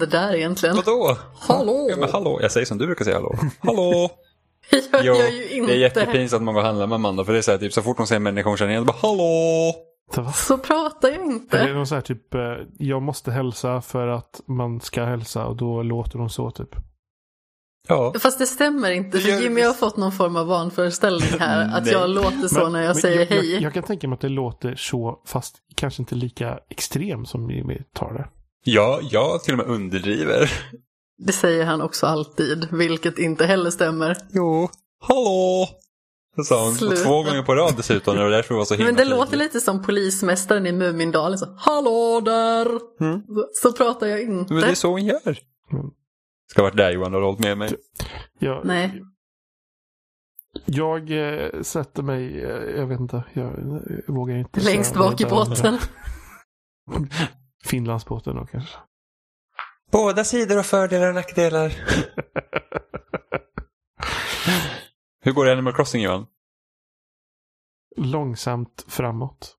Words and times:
hände 0.00 0.06
där 0.16 0.34
egentligen? 0.34 0.76
Vadå? 0.76 1.16
Hallå! 1.40 1.86
Ja, 1.90 1.96
men 1.96 2.08
hallå! 2.10 2.38
Jag 2.42 2.52
säger 2.52 2.66
som 2.66 2.78
du 2.78 2.86
brukar 2.86 3.04
säga 3.04 3.16
hallå. 3.16 3.34
Hallå! 3.60 4.10
Jag 4.92 5.04
Jo, 5.04 5.14
gör 5.14 5.28
ju 5.28 5.48
inte. 5.50 5.72
det 5.72 5.76
är 5.78 5.80
jättepinsamt 5.80 6.40
att 6.40 6.44
man 6.44 6.54
går 6.54 6.60
och 6.60 6.66
handlar 6.66 6.86
med 6.86 6.94
Amanda 6.94 7.24
för 7.24 7.32
det 7.32 7.38
är 7.38 7.42
så 7.42 7.50
här, 7.50 7.58
typ 7.58 7.72
så 7.72 7.82
fort 7.82 7.98
hon 7.98 8.06
ser 8.06 8.16
en 8.16 8.22
människa 8.22 8.48
hon 8.48 8.56
känner 8.56 8.70
igen, 8.72 8.84
bara 8.86 8.96
hallå! 9.02 9.74
Det 10.14 10.20
var 10.20 10.32
Så 10.32 10.58
pratar 10.58 11.08
jag 11.08 11.18
det 11.18 11.22
är 11.22 11.32
inte. 11.32 11.72
någon 11.72 11.86
så 11.86 11.94
här 11.94 12.02
typ, 12.02 12.34
eh, 12.34 12.40
jag 12.78 13.02
måste 13.02 13.30
hälsa 13.32 13.80
för 13.80 14.08
att 14.08 14.40
man 14.46 14.80
ska 14.80 15.04
hälsa 15.04 15.46
och 15.46 15.56
då 15.56 15.82
låter 15.82 16.18
de 16.18 16.28
så 16.30 16.50
typ. 16.50 16.68
Ja. 17.88 18.14
Fast 18.20 18.38
det 18.38 18.46
stämmer 18.46 18.90
inte, 18.90 19.18
för 19.20 19.42
Jimmy 19.42 19.60
har 19.62 19.72
fått 19.72 19.96
någon 19.96 20.12
form 20.12 20.36
av 20.36 20.46
vanföreställning 20.46 21.28
här. 21.40 21.78
Att 21.78 21.86
jag 21.86 22.10
låter 22.10 22.48
så 22.48 22.60
Men- 22.62 22.72
när 22.72 22.80
jag 22.80 22.86
men 22.88 22.94
säger 22.94 23.18
jag, 23.18 23.26
hej. 23.26 23.52
Jag, 23.52 23.62
jag 23.62 23.74
kan 23.74 23.82
tänka 23.82 24.08
mig 24.08 24.14
att 24.14 24.20
det 24.20 24.28
låter 24.28 24.74
så, 24.76 25.22
fast 25.26 25.56
kanske 25.74 26.02
inte 26.02 26.14
lika 26.14 26.58
extrem 26.70 27.26
som 27.26 27.50
Jimmy 27.50 27.78
tar 27.94 28.12
det. 28.12 28.28
Ja, 28.68 29.00
jag 29.02 29.42
till 29.42 29.52
och 29.52 29.58
med 29.58 29.66
underdriver. 29.66 30.52
Det 31.18 31.32
säger 31.32 31.64
han 31.64 31.80
också 31.82 32.06
alltid, 32.06 32.68
vilket 32.72 33.18
inte 33.18 33.46
heller 33.46 33.70
stämmer. 33.70 34.16
Jo. 34.30 34.68
Hallå! 35.00 35.68
Det 36.36 36.44
sa 36.44 36.64
hon. 36.64 36.74
Sluta. 36.74 36.96
två 36.96 37.22
gånger 37.22 37.42
på 37.42 37.54
rad 37.54 37.74
dessutom. 37.76 38.16
Det 38.16 38.22
var 38.22 38.30
därför 38.30 38.54
det 38.54 38.58
var 38.58 38.64
så 38.64 38.74
himla 38.74 38.86
Men 38.86 38.94
det 38.94 39.02
tydligt. 39.02 39.18
låter 39.18 39.36
lite 39.36 39.60
som 39.60 39.82
polismästaren 39.82 40.66
i 40.66 40.72
Mumindalen. 40.72 41.38
Så, 41.38 41.54
Hallå 41.58 42.20
där! 42.20 42.66
Mm. 43.00 43.22
Så 43.62 43.72
pratar 43.72 44.06
jag 44.06 44.22
inte. 44.22 44.52
Men 44.52 44.62
det 44.62 44.68
är 44.68 44.74
så 44.74 44.90
hon 44.90 45.04
gör. 45.04 45.38
Mm. 45.72 45.90
Ska 46.50 46.62
varit 46.62 46.76
där 46.76 46.90
Johan 46.90 47.14
och 47.14 47.22
hållit 47.22 47.40
med 47.40 47.58
mig. 47.58 47.76
Jag, 48.38 48.64
Nej. 48.64 49.02
Jag 50.64 51.10
eh, 51.10 51.62
sätter 51.62 52.02
mig, 52.02 52.44
eh, 52.44 52.76
jag 52.76 52.86
vet 52.86 53.00
inte, 53.00 53.24
jag 53.32 53.46
eh, 53.46 54.14
vågar 54.14 54.36
inte. 54.36 54.60
Längst 54.60 54.94
bak 54.94 55.20
i 55.20 55.24
båten. 55.24 55.78
Finlandsbåten 57.66 58.36
då 58.36 58.46
kanske. 58.46 58.76
Båda 59.92 60.24
sidor 60.24 60.56
har 60.56 60.62
fördelar 60.62 61.08
och 61.08 61.14
nackdelar. 61.14 61.72
Hur 65.22 65.32
går 65.32 65.44
det 65.44 65.52
Animal 65.52 65.72
Crossing 65.74 66.02
Johan? 66.02 66.26
Långsamt 67.96 68.84
framåt. 68.88 69.56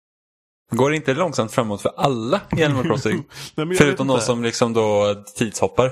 Går 0.72 0.89
det 0.89 0.95
inte 0.95 1.14
långsamt 1.14 1.52
framåt 1.52 1.81
för 1.81 1.91
alla 1.97 2.41
i 2.58 2.64
Animal 2.64 2.83
Crossing? 2.88 3.23
Nej, 3.55 3.75
Förutom 3.75 4.08
de 4.08 4.19
som 4.19 4.44
liksom 4.44 4.73
då 4.73 5.16
tidshoppar. 5.38 5.92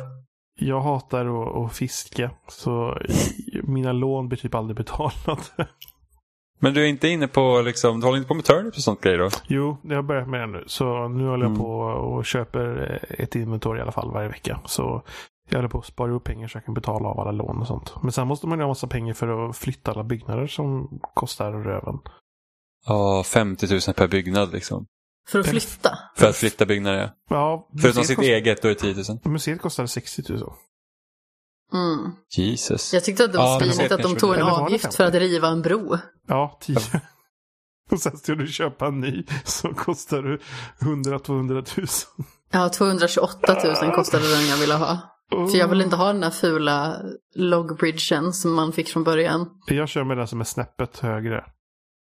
Jag 0.59 0.81
hatar 0.81 1.25
att, 1.25 1.55
att 1.65 1.77
fiska, 1.77 2.31
så 2.47 2.97
mina 3.63 3.91
lån 3.91 4.27
blir 4.27 4.39
typ 4.39 4.55
aldrig 4.55 4.77
betalade. 4.77 5.41
Men 6.65 6.73
du 6.73 6.83
är 6.83 6.87
inte 6.87 7.07
inne 7.07 7.27
på 7.27 7.61
liksom, 7.61 7.99
du 7.99 8.05
håller 8.05 8.17
inte 8.17 8.27
på 8.27 8.33
med 8.33 8.45
turnips 8.45 8.77
och 8.77 8.83
sånt 8.83 9.01
grejer 9.01 9.17
då? 9.17 9.29
Jo, 9.47 9.77
jag 9.81 9.95
har 9.95 10.03
börjat 10.03 10.27
med 10.27 10.39
det 10.39 10.47
nu. 10.47 10.63
Så 10.67 11.07
nu 11.07 11.27
håller 11.27 11.43
jag 11.45 11.49
Mm. 11.51 11.59
på 11.61 11.71
och 11.79 12.25
köper 12.25 12.99
eh, 13.09 13.23
ett 13.23 13.35
inventory 13.35 13.79
i 13.79 13.81
alla 13.81 13.91
fall 13.91 14.11
varje 14.11 14.27
vecka. 14.29 14.59
Så 14.65 15.01
jag 15.49 15.57
håller 15.57 15.69
på 15.69 15.79
att 15.79 15.85
spara 15.85 16.11
upp 16.13 16.23
pengar 16.23 16.47
så 16.47 16.57
jag 16.57 16.65
kan 16.65 16.73
betala 16.73 17.09
av 17.09 17.19
alla 17.19 17.31
lån 17.31 17.61
och 17.61 17.67
sånt. 17.67 17.93
Men 18.03 18.11
sen 18.11 18.27
måste 18.27 18.47
man 18.47 18.57
ju 18.59 18.63
ha 18.63 18.67
massa 18.67 18.87
pengar 18.87 19.13
för 19.13 19.49
att 19.49 19.57
flytta 19.57 19.91
alla 19.91 20.03
byggnader 20.03 20.47
som 20.47 20.99
kostar 21.13 21.51
röven. 21.51 21.99
Ja, 22.85 23.23
50 23.25 23.67
000 23.71 23.79
per 23.95 24.07
byggnad 24.07 24.51
liksom. 24.53 24.85
För 25.29 25.39
att 25.39 25.47
flytta. 25.47 25.97
För 26.15 26.27
att 26.29 26.35
flytta 26.35 26.65
byggnader 26.65 26.97
ja. 26.99 27.09
Ja, 27.29 27.67
Förutom 27.81 28.03
sitt 28.03 28.15
kost... 28.15 28.27
eget 28.27 28.61
då 28.61 28.67
är 28.67 28.73
det 28.73 28.79
10 28.79 28.93
000. 29.09 29.19
museet 29.23 29.61
kostade 29.61 29.87
60 29.87 30.21
000. 30.33 30.53
Mm. 31.73 32.11
Jesus. 32.37 32.93
Jag 32.93 33.03
tyckte 33.03 33.25
att 33.25 33.31
det 33.31 33.37
var 33.37 33.45
Ja, 33.45 33.59
men 33.59 33.73
svinigt 33.73 33.91
att 33.91 34.01
de 34.01 34.15
tog 34.15 34.35
en 34.35 34.41
avgift 34.41 34.83
50? 34.83 34.97
för 34.97 35.03
att 35.03 35.13
riva 35.13 35.47
en 35.47 35.61
bro. 35.61 35.97
Ja, 36.27 36.59
10. 36.61 36.77
Och 37.91 37.99
sen 37.99 38.17
ska 38.17 38.35
du 38.35 38.47
köpa 38.47 38.87
en 38.87 38.99
ny 38.99 39.23
så 39.43 39.73
kostar 39.73 40.21
du 40.21 40.39
100-200 40.79 41.77
000. 41.77 41.87
Ja, 42.51 42.69
228 42.69 43.57
000 43.83 43.95
kostade 43.95 44.35
den 44.35 44.47
jag 44.47 44.57
ville 44.57 44.73
ha. 44.73 44.99
För 45.51 45.57
jag 45.57 45.67
vill 45.67 45.81
inte 45.81 45.95
ha 45.95 46.07
den 46.07 46.21
där 46.21 46.29
fula 46.29 47.01
logbridgen 47.35 48.33
som 48.33 48.53
man 48.53 48.73
fick 48.73 48.89
från 48.89 49.03
början. 49.03 49.49
Jag 49.67 49.89
kör 49.89 50.03
med 50.03 50.17
den 50.17 50.27
som 50.27 50.39
är 50.39 50.43
snäppet 50.43 50.99
högre. 50.99 51.43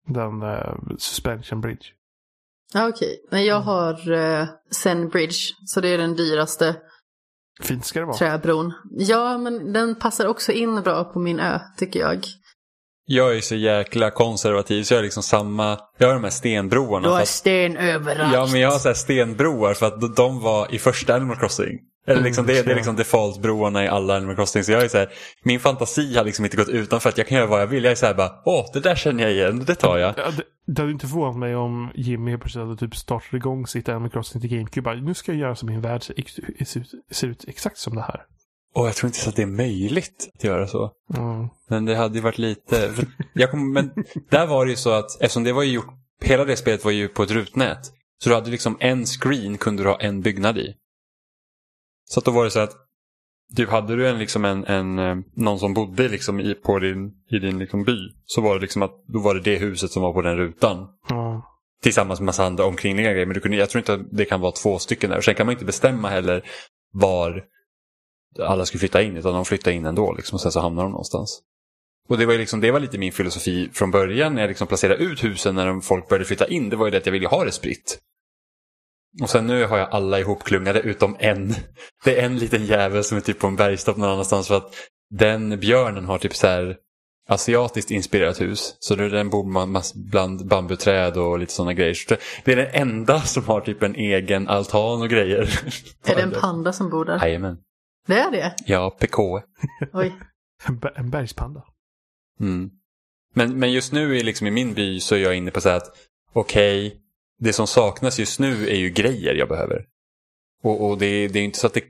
Den 0.09 0.43
eh, 0.43 0.75
suspension 0.99 1.61
bridge. 1.61 1.85
Ja, 2.73 2.89
okej. 2.89 3.17
Nej, 3.31 3.47
jag 3.47 3.61
har 3.61 4.11
uh, 4.11 4.47
Zen 4.71 5.09
Bridge, 5.09 5.37
så 5.67 5.81
det 5.81 5.89
är 5.89 5.99
den 5.99 6.17
dyraste 6.17 6.77
Fint 7.61 7.85
ska 7.85 8.01
det 8.01 8.07
vara. 8.07 8.17
träbron. 8.17 8.73
Ja, 8.91 9.39
men 9.39 9.73
den 9.73 9.95
passar 9.95 10.27
också 10.27 10.53
in 10.53 10.83
bra 10.83 11.05
på 11.05 11.19
min 11.19 11.41
ö, 11.41 11.61
tycker 11.77 12.01
jag. 12.01 12.27
Jag 13.13 13.37
är 13.37 13.41
så 13.41 13.55
jäkla 13.55 14.11
konservativ 14.11 14.83
så 14.83 14.95
jag 14.95 14.99
har 14.99 15.03
liksom 15.03 15.23
samma, 15.23 15.79
jag 15.99 16.07
har 16.07 16.15
de 16.15 16.25
här 16.25 16.31
stenbroarna. 16.31 17.09
Du 17.09 17.15
har 17.15 17.25
sten 17.25 17.77
överallt. 17.77 18.35
ja 18.35 18.49
men 18.53 18.61
jag 18.61 18.71
har 18.71 18.79
så 18.79 18.89
här 18.89 18.95
stenbroar 18.95 19.75
för 19.75 19.87
att 19.87 20.17
de 20.17 20.41
var 20.41 20.75
i 20.75 20.79
första 20.79 21.15
Animal 21.15 21.37
Crossing. 21.37 21.79
Eller 22.07 22.23
liksom, 22.23 22.47
det, 22.47 22.63
det 22.67 22.71
är 22.71 22.75
liksom 22.75 22.97
default-broarna 22.97 23.85
i 23.85 23.89
alla 23.89 24.17
Animal 24.17 24.37
Crossing. 24.37 24.65
Så 24.65 24.73
jag 24.73 24.85
är 24.85 24.89
så 24.89 24.99
här, 24.99 25.09
min 25.43 25.61
fantasi 25.61 26.17
har 26.17 26.25
liksom 26.25 26.45
inte 26.45 26.57
gått 26.57 26.69
utanför 26.69 27.09
att 27.09 27.19
jag 27.19 27.27
kan 27.29 27.39
göra 27.39 27.47
vad 27.47 27.61
jag 27.61 27.67
vill. 27.67 27.85
Jag 27.85 27.91
är 27.91 27.95
så 27.95 28.07
här 28.07 28.15
bara, 28.15 28.33
åh 28.45 28.65
det 28.73 28.81
där 28.81 28.95
känner 28.95 29.23
jag 29.23 29.33
igen, 29.33 29.65
det 29.67 29.75
tar 29.75 29.99
jag. 29.99 30.15
Ja, 30.17 30.31
det, 30.37 30.43
det 30.67 30.83
hade 30.83 30.93
inte 30.93 31.07
förvånat 31.07 31.37
mig 31.37 31.57
om 31.57 31.91
Jimmy 31.95 32.31
helt 32.31 32.43
plötsligt 32.43 32.65
hade 32.65 32.77
typ 32.77 32.97
startat 32.97 33.35
igång 33.35 33.67
sitt 33.67 33.89
Animal 33.89 34.11
Crossing 34.11 34.41
till 34.41 34.51
GameCube. 34.51 34.85
Bara, 34.85 34.95
Nu 34.95 35.15
ska 35.15 35.33
jag 35.33 35.41
göra 35.41 35.57
så 35.57 35.67
min 35.67 35.81
värld 35.81 36.03
ser, 36.03 36.15
ser, 36.65 36.81
ut, 36.81 36.91
ser 37.11 37.27
ut 37.27 37.45
exakt 37.49 37.79
som 37.79 37.95
det 37.95 38.03
här. 38.03 38.21
Och 38.75 38.87
jag 38.87 38.97
tror 38.97 39.09
inte 39.09 39.19
så 39.19 39.29
att 39.29 39.37
det 39.37 39.43
är 39.43 39.47
möjligt 39.47 40.31
att 40.35 40.45
göra 40.45 40.67
så. 40.67 40.93
Mm. 41.17 41.49
Men 41.69 41.85
det 41.85 41.95
hade 41.95 42.15
ju 42.15 42.21
varit 42.21 42.39
lite... 42.39 42.95
Jag 43.33 43.51
kom, 43.51 43.73
men 43.73 43.91
där 44.31 44.47
var 44.47 44.65
det 44.65 44.71
ju 44.71 44.77
så 44.77 44.91
att 44.91 45.21
eftersom 45.21 45.45
det 45.45 45.53
var 45.53 45.63
ju 45.63 45.73
gjort... 45.73 45.95
Hela 46.23 46.45
det 46.45 46.57
spelet 46.57 46.85
var 46.85 46.93
ju 46.93 47.09
på 47.09 47.23
ett 47.23 47.31
rutnät. 47.31 47.93
Så 48.23 48.29
du 48.29 48.35
hade 48.35 48.51
liksom 48.51 48.77
en 48.81 49.07
screen 49.07 49.59
kunde 49.59 49.83
du 49.83 49.89
ha 49.89 50.01
en 50.01 50.21
byggnad 50.21 50.59
i. 50.59 50.75
Så 52.05 52.19
att 52.19 52.25
då 52.25 52.31
var 52.31 52.45
det 52.45 52.51
så 52.51 52.61
att 52.61 52.75
du 53.49 53.67
hade 53.67 53.97
du 53.97 54.09
en, 54.09 54.19
liksom 54.19 54.45
en, 54.45 54.65
en, 54.65 54.99
eh, 54.99 55.17
någon 55.35 55.59
som 55.59 55.75
bodde 55.75 56.09
liksom 56.09 56.41
i, 56.41 56.55
på 56.55 56.79
din, 56.79 57.13
i 57.31 57.39
din 57.39 57.59
liksom 57.59 57.85
by. 57.85 57.97
Så 58.25 58.41
var 58.41 58.55
det 58.55 58.61
liksom 58.61 58.83
att 58.83 59.05
då 59.07 59.19
var 59.19 59.35
det 59.35 59.41
det 59.41 59.57
huset 59.57 59.91
som 59.91 60.03
var 60.03 60.13
på 60.13 60.23
den 60.23 60.37
rutan. 60.37 60.89
Ja. 61.09 61.43
Tillsammans 61.83 62.21
med 62.21 62.27
massa 62.27 62.45
andra 62.45 62.65
omkringliggande 62.65 63.15
grejer. 63.15 63.27
Men 63.27 63.35
du 63.35 63.41
kunde, 63.41 63.57
jag 63.57 63.71
tror 63.71 63.81
inte 63.81 63.95
att 63.95 64.17
det 64.17 64.25
kan 64.25 64.41
vara 64.41 64.53
två 64.53 64.79
stycken 64.79 65.11
där. 65.11 65.17
Och 65.17 65.25
sen 65.25 65.35
kan 65.35 65.47
man 65.47 65.53
inte 65.53 65.65
bestämma 65.65 66.09
heller 66.09 66.45
var 66.93 67.45
alla 68.39 68.67
skulle 68.67 68.79
flytta 68.79 69.03
in. 69.03 69.17
Utan 69.17 69.35
de 69.35 69.45
flyttar 69.45 69.71
in 69.71 69.85
ändå 69.87 70.13
liksom, 70.13 70.37
och 70.37 70.41
sen 70.41 70.53
så 70.53 70.61
hamnar 70.61 70.83
de 70.83 70.91
någonstans. 70.93 71.41
Och 72.09 72.19
det 72.19 72.27
var, 72.27 72.35
liksom, 72.35 72.61
det 72.61 72.71
var 72.71 72.81
lite 72.81 72.99
min 72.99 73.13
filosofi 73.13 73.71
från 73.73 73.91
början 73.91 74.35
när 74.35 74.41
jag 74.43 74.49
liksom 74.49 74.67
placerade 74.67 75.03
ut 75.05 75.25
husen 75.25 75.55
när 75.55 75.67
de- 75.67 75.83
folk 75.83 76.09
började 76.09 76.25
flytta 76.25 76.47
in. 76.49 76.69
Det 76.69 76.77
var 76.77 76.87
ju 76.87 76.91
det 76.91 76.97
att 76.99 77.07
jag 77.07 77.13
ville 77.13 77.29
ha 77.29 77.45
det 77.45 77.53
spritt. 77.53 77.99
Och 79.23 79.31
sen 79.31 79.47
nu 79.47 79.67
har 79.67 79.79
jag 79.79 79.89
alla 79.91 80.21
ihopklungade 80.21 80.81
utom 80.81 81.17
en. 81.19 81.55
Det 82.05 82.21
är 82.21 82.27
en 82.27 82.39
liten 82.39 82.67
jävel 82.67 83.05
som 83.05 83.17
är 83.17 83.21
typ 83.21 83.39
på 83.39 83.47
en 83.47 83.57
bergstopp 83.57 83.97
någon 83.97 84.11
annanstans 84.11 84.49
för 84.49 84.57
att 84.57 84.75
den 85.11 85.59
björnen 85.61 86.05
har 86.05 86.19
typ 86.19 86.35
så 86.37 86.47
här 86.47 86.77
asiatiskt 87.29 87.91
inspirerat 87.91 88.41
hus. 88.41 88.77
Så 88.81 88.95
det- 88.95 89.09
den 89.09 89.31
bor 89.31 90.11
bland 90.11 90.47
bambuträd 90.49 91.17
och 91.17 91.39
lite 91.39 91.53
sådana 91.53 91.75
grejer. 91.75 91.95
Så 91.95 92.15
det- 92.15 92.21
det 92.45 92.53
är 92.53 92.57
den 92.57 92.71
enda 92.89 93.21
som 93.21 93.45
har 93.45 93.61
typ 93.61 93.83
en 93.83 93.95
egen 93.95 94.49
altan 94.49 95.03
och 95.03 95.09
grejer. 95.09 95.41
Är 96.07 96.17
det 96.17 96.23
en 96.23 96.31
panda 96.31 96.73
som 96.73 96.91
bor 96.91 97.05
där? 97.05 97.19
Jajamän. 97.27 97.57
Det 98.07 98.19
är 98.19 98.31
det? 98.31 98.55
Ja, 98.67 98.91
PK. 98.91 99.43
Oj. 99.93 100.13
En, 100.67 100.79
ber- 100.79 100.99
en 100.99 101.11
bergspanda. 101.11 101.65
Mm. 102.41 102.71
Men, 103.35 103.59
men 103.59 103.73
just 103.73 103.93
nu 103.93 104.19
är 104.19 104.25
liksom 104.25 104.47
i 104.47 104.51
min 104.51 104.75
by 104.75 105.01
så 105.01 105.15
är 105.15 105.19
jag 105.19 105.35
inne 105.35 105.51
på 105.51 105.61
så 105.61 105.69
här 105.69 105.77
att 105.77 105.97
okej, 106.33 107.01
det 107.39 107.53
som 107.53 107.67
saknas 107.67 108.19
just 108.19 108.41
nu 108.41 108.69
är 108.69 108.77
ju 108.77 108.91
grejer 108.91 109.35
jag 109.35 109.49
behöver. 109.49 109.85
Och, 110.63 110.89
och 110.89 110.99
det, 110.99 111.29
det 111.29 111.39
är 111.39 111.45
inte 111.45 111.59
så 111.59 111.67
att 111.67 111.75
det, 111.75 111.85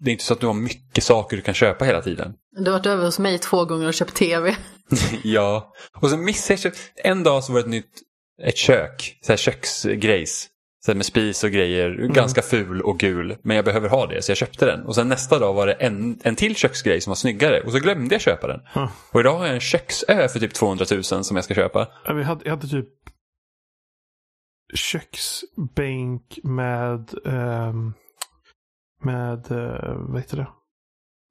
det 0.00 0.10
är 0.10 0.12
inte 0.12 0.24
så 0.24 0.32
att 0.32 0.40
du 0.40 0.46
har 0.46 0.54
mycket 0.54 1.04
saker 1.04 1.36
du 1.36 1.42
kan 1.42 1.54
köpa 1.54 1.84
hela 1.84 2.02
tiden. 2.02 2.34
Du 2.50 2.64
har 2.70 2.78
varit 2.78 2.86
över 2.86 3.04
hos 3.04 3.18
mig 3.18 3.38
två 3.38 3.64
gånger 3.64 3.86
och 3.86 3.94
köpt 3.94 4.14
tv. 4.14 4.56
ja, 5.24 5.72
och 6.00 6.10
så 6.10 6.16
missade 6.16 6.60
jag 6.62 6.72
En 6.94 7.22
dag 7.22 7.44
så 7.44 7.52
var 7.52 7.60
det 7.60 7.64
ett 7.64 7.70
nytt 7.70 8.02
ett 8.42 8.56
kök, 8.56 9.18
så 9.22 9.32
här 9.32 9.36
köksgrejs. 9.36 10.48
Så 10.88 10.94
med 10.94 11.06
spis 11.06 11.44
och 11.44 11.50
grejer, 11.50 11.90
ganska 11.90 12.42
ful 12.42 12.82
och 12.82 12.98
gul. 12.98 13.36
Men 13.42 13.56
jag 13.56 13.64
behöver 13.64 13.88
ha 13.88 14.06
det 14.06 14.22
så 14.22 14.30
jag 14.30 14.36
köpte 14.36 14.66
den. 14.66 14.86
Och 14.86 14.94
sen 14.94 15.08
nästa 15.08 15.38
dag 15.38 15.54
var 15.54 15.66
det 15.66 15.72
en, 15.72 16.20
en 16.24 16.36
till 16.36 16.56
köksgrej 16.56 17.00
som 17.00 17.10
var 17.10 17.14
snyggare. 17.14 17.60
Och 17.60 17.72
så 17.72 17.78
glömde 17.78 18.14
jag 18.14 18.22
köpa 18.22 18.46
den. 18.46 18.60
Huh. 18.74 18.90
Och 19.12 19.20
idag 19.20 19.38
har 19.38 19.46
jag 19.46 19.54
en 19.54 19.60
köksö 19.60 20.28
för 20.28 20.40
typ 20.40 20.54
200 20.54 20.84
000 20.90 21.04
som 21.04 21.36
jag 21.36 21.44
ska 21.44 21.54
köpa. 21.54 21.88
Ja, 22.04 22.12
Vi 22.12 22.22
hade, 22.22 22.44
jag 22.44 22.50
hade 22.50 22.68
typ 22.68 22.88
köksbänk 24.74 26.38
med 26.42 27.10
ehm, 27.26 27.92
med, 29.02 29.50
uh, 29.50 30.08
vad 30.08 30.20
heter 30.20 30.36
det? 30.36 30.48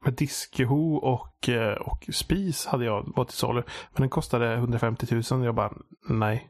Med 0.05 0.13
diskho 0.13 0.95
och, 0.95 1.49
eh, 1.49 1.77
och 1.77 2.09
spis 2.13 2.65
hade 2.65 2.85
jag 2.85 3.13
var 3.15 3.25
till 3.25 3.37
salu. 3.37 3.63
Men 3.91 4.01
den 4.01 4.09
kostade 4.09 4.53
150 4.53 5.21
000 5.31 5.45
jag 5.45 5.55
bara, 5.55 5.73
nej. 6.09 6.47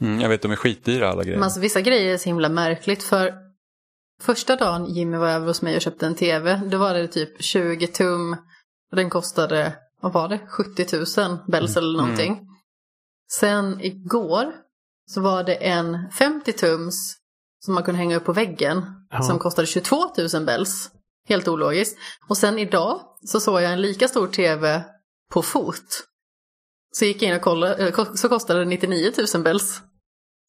Mm, 0.00 0.20
jag 0.20 0.28
vet, 0.28 0.42
de 0.42 0.52
är 0.52 0.56
skitdyra 0.56 1.10
alla 1.10 1.22
grejer. 1.22 1.38
Men 1.38 1.44
alltså, 1.44 1.60
vissa 1.60 1.80
grejer 1.80 2.14
är 2.14 2.18
så 2.18 2.24
himla 2.28 2.48
märkligt 2.48 3.02
för 3.02 3.34
första 4.22 4.56
dagen 4.56 4.84
Jimmy 4.94 5.16
var 5.16 5.28
över 5.28 5.46
hos 5.46 5.62
mig 5.62 5.76
och 5.76 5.82
köpte 5.82 6.06
en 6.06 6.14
tv, 6.14 6.60
då 6.70 6.78
var 6.78 6.94
det 6.94 7.08
typ 7.08 7.42
20 7.42 7.86
tum 7.86 8.32
och 8.90 8.96
den 8.96 9.10
kostade, 9.10 9.76
vad 10.00 10.12
var 10.12 10.28
det, 10.28 10.38
70 10.48 11.20
000 11.26 11.38
bells 11.48 11.76
eller 11.76 11.98
någonting. 11.98 12.40
Sen 13.30 13.80
igår 13.80 14.52
så 15.06 15.20
var 15.20 15.44
det 15.44 15.54
en 15.54 15.96
50-tums 16.18 16.94
som 17.64 17.74
man 17.74 17.82
kunde 17.82 17.98
hänga 17.98 18.16
upp 18.16 18.24
på 18.24 18.32
väggen 18.32 18.84
Ja. 19.10 19.22
som 19.22 19.38
kostade 19.38 19.66
22 19.66 19.96
000 20.34 20.44
bells. 20.44 20.90
Helt 21.28 21.48
ologiskt. 21.48 21.98
Och 22.28 22.36
sen 22.38 22.58
idag 22.58 23.00
så 23.24 23.40
såg 23.40 23.62
jag 23.62 23.72
en 23.72 23.80
lika 23.80 24.08
stor 24.08 24.26
tv 24.26 24.84
på 25.30 25.42
fot. 25.42 26.04
Så 26.92 27.04
gick 27.04 27.22
jag 27.22 27.30
in 27.30 27.36
och 27.36 27.42
kollade, 27.42 27.88
eh, 27.88 28.14
så 28.14 28.28
kostade 28.28 28.58
det 28.60 28.64
99 28.64 29.12
000 29.34 29.42
bells. 29.42 29.82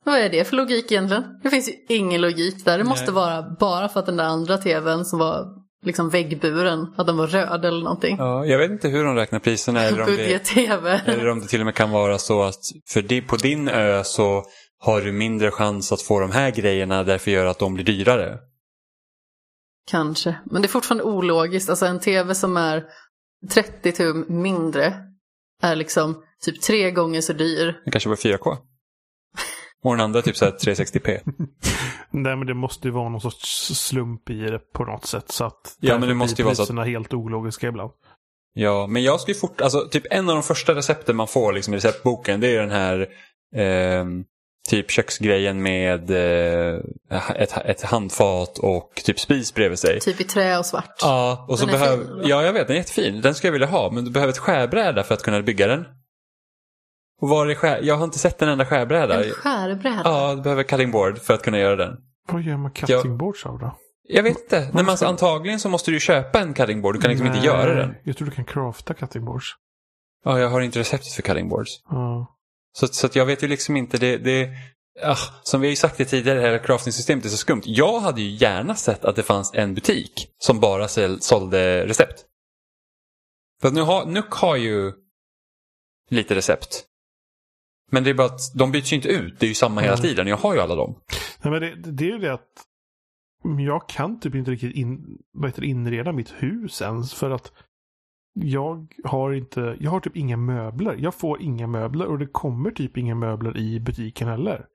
Vad 0.05 0.19
är 0.19 0.29
det 0.29 0.45
för 0.45 0.55
logik 0.55 0.91
egentligen? 0.91 1.39
Det 1.43 1.49
finns 1.49 1.69
ju 1.69 1.73
ingen 1.95 2.21
logik 2.21 2.65
där. 2.65 2.77
Det 2.77 2.83
måste 2.83 3.05
Nej. 3.05 3.13
vara 3.13 3.55
bara 3.59 3.89
för 3.89 3.99
att 3.99 4.05
den 4.05 4.17
där 4.17 4.25
andra 4.25 4.57
tvn 4.57 5.05
som 5.05 5.19
var 5.19 5.45
liksom 5.85 6.09
väggburen, 6.09 6.93
att 6.97 7.07
den 7.07 7.17
var 7.17 7.27
röd 7.27 7.65
eller 7.65 7.83
någonting. 7.83 8.15
Ja, 8.19 8.45
jag 8.45 8.57
vet 8.57 8.71
inte 8.71 8.87
hur 8.87 9.03
de 9.03 9.15
räknar 9.15 9.39
priserna 9.39 9.81
eller 9.83 10.01
om, 10.01 10.15
det, 10.15 10.57
eller 11.05 11.29
om 11.29 11.39
det 11.39 11.47
till 11.47 11.59
och 11.59 11.65
med 11.65 11.75
kan 11.75 11.91
vara 11.91 12.17
så 12.17 12.43
att 12.43 12.61
för 12.89 13.01
di, 13.01 13.21
på 13.21 13.35
din 13.35 13.67
ö 13.67 14.03
så 14.03 14.43
har 14.79 15.01
du 15.01 15.11
mindre 15.11 15.51
chans 15.51 15.91
att 15.91 16.01
få 16.01 16.19
de 16.19 16.31
här 16.31 16.51
grejerna 16.51 17.03
därför 17.03 17.31
gör 17.31 17.45
att 17.45 17.59
de 17.59 17.73
blir 17.73 17.85
dyrare. 17.85 18.37
Kanske. 19.91 20.35
Men 20.45 20.61
det 20.61 20.65
är 20.65 20.69
fortfarande 20.69 21.03
ologiskt. 21.03 21.69
Alltså 21.69 21.85
en 21.85 21.99
tv 21.99 22.35
som 22.35 22.57
är 22.57 22.83
30 23.49 23.91
tum 23.91 24.25
mindre 24.29 24.93
är 25.61 25.75
liksom 25.75 26.23
typ 26.41 26.61
tre 26.61 26.91
gånger 26.91 27.21
så 27.21 27.33
dyr. 27.33 27.81
Det 27.85 27.91
kanske 27.91 28.09
var 28.09 28.15
4K. 28.15 28.57
Och 29.83 29.93
den 29.95 30.01
andra 30.03 30.21
typ 30.21 30.37
så 30.37 30.45
här 30.45 30.51
360p. 30.51 31.19
Nej, 32.11 32.35
men 32.35 32.47
det 32.47 32.53
måste 32.53 32.87
ju 32.87 32.91
vara 32.93 33.09
någon 33.09 33.21
sorts 33.21 33.71
slump 33.75 34.29
i 34.29 34.39
det 34.41 34.59
på 34.73 34.85
något 34.85 35.05
sätt. 35.05 35.31
Så 35.31 35.45
att 35.45 35.77
Ja, 35.79 35.97
men 35.97 36.09
det 36.09 36.15
måste 36.15 36.41
ju 36.41 36.45
vara 36.45 36.55
så 36.55 36.79
att- 36.79 36.87
helt 36.87 37.13
ologiska 37.13 37.67
ibland. 37.67 37.91
Ja, 38.53 38.87
men 38.87 39.03
jag 39.03 39.19
ska 39.19 39.31
ju 39.31 39.37
fort, 39.37 39.61
alltså 39.61 39.87
typ 39.91 40.03
en 40.11 40.29
av 40.29 40.35
de 40.35 40.43
första 40.43 40.75
recepten 40.75 41.15
man 41.15 41.27
får 41.27 41.53
liksom, 41.53 41.73
i 41.73 41.77
receptboken 41.77 42.39
det 42.39 42.47
är 42.47 42.51
ju 42.51 42.57
den 42.57 42.71
här 42.71 43.07
ehm, 43.55 44.23
typ 44.69 44.91
köksgrejen 44.91 45.61
med 45.61 46.11
eh, 46.11 46.79
ett, 47.35 47.57
ett 47.65 47.81
handfat 47.81 48.57
och 48.57 49.01
typ 49.05 49.19
spis 49.19 49.53
bredvid 49.53 49.79
sig. 49.79 49.99
Typ 49.99 50.21
i 50.21 50.23
trä 50.23 50.57
och 50.59 50.65
svart. 50.65 50.95
Ja, 51.01 51.45
och 51.49 51.59
så 51.59 51.65
Den 51.65 51.75
är 51.75 51.79
behöver, 51.79 52.29
ja 52.29 52.43
jag 52.43 52.53
vet 52.53 52.67
den 52.67 52.75
är 52.75 52.79
jättefin. 52.79 53.21
Den 53.21 53.35
skulle 53.35 53.47
jag 53.47 53.53
vilja 53.53 53.67
ha, 53.67 53.91
men 53.91 54.05
du 54.05 54.11
behöver 54.11 54.33
ett 54.33 54.37
skärbräda 54.37 55.03
för 55.03 55.13
att 55.13 55.23
kunna 55.23 55.41
bygga 55.41 55.67
den. 55.67 55.85
Och 57.21 57.29
var 57.29 57.47
är 57.47 57.55
skär, 57.55 57.79
jag 57.83 57.95
har 57.95 58.03
inte 58.03 58.19
sett 58.19 58.41
en 58.41 58.49
enda 58.49 58.65
skärbräda. 58.65 59.25
En 59.25 59.31
skärbräda. 59.31 60.01
Ja, 60.05 60.35
du 60.35 60.41
behöver 60.41 60.63
cutting 60.63 60.91
board 60.91 61.17
för 61.17 61.33
att 61.33 61.41
kunna 61.41 61.59
göra 61.59 61.75
den. 61.75 61.97
Vad 62.27 62.41
gör 62.41 62.57
man 62.57 62.71
cutting 62.71 63.17
boards 63.17 63.45
av 63.45 63.59
då? 63.59 63.75
Jag 64.03 64.23
vet 64.23 64.39
inte. 64.39 64.59
Nej, 64.59 64.69
men 64.73 64.89
alltså, 64.89 65.05
antagligen 65.05 65.59
så 65.59 65.69
måste 65.69 65.91
du 65.91 65.95
ju 65.95 65.99
köpa 65.99 66.39
en 66.39 66.53
cutting 66.53 66.81
board. 66.81 66.95
Du 66.95 67.01
kan 67.01 67.11
liksom 67.11 67.27
inte 67.27 67.45
göra 67.45 67.75
den. 67.75 67.95
Jag 68.03 68.17
tror 68.17 68.25
du 68.25 68.35
kan 68.35 68.45
crafta 68.45 68.93
cutting 68.93 69.25
boards. 69.25 69.45
Ja, 70.25 70.39
jag 70.39 70.49
har 70.49 70.61
inte 70.61 70.79
receptet 70.79 71.13
för 71.13 71.21
cutting 71.21 71.49
boards. 71.49 71.81
Ja. 71.89 72.35
Så, 72.73 72.87
så 72.87 73.05
att 73.05 73.15
jag 73.15 73.25
vet 73.25 73.43
ju 73.43 73.47
liksom 73.47 73.77
inte, 73.77 73.97
det, 73.97 74.17
det 74.17 74.49
ah, 75.03 75.17
som 75.43 75.61
vi 75.61 75.67
har 75.67 75.69
ju 75.69 75.75
sagt 75.75 75.97
det 75.97 76.05
tidigare, 76.05 76.39
det 76.41 76.49
här 76.49 76.63
crafting-systemet 76.63 77.25
är 77.25 77.29
så 77.29 77.37
skumt. 77.37 77.61
Jag 77.65 77.99
hade 77.99 78.21
ju 78.21 78.29
gärna 78.29 78.75
sett 78.75 79.05
att 79.05 79.15
det 79.15 79.23
fanns 79.23 79.53
en 79.53 79.73
butik 79.73 80.27
som 80.37 80.59
bara 80.59 80.87
säl, 80.87 81.21
sålde 81.21 81.85
recept. 81.85 82.25
För 83.61 83.67
att 83.67 83.73
nu 83.73 83.81
har, 83.81 84.05
Nook 84.05 84.33
har 84.33 84.55
ju 84.55 84.93
lite 86.09 86.35
recept. 86.35 86.85
Men 87.89 88.03
det 88.03 88.09
är 88.09 88.13
bara 88.13 88.27
att 88.27 88.39
de 88.55 88.71
byts 88.71 88.91
ju 88.91 88.95
inte 88.95 89.07
ut, 89.09 89.39
det 89.39 89.45
är 89.45 89.47
ju 89.47 89.53
samma 89.53 89.81
hela 89.81 89.93
Mm. 89.93 90.03
tiden. 90.03 90.27
Jag 90.27 90.37
har 90.37 90.53
ju 90.53 90.59
alla 90.59 90.75
dem. 90.75 90.95
Nej, 91.41 91.51
men 91.51 91.61
det, 91.61 91.91
det 91.91 92.03
är 92.03 92.11
ju 92.11 92.17
det 92.19 92.33
att 92.33 92.65
jag 93.59 93.89
kan 93.89 94.19
typ 94.19 94.35
inte 94.35 94.51
riktigt 94.51 94.75
in, 94.75 95.17
det, 95.55 95.65
inreda 95.65 96.11
mitt 96.11 96.29
hus 96.37 96.81
ens. 96.81 97.13
För 97.13 97.29
att 97.31 97.51
jag 98.33 98.87
har 99.03 99.33
inte, 99.33 99.77
jag 99.79 99.91
har 99.91 99.99
typ 99.99 100.15
inga 100.17 100.37
möbler. 100.37 100.95
Jag 100.99 101.15
får 101.15 101.41
inga 101.41 101.67
möbler 101.67 102.05
och 102.05 102.19
det 102.19 102.27
kommer 102.27 102.71
typ 102.71 102.97
inga 102.97 103.15
möbler 103.15 103.57
i 103.57 103.79
butiken 103.79 104.27
heller. 104.27 104.65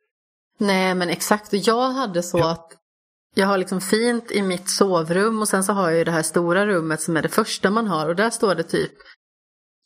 Nej 0.58 0.94
men 0.94 1.08
exakt, 1.08 1.52
och 1.52 1.58
jag 1.58 1.90
hade 1.90 2.22
så 2.22 2.38
Ja. 2.38 2.50
att 2.52 2.72
jag 3.34 3.46
har 3.46 3.58
liksom 3.58 3.80
fint 3.80 4.30
i 4.30 4.42
mitt 4.42 4.68
sovrum 4.70 5.38
och 5.40 5.48
sen 5.48 5.64
så 5.64 5.72
har 5.72 5.90
jag 5.90 5.98
ju 5.98 6.04
det 6.04 6.10
här 6.10 6.22
stora 6.22 6.66
rummet 6.66 7.00
som 7.00 7.16
är 7.16 7.22
det 7.22 7.28
första 7.28 7.70
man 7.70 7.86
har 7.86 8.08
och 8.08 8.16
där 8.16 8.30
står 8.30 8.54
det 8.54 8.62
typ 8.62 8.92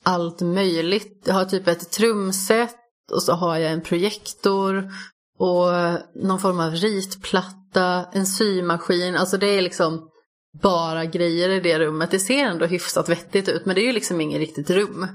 allt 0.04 0.40
möjligt. 0.40 1.22
Jag 1.26 1.34
har 1.34 1.44
typ 1.44 1.68
ett 1.68 1.90
trumset 1.90 2.76
och 3.12 3.22
så 3.22 3.32
har 3.32 3.56
jag 3.56 3.72
en 3.72 3.82
projektor 3.82 4.90
och 5.38 5.66
någon 6.14 6.40
form 6.40 6.60
av 6.60 6.72
ritplatta, 6.72 8.04
en 8.12 8.26
symaskin. 8.26 9.16
Alltså 9.16 9.36
det 9.36 9.46
är 9.46 9.62
liksom 9.62 10.08
bara 10.62 11.04
grejer 11.04 11.48
i 11.48 11.60
det 11.60 11.78
rummet. 11.78 12.10
Det 12.10 12.18
ser 12.18 12.44
ändå 12.44 12.66
hyfsat 12.66 13.08
vettigt 13.08 13.48
ut 13.48 13.66
men 13.66 13.74
det 13.74 13.80
är 13.80 13.86
ju 13.86 13.92
liksom 13.92 14.20
inget 14.20 14.38
riktigt 14.38 14.70
rum. 14.70 15.06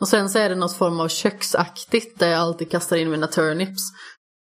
Och 0.00 0.08
sen 0.08 0.30
så 0.30 0.38
är 0.38 0.48
det 0.48 0.54
något 0.54 0.76
form 0.76 1.00
av 1.00 1.08
köksaktigt 1.08 2.18
där 2.18 2.28
jag 2.28 2.40
alltid 2.40 2.70
kastar 2.70 2.96
in 2.96 3.10
mina 3.10 3.26
turnips. 3.26 3.82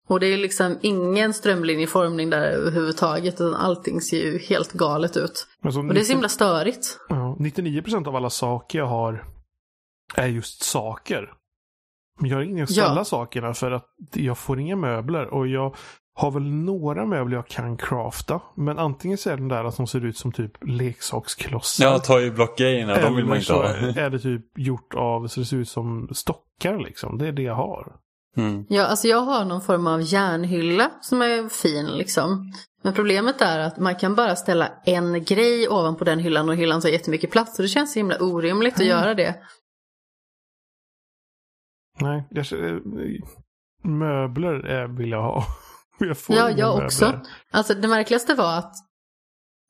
Och 0.10 0.20
det 0.20 0.28
är 0.28 0.38
liksom 0.38 0.80
ingen 0.82 1.34
strömlinjeformning 1.34 2.30
där 2.30 2.42
överhuvudtaget 2.42 3.34
utan 3.34 3.56
allting 3.56 4.02
ser 4.02 4.18
ju 4.18 4.38
helt 4.38 4.72
galet 4.72 5.18
ut. 5.18 5.48
Men 5.64 5.74
så 5.74 5.80
Och 5.80 5.94
det 5.94 6.00
är 6.00 6.04
så 6.04 6.12
himla 6.12 6.30
störigt. 6.30 7.00
Ja, 7.10 7.38
99% 7.40 8.08
av 8.08 8.16
alla 8.16 8.30
saker 8.30 8.80
jag 8.80 8.88
har 8.88 9.26
är 10.16 10.28
just 10.28 10.64
saker. 10.64 11.34
Jag 12.22 12.46
ingen 12.46 12.64
att 12.64 12.72
Ja. 12.72 12.86
ställa 12.86 13.06
sakerna 13.06 13.54
för 13.54 13.72
att 13.72 13.86
jag 14.14 14.38
får 14.38 14.60
inga 14.60 14.76
möbler. 14.76 15.34
Och 15.34 15.48
jag 15.48 15.76
har 16.14 16.32
väl 16.32 16.44
några 16.44 17.06
möbler 17.06 17.36
jag 17.36 17.48
kan 17.48 17.78
crafta. 17.78 18.42
Men 18.56 18.80
antingen 18.80 19.18
så 19.18 19.30
är 19.30 19.34
det 19.34 19.42
de 19.42 19.48
där 19.48 19.72
som 19.72 19.88
ser 19.88 20.06
ut 20.06 20.18
som 20.18 20.32
typ 20.32 20.52
leksaksklossar. 20.62 21.86
Ja, 21.86 22.00
ta 22.00 22.22
ju 22.22 22.32
blockgrejerna, 22.32 23.02
de 23.02 23.16
vill 23.16 23.26
man 23.26 23.32
eller 23.32 23.36
inte 23.36 23.46
så 23.46 23.54
ha. 23.54 24.04
är 24.06 24.10
det 24.10 24.20
typ 24.20 24.58
gjort 24.58 24.94
av 24.94 25.28
så 25.28 25.40
det 25.40 25.46
ser 25.46 25.58
ut 25.58 25.70
som 25.70 26.10
stockar 26.12 26.80
liksom. 26.80 27.18
Det 27.18 27.28
är 27.28 27.32
det 27.32 27.42
jag 27.42 27.56
har. 27.56 27.96
Mm. 28.38 28.66
Ja, 28.70 28.86
alltså 28.86 29.08
jag 29.08 29.22
har 29.22 29.46
någon 29.46 29.62
form 29.62 29.88
av 29.88 30.02
järnhylla 30.02 30.92
som 31.02 31.22
är 31.22 31.50
fin 31.50 31.86
liksom. 31.86 32.52
Men 32.84 32.94
problemet 32.94 33.42
är 33.42 33.60
att 33.60 33.78
man 33.78 33.96
kan 33.96 34.16
bara 34.16 34.36
ställa 34.36 34.68
en 34.86 35.24
grej 35.24 35.70
ovanpå 35.70 36.04
den 36.04 36.20
hyllan 36.20 36.50
och 36.50 36.56
hyllan 36.56 36.82
tar 36.82 36.90
jättemycket 36.90 37.32
plats. 37.32 37.60
Och 37.60 37.64
det 37.64 37.70
känns 37.70 37.94
så 37.94 38.00
himla 38.00 38.18
orimligt 38.20 38.80
att 38.80 38.86
göra 38.86 39.14
det. 39.14 39.36
Nej, 42.00 42.28
jag, 42.32 42.46
möbler 43.84 44.54
är, 44.54 44.88
vill 44.88 45.10
jag 45.10 45.22
ha. 45.24 45.46
Jag 46.00 46.18
får 46.18 46.36
Ja, 46.36 46.50
jag 46.50 46.70
möbler. 46.70 46.86
också. 46.86 47.22
Alltså 47.52 47.74
det 47.74 47.88
märkligaste 47.88 48.36
var 48.36 48.58
att 48.58 48.74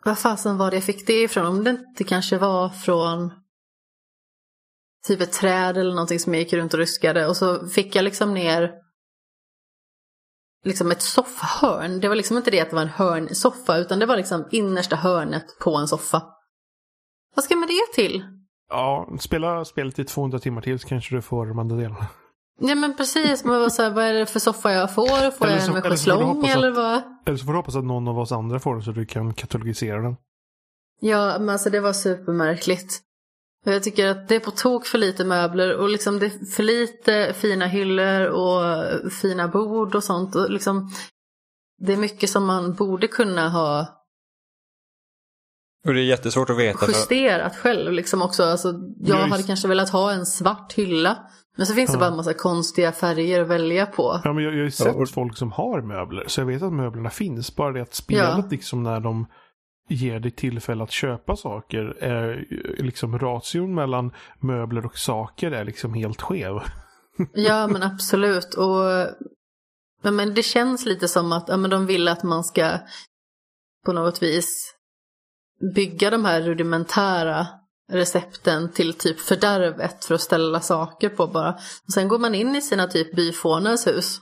vad 0.05 0.19
fasen 0.19 0.57
var 0.57 0.69
det 0.71 0.77
jag 0.77 0.83
fick 0.83 1.07
det 1.07 1.23
ifrån? 1.23 1.45
Om 1.45 1.63
det 1.63 1.69
inte 1.69 2.03
kanske 2.03 2.37
var 2.37 2.69
från 2.69 3.33
typ 5.07 5.21
ett 5.21 5.31
träd 5.31 5.77
eller 5.77 5.91
någonting 5.91 6.19
som 6.19 6.33
jag 6.33 6.43
gick 6.43 6.53
runt 6.53 6.73
och 6.73 6.79
ruskade. 6.79 7.27
Och 7.27 7.37
så 7.37 7.67
fick 7.67 7.95
jag 7.95 8.03
liksom 8.03 8.33
ner 8.33 8.71
liksom 10.63 10.91
ett 10.91 11.01
soffhörn. 11.01 11.99
Det 11.99 12.07
var 12.07 12.15
liksom 12.15 12.37
inte 12.37 12.51
det 12.51 12.61
att 12.61 12.69
det 12.69 12.75
var 12.75 12.83
en 12.83 12.87
hörnsoffa 12.89 13.77
utan 13.77 13.99
det 13.99 14.05
var 14.05 14.17
liksom 14.17 14.47
innersta 14.51 14.95
hörnet 14.95 15.59
på 15.59 15.75
en 15.75 15.87
soffa. 15.87 16.23
Vad 17.35 17.45
ska 17.45 17.55
man 17.55 17.67
det 17.67 17.93
till? 18.03 18.23
Ja, 18.71 19.09
spela 19.19 19.65
spelet 19.65 19.99
i 19.99 20.03
200 20.05 20.39
timmar 20.39 20.61
till 20.61 20.79
så 20.79 20.87
kanske 20.87 21.15
du 21.15 21.21
får 21.21 21.45
de 21.45 21.59
andra 21.59 21.75
delarna. 21.75 22.05
Ja 22.59 22.75
men 22.75 22.97
precis, 22.97 23.43
man 23.43 23.59
var 23.61 23.69
så 23.69 23.83
här, 23.83 23.89
vad 23.89 24.03
är 24.05 24.13
det 24.13 24.25
för 24.25 24.39
soffa 24.39 24.71
jag 24.71 24.95
får? 24.95 25.31
Får 25.31 25.45
Eller 25.45 25.57
jag 25.57 25.67
en 25.67 25.73
med 25.73 25.85
eller 25.85 25.89
schäslong 25.95 26.43
att- 26.45 26.55
eller 26.55 26.71
vad? 26.71 27.01
Eller 27.25 27.37
så 27.37 27.45
får 27.45 27.51
du 27.51 27.57
hoppas 27.57 27.75
att 27.75 27.83
någon 27.85 28.07
av 28.07 28.19
oss 28.19 28.31
andra 28.31 28.59
får 28.59 28.73
den 28.73 28.83
så 28.83 28.91
du 28.91 29.05
kan 29.05 29.33
katalogisera 29.33 30.01
den. 30.01 30.15
Ja, 31.01 31.37
men 31.39 31.49
alltså 31.49 31.69
det 31.69 31.79
var 31.79 31.93
supermärkligt. 31.93 32.99
Jag 33.65 33.83
tycker 33.83 34.07
att 34.07 34.27
det 34.27 34.35
är 34.35 34.39
på 34.39 34.51
tok 34.51 34.85
för 34.85 34.97
lite 34.97 35.25
möbler 35.25 35.77
och 35.77 35.89
liksom 35.89 36.19
det 36.19 36.25
är 36.25 36.45
för 36.55 36.63
lite 36.63 37.33
fina 37.33 37.65
hyllor 37.65 38.21
och 38.25 38.61
fina 39.11 39.47
bord 39.47 39.95
och 39.95 40.03
sånt. 40.03 40.35
Och 40.35 40.51
liksom, 40.51 40.91
det 41.77 41.93
är 41.93 41.97
mycket 41.97 42.29
som 42.29 42.45
man 42.45 42.73
borde 42.73 43.07
kunna 43.07 43.49
ha 43.49 43.87
Och 45.87 45.93
det 45.93 45.99
är 46.01 46.03
jättesvårt 46.05 46.49
att 46.49 46.57
veta. 46.57 46.79
För... 46.79 46.87
justerat 46.87 47.55
själv. 47.55 47.91
Liksom 47.91 48.21
också. 48.21 48.43
Alltså, 48.43 48.67
jag 48.67 49.17
Ja, 49.17 49.21
hade 49.21 49.35
just- 49.35 49.47
kanske 49.47 49.67
velat 49.67 49.89
ha 49.89 50.11
en 50.11 50.25
svart 50.25 50.73
hylla. 50.73 51.17
Men 51.57 51.65
så 51.65 51.73
finns 51.73 51.91
det 51.91 51.95
Ja. 51.95 51.99
bara 51.99 52.09
en 52.09 52.15
massa 52.17 52.33
konstiga 52.33 52.91
färger 52.91 53.41
att 53.41 53.47
välja 53.47 53.85
på. 53.85 54.21
Ja, 54.23 54.33
men 54.33 54.43
jag, 54.43 54.53
jag 54.53 54.57
har 54.59 54.63
ju 54.63 54.71
sett 54.71 54.87
Ja, 54.87 54.93
och- 55.01 55.09
folk 55.09 55.37
som 55.37 55.51
har 55.51 55.81
möbler, 55.81 56.23
så 56.27 56.41
jag 56.41 56.45
vet 56.45 56.61
att 56.61 56.73
möblerna 56.73 57.09
finns. 57.09 57.55
Bara 57.55 57.71
det 57.71 57.81
att 57.81 57.93
spelet 57.93 58.29
Ja. 58.37 58.43
liksom 58.51 58.83
när 58.83 58.99
de 58.99 59.27
ger 59.89 60.19
dig 60.19 60.31
tillfälle 60.31 60.83
att 60.83 60.91
köpa 60.91 61.35
saker, 61.35 61.97
är 62.03 62.27
ju 62.49 62.75
liksom 62.85 63.19
ration 63.19 63.75
mellan 63.75 64.11
möbler 64.39 64.85
och 64.85 64.97
saker 64.97 65.51
är 65.51 65.65
liksom 65.65 65.93
helt 65.93 66.21
skev. 66.21 66.53
Ja 67.33 67.67
men 67.67 67.83
absolut. 67.83 68.53
Och, 68.53 68.83
ja, 70.03 70.11
men 70.11 70.33
det 70.33 70.43
känns 70.43 70.85
lite 70.85 71.07
som 71.07 71.31
att 71.31 71.45
ja, 71.49 71.57
men 71.57 71.69
de 71.69 71.85
vill 71.85 72.07
att 72.07 72.23
man 72.23 72.43
ska 72.43 72.77
på 73.85 73.93
något 73.93 74.23
vis 74.23 74.73
bygga 75.75 76.09
de 76.09 76.25
här 76.25 76.41
rudimentära 76.41 77.47
recepten 77.91 78.71
till 78.71 78.93
typ 78.93 79.19
fördärvet 79.19 80.05
för 80.05 80.15
att 80.15 80.21
ställa 80.21 80.59
saker 80.61 81.09
på 81.09 81.27
bara. 81.27 81.51
Och 81.87 81.93
sen 81.93 82.07
går 82.07 82.19
man 82.19 82.35
in 82.35 82.55
i 82.55 82.61
sina 82.61 82.87
typ 82.87 83.15
byfånars 83.15 83.87
hus. 83.87 84.19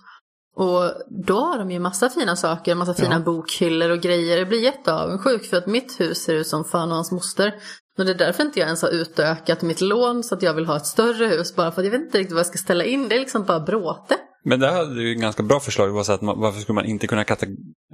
Och 0.55 0.91
då 1.27 1.39
har 1.39 1.57
de 1.57 1.71
ju 1.71 1.79
massa 1.79 2.09
fina 2.09 2.35
saker, 2.35 2.75
massa 2.75 2.93
fina 2.93 3.15
Ja. 3.15 3.19
bokhyllor 3.19 3.89
och 3.89 3.99
grejer. 4.01 4.37
Jag 4.37 4.47
blir 4.47 4.63
jätteavundsjuk 4.63 5.45
för 5.45 5.57
att 5.57 5.67
mitt 5.67 5.99
hus 5.99 6.17
ser 6.23 6.33
ut 6.35 6.47
som 6.47 6.63
fan 6.65 6.89
och 6.89 6.95
hans 6.95 7.11
moster. 7.11 7.55
Och 7.97 8.05
det 8.05 8.11
är 8.11 8.15
därför 8.15 8.43
inte 8.43 8.59
jag 8.59 8.65
ens 8.65 8.81
har 8.81 8.89
utökat 8.89 9.61
mitt 9.61 9.81
lån 9.81 10.23
så 10.23 10.35
att 10.35 10.41
jag 10.41 10.53
vill 10.53 10.65
ha 10.65 10.75
ett 10.77 10.85
större 10.85 11.25
hus. 11.25 11.55
Bara 11.55 11.71
för 11.71 11.81
att 11.81 11.85
jag 11.85 11.91
vet 11.91 12.01
inte 12.01 12.17
riktigt 12.17 12.33
vad 12.33 12.39
jag 12.39 12.47
ska 12.47 12.57
ställa 12.57 12.83
in. 12.83 13.09
Det 13.09 13.15
är 13.15 13.19
liksom 13.19 13.43
bara 13.43 13.59
bråte. 13.59 14.15
Men 14.43 14.59
där 14.59 14.71
hade 14.71 14.95
du 14.95 15.09
ju 15.09 15.15
ganska 15.15 15.43
bra 15.43 15.59
förslag. 15.59 15.89
Var 15.89 16.03
så 16.03 16.11
att 16.13 16.21
man, 16.21 16.39
varför 16.39 16.59
skulle 16.61 16.73
man 16.75 16.85
inte 16.85 17.07
kunna 17.07 17.23
kata, 17.23 17.45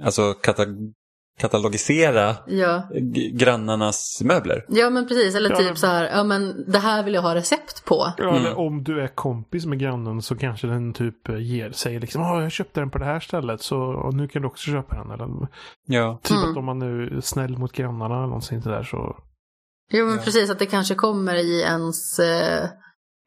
alltså 0.04 0.34
kata, 0.34 0.62
katalogisera 1.40 2.36
Ja. 2.46 2.82
grannarnas 3.32 4.22
möbler? 4.24 4.64
ja, 4.68 4.90
men 4.90 5.08
precis. 5.08 5.34
Eller 5.34 5.50
Ja, 5.50 5.56
typ 5.56 5.66
men- 5.66 5.76
så 5.76 5.86
här, 5.86 6.04
ja 6.16 6.24
men 6.24 6.64
det 6.72 6.78
här 6.78 7.02
vill 7.02 7.14
jag 7.14 7.22
ha 7.22 7.34
recept 7.34 7.84
på. 7.84 8.12
Ja, 8.18 8.24
Mm. 8.24 8.34
Eller 8.36 8.58
om 8.58 8.82
du 8.84 9.00
är 9.02 9.08
kompis 9.08 9.66
med 9.66 9.78
grannen 9.78 10.22
så 10.22 10.36
kanske 10.36 10.66
den 10.66 10.92
typ 10.92 11.28
ger 11.28 11.70
sig 11.70 12.00
liksom 12.00 12.22
Åh, 12.22 12.42
jag 12.42 12.52
köpte 12.52 12.80
den 12.80 12.90
på 12.90 12.98
det 12.98 13.04
här 13.04 13.20
stället 13.20 13.62
så 13.62 14.10
nu 14.14 14.28
kan 14.28 14.42
du 14.42 14.48
också 14.48 14.70
köpa 14.70 14.96
den. 14.96 15.10
Eller, 15.10 15.28
Ja. 15.86 16.18
typ 16.22 16.36
Mm. 16.36 16.50
att 16.50 16.56
om 16.56 16.64
man 16.64 16.78
nu 16.78 17.16
är 17.16 17.20
snäll 17.20 17.58
mot 17.58 17.72
grannarna 17.72 18.14
eller 18.16 18.26
någonting 18.26 18.62
sådär 18.62 18.82
så. 18.82 19.16
Jo, 19.92 20.06
men 20.06 20.14
Ja. 20.16 20.22
precis. 20.24 20.50
Att 20.50 20.58
det 20.58 20.66
kanske 20.66 20.94
kommer 20.94 21.34
i 21.34 21.60
ens... 21.62 22.18
Eh, 22.18 22.68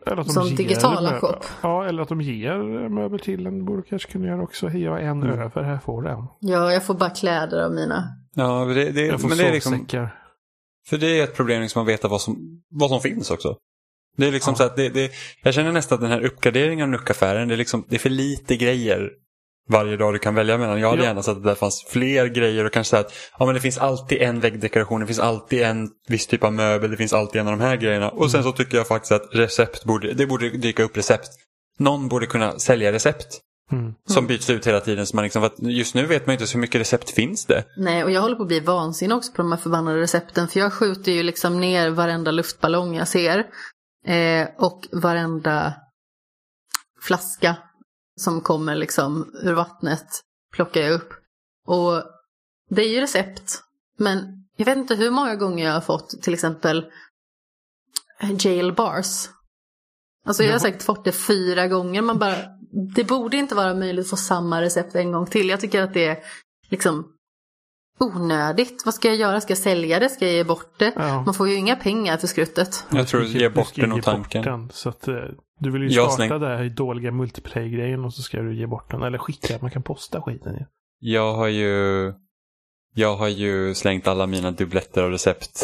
Eller 0.06 0.18
att 0.22 0.28
de 0.28 0.34
Som 0.34 0.48
ger 0.48 0.58
digitala 0.58 1.20
shop. 1.20 1.36
Ja, 1.62 1.86
eller 1.86 2.02
att 2.02 2.10
de 2.10 2.22
ger 2.22 2.90
möbel 2.90 3.20
till 3.20 3.46
en. 3.48 3.66
Borde 3.66 3.82
kanske 3.82 4.12
kunna 4.12 4.28
göra 4.28 4.42
också. 4.44 4.68
Hej, 4.68 4.82
jag 4.82 4.92
har 4.92 5.00
en 5.00 5.24
Mm. 5.24 5.40
över, 5.40 5.64
här 5.64 5.78
får 5.78 6.02
du 6.02 6.10
en. 6.10 6.28
ja, 6.40 6.72
jag 6.74 6.84
får 6.86 6.94
bara 6.94 7.10
kläder 7.10 7.64
av 7.66 7.72
mina. 7.72 8.04
Ja, 8.36 8.66
det, 8.66 8.92
det, 8.92 9.06
Jag 9.06 9.22
får 9.22 9.30
men 9.30 9.38
det 9.38 9.48
är 9.48 9.52
liksom, 9.52 9.88
för 10.90 10.98
det 10.98 11.20
är 11.20 11.24
ett 11.24 11.36
problem 11.36 11.62
liksom 11.62 11.82
att 11.82 11.88
veta 11.88 12.08
vad 12.08 12.22
som, 12.22 12.62
vad 12.70 12.90
som 12.90 13.02
finns 13.02 13.32
också. 13.32 13.56
Det 14.18 14.28
är 14.28 14.32
liksom 14.32 14.52
Ja. 14.52 14.56
så 14.58 14.64
att 14.64 14.76
det, 14.76 14.90
det, 14.90 15.12
jag 15.44 15.54
känner 15.54 15.72
nästan 15.72 15.96
att 15.96 16.02
den 16.02 16.12
här 16.12 16.26
uppgraderingen 16.26 16.84
av 16.84 16.90
Nuck-affären, 17.00 17.48
det 17.48 17.54
är, 17.56 17.58
liksom, 17.58 17.86
det 17.90 17.96
är 17.96 18.00
för 18.00 18.10
lite 18.10 18.56
grejer 18.56 19.10
varje 19.70 19.98
dag 19.98 20.14
du 20.14 20.20
kan 20.20 20.36
välja 20.36 20.58
mellan. 20.58 20.80
Jag 20.80 20.90
hade 20.90 21.02
Ja. 21.02 21.08
gärna 21.08 21.24
sett 21.24 21.38
att 21.38 21.44
det 21.44 21.56
fanns 21.56 21.86
fler 21.90 22.26
grejer 22.26 22.66
och 22.66 22.74
kanske 22.74 22.90
så 22.90 22.98
att 22.98 23.14
ja, 23.40 23.46
men 23.46 23.56
det 23.56 23.62
finns 23.62 23.78
alltid 23.78 24.22
en 24.22 24.40
väggdekoration, 24.40 25.00
det 25.02 25.08
finns 25.08 25.20
alltid 25.20 25.62
en 25.62 25.90
viss 26.08 26.28
typ 26.28 26.44
av 26.44 26.54
möbel, 26.54 26.92
det 26.92 26.98
finns 26.98 27.14
alltid 27.14 27.42
en 27.42 27.48
av 27.48 27.58
de 27.58 27.64
här 27.64 27.76
grejerna. 27.78 28.10
Och 28.10 28.32
sen 28.32 28.44
så 28.44 28.52
tycker 28.52 28.78
jag 28.78 28.88
faktiskt 28.88 29.12
att 29.12 29.30
recept 29.32 29.84
borde, 29.86 30.14
det 30.14 30.26
borde 30.28 30.50
dyka 30.50 30.84
upp 30.84 30.98
recept. 30.98 31.30
Någon 31.80 32.08
borde 32.08 32.26
kunna 32.26 32.60
sälja 32.60 32.92
recept 32.92 33.28
Mm. 33.72 33.94
som 34.10 34.28
byts 34.28 34.50
ut 34.50 34.68
hela 34.68 34.80
tiden. 34.80 35.06
Så 35.08 35.16
man 35.16 35.24
liksom, 35.24 35.50
just 35.60 35.96
nu 35.96 36.06
vet 36.06 36.26
man 36.26 36.34
inte 36.34 36.48
så 36.48 36.54
hur 36.54 36.62
mycket 36.62 36.82
recept 36.82 37.10
finns 37.12 37.46
det. 37.46 37.64
Nej, 37.78 38.04
och 38.04 38.12
jag 38.12 38.22
håller 38.22 38.36
på 38.36 38.42
att 38.42 38.48
bli 38.48 38.60
vansinnig 38.60 39.18
också 39.18 39.32
på 39.32 39.42
de 39.42 39.52
här 39.52 39.60
förbannade 39.60 40.00
recepten. 40.02 40.48
För 40.48 40.60
jag 40.60 40.74
skjuter 40.74 41.12
ju 41.12 41.24
liksom 41.24 41.60
ner 41.62 41.90
varenda 41.90 42.32
luftballong 42.32 42.96
jag 42.96 43.08
ser. 43.08 43.38
Eh, 44.08 44.48
och 44.58 44.82
varenda 44.92 45.74
flaska 47.02 47.56
som 48.20 48.42
kommer 48.42 48.76
liksom 48.76 49.32
ur 49.44 49.54
vattnet 49.54 50.08
plockar 50.52 50.82
jag 50.82 50.94
upp. 50.94 51.14
Och 51.68 52.04
det 52.70 52.82
är 52.82 52.90
ju 52.90 53.02
recept. 53.02 53.62
Men 53.98 54.46
jag 54.58 54.66
vet 54.66 54.78
inte 54.78 54.96
hur 54.96 55.12
många 55.12 55.36
gånger 55.36 55.66
jag 55.66 55.74
har 55.74 55.82
fått 55.82 56.10
till 56.22 56.34
exempel 56.34 56.86
jail 58.40 58.74
bars. 58.74 59.30
Alltså 60.26 60.44
jag 60.44 60.52
har 60.52 60.60
säkert 60.60 60.84
fått 60.84 61.06
det 61.06 61.12
fyra 61.12 61.68
gånger. 61.68 62.02
Man 62.02 62.20
bara, 62.20 62.36
det 62.96 63.04
borde 63.04 63.38
inte 63.38 63.56
vara 63.56 63.74
möjligt 63.74 64.06
att 64.06 64.10
få 64.10 64.18
samma 64.18 64.62
recept 64.62 64.96
en 64.96 65.12
gång 65.12 65.26
till. 65.26 65.50
Jag 65.50 65.60
tycker 65.60 65.82
att 65.84 65.94
det 65.94 66.06
är 66.06 66.18
liksom 66.70 67.14
onödigt. 68.00 68.82
Vad 68.86 68.94
ska 68.94 69.08
jag 69.08 69.18
göra? 69.18 69.42
Ska 69.42 69.52
jag 69.52 69.58
sälja 69.58 70.00
det? 70.00 70.10
Ska 70.10 70.26
jag 70.26 70.34
ge 70.34 70.44
bort 70.44 70.74
det? 70.78 70.94
Ja. 70.96 71.24
Man 71.26 71.34
får 71.34 71.50
ju 71.50 71.56
inga 71.56 71.76
pengar 71.76 72.18
för 72.18 72.28
skruttet. 72.28 72.86
Jag 72.92 73.08
tror 73.08 73.22
Du 73.22 73.28
ska- 73.30 73.38
ge 73.40 73.50
du 73.50 73.56
bort 73.56 73.72
den 73.76 73.92
och 73.92 74.04
tanken. 74.04 74.42
bort 74.42 74.46
den, 74.52 74.70
så 74.74 74.90
att, 74.90 75.08
eh, 75.08 75.16
du 75.60 75.72
vill 75.72 75.82
ju 75.82 75.88
Jag 75.90 76.12
starta 76.12 76.16
släng- 76.36 76.40
det 76.40 76.58
här 76.58 76.70
dåliga 76.70 77.12
multiplayer-grejen 77.12 78.06
och 78.06 78.14
så 78.14 78.22
ska 78.22 78.42
du 78.42 78.56
ge 78.56 78.68
bort 78.68 78.92
den. 78.92 79.04
Eller 79.04 79.18
skicka, 79.18 79.58
man 79.62 79.72
kan 79.72 79.84
posta 79.84 80.22
skiten 80.22 80.54
ju. 80.54 80.66
Jag 81.00 81.34
har 81.34 81.48
ju 81.48 82.14
jag 82.96 83.16
har 83.16 83.28
ju 83.28 83.76
slängt 83.76 84.08
alla 84.08 84.28
mina 84.28 84.52
dubbletter 84.52 85.04
av 85.04 85.12
recept. 85.12 85.56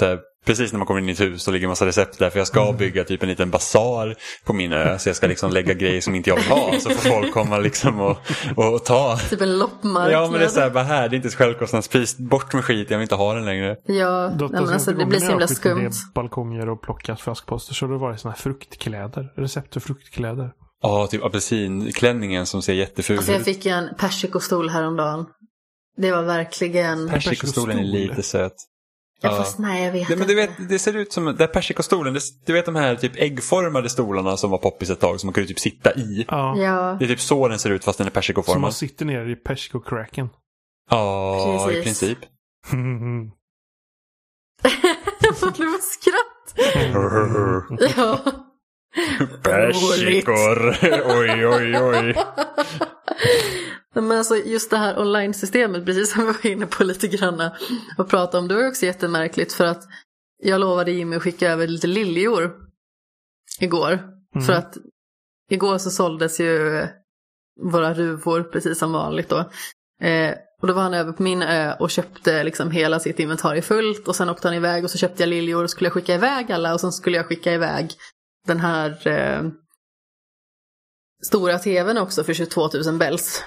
Precis 0.46 0.72
när 0.72 0.78
man 0.80 0.88
kommer 0.88 1.00
in 1.02 1.10
i 1.10 1.12
ett 1.12 1.20
hus 1.20 1.44
så 1.44 1.52
ligger 1.52 1.66
en 1.66 1.70
massa 1.70 1.86
recept 1.86 2.20
där. 2.20 2.30
För 2.30 2.38
jag 2.40 2.48
ska 2.48 2.64
Mm. 2.64 2.78
bygga 2.78 3.04
typ 3.04 3.24
en 3.24 3.30
liten 3.30 3.50
basar 3.52 4.16
på 4.44 4.54
min 4.54 4.74
ö. 4.74 4.98
Så 5.00 5.10
jag 5.10 5.16
ska 5.16 5.28
liksom 5.28 5.52
lägga 5.52 5.74
grejer 5.74 6.02
som 6.02 6.16
inte 6.16 6.30
jag 6.30 6.36
vill 6.38 6.46
ha. 6.46 6.72
Så 6.80 6.90
får 6.90 7.10
folk 7.10 7.34
komma 7.34 7.58
liksom 7.58 8.02
och, 8.02 8.18
och 8.56 8.86
ta. 8.86 9.18
Typ 9.30 9.42
en 9.42 9.58
loppmarknad. 9.60 10.12
Ja 10.12 10.30
men 10.32 10.40
det 10.40 10.46
är 10.46 10.50
så 10.50 10.60
här, 10.60 10.70
bara 10.70 10.84
här, 10.84 11.10
det 11.10 11.14
är 11.14 11.18
inte 11.18 11.28
ett 11.28 11.36
självkostnadspris. 11.36 12.18
Bort 12.18 12.54
med 12.54 12.64
skit, 12.66 12.90
jag 12.92 12.98
vill 12.98 13.04
inte 13.04 13.16
ha 13.16 13.34
den 13.34 13.46
längre. 13.46 13.76
Ja, 13.86 14.32
Då- 14.38 14.46
nej, 14.46 14.54
men 14.54 14.66
då 14.66 14.72
alltså, 14.74 14.92
det 14.92 15.06
blir 15.06 15.20
så 15.20 15.30
himla 15.30 15.48
skumt. 15.48 15.92
balkonger 16.16 16.70
och 16.70 16.82
plockat 16.82 17.22
flaskposter 17.22 17.74
så 17.74 17.86
har 17.86 17.94
det 17.94 18.00
varit 18.00 18.20
såna 18.20 18.32
här 18.32 18.40
fruktkläder. 18.40 19.34
Recept 19.38 19.74
för 19.74 19.80
fruktkläder. 19.80 20.52
Ja, 20.82 21.08
typ 21.08 21.24
apelsinklänningen 21.24 22.46
som 22.46 22.62
ser 22.62 22.74
jätteful 22.74 23.18
Alltså 23.18 23.32
jag 23.32 23.40
ut. 23.40 23.46
fick 23.46 23.66
ju 23.66 23.72
en 23.72 23.90
persikostol 23.98 24.70
häromdagen. 24.70 25.26
Det 25.98 26.12
var 26.12 26.24
verkligen... 26.24 27.10
Persikostolen 27.10 27.80
är 27.80 27.84
lite 27.84 28.24
söt. 28.24 28.54
Ja, 29.22 29.30
Ja. 29.32 29.38
fast 29.38 29.60
nej 29.60 29.86
jag 29.86 29.92
vet 29.92 30.08
Det, 30.08 30.16
men 30.16 30.22
inte. 30.30 30.34
du 30.34 30.48
vet, 30.48 30.70
det 30.70 30.80
ser 30.80 30.96
ut 30.96 31.14
som, 31.14 31.26
där 31.26 31.48
persikostolen, 31.48 32.14
det, 32.14 32.20
du 32.46 32.54
vet 32.54 32.66
de 32.66 32.76
här 32.76 32.96
typ 32.96 33.12
äggformade 33.16 33.90
stolarna 33.90 34.38
som 34.38 34.52
var 34.52 34.58
poppis 34.58 34.90
ett 34.90 35.00
tag 35.00 35.20
som 35.20 35.28
man 35.28 35.34
kunde 35.34 35.48
typ 35.48 35.60
sitta 35.60 35.94
i. 35.94 36.26
Ja. 36.30 36.58
Ja, 36.58 36.96
Det 37.00 37.06
är 37.06 37.10
typ 37.10 37.20
så 37.20 37.48
den 37.48 37.60
ser 37.60 37.70
ut 37.70 37.84
fast 37.84 37.98
den 37.98 38.08
är 38.08 38.10
Så 38.10 38.14
man 38.14 38.22
persikoformad. 38.22 38.74
sitter 38.74 39.06
ner 39.06 39.26
i 39.30 39.36
persikokraken. 39.36 40.30
Ja, 40.90 41.70
i 41.72 41.74
Precis. 41.74 41.84
princip. 41.84 42.18
det 45.58 45.66
var 45.66 45.82
skratt. 45.82 46.32
Ja. 47.98 48.20
Persikor! 49.44 50.76
oj, 51.20 51.48
oj, 51.48 51.78
oj. 51.82 52.16
Men 53.96 54.12
alltså 54.12 54.36
just 54.36 54.70
det 54.70 54.78
här 54.78 55.00
online-systemet, 55.00 55.86
precis 55.86 56.12
som 56.14 56.22
vi 56.22 56.28
var 56.28 56.46
inne 56.46 56.66
på 56.66 56.84
lite 56.84 57.08
grann 57.08 57.52
och 57.98 58.10
prata 58.10 58.40
om, 58.40 58.48
det 58.48 58.56
var 58.56 58.68
också 58.68 58.86
jättemärkligt 58.86 59.54
för 59.54 59.66
att 59.66 59.84
jag 60.44 60.62
lovade 60.62 60.92
Jimmy 60.92 61.16
att 61.16 61.24
skicka 61.24 61.52
över 61.52 61.68
lite 61.68 61.88
liljor 61.88 62.56
igår. 63.60 63.92
Mm. 64.36 64.46
För 64.46 64.54
att 64.54 64.78
igår 65.50 65.78
så 65.78 65.90
såldes 65.90 66.40
ju 66.40 66.88
våra 67.72 67.94
ruvor 67.94 68.44
precis 68.44 68.80
som 68.80 68.92
vanligt 68.92 69.30
då. 69.30 69.38
Eh, 70.02 70.36
och 70.62 70.68
då 70.68 70.74
var 70.74 70.82
han 70.82 70.94
över 70.94 71.12
på 71.12 71.24
min 71.24 71.42
ö 71.42 71.74
och 71.80 71.92
köpte 71.92 72.44
liksom 72.44 72.72
hela 72.72 73.00
sitt 73.00 73.20
inventarium 73.20 73.64
fullt 73.64 74.08
och 74.08 74.16
sen 74.16 74.30
åkte 74.30 74.48
han 74.48 74.58
iväg 74.58 74.84
och 74.84 74.92
så 74.92 74.98
köpte 74.98 75.24
jag 75.24 75.30
liljor 75.30 75.64
och 75.64 75.70
skulle 75.70 75.86
jag 75.86 75.94
skicka 75.94 76.16
iväg 76.16 76.52
alla 76.52 76.74
och 76.74 76.82
sen 76.82 76.92
skulle 76.92 77.18
jag 77.18 77.26
skicka 77.26 77.54
iväg 77.54 77.92
den 78.48 78.60
här 78.60 79.08
eh, 79.08 79.44
stora 81.24 81.60
tvn 81.60 81.98
också 81.98 82.24
för 82.24 82.34
22 82.34 82.70
000 82.86 82.98
bells. 82.98 83.44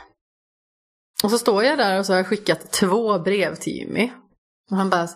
Och 1.22 1.30
så 1.30 1.38
står 1.38 1.64
jag 1.64 1.78
där 1.78 1.98
och 1.98 2.06
så 2.06 2.12
har 2.12 2.18
jag 2.18 2.26
skickat 2.26 2.72
två 2.72 3.18
brev 3.18 3.54
till 3.54 3.72
Jimmy. 3.72 4.10
Och 4.70 4.76
han 4.76 4.90
bara, 4.90 5.08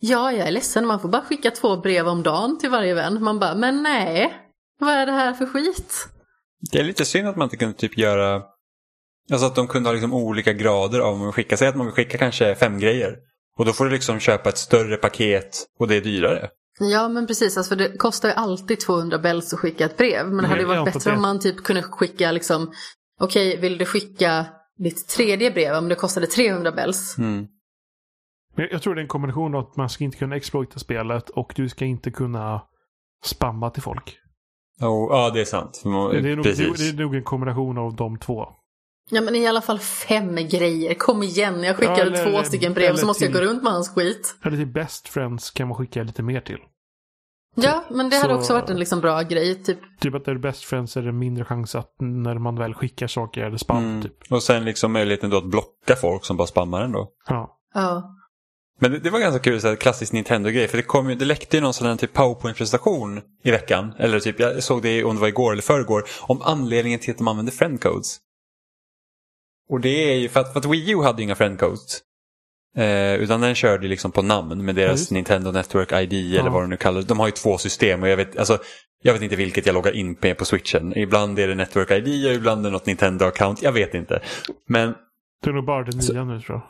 ja 0.00 0.32
jag 0.32 0.48
är 0.48 0.50
ledsen 0.50 0.86
man 0.86 1.00
får 1.00 1.08
bara 1.08 1.22
skicka 1.22 1.50
två 1.50 1.76
brev 1.76 2.08
om 2.08 2.22
dagen 2.22 2.58
till 2.58 2.70
varje 2.70 2.94
vän. 2.94 3.22
Man 3.22 3.38
bara, 3.38 3.54
men 3.54 3.82
nej, 3.82 4.34
vad 4.80 4.94
är 4.94 5.06
det 5.06 5.12
här 5.12 5.32
för 5.32 5.46
skit? 5.46 6.08
Det 6.72 6.78
är 6.78 6.84
lite 6.84 7.04
synd 7.04 7.28
att 7.28 7.36
man 7.36 7.46
inte 7.46 7.56
kunde 7.56 7.74
typ 7.74 7.98
göra... 7.98 8.42
Alltså 9.32 9.46
att 9.46 9.54
de 9.54 9.68
kunde 9.68 9.88
ha 9.88 9.92
liksom 9.92 10.14
olika 10.14 10.52
grader 10.52 11.00
av 11.00 11.12
vad 11.12 11.20
man 11.20 11.32
skickar. 11.32 11.56
Säg 11.56 11.68
att 11.68 11.76
man 11.76 11.86
vill 11.86 11.94
skicka 11.94 12.18
kanske 12.18 12.54
fem 12.54 12.78
grejer. 12.78 13.16
Och 13.58 13.64
då 13.64 13.72
får 13.72 13.84
du 13.84 13.90
liksom 13.90 14.20
köpa 14.20 14.48
ett 14.48 14.58
större 14.58 14.96
paket 14.96 15.66
och 15.78 15.88
det 15.88 15.96
är 15.96 16.00
dyrare. 16.00 16.48
Ja 16.80 17.08
men 17.08 17.26
precis, 17.26 17.56
alltså, 17.56 17.68
för 17.68 17.76
det 17.76 17.96
kostar 17.96 18.28
ju 18.28 18.34
alltid 18.34 18.80
200 18.80 19.18
bells 19.18 19.52
att 19.52 19.58
skicka 19.58 19.84
ett 19.84 19.96
brev. 19.96 20.26
Men 20.26 20.36
det 20.36 20.46
hade 20.46 20.60
ju 20.60 20.68
jag 20.68 20.80
varit 20.80 20.94
bättre 20.94 21.12
om 21.12 21.22
man 21.22 21.40
typ 21.40 21.64
kunde 21.64 21.82
skicka 21.82 22.32
liksom, 22.32 22.72
okej 23.20 23.56
vill 23.56 23.78
du 23.78 23.84
skicka 23.84 24.46
ditt 24.78 25.08
tredje 25.08 25.50
brev 25.50 25.74
om 25.74 25.88
det 25.88 25.94
kostade 25.94 26.26
300 26.26 26.72
bells. 26.72 27.18
Mm. 27.18 27.46
Men 28.56 28.68
Jag 28.70 28.82
tror 28.82 28.94
det 28.94 29.00
är 29.00 29.02
en 29.02 29.08
kombination 29.08 29.54
av 29.54 29.60
att 29.68 29.76
man 29.76 29.88
ska 29.88 30.04
inte 30.04 30.16
kunna 30.18 30.36
exploita 30.36 30.78
spelet 30.78 31.30
och 31.30 31.52
du 31.56 31.68
ska 31.68 31.84
inte 31.84 32.10
kunna 32.10 32.62
spamma 33.24 33.70
till 33.70 33.82
folk. 33.82 34.18
Oh, 34.80 35.08
ja, 35.10 35.30
det 35.34 35.40
är 35.40 35.44
sant. 35.44 35.82
Man- 35.84 36.10
Det 36.10 36.30
är, 36.30 36.36
nog, 36.36 36.44
det 36.44 36.58
är 36.58 36.96
nog 36.96 37.14
en 37.14 37.22
kombination 37.24 37.78
av 37.78 37.96
de 37.96 38.18
två. 38.18 38.46
Ja 39.10 39.20
men 39.20 39.34
i 39.34 39.46
alla 39.46 39.60
fall 39.60 39.78
fem 39.78 40.34
grejer, 40.36 40.94
kom 40.94 41.22
igen. 41.22 41.62
Jag 41.62 41.76
skickade 41.76 41.98
Ja, 41.98 42.06
eller- 42.06 42.30
två 42.30 42.44
stycken 42.44 42.74
brev 42.74 42.96
så 42.96 43.06
måste 43.06 43.24
jag 43.24 43.32
gå 43.32 43.38
till- 43.38 43.48
runt 43.48 43.62
med 43.62 43.72
hans 43.72 43.88
skit. 43.94 44.36
Eller 44.44 44.56
till 44.56 44.66
Best 44.66 45.08
Friends 45.08 45.50
kan 45.50 45.68
man 45.68 45.76
skicka 45.76 46.02
lite 46.02 46.22
mer 46.22 46.40
till. 46.40 46.58
Ja 47.62 47.84
men 47.90 48.10
det 48.10 48.16
hade 48.16 48.34
Så- 48.34 48.38
också 48.40 48.52
varit 48.52 48.70
en 48.70 48.78
liksom 48.78 49.00
bra 49.00 49.22
grej. 49.22 49.62
Typ. 49.64 49.78
Typ 50.00 50.14
att 50.14 50.28
är 50.28 50.32
det 50.32 50.38
Best 50.38 50.64
Friends 50.64 50.96
är 50.96 51.02
det 51.02 51.12
mindre 51.12 51.44
chans 51.44 51.74
att 51.74 51.94
när 52.00 52.38
man 52.38 52.56
väl 52.58 52.74
skickar 52.74 53.06
saker 53.06 53.40
är 53.40 53.50
det 53.50 53.58
spam. 53.58 53.84
Mm. 53.84 54.02
Typ. 54.02 54.32
Och 54.32 54.42
sen 54.42 54.64
liksom 54.64 54.92
möjligheten 54.92 55.30
då 55.30 55.36
att 55.36 55.44
blocka 55.50 55.96
folk 56.00 56.24
som 56.24 56.36
bara 56.36 56.46
spammar 56.46 56.82
en 56.82 56.92
då. 56.92 57.08
Ja. 57.28 57.58
Ja. 57.74 58.14
Men 58.80 58.90
det, 58.92 58.98
det 58.98 59.10
var 59.10 59.18
ganska 59.20 59.38
kul, 59.40 59.60
så 59.60 59.68
här, 59.68 59.76
klassisk 59.76 60.12
Nintendo-grej. 60.12 60.68
För 60.68 60.76
det, 60.76 60.82
kom, 60.82 61.10
ju- 61.10 61.16
det 61.16 61.24
läckte 61.24 61.56
ju 61.56 61.60
någon 61.62 61.74
sån 61.74 61.86
här 61.86 61.96
typ 61.96 62.12
powerpoint-presentation 62.12 63.20
i 63.44 63.50
veckan. 63.50 63.94
Eller 63.98 64.20
typ, 64.20 64.40
jag 64.40 64.62
såg 64.62 64.82
det 64.82 65.04
om 65.04 65.14
det 65.14 65.20
var 65.20 65.28
igår 65.28 65.52
eller 65.52 65.62
förrgår. 65.62 66.04
Om 66.22 66.42
anledningen 66.42 67.00
till 67.00 67.10
att 67.10 67.18
de 67.18 67.28
använde 67.28 67.52
friendcodes. 67.52 68.18
Och 69.70 69.80
det 69.80 70.12
är 70.12 70.16
ju 70.16 70.28
för 70.28 70.40
att, 70.40 70.52
för 70.52 70.60
att 70.60 70.66
Wii 70.66 70.90
U 70.92 71.02
hade 71.02 71.18
ju 71.18 71.24
inga 71.24 71.34
friendcodes. 71.34 72.00
Eh, 72.78 73.14
utan 73.14 73.40
den 73.40 73.54
körde 73.54 73.88
liksom 73.88 74.12
på 74.12 74.22
namn 74.22 74.64
med 74.64 74.78
Ja, 74.78 74.82
deras 74.82 75.00
just. 75.00 75.10
Nintendo 75.10 75.50
Network 75.50 75.92
ID 75.92 76.12
eller 76.34 76.44
Ja. 76.44 76.50
vad 76.50 76.62
de 76.62 76.70
nu 76.70 76.76
kallar 76.76 77.00
det. 77.00 77.06
De 77.06 77.18
har 77.20 77.26
ju 77.26 77.32
två 77.32 77.58
system 77.58 78.02
och 78.02 78.08
jag 78.08 78.16
vet, 78.16 78.38
alltså, 78.38 78.58
jag 79.02 79.12
vet 79.12 79.22
inte 79.22 79.36
vilket 79.36 79.66
jag 79.66 79.74
loggar 79.74 79.92
in 79.96 80.16
med 80.20 80.38
på 80.38 80.44
switchen. 80.44 80.98
Ibland 80.98 81.38
är 81.38 81.48
det 81.48 81.54
Network 81.54 81.90
ID 81.90 82.26
och 82.26 82.32
ibland 82.32 82.60
är 82.66 82.70
det 82.70 82.72
något 82.72 82.86
Nintendo-account. 82.86 83.58
Jag 83.62 83.72
vet 83.72 83.94
inte. 83.94 84.20
Men 84.68 84.94
Det 85.44 85.50
är 85.50 85.54
nog 85.54 85.64
bara 85.66 85.84
det 85.84 85.96
nya 86.12 86.24
nu 86.24 86.40
tror 86.40 86.58
jag. 86.58 86.62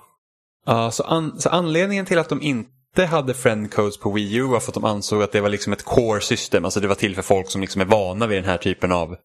Ja, 0.76 0.90
så, 0.90 1.02
an, 1.02 1.40
så 1.40 1.48
anledningen 1.48 2.06
till 2.06 2.18
att 2.18 2.28
de 2.28 2.42
inte 2.42 2.70
inte 2.96 3.06
hade 3.10 3.34
friendcodes 3.34 3.98
på 3.98 4.10
Wii 4.12 4.36
U 4.36 4.42
var 4.42 4.60
för 4.60 4.70
att 4.70 4.74
de 4.74 4.84
ansåg 4.84 5.22
att 5.22 5.32
det 5.32 5.40
var 5.40 5.48
liksom 5.48 5.72
ett 5.72 5.84
core 5.84 6.20
system. 6.20 6.64
Alltså 6.64 6.80
det 6.80 6.88
var 6.88 6.94
till 6.94 7.14
för 7.14 7.22
folk 7.22 7.50
som 7.50 7.60
liksom 7.60 7.80
är 7.80 7.84
vana 7.84 8.26
vid 8.26 8.38
den 8.38 8.44
här 8.44 8.56
typen 8.56 8.92
av 8.92 9.16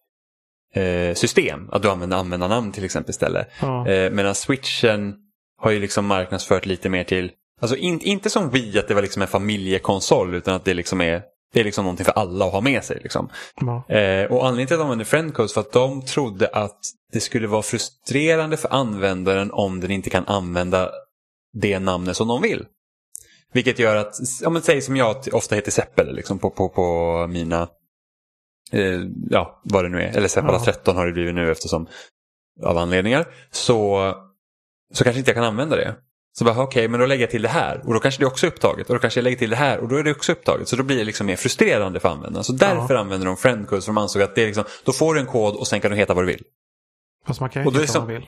eh, 0.76 1.14
system. 1.14 1.70
Att 1.72 1.82
du 1.82 1.90
använder 1.90 2.18
användarnamn 2.18 2.72
till 2.72 2.86
exempel 2.86 3.10
istället. 3.10 3.48
Ja. 3.62 3.88
Eh, 3.88 4.12
medan 4.12 4.36
switchen 4.36 5.16
har 5.64 5.72
ju 5.72 5.80
liksom 5.80 6.06
marknadsfört 6.06 6.66
lite 6.66 6.90
mer 6.90 7.04
till, 7.04 7.32
alltså 7.62 7.76
in, 7.78 8.00
inte 8.02 8.30
som 8.30 8.50
Wii 8.50 8.80
att 8.80 8.88
det 8.88 8.94
var 8.94 9.02
liksom 9.02 9.22
en 9.22 9.28
familjekonsol 9.28 10.36
utan 10.36 10.54
att 10.54 10.66
det 10.66 10.74
liksom 10.74 11.02
är, 11.02 11.22
det 11.54 11.60
är 11.60 11.64
liksom 11.64 11.86
någonting 11.86 12.06
för 12.06 12.12
alla 12.12 12.46
att 12.46 12.52
ha 12.52 12.62
med 12.62 12.84
sig. 12.84 13.00
Liksom. 13.04 13.30
Ja. 13.62 13.96
Eh, 13.96 14.32
och 14.32 14.46
anledningen 14.46 14.68
till 14.68 14.76
att 14.76 14.80
de 14.80 14.84
använde 14.84 15.06
friendcodes 15.06 15.54
för 15.54 15.62
att 15.62 15.72
de 15.72 16.06
trodde 16.06 16.48
att 16.48 16.80
det 17.14 17.20
skulle 17.20 17.48
vara 17.48 17.62
frustrerande 17.62 18.58
för 18.58 18.74
användaren 18.74 19.52
om 19.52 19.80
den 19.80 19.92
inte 19.92 20.10
kan 20.10 20.26
använda 20.26 20.92
det 21.54 21.80
namnet 21.80 22.18
som 22.18 22.28
de 22.28 22.42
vill. 22.42 22.66
Vilket 23.54 23.80
gör 23.80 23.96
att, 23.96 24.16
om 24.46 24.54
man 24.54 24.62
säger 24.62 24.82
som 24.82 24.98
jag 24.98 25.16
ofta 25.32 25.56
heter 25.56 25.72
Seppel 25.72 26.16
liksom 26.16 26.40
på, 26.40 26.50
på, 26.50 26.70
på 26.70 27.28
mina, 27.30 27.68
eh, 28.72 29.02
ja 29.30 29.62
vad 29.64 29.86
det 29.86 29.90
nu 29.90 30.02
är, 30.02 30.18
eller 30.18 30.28
Seppala 30.28 30.58
Ja. 30.58 30.64
13 30.66 30.96
har 30.96 31.06
det 31.06 31.14
blivit 31.14 31.36
nu 31.36 31.52
eftersom 31.52 31.88
av 32.64 32.78
anledningar. 32.78 33.28
Så, 33.52 34.14
så 34.94 35.04
kanske 35.04 35.20
inte 35.20 35.32
jag 35.32 35.36
kan 35.36 35.44
använda 35.44 35.76
det. 35.76 35.96
Så 36.36 36.46
bara 36.46 36.64
okej, 36.64 36.88
men 36.88 37.00
då 37.00 37.06
lägger 37.06 37.24
jag 37.24 37.32
till 37.32 37.42
det 37.42 37.50
här 37.50 37.82
och 37.88 37.94
då 37.94 38.00
kanske 38.00 38.22
det 38.22 38.26
också 38.26 38.46
är 38.46 38.52
upptaget 38.52 38.90
och 38.90 38.96
då 38.96 39.00
kanske 39.00 39.20
jag 39.20 39.24
lägger 39.24 39.38
till 39.38 39.50
det 39.50 39.56
här 39.56 39.80
och 39.80 39.88
då 39.88 39.96
är 39.96 40.04
det 40.04 40.12
också 40.12 40.32
upptaget. 40.32 40.68
Så 40.68 40.76
då 40.76 40.84
blir 40.84 40.98
det 40.98 41.04
liksom 41.04 41.28
mer 41.28 41.36
frustrerande 41.36 42.00
för 42.00 42.10
användaren. 42.10 42.44
Så 42.44 42.54
därför 42.54 42.96
använder 42.96 43.28
de 43.28 43.38
friendcodes 43.38 43.86
för 43.86 43.94
de 43.94 43.98
ansåg 43.98 44.22
att 44.22 44.36
det 44.36 44.42
är 44.42 44.46
liksom, 44.46 44.64
då 44.84 44.92
får 44.92 45.14
du 45.14 45.20
en 45.20 45.26
kod 45.26 45.56
och 45.56 45.68
sen 45.68 45.82
kan 45.82 45.92
du 45.92 45.98
heta 45.98 46.14
vad 46.14 46.24
du 46.24 46.28
vill. 46.28 46.44
Fast 47.28 47.40
man 47.40 47.50
kan 47.50 47.64
ju 47.64 47.68
inte 47.68 47.80
heta 47.82 48.00
vad 48.00 48.08
man 48.08 48.16
vill. 48.16 48.28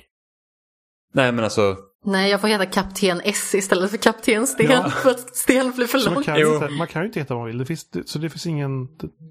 Nej 1.14 1.32
men 1.32 1.44
alltså, 1.44 1.78
Nej, 2.06 2.32
jag 2.32 2.42
får 2.42 2.48
heta 2.48 2.66
Kapten 2.66 3.22
S 3.24 3.56
istället 3.56 3.92
för 3.92 3.98
Kapten 3.98 4.48
Sten. 4.48 4.72
Ja. 4.72 4.90
För 4.90 5.10
att 5.10 5.36
Sten 5.36 5.72
blir 5.72 5.88
för 5.88 6.00
Så 6.00 6.12
man 6.12 6.24
kan, 6.24 6.36
ju 6.36 6.42
Jo. 6.42 6.54
inte, 6.54 6.70
man 6.70 6.88
kan 6.88 7.02
ju 7.02 7.08
inte 7.08 7.20
heta 7.20 7.34
vad 7.34 7.42
man 7.42 7.48
vill. 7.48 7.58
Det 7.58 7.66
finns, 7.66 7.88
så 8.06 8.20
det 8.20 8.30
finns 8.30 8.46
ingen... 8.46 8.88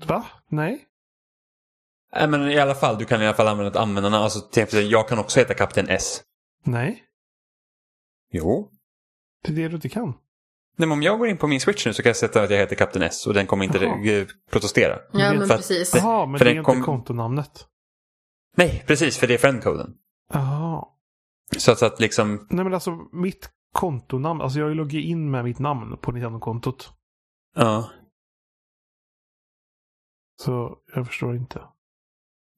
Va? 0.06 0.24
Nej? 0.50 0.82
nej, 2.16 2.28
men 2.28 2.50
i 2.50 2.58
alla 2.58 2.74
fall, 2.74 2.98
du 2.98 3.04
kan 3.04 3.22
i 3.22 3.26
alla 3.26 3.36
fall 3.36 3.48
använda 3.48 3.70
ett 3.70 3.76
användarnamn. 3.76 4.24
Alltså, 4.24 4.40
till 4.40 4.62
exempel, 4.62 4.90
jag 4.90 5.08
kan 5.08 5.18
också 5.18 5.38
heta 5.38 5.54
Kapten 5.54 5.88
S. 5.88 6.22
Nej? 6.64 7.02
Jo. 8.36 8.70
Det 9.44 9.52
är 9.52 9.56
det 9.56 9.68
du 9.68 9.74
inte 9.74 9.88
kan. 9.88 10.08
Nej, 10.76 10.88
men 10.88 10.92
om 10.92 11.02
jag 11.02 11.18
går 11.18 11.28
in 11.28 11.36
på 11.36 11.46
min 11.46 11.60
switch 11.60 11.86
nu 11.86 11.94
så 11.94 12.02
kan 12.02 12.10
jag 12.10 12.16
sätta 12.16 12.42
att 12.42 12.50
jag 12.50 12.58
heter 12.58 12.76
Kapten 12.76 13.02
S 13.02 13.26
och 13.26 13.34
den 13.34 13.46
kommer 13.46 13.64
inte 13.64 13.78
Jaha. 13.78 14.04
eh, 14.20 14.26
protestera. 14.50 14.98
Ja, 15.12 15.32
men 15.34 15.46
För 15.46 15.54
att- 15.54 15.60
precis. 15.60 15.94
Jaha, 15.94 16.26
men 16.26 16.38
för 16.38 16.44
det 16.44 16.50
är 16.50 16.54
den 16.54 16.60
inte 16.60 16.70
kom- 16.72 16.82
kontonamnet. 16.84 17.66
Nej, 18.56 18.84
precis, 18.86 19.16
för 19.18 19.26
det 19.26 19.34
är 19.34 19.38
friendcoden. 19.38 19.94
Jaha. 20.32 20.84
Så 21.58 21.72
att, 21.72 21.78
så 21.78 21.86
att 21.86 22.00
liksom, 22.00 22.46
Nej 22.50 22.64
men 22.64 22.74
alltså 22.74 22.90
mitt 23.12 23.50
kontonamn, 23.72 24.40
alltså 24.40 24.58
jag 24.58 24.64
har 24.66 24.70
ju 24.70 24.74
loggat 24.76 24.94
in 25.04 25.30
med 25.30 25.44
mitt 25.44 25.58
namn 25.58 25.96
på 25.96 26.12
Nintendo-kontot. 26.12 26.92
ja. 27.56 27.90
Så 30.42 30.78
jag 30.94 31.06
förstår 31.06 31.36
inte. 31.36 31.62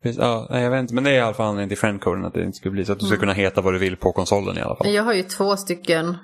Precis, 0.06 0.20
ja, 0.20 0.46
jag 0.60 0.70
vet 0.70 0.80
inte, 0.80 0.94
men 0.94 1.04
det 1.04 1.10
är 1.10 1.14
i 1.14 1.20
alla 1.20 1.34
fall 1.34 1.46
anledningen 1.46 1.68
till 1.68 1.78
friendcoden 1.78 2.24
att 2.24 2.34
det 2.34 2.44
inte 2.44 2.56
ska 2.56 2.70
bli 2.70 2.84
så 2.84 2.92
att 2.92 2.98
du 2.98 3.04
ska 3.06 3.14
Mm. 3.14 3.20
kunna 3.20 3.32
heta 3.32 3.60
vad 3.60 3.74
du 3.74 3.78
vill 3.78 3.96
på 3.96 4.12
konsolen 4.12 4.58
i 4.58 4.60
alla 4.60 4.76
fall. 4.76 4.88
Jag 4.90 5.02
har 5.02 5.12
ju 5.14 5.22
två 5.22 5.56
stycken 5.56 6.16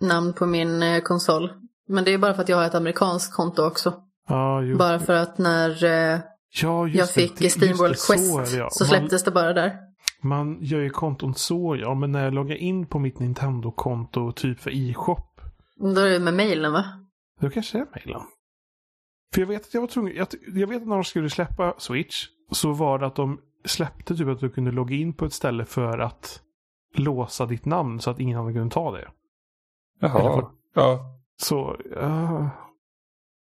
namn 0.00 0.32
på 0.32 0.46
min 0.46 0.82
eh, 0.82 1.00
konsol. 1.02 1.50
Men 1.88 2.04
det 2.04 2.14
är 2.14 2.18
bara 2.18 2.34
för 2.34 2.42
att 2.42 2.48
jag 2.48 2.56
har 2.56 2.64
ett 2.64 2.74
amerikanskt 2.74 3.34
konto 3.34 3.62
också. 3.62 3.94
Ja, 4.28 4.62
just, 4.62 4.78
Bara 4.78 4.98
för 4.98 5.12
att 5.12 5.38
när 5.38 5.84
eh, 5.84 6.20
ja, 6.62 6.86
just 6.86 6.98
jag 6.98 7.10
fick 7.10 7.38
Det- 7.38 7.44
just 7.44 7.56
Steamworld 7.56 7.94
det, 7.94 7.98
så 7.98 8.12
Quest 8.12 8.52
det, 8.52 8.58
ja. 8.58 8.68
så 8.70 8.84
Man- 8.84 8.88
släpptes 8.88 9.24
det 9.24 9.30
bara 9.30 9.52
där. 9.52 9.76
Man 10.22 10.58
gör 10.60 10.80
ju 10.80 10.90
konton 10.90 11.34
så 11.34 11.76
ja, 11.80 11.94
men 11.94 12.12
när 12.12 12.24
jag 12.24 12.34
loggar 12.34 12.56
in 12.56 12.86
på 12.86 12.98
mitt 12.98 13.18
Nintendo-konto 13.18 14.32
typ 14.32 14.60
för 14.60 14.70
e-shop, 14.70 15.16
Då 15.94 16.00
är 16.00 16.08
det 16.10 16.18
med 16.20 16.34
mailen 16.34 16.72
va? 16.72 16.84
då 17.40 17.50
kanske 17.50 17.78
det 17.78 17.82
är 17.82 17.88
mejlen. 18.04 18.22
För 19.34 19.40
jag 19.40 19.48
vet 19.48 19.62
att 19.62 19.74
jag 19.74 19.80
var 19.80 19.88
tvungen, 19.88 20.14
jag, 20.16 20.26
jag 20.54 20.66
vet 20.66 20.82
att 20.82 20.88
när 20.88 20.94
de 20.94 21.04
skulle 21.04 21.30
släppa 21.30 21.74
Switch 21.78 22.26
så 22.50 22.72
var 22.72 22.98
det 22.98 23.06
att 23.06 23.16
de 23.16 23.40
släppte 23.64 24.16
typ 24.16 24.28
att 24.28 24.40
du 24.40 24.50
kunde 24.50 24.70
logga 24.70 24.96
in 24.96 25.12
på 25.12 25.24
ett 25.24 25.32
ställe 25.32 25.64
för 25.64 25.98
att 25.98 26.40
låsa 26.94 27.46
ditt 27.46 27.64
namn 27.64 28.00
så 28.00 28.10
att 28.10 28.20
ingen 28.20 28.38
annan 28.38 28.54
kunde 28.54 28.74
ta 28.74 28.92
det. 28.92 29.08
Jaha. 30.00 30.34
för- 30.34 30.50
Ja. 30.74 31.16
Så, 31.40 31.76
ja. 31.94 32.50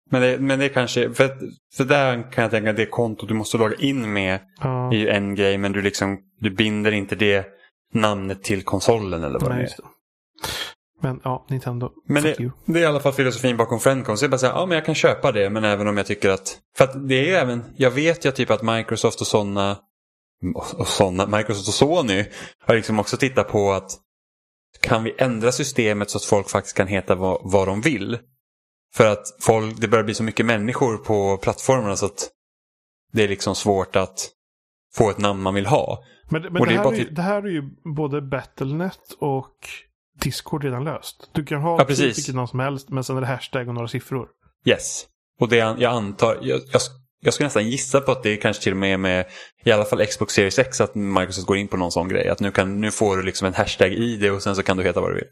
Men 0.09 0.21
det, 0.21 0.39
men 0.39 0.59
det 0.59 0.69
kanske, 0.69 1.09
för, 1.13 1.29
för 1.77 1.83
där 1.85 2.31
kan 2.31 2.41
jag 2.41 2.51
tänka 2.51 2.69
att 2.69 2.75
det 2.77 2.85
konto 2.85 3.25
du 3.25 3.33
måste 3.33 3.57
logga 3.57 3.75
in 3.75 4.13
med 4.13 4.39
ja. 4.61 4.93
är 4.93 4.97
ju 4.97 5.07
en 5.09 5.35
grej 5.35 5.57
men 5.57 5.71
du 5.71 5.81
liksom, 5.81 6.19
du 6.39 6.49
binder 6.49 6.91
inte 6.91 7.15
det 7.15 7.47
namnet 7.93 8.43
till 8.43 8.63
konsolen 8.63 9.23
eller 9.23 9.39
vad 9.39 9.49
Nej, 9.49 9.57
det 9.77 9.83
är. 9.83 9.87
Det. 11.03 11.07
Men 11.07 11.21
ja, 11.23 11.45
Nintendo. 11.49 11.91
Men 12.07 12.23
det, 12.23 12.51
det 12.65 12.79
är 12.79 12.83
i 12.83 12.85
alla 12.85 12.99
fall 12.99 13.13
filosofin 13.13 13.57
bakom 13.57 13.79
Friendcon. 13.79 14.17
Så 14.17 14.23
jag 14.23 14.31
bara 14.31 14.37
säga, 14.37 14.51
ja 14.51 14.65
men 14.65 14.75
jag 14.75 14.85
kan 14.85 14.95
köpa 14.95 15.31
det 15.31 15.49
men 15.49 15.63
även 15.63 15.87
om 15.87 15.97
jag 15.97 16.05
tycker 16.05 16.29
att, 16.29 16.57
för 16.77 16.83
att 16.83 17.09
det 17.09 17.15
är 17.15 17.25
ju 17.25 17.33
även, 17.33 17.63
jag 17.75 17.91
vet 17.91 18.25
ju 18.25 18.31
typ 18.31 18.49
att 18.51 18.61
Microsoft 18.61 19.21
och 19.21 19.27
sådana, 19.27 19.77
och, 20.77 20.87
såna, 20.87 21.25
Microsoft 21.27 21.67
och 21.67 21.73
Sony 21.73 22.25
har 22.67 22.75
liksom 22.75 22.99
också 22.99 23.17
tittat 23.17 23.47
på 23.47 23.71
att 23.71 23.91
kan 24.81 25.03
vi 25.03 25.15
ändra 25.17 25.51
systemet 25.51 26.09
så 26.09 26.17
att 26.17 26.23
folk 26.23 26.49
faktiskt 26.49 26.77
kan 26.77 26.87
heta 26.87 27.15
vad, 27.15 27.41
vad 27.43 27.67
de 27.67 27.81
vill? 27.81 28.19
För 28.95 29.07
att 29.07 29.23
folk, 29.41 29.81
det 29.81 29.87
börjar 29.87 30.03
bli 30.03 30.13
så 30.13 30.23
mycket 30.23 30.45
människor 30.45 30.97
på 30.97 31.37
plattformarna 31.37 31.95
så 31.95 32.05
att 32.05 32.29
det 33.11 33.23
är 33.23 33.27
liksom 33.27 33.55
svårt 33.55 33.95
att 33.95 34.29
få 34.95 35.09
ett 35.09 35.17
namn 35.17 35.41
man 35.41 35.53
vill 35.53 35.65
ha. 35.65 36.03
Men, 36.29 36.41
men 36.41 36.53
det, 36.53 36.65
det 36.65 36.73
är 36.73 36.77
här 36.77 36.91
är 36.91 36.95
till- 36.95 37.15
det 37.15 37.21
här 37.21 37.43
är 37.43 37.47
ju 37.51 37.63
både 37.95 38.21
Battlenet 38.21 38.99
och 39.19 39.67
Discord 40.23 40.63
redan 40.63 40.83
löst. 40.83 41.29
Du 41.33 41.45
kan 41.45 41.61
ha 41.61 41.77
Ja, 41.79 41.85
precis. 41.85 42.17
vilket 42.17 42.35
namn 42.35 42.47
som 42.47 42.59
helst, 42.59 42.89
men 42.89 43.03
sen 43.03 43.17
är 43.17 43.21
det 43.21 43.27
hashtag 43.27 43.67
och 43.67 43.73
några 43.73 43.87
siffror. 43.87 44.27
Yes. 44.65 45.05
Och 45.39 45.49
det 45.49 45.55
jag 45.55 45.83
antar, 45.83 46.37
jag, 46.41 46.61
jag, 46.71 46.81
jag 47.21 47.33
skulle 47.33 47.45
nästan 47.45 47.69
gissa 47.69 48.01
på 48.01 48.11
att 48.11 48.23
det 48.23 48.37
kanske 48.37 48.63
till 48.63 48.71
och 48.71 48.77
med 48.77 48.93
är 48.93 48.97
med 48.97 49.25
i 49.65 49.71
alla 49.71 49.85
fall 49.85 50.05
Xbox 50.05 50.33
Series 50.33 50.59
X 50.59 50.81
att 50.81 50.95
Microsoft 50.95 51.47
går 51.47 51.57
in 51.57 51.67
på 51.67 51.77
någon 51.77 51.91
sån 51.91 52.07
grej. 52.07 52.29
Att 52.29 52.39
nu, 52.39 52.51
kan, 52.51 52.81
nu 52.81 52.91
får 52.91 53.17
du 53.17 53.23
liksom 53.23 53.47
en 53.47 53.53
hashtag 53.53 53.91
i 53.91 54.17
det 54.17 54.31
och 54.31 54.43
sen 54.43 54.55
så 54.55 54.63
kan 54.63 54.77
du 54.77 54.83
heta 54.83 55.01
vad 55.01 55.09
du 55.11 55.15
vill. 55.15 55.27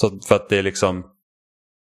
Så 0.00 0.20
för 0.28 0.34
att 0.34 0.48
det 0.48 0.58
är 0.58 0.62
liksom, 0.62 1.04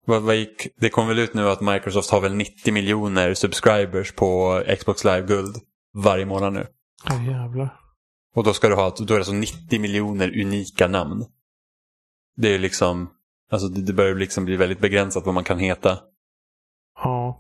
vad, 0.07 0.23
vad 0.23 0.37
gick, 0.37 0.69
det 0.81 0.89
kom 0.89 1.09
väl 1.09 1.19
ut 1.19 1.35
nu 1.35 1.49
att 1.49 1.61
Microsoft 1.61 2.11
har 2.11 2.21
väl 2.21 2.35
90 2.35 2.73
miljoner 2.73 3.35
subscribers 3.35 4.13
på 4.13 4.63
Xbox 4.79 5.05
Live 5.05 5.27
Guld 5.27 5.57
varje 5.95 6.27
månad 6.27 6.53
nu. 6.53 6.67
Ja, 7.05 7.23
jävlar. 7.23 7.79
Och 8.35 8.45
då 8.45 8.55
ska 8.55 8.69
du 8.69 8.75
ha, 8.75 8.95
då 8.99 9.05
är 9.05 9.09
det 9.09 9.17
alltså 9.17 9.33
90 9.33 9.81
miljoner 9.81 10.41
unika 10.41 10.89
namn. 10.89 11.25
Det 12.37 12.55
är 12.55 12.59
liksom, 12.59 13.11
alltså 13.51 13.69
det, 13.69 13.93
börjar 13.93 14.15
liksom 14.15 14.45
bli 14.45 14.57
väldigt 14.57 14.81
begränsat 14.81 15.27
vad 15.27 15.35
man 15.35 15.45
kan 15.45 15.59
heta. 15.59 15.99
Ja. 16.95 17.39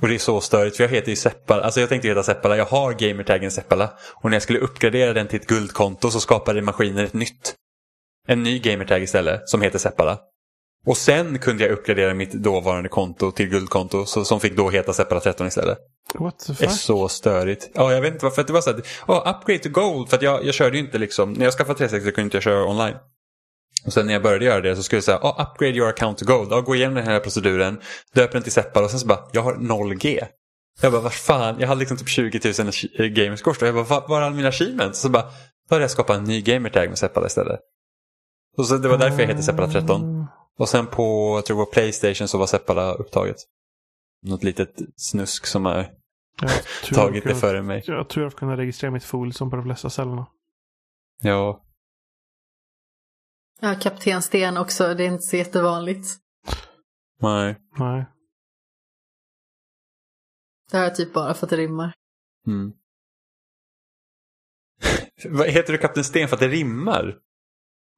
Och 0.00 0.08
det 0.08 0.14
är 0.14 0.18
så 0.18 0.40
störigt 0.40 0.76
för 0.76 0.84
jag 0.84 0.90
heter 0.90 1.10
ju 1.10 1.16
Seppala. 1.16 1.62
Alltså 1.62 1.80
jag 1.80 1.88
tänkte 1.88 2.08
heta 2.08 2.22
Seppala. 2.22 2.56
Jag 2.56 2.64
har 2.64 2.92
gamertaggen 2.92 3.50
Seppala. 3.50 3.92
Och 4.14 4.30
när 4.30 4.34
jag 4.34 4.42
skulle 4.42 4.58
uppgradera 4.58 5.12
den 5.12 5.28
till 5.28 5.40
ett 5.40 5.46
guldkonto 5.46 6.10
så 6.10 6.20
skapade 6.20 6.62
maskinen 6.62 7.04
ett 7.04 7.14
nytt. 7.14 7.54
En 8.28 8.42
ny 8.42 8.58
gamertag 8.58 9.02
istället 9.02 9.48
som 9.48 9.62
heter 9.62 9.78
Seppala. 9.78 10.18
Och 10.86 10.96
sen 10.96 11.38
kunde 11.38 11.62
jag 11.64 11.72
uppgradera 11.72 12.14
mitt 12.14 12.32
dåvarande 12.32 12.88
konto 12.88 13.30
till 13.32 13.48
guldkonto 13.48 14.06
så, 14.06 14.24
som 14.24 14.40
fick 14.40 14.56
då 14.56 14.70
heta 14.70 14.92
Seppala 14.92 15.20
13 15.20 15.46
istället. 15.46 15.78
What 16.14 16.38
the 16.38 16.52
Det 16.52 16.64
är 16.64 16.68
fuck? 16.68 16.78
så 16.80 17.08
störigt. 17.08 17.68
Ja, 17.74 17.92
jag 17.92 18.00
vet 18.00 18.12
inte 18.12 18.24
varför. 18.24 18.44
Det 18.44 18.52
var 18.52 18.60
så 18.60 18.70
här, 18.72 18.82
oh, 19.06 19.16
upgrade 19.36 19.58
to 19.58 19.68
gold. 19.68 20.08
För 20.08 20.16
att 20.16 20.22
jag, 20.22 20.44
jag 20.44 20.54
körde 20.54 20.76
ju 20.76 20.82
inte 20.84 20.98
liksom, 20.98 21.32
när 21.32 21.44
jag 21.44 21.54
skaffade 21.54 21.78
360 21.78 22.12
kunde 22.12 22.22
inte 22.22 22.36
jag 22.36 22.42
köra 22.42 22.64
online. 22.70 22.96
Och 23.86 23.92
sen 23.92 24.06
när 24.06 24.12
jag 24.12 24.22
började 24.22 24.44
göra 24.44 24.60
det 24.60 24.76
så 24.76 24.82
skulle 24.82 24.96
jag 24.96 25.04
säga, 25.04 25.18
oh, 25.22 25.40
upgrade 25.42 25.74
your 25.76 25.88
account 25.88 26.18
to 26.18 26.24
gold. 26.24 26.52
Ja, 26.52 26.60
gå 26.60 26.74
igenom 26.74 26.94
den 26.94 27.04
här 27.04 27.20
proceduren, 27.20 27.80
döp 28.14 28.32
den 28.32 28.42
till 28.42 28.52
Seppala 28.52 28.84
och 28.84 28.90
sen 28.90 29.00
så 29.00 29.06
bara, 29.06 29.28
jag 29.32 29.42
har 29.42 29.54
0G. 29.54 30.24
Jag 30.80 30.92
bara, 30.92 31.02
vad 31.02 31.12
fan, 31.14 31.56
jag 31.60 31.68
hade 31.68 31.78
liksom 31.78 31.96
typ 31.96 32.08
20 32.08 32.40
000 32.98 33.08
gamerscore 33.08 33.56
och 33.60 33.66
jag 33.78 33.86
bara, 33.86 34.00
var, 34.08 34.20
är 34.20 34.24
alla 34.24 34.36
mina 34.36 34.48
achievements? 34.48 35.00
Så 35.00 35.08
bara, 35.08 35.22
då 35.68 35.74
hade 35.74 35.82
jag 35.82 35.90
skapat 35.90 36.16
en 36.16 36.24
ny 36.24 36.40
gamertag 36.42 36.88
med 36.88 36.98
Seppala 36.98 37.26
istället. 37.26 37.60
Och 38.56 38.66
så 38.66 38.76
det 38.76 38.88
var 38.88 38.98
därför 38.98 39.20
jag 39.20 39.28
heter 39.28 39.42
Seppala 39.42 39.68
13. 39.72 40.26
Och 40.58 40.68
sen 40.68 40.86
på, 40.86 41.36
jag 41.36 41.46
tror 41.46 41.56
det 41.56 41.64
var 41.64 41.72
Playstation 41.72 42.28
så 42.28 42.38
var 42.38 42.46
Seppala 42.46 42.92
upptaget. 42.94 43.36
Något 44.22 44.42
litet 44.42 44.80
snusk 44.96 45.46
som 45.46 45.64
har 45.64 45.94
Jag 46.40 46.50
tagit 46.94 47.24
det 47.24 47.34
före 47.34 47.62
mig. 47.62 47.82
Jag 47.86 47.96
har 47.96 48.04
tur 48.04 48.26
att 48.26 48.34
kunna 48.34 48.56
registrera 48.56 48.90
mitt 48.90 49.04
full 49.04 49.32
som 49.32 49.50
på 49.50 49.56
de 49.56 49.64
flesta 49.64 49.90
ställena. 49.90 50.26
Ja, 51.22 51.62
Ja, 53.60 53.74
Kapten 53.80 54.22
Sten 54.22 54.56
också. 54.56 54.94
Det 54.94 55.04
är 55.04 55.08
inte 55.08 55.22
så 55.22 55.36
jättevanligt. 55.36 56.06
nej. 57.20 57.56
Nej. 57.78 58.06
Det 60.70 60.76
här 60.78 60.90
är 60.90 60.94
typ 60.94 61.12
bara 61.12 61.34
för 61.34 61.46
att 61.46 61.50
det 61.50 61.56
rimmar. 61.56 61.92
Mm. 62.46 62.72
Heter 65.46 65.72
du 65.72 65.78
Kapten 65.78 66.04
Sten 66.04 66.28
för 66.28 66.36
att 66.36 66.40
det 66.40 66.48
rimmar? 66.48 67.18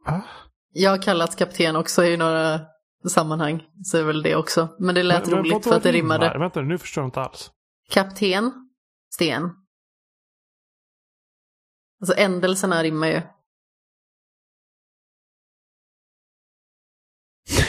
Va? 0.07 0.25
Jag 0.72 0.90
har 0.90 1.02
kallat 1.02 1.37
kapten 1.37 1.76
också 1.76 2.04
i 2.04 2.16
några 2.16 2.61
sammanhang. 3.09 3.66
Så 3.85 3.98
är 3.98 4.02
väl 4.04 4.22
det 4.22 4.37
också. 4.37 4.76
Men 4.78 4.94
det 4.94 5.02
lät 5.02 5.22
Men- 5.26 5.31
men 5.31 5.38
roligt 5.38 5.52
vadå 5.52 5.62
för 5.62 5.76
att 5.76 5.83
det 5.83 5.92
rimmar? 5.92 6.18
rimmade. 6.18 6.38
Vänta 6.38 6.61
nu 6.61 6.78
förstår 6.78 7.02
jag 7.02 7.09
inte 7.09 7.20
alls. 7.20 7.50
Kapten 7.90 8.68
Sten. 9.14 9.50
Alltså 12.00 12.14
ändelserna 12.16 12.83
rimmar 12.83 13.07
ju. 13.07 13.22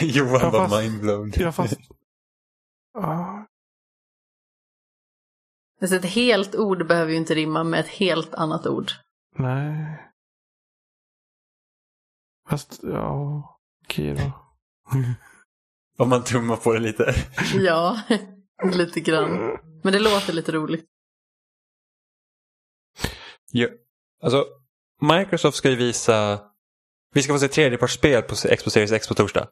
Johan 0.00 0.52
var 0.52 0.82
mindblown. 0.82 1.32
Ja, 1.36 1.52
fast... 1.52 1.76
Ah, 2.94 3.46
Alltså 5.80 5.96
ett 5.96 6.04
helt 6.04 6.54
ord 6.56 6.86
behöver 6.86 7.10
ju 7.12 7.16
inte 7.18 7.34
rimma 7.34 7.64
med 7.64 7.80
ett 7.80 7.88
helt 7.88 8.34
annat 8.34 8.66
ord. 8.66 8.90
nej. 9.36 10.06
Fast, 12.50 12.80
ja... 12.82 13.42
Okej 13.84 14.14
då. 14.14 14.32
Om 15.98 16.08
man 16.08 16.24
tummar 16.24 16.56
på 16.56 16.72
det 16.72 16.80
lite. 16.80 17.14
Ja, 17.54 18.00
lite 18.74 19.00
grann. 19.00 19.58
Men 19.82 19.92
det 19.92 19.98
låter 19.98 20.32
lite 20.32 20.52
roligt. 20.52 20.84
Ja. 23.52 23.68
Alltså, 24.22 24.46
Microsoft 25.00 25.56
ska 25.56 25.70
ju 25.70 25.76
visa... 25.76 26.40
Vi 27.14 27.22
ska 27.22 27.32
få 27.32 27.38
se 27.38 27.48
tredjepartsspel 27.48 28.22
på 28.22 28.34
Xbox 28.34 28.72
Series 28.72 28.92
X 28.92 29.08
på 29.08 29.14
torsdag. 29.14 29.48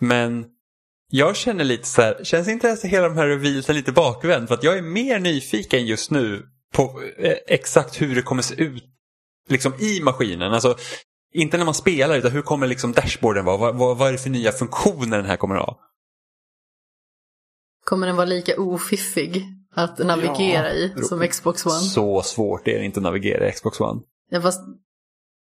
Men 0.00 0.46
jag 1.10 1.36
känner 1.36 1.64
lite 1.64 1.84
så 1.84 2.02
här, 2.02 2.24
känns 2.24 2.48
inte 2.48 2.66
ens 2.66 2.84
hela 2.84 3.08
de 3.08 3.16
här 3.16 3.26
revealsen 3.26 3.76
lite 3.76 3.92
bakvänd? 3.92 4.48
För 4.48 4.54
att 4.54 4.62
jag 4.62 4.78
är 4.78 4.82
mer 4.82 5.18
nyfiken 5.18 5.86
just 5.86 6.10
nu 6.10 6.48
på 6.74 7.02
eh, 7.18 7.36
exakt 7.46 8.02
hur 8.02 8.14
det 8.14 8.22
kommer 8.22 8.42
se 8.42 8.62
ut 8.62 8.95
liksom 9.48 9.74
i 9.78 10.00
maskinen. 10.02 10.52
Alltså, 10.52 10.76
inte 11.34 11.58
när 11.58 11.64
man 11.64 11.74
spelar 11.74 12.16
utan 12.16 12.30
hur 12.30 12.42
kommer 12.42 12.66
liksom 12.66 12.92
dashboarden 12.92 13.44
vara? 13.44 13.56
Vad, 13.56 13.76
vad, 13.76 13.98
vad 13.98 14.08
är 14.08 14.12
det 14.12 14.18
för 14.18 14.30
nya 14.30 14.52
funktioner 14.52 15.16
den 15.16 15.26
här 15.26 15.36
kommer 15.36 15.54
ha? 15.54 15.80
Kommer 17.84 18.06
den 18.06 18.16
vara 18.16 18.26
lika 18.26 18.60
ofiffig 18.60 19.44
att 19.74 19.98
navigera 19.98 20.72
i 20.72 20.94
som 21.02 21.28
Xbox 21.28 21.66
One? 21.66 21.74
Så 21.74 22.22
svårt 22.22 22.68
är 22.68 22.78
det 22.78 22.84
inte 22.84 23.00
att 23.00 23.04
navigera 23.04 23.48
i 23.48 23.52
Xbox 23.52 23.80
One. 23.80 24.00
Ja, 24.30 24.40
fast 24.40 24.60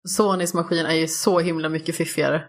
Sonys 0.08 0.54
maskin 0.54 0.86
är 0.86 0.94
ju 0.94 1.08
så 1.08 1.40
himla 1.40 1.70
mycket 1.70 1.96
fiffigare. 1.96 2.44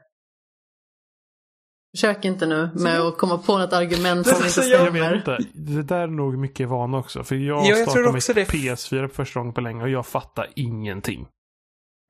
Försök 1.94 2.24
inte 2.24 2.46
nu 2.46 2.70
med 2.74 3.00
att 3.00 3.18
komma 3.18 3.38
på 3.38 3.58
något 3.58 3.72
argument 3.72 4.26
som 4.26 4.36
inte 4.36 4.50
stämmer. 4.50 5.16
inte. 5.16 5.38
Det 5.54 5.82
där 5.82 5.98
är 5.98 6.06
nog 6.06 6.38
mycket 6.38 6.68
vana 6.68 6.98
också. 6.98 7.24
För 7.24 7.34
jag 7.34 7.66
Ja, 7.66 7.68
jag 7.68 7.78
startade 7.78 8.08
också 8.08 8.32
mitt 8.34 8.48
det. 8.48 8.56
PS4 8.56 9.08
för 9.08 9.08
första 9.08 9.40
gången 9.40 9.54
på 9.54 9.60
länge 9.60 9.82
och 9.82 9.88
jag 9.88 10.06
fattar 10.06 10.52
ingenting. 10.56 11.26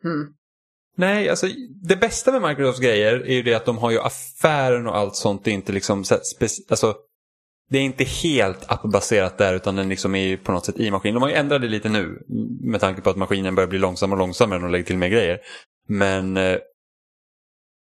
Mm. 0.05 0.35
Nej, 0.97 1.29
alltså 1.29 1.47
det 1.83 1.97
bästa 1.97 2.33
med 2.33 2.49
Microsofts 2.49 2.81
grejer 2.81 3.27
är 3.27 3.35
ju 3.35 3.43
det 3.43 3.55
att 3.55 3.65
de 3.65 3.79
har 3.79 3.91
ju 3.91 4.01
affären 4.01 4.87
och 4.87 4.97
allt 4.97 5.17
sånt. 5.17 5.45
Det 5.45 5.51
är 5.51 5.55
inte 5.55 5.73
liksom 5.73 6.05
alltså, 6.71 6.97
det 7.71 7.79
är 7.79 7.83
inte 7.83 8.05
helt 8.05 8.71
appbaserat 8.71 9.39
där 9.39 9.55
utan 9.55 9.77
den 9.77 9.89
liksom 9.89 10.15
är 10.15 10.27
ju 10.27 10.37
på 10.37 10.53
något 10.53 10.65
sätt 10.65 10.79
i 10.79 10.91
maskinen. 10.91 11.15
De 11.15 11.23
har 11.23 11.31
ju 11.31 11.35
ändrat 11.35 11.61
det 11.61 11.69
lite 11.69 11.89
nu 11.89 12.23
med 12.61 12.81
tanke 12.81 13.01
på 13.01 13.11
att 13.11 13.17
maskinen 13.17 13.55
börjar 13.55 13.69
bli 13.69 13.79
långsammare 13.79 14.17
och 14.17 14.27
långsammare 14.27 14.59
när 14.59 14.67
de 14.67 14.73
lägger 14.73 14.85
till 14.85 14.99
mer 14.99 15.09
grejer. 15.09 15.39
Men 15.89 16.37
eh, 16.37 16.59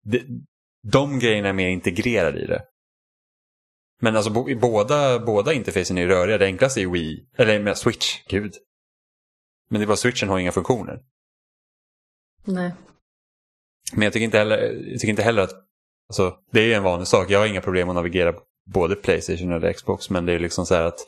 det, 0.04 0.24
de 0.91 1.20
grejerna 1.20 1.50
är 1.50 1.54
mer 1.54 1.70
integrerade 1.70 2.39
i 2.39 2.46
det. 2.46 2.63
Men 4.02 4.15
alltså 4.15 4.32
bo, 4.32 4.50
i 4.50 4.56
båda, 4.56 5.20
båda 5.20 5.54
interfacen 5.54 5.98
är 5.98 6.02
ju 6.02 6.08
röriga. 6.08 6.38
Det 6.38 6.46
enklaste 6.46 6.80
är 6.80 6.82
ju 6.82 6.91
Wii, 6.91 7.28
eller 7.38 7.60
med 7.60 7.78
Switch, 7.78 8.24
gud. 8.28 8.54
Men 9.70 9.80
det 9.80 9.86
är 9.86 9.88
bara 9.88 9.98
Switchen 9.98 10.30
har 10.30 10.39
inga 10.39 10.52
funktioner. 10.52 11.00
Nej. 12.47 12.73
Men 13.93 14.01
jag 14.01 14.13
tycker 14.13 14.25
inte 14.25 14.38
heller, 14.38 14.57
jag 14.88 14.99
tycker 14.99 15.10
inte 15.10 15.23
heller 15.23 15.41
att... 15.41 15.53
Alltså, 16.10 16.36
det 16.51 16.60
är 16.60 16.65
ju 16.65 16.73
en 16.73 16.83
vanlig 16.83 17.07
sak. 17.07 17.29
Jag 17.29 17.39
har 17.39 17.45
inga 17.45 17.62
problem 17.62 17.89
att 17.89 17.95
navigera 17.95 18.33
både 18.73 18.95
Playstation 18.95 19.51
eller 19.51 19.73
Xbox. 19.73 20.10
Men 20.10 20.25
det 20.25 20.33
är 20.33 20.39
liksom 20.39 20.65
så 20.65 20.75
här 20.75 20.83
att... 20.83 20.99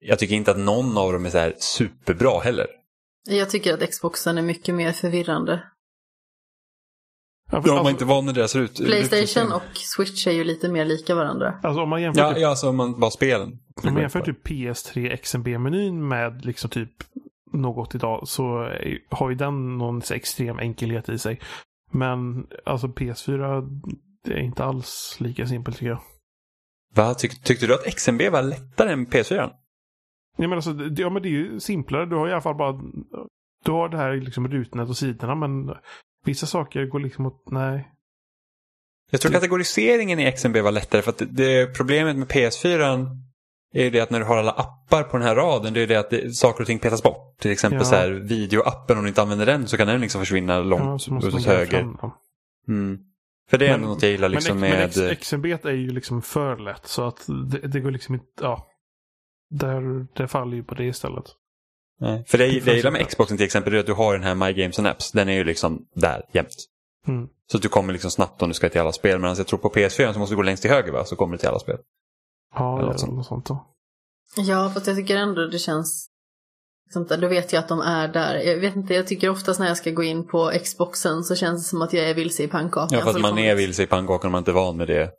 Jag 0.00 0.18
tycker 0.18 0.34
inte 0.34 0.50
att 0.50 0.58
någon 0.58 0.98
av 0.98 1.12
dem 1.12 1.26
är 1.26 1.30
så 1.30 1.38
här 1.38 1.54
superbra 1.58 2.40
heller. 2.40 2.66
Jag 3.28 3.50
tycker 3.50 3.74
att 3.74 3.90
Xboxen 3.90 4.38
är 4.38 4.42
mycket 4.42 4.74
mer 4.74 4.92
förvirrande. 4.92 5.62
Ja, 7.52 7.60
man 7.66 7.70
alltså, 7.70 7.90
inte 7.90 8.04
är 8.04 8.06
van 8.06 8.26
vid 8.26 8.34
deras 8.34 8.56
ut, 8.56 8.76
Playstation 8.76 9.52
och 9.52 9.76
Switch 9.76 10.26
är 10.26 10.32
ju 10.32 10.44
lite 10.44 10.68
mer 10.68 10.84
lika 10.84 11.14
varandra. 11.14 11.60
alltså 11.62 11.82
om 11.82 11.88
man 11.88 12.02
jämför, 12.02 12.20
Ja, 12.20 12.32
typ, 12.32 12.42
ja, 12.42 12.48
alltså 12.48 12.68
om 12.68 12.76
man 12.76 13.00
bara 13.00 13.10
spelen. 13.10 13.58
om 13.82 13.92
man 13.94 14.02
jämför 14.02 14.20
typ 14.20 14.46
PS3 14.46 15.16
XMB-menyn 15.16 16.08
med 16.08 16.44
liksom 16.44 16.70
typ 16.70 16.92
något 17.52 17.94
idag 17.94 18.28
så 18.28 18.68
har 19.10 19.30
ju 19.30 19.36
den 19.36 19.78
någon 19.78 20.02
extrem 20.12 20.58
enkelhet 20.58 21.08
i 21.08 21.18
sig. 21.18 21.40
Men 21.90 22.46
alltså 22.64 22.86
PS4 22.86 23.68
det 24.24 24.32
är 24.32 24.38
inte 24.38 24.64
alls 24.64 25.16
lika 25.20 25.46
simpelt 25.46 25.76
tycker 25.76 25.90
jag. 25.90 26.02
Va? 26.94 27.14
Tyck, 27.14 27.42
tyckte 27.42 27.66
du 27.66 27.74
att 27.74 27.94
XMB 27.94 28.22
var 28.22 28.42
lättare 28.42 28.92
än 28.92 29.06
PS4? 29.06 29.50
Ja 30.36 30.48
men, 30.48 30.52
alltså, 30.52 30.72
det, 30.72 31.02
ja, 31.02 31.10
men 31.10 31.22
det 31.22 31.28
är 31.28 31.30
ju 31.30 31.60
simplare. 31.60 32.06
Du 32.06 32.16
har 32.16 32.28
i 32.28 32.32
alla 32.32 32.40
fall 32.40 32.54
bara 32.54 32.80
du 33.64 33.70
har 33.70 33.88
det 33.88 33.96
här 33.96 34.16
liksom 34.16 34.48
rutnät 34.48 34.88
och 34.88 34.96
sidorna 34.96 35.34
men 35.34 35.74
vissa 36.24 36.46
saker 36.46 36.86
går 36.86 37.00
liksom 37.00 37.26
åt, 37.26 37.50
nej. 37.50 37.92
Jag 39.10 39.20
tror 39.20 39.32
kategoriseringen 39.32 40.20
i 40.20 40.32
XMB 40.32 40.56
var 40.56 40.72
lättare 40.72 41.02
för 41.02 41.10
att 41.10 41.18
det, 41.18 41.26
det 41.26 41.66
problemet 41.66 42.16
med 42.16 42.28
PS4 42.28 43.06
är 43.72 43.84
ju 43.84 43.90
det 43.90 44.00
att 44.00 44.10
när 44.10 44.18
du 44.18 44.24
har 44.26 44.36
alla 44.36 44.50
appar 44.52 45.02
på 45.02 45.16
den 45.16 45.26
här 45.26 45.34
raden, 45.34 45.74
det 45.74 45.80
är 45.80 45.86
det 45.86 45.96
att 45.96 46.10
det, 46.10 46.36
saker 46.36 46.60
och 46.60 46.66
ting 46.66 46.78
petas 46.78 47.02
bort. 47.02 47.38
Till 47.40 47.50
exempel 47.50 47.78
Ja. 47.78 47.84
så 47.84 47.94
här, 47.94 48.10
videoappen, 48.10 48.96
om 48.96 49.02
du 49.04 49.08
inte 49.08 49.22
använder 49.22 49.46
den 49.46 49.68
så 49.68 49.76
kan 49.76 49.86
den 49.86 50.00
liksom 50.00 50.20
försvinna 50.20 50.52
Ja, 50.54 50.60
långt 50.62 51.08
man 51.08 51.24
åt 51.34 51.44
höger. 51.46 51.80
Mm. 52.68 52.98
För 53.50 53.58
det 53.58 53.64
är 53.66 53.68
Men- 53.70 53.74
ändå 53.80 53.88
något 53.88 54.02
jag 54.02 54.10
gillar 54.10 54.28
liksom 54.28 54.60
men, 54.60 54.70
med... 54.70 54.92
men 54.96 55.16
XMB 55.16 55.46
är 55.46 55.70
ju 55.70 55.90
liksom 55.90 56.22
för 56.22 56.56
lätt 56.56 56.86
så 56.86 57.02
att 57.02 57.26
det, 57.50 57.68
det 57.68 57.80
går 57.80 57.90
liksom 57.90 58.14
inte, 58.14 58.26
ja. 58.40 58.66
Där, 59.50 60.06
det 60.16 60.28
faller 60.28 60.56
ju 60.56 60.64
på 60.64 60.74
det 60.74 60.84
istället. 60.84 61.24
Nej. 62.00 62.24
För 62.26 62.38
det, 62.38 62.46
Det 62.46 62.60
det 62.60 62.66
jag 62.66 62.76
gillar 62.76 62.90
med. 62.90 63.06
Xboxen 63.08 63.36
till 63.36 63.46
exempel 63.46 63.74
är 63.74 63.78
att 63.78 63.86
du 63.86 63.92
har 63.92 64.12
den 64.12 64.22
här 64.22 64.34
My 64.34 64.52
Games 64.52 64.78
and 64.78 64.88
Apps. 64.88 65.12
Den 65.12 65.28
är 65.28 65.32
ju 65.32 65.44
liksom 65.44 65.86
där 65.94 66.22
jämt. 66.32 66.48
Mm. 67.08 67.28
Så 67.50 67.56
att 67.56 67.62
du 67.62 67.68
kommer 67.68 67.92
liksom 67.92 68.10
snabbt 68.10 68.42
om 68.42 68.48
du 68.48 68.54
ska 68.54 68.68
till 68.68 68.80
alla 68.80 68.92
spel. 68.92 69.18
Medan 69.18 69.36
jag 69.36 69.46
tror 69.46 69.58
på 69.58 69.68
PS4 69.70 70.12
så 70.12 70.18
måste 70.18 70.32
du 70.32 70.36
gå 70.36 70.42
längst 70.42 70.62
till 70.62 70.70
höger 70.70 70.92
va? 70.92 71.04
Så 71.04 71.16
kommer 71.16 71.32
du 71.32 71.38
till 71.38 71.48
alla 71.48 71.58
spel. 71.58 71.76
Ja, 72.54 72.78
Eller 72.78 72.92
något 72.92 73.02
är 73.02 73.06
något 73.06 73.26
sånt 73.26 73.46
då. 73.46 73.66
Ja, 74.36 74.70
fast 74.74 74.86
jag 74.86 74.96
tycker 74.96 75.16
ändå 75.16 75.46
det 75.46 75.58
känns... 75.58 76.08
Sånt 76.92 77.08
där, 77.08 77.18
då 77.18 77.28
vet 77.28 77.52
jag 77.52 77.60
att 77.60 77.68
de 77.68 77.80
är 77.80 78.08
där. 78.08 78.34
Jag 78.34 78.60
vet 78.60 78.76
inte, 78.76 78.94
jag 78.94 79.06
tycker 79.06 79.28
oftast 79.28 79.60
när 79.60 79.66
jag 79.68 79.76
ska 79.76 79.90
gå 79.90 80.02
in 80.02 80.26
på 80.28 80.52
Xboxen 80.64 81.24
så 81.24 81.34
känns 81.36 81.62
det 81.62 81.68
som 81.68 81.82
att 81.82 81.92
jag 81.92 82.10
är 82.10 82.14
vilse 82.14 82.42
i 82.42 82.48
pannkakan. 82.48 82.98
Ja, 82.98 83.04
för 83.04 83.10
att 83.10 83.20
man 83.20 83.38
är 83.38 83.54
vilse 83.54 83.82
i 83.82 83.86
pannkakan 83.86 84.28
och 84.28 84.32
man 84.32 84.38
är 84.38 84.40
inte 84.42 84.52
van 84.52 84.76
med 84.76 84.88
det. 84.88 85.10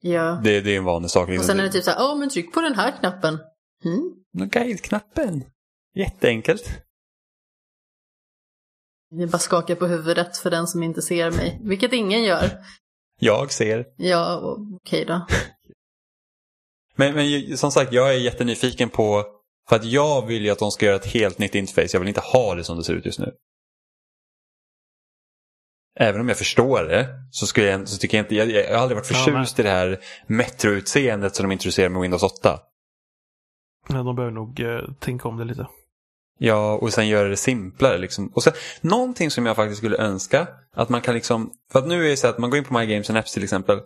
Ja. 0.00 0.40
Det, 0.44 0.60
det 0.60 0.70
är 0.74 0.78
en 0.78 0.84
vanlig 0.84 1.10
sak. 1.10 1.22
Och 1.22 1.28
Liksom. 1.28 1.46
sen 1.46 1.60
är 1.60 1.62
det 1.64 1.70
typ 1.70 1.84
så 1.84 1.90
här, 1.90 1.98
åh 2.10 2.18
men 2.18 2.28
tryck 2.30 2.54
på 2.54 2.60
den 2.60 2.74
här 2.74 2.98
knappen. 3.00 3.38
Mm. 3.84 4.48
Guide-knappen. 4.50 5.44
Jätteenkelt. 5.94 6.68
Jag 9.10 9.28
bara 9.30 9.38
skakar 9.38 9.74
på 9.74 9.86
huvudet 9.86 10.36
för 10.36 10.50
den 10.50 10.66
som 10.66 10.82
inte 10.82 11.02
ser 11.02 11.30
mig. 11.30 11.60
Vilket 11.62 11.92
ingen 11.92 12.22
gör. 12.22 12.50
Jag 13.20 13.52
ser. 13.52 13.86
Ja, 13.96 14.36
och- 14.36 14.58
okej 14.76 15.04
då. 15.04 15.26
Men, 16.96 17.14
men 17.14 17.56
som 17.56 17.72
sagt, 17.72 17.92
jag 17.92 18.14
är 18.14 18.18
jättenyfiken 18.18 18.88
på... 18.88 19.24
För 19.68 19.76
att 19.76 19.84
jag 19.84 20.26
vill 20.26 20.44
ju 20.44 20.50
att 20.50 20.58
de 20.58 20.70
ska 20.70 20.86
göra 20.86 20.96
ett 20.96 21.06
helt 21.06 21.38
nytt 21.38 21.54
interface. 21.54 21.88
Jag 21.92 22.00
vill 22.00 22.08
inte 22.08 22.20
ha 22.20 22.54
det 22.54 22.64
som 22.64 22.76
det 22.76 22.84
ser 22.84 22.94
ut 22.94 23.06
just 23.06 23.18
nu. 23.18 23.32
Även 25.98 26.20
om 26.20 26.28
jag 26.28 26.38
förstår 26.38 26.82
det 26.82 27.08
så, 27.30 27.46
skulle 27.46 27.66
jag, 27.66 27.88
så 27.88 27.98
tycker 27.98 28.16
jag 28.16 28.24
inte... 28.24 28.34
Jag, 28.34 28.50
jag 28.50 28.74
har 28.74 28.82
aldrig 28.82 28.96
varit 28.96 29.10
Ja, 29.10 29.16
förtjust 29.16 29.58
i 29.58 29.62
det 29.62 29.70
här 29.70 30.00
Metro-utseendet 30.26 31.34
som 31.34 31.48
de 31.48 31.52
introducerar 31.52 31.88
med 31.88 32.02
Windows 32.02 32.22
8. 32.22 32.60
Men 33.88 34.04
de 34.04 34.16
behöver 34.16 34.34
nog 34.34 34.60
eh, 34.60 34.80
tänka 35.00 35.28
om 35.28 35.36
det 35.36 35.44
lite. 35.44 35.68
Ja, 36.38 36.74
och 36.74 36.92
sen 36.92 37.08
göra 37.08 37.28
det 37.28 37.36
simplare. 37.36 37.98
Liksom. 37.98 38.28
Och 38.34 38.42
sen, 38.42 38.52
någonting 38.80 39.30
som 39.30 39.46
jag 39.46 39.56
faktiskt 39.56 39.78
skulle 39.78 39.98
önska, 39.98 40.48
att 40.72 40.88
man 40.88 41.00
kan 41.00 41.14
liksom... 41.14 41.50
För 41.72 41.78
att 41.78 41.86
nu 41.86 42.04
är 42.04 42.08
det 42.08 42.16
så 42.16 42.28
att 42.28 42.38
man 42.38 42.50
går 42.50 42.58
in 42.58 42.64
på 42.64 42.78
My 42.78 42.86
Games 42.86 43.10
and 43.10 43.18
Apps 43.18 43.32
till 43.32 43.44
exempel, 43.44 43.80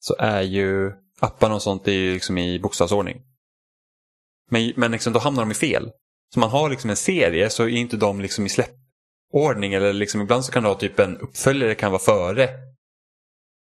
så 0.00 0.16
är 0.18 0.42
ju 0.42 0.92
apparna 1.20 1.54
och 1.54 1.62
sånt 1.62 1.88
är 1.88 1.92
ju 1.92 2.12
liksom 2.14 2.38
i 2.38 2.58
bokstavsordning. 2.60 3.22
Men, 4.50 4.72
men 4.76 4.92
liksom, 4.92 5.12
då 5.12 5.18
hamnar 5.18 5.42
de 5.42 5.50
i 5.50 5.54
fel. 5.54 5.90
Så 6.34 6.40
man 6.40 6.50
har 6.50 6.70
liksom 6.70 6.90
en 6.90 6.96
serie 6.96 7.50
så 7.50 7.62
är 7.62 7.68
inte 7.68 7.96
de 7.96 8.20
liksom 8.20 8.46
i 8.46 8.48
släppordning. 8.48 9.74
Eller 9.74 9.92
liksom, 9.92 10.20
ibland 10.20 10.44
så 10.44 10.52
kan 10.52 10.62
du 10.62 10.68
ha 10.68 10.76
typ 10.76 10.98
en 10.98 11.16
uppföljare 11.16 11.74
kan 11.74 11.92
vara 11.92 12.02
före 12.02 12.48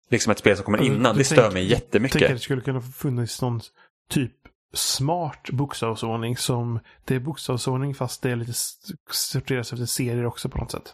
liksom 0.10 0.32
ett 0.32 0.40
spel 0.40 0.56
som 0.56 0.66
kommer 0.66 0.78
du- 0.78 0.86
innan. 0.86 1.16
du 1.16 1.20
det 1.20 1.26
stör 1.26 1.36
tänker- 1.36 1.52
mig 1.54 1.70
Tänk 1.70 1.74
att 1.78 1.84
jättemycket. 1.84 2.20
det 2.30 2.40
skulle 2.40 2.62
kunna 2.62 2.82
funnits 2.82 3.42
någon 3.42 3.62
typ 4.10 4.32
smart 4.74 5.50
bokstavsordning 5.52 6.38
som 6.38 6.80
det 7.06 7.16
är 7.16 7.20
bokstavsordning 7.20 7.96
fast 7.96 8.22
det 8.22 8.32
är 8.32 8.36
lite 8.36 8.54
sorteras 9.12 9.74
efter 9.74 9.86
serier 9.86 10.26
också 10.26 10.50
på 10.50 10.58
något 10.58 10.72
sätt. 10.72 10.94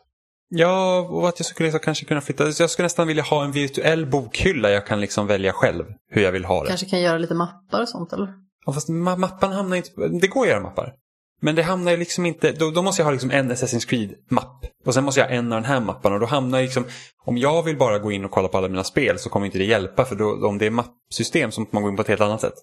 Ja, 0.56 1.00
och 1.00 1.30
att 1.30 1.39
jag 1.39 1.46
skulle 1.46 1.68
liksom 1.68 1.80
kanske 1.80 2.06
kunna 2.06 2.22
flytta. 2.22 2.44
Jag 2.60 2.70
skulle 2.70 2.86
nästan 2.86 3.08
vilja 3.08 3.24
ha 3.24 3.44
en 3.44 3.52
virtuell 3.52 4.06
bokhylla 4.06 4.72
jag 4.72 4.86
kan 4.86 5.02
liksom 5.02 5.28
välja 5.28 5.54
själv 5.54 5.86
hur 6.10 6.22
jag 6.22 6.32
vill 6.32 6.46
ha 6.46 6.63
det. 6.63 6.68
Kanske 6.68 6.86
kan 6.86 7.02
göra 7.02 7.18
lite 7.18 7.34
mappar 7.34 7.82
och 7.82 7.89
sånt 7.89 8.13
eller? 8.13 8.34
Ja, 8.66 8.74
fast 8.74 8.89
ma- 8.89 9.18
mappan 9.18 9.52
hamnar 9.52 9.78
inte... 9.78 9.89
Det 10.22 10.28
går 10.28 10.42
att 10.42 10.50
göra 10.50 10.62
mappar. 10.62 10.94
Men 11.42 11.56
det 11.56 11.63
hamnar 11.63 11.92
ju 11.92 11.98
liksom 11.98 12.26
inte... 12.26 12.52
Då, 12.52 12.72
då 12.72 12.82
måste 12.82 13.02
jag 13.02 13.06
ha 13.06 13.12
liksom 13.12 13.32
en 13.32 13.52
Assassin's 13.52 13.88
Creed-mapp. 13.88 14.66
Och 14.86 14.94
sen 14.94 15.04
måste 15.04 15.20
jag 15.20 15.28
ha 15.28 15.34
en 15.34 15.52
av 15.52 15.62
den 15.62 15.70
här 15.72 15.80
mappen. 15.80 16.13
Och 16.13 16.20
då 16.20 16.26
hamnar 16.26 16.60
jag 16.60 16.66
liksom... 16.66 16.86
Om 17.26 17.38
jag 17.38 17.63
vill 17.63 17.78
bara 17.78 18.00
gå 18.00 18.12
in 18.12 18.26
och 18.26 18.32
kolla 18.32 18.48
på 18.48 18.58
alla 18.58 18.68
mina 18.68 18.84
spel 18.84 19.20
så 19.20 19.30
kommer 19.30 19.46
inte 19.46 19.58
det 19.58 19.66
hjälpa. 19.66 20.06
För 20.06 20.16
då, 20.16 20.48
om 20.48 20.58
det 20.58 20.66
är 20.66 20.70
mappsystem 20.70 21.52
så 21.52 21.62
måste 21.62 21.76
man 21.76 21.84
gå 21.84 21.89
in 21.89 21.96
på 21.96 22.02
ett 22.02 22.08
helt 22.08 22.22
annat 22.22 22.42
sätt. 22.42 22.54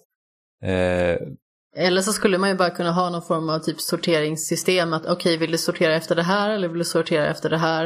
Eh, 0.63 1.27
eller 1.75 2.01
så 2.01 2.13
skulle 2.13 2.37
man 2.37 2.49
ju 2.49 2.55
bara 2.55 2.69
kunna 2.69 2.91
ha 2.91 3.09
någon 3.09 3.21
form 3.21 3.49
av 3.49 3.59
typ 3.59 3.81
sorteringssystem. 3.81 4.93
Att 4.93 5.05
okej, 5.05 5.37
vill 5.37 5.51
du 5.51 5.57
sortera 5.57 5.95
efter 5.95 6.15
det 6.15 6.23
här 6.23 6.49
eller 6.49 6.67
vill 6.67 6.77
du 6.77 6.85
sortera 6.85 7.27
efter 7.27 7.49
det 7.49 7.57
här? 7.57 7.85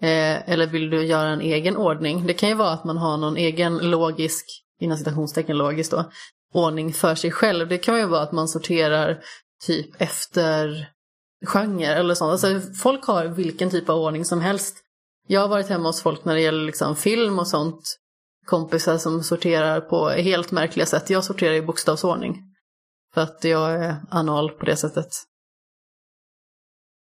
Eh, 0.00 0.50
eller 0.50 0.66
vill 0.66 0.90
du 0.90 1.04
göra 1.04 1.28
en 1.28 1.40
egen 1.40 1.76
ordning? 1.76 2.26
Det 2.26 2.34
kan 2.34 2.48
ju 2.48 2.54
vara 2.54 2.70
att 2.70 2.84
man 2.84 2.96
har 2.96 3.16
någon 3.16 3.36
egen 3.36 3.78
logisk, 3.78 4.44
inom 4.80 4.98
citationstecken 4.98 5.56
logisk 5.56 5.90
då, 5.90 6.10
ordning 6.54 6.92
för 6.92 7.14
sig 7.14 7.30
själv. 7.30 7.68
Det 7.68 7.78
kan 7.78 7.98
ju 7.98 8.06
vara 8.06 8.22
att 8.22 8.32
man 8.32 8.48
sorterar 8.48 9.18
typ 9.66 10.00
efter 10.00 10.88
genre 11.46 11.86
eller 11.86 12.14
sånt. 12.14 12.30
Alltså 12.30 12.60
folk 12.82 13.04
har 13.04 13.24
vilken 13.24 13.70
typ 13.70 13.88
av 13.88 13.98
ordning 13.98 14.24
som 14.24 14.40
helst. 14.40 14.76
Jag 15.26 15.40
har 15.40 15.48
varit 15.48 15.68
hemma 15.68 15.88
hos 15.88 16.02
folk 16.02 16.24
när 16.24 16.34
det 16.34 16.40
gäller 16.40 16.66
liksom 16.66 16.96
film 16.96 17.38
och 17.38 17.48
sånt. 17.48 17.98
Kompisar 18.46 18.98
som 18.98 19.22
sorterar 19.22 19.80
på 19.80 20.08
helt 20.08 20.50
märkliga 20.50 20.86
sätt. 20.86 21.10
Jag 21.10 21.24
sorterar 21.24 21.54
i 21.54 21.62
bokstavsordning. 21.62 22.53
För 23.14 23.20
att 23.20 23.44
jag 23.44 23.74
är 23.74 23.96
anal 24.10 24.50
på 24.50 24.64
det 24.64 24.76
sättet. 24.76 25.08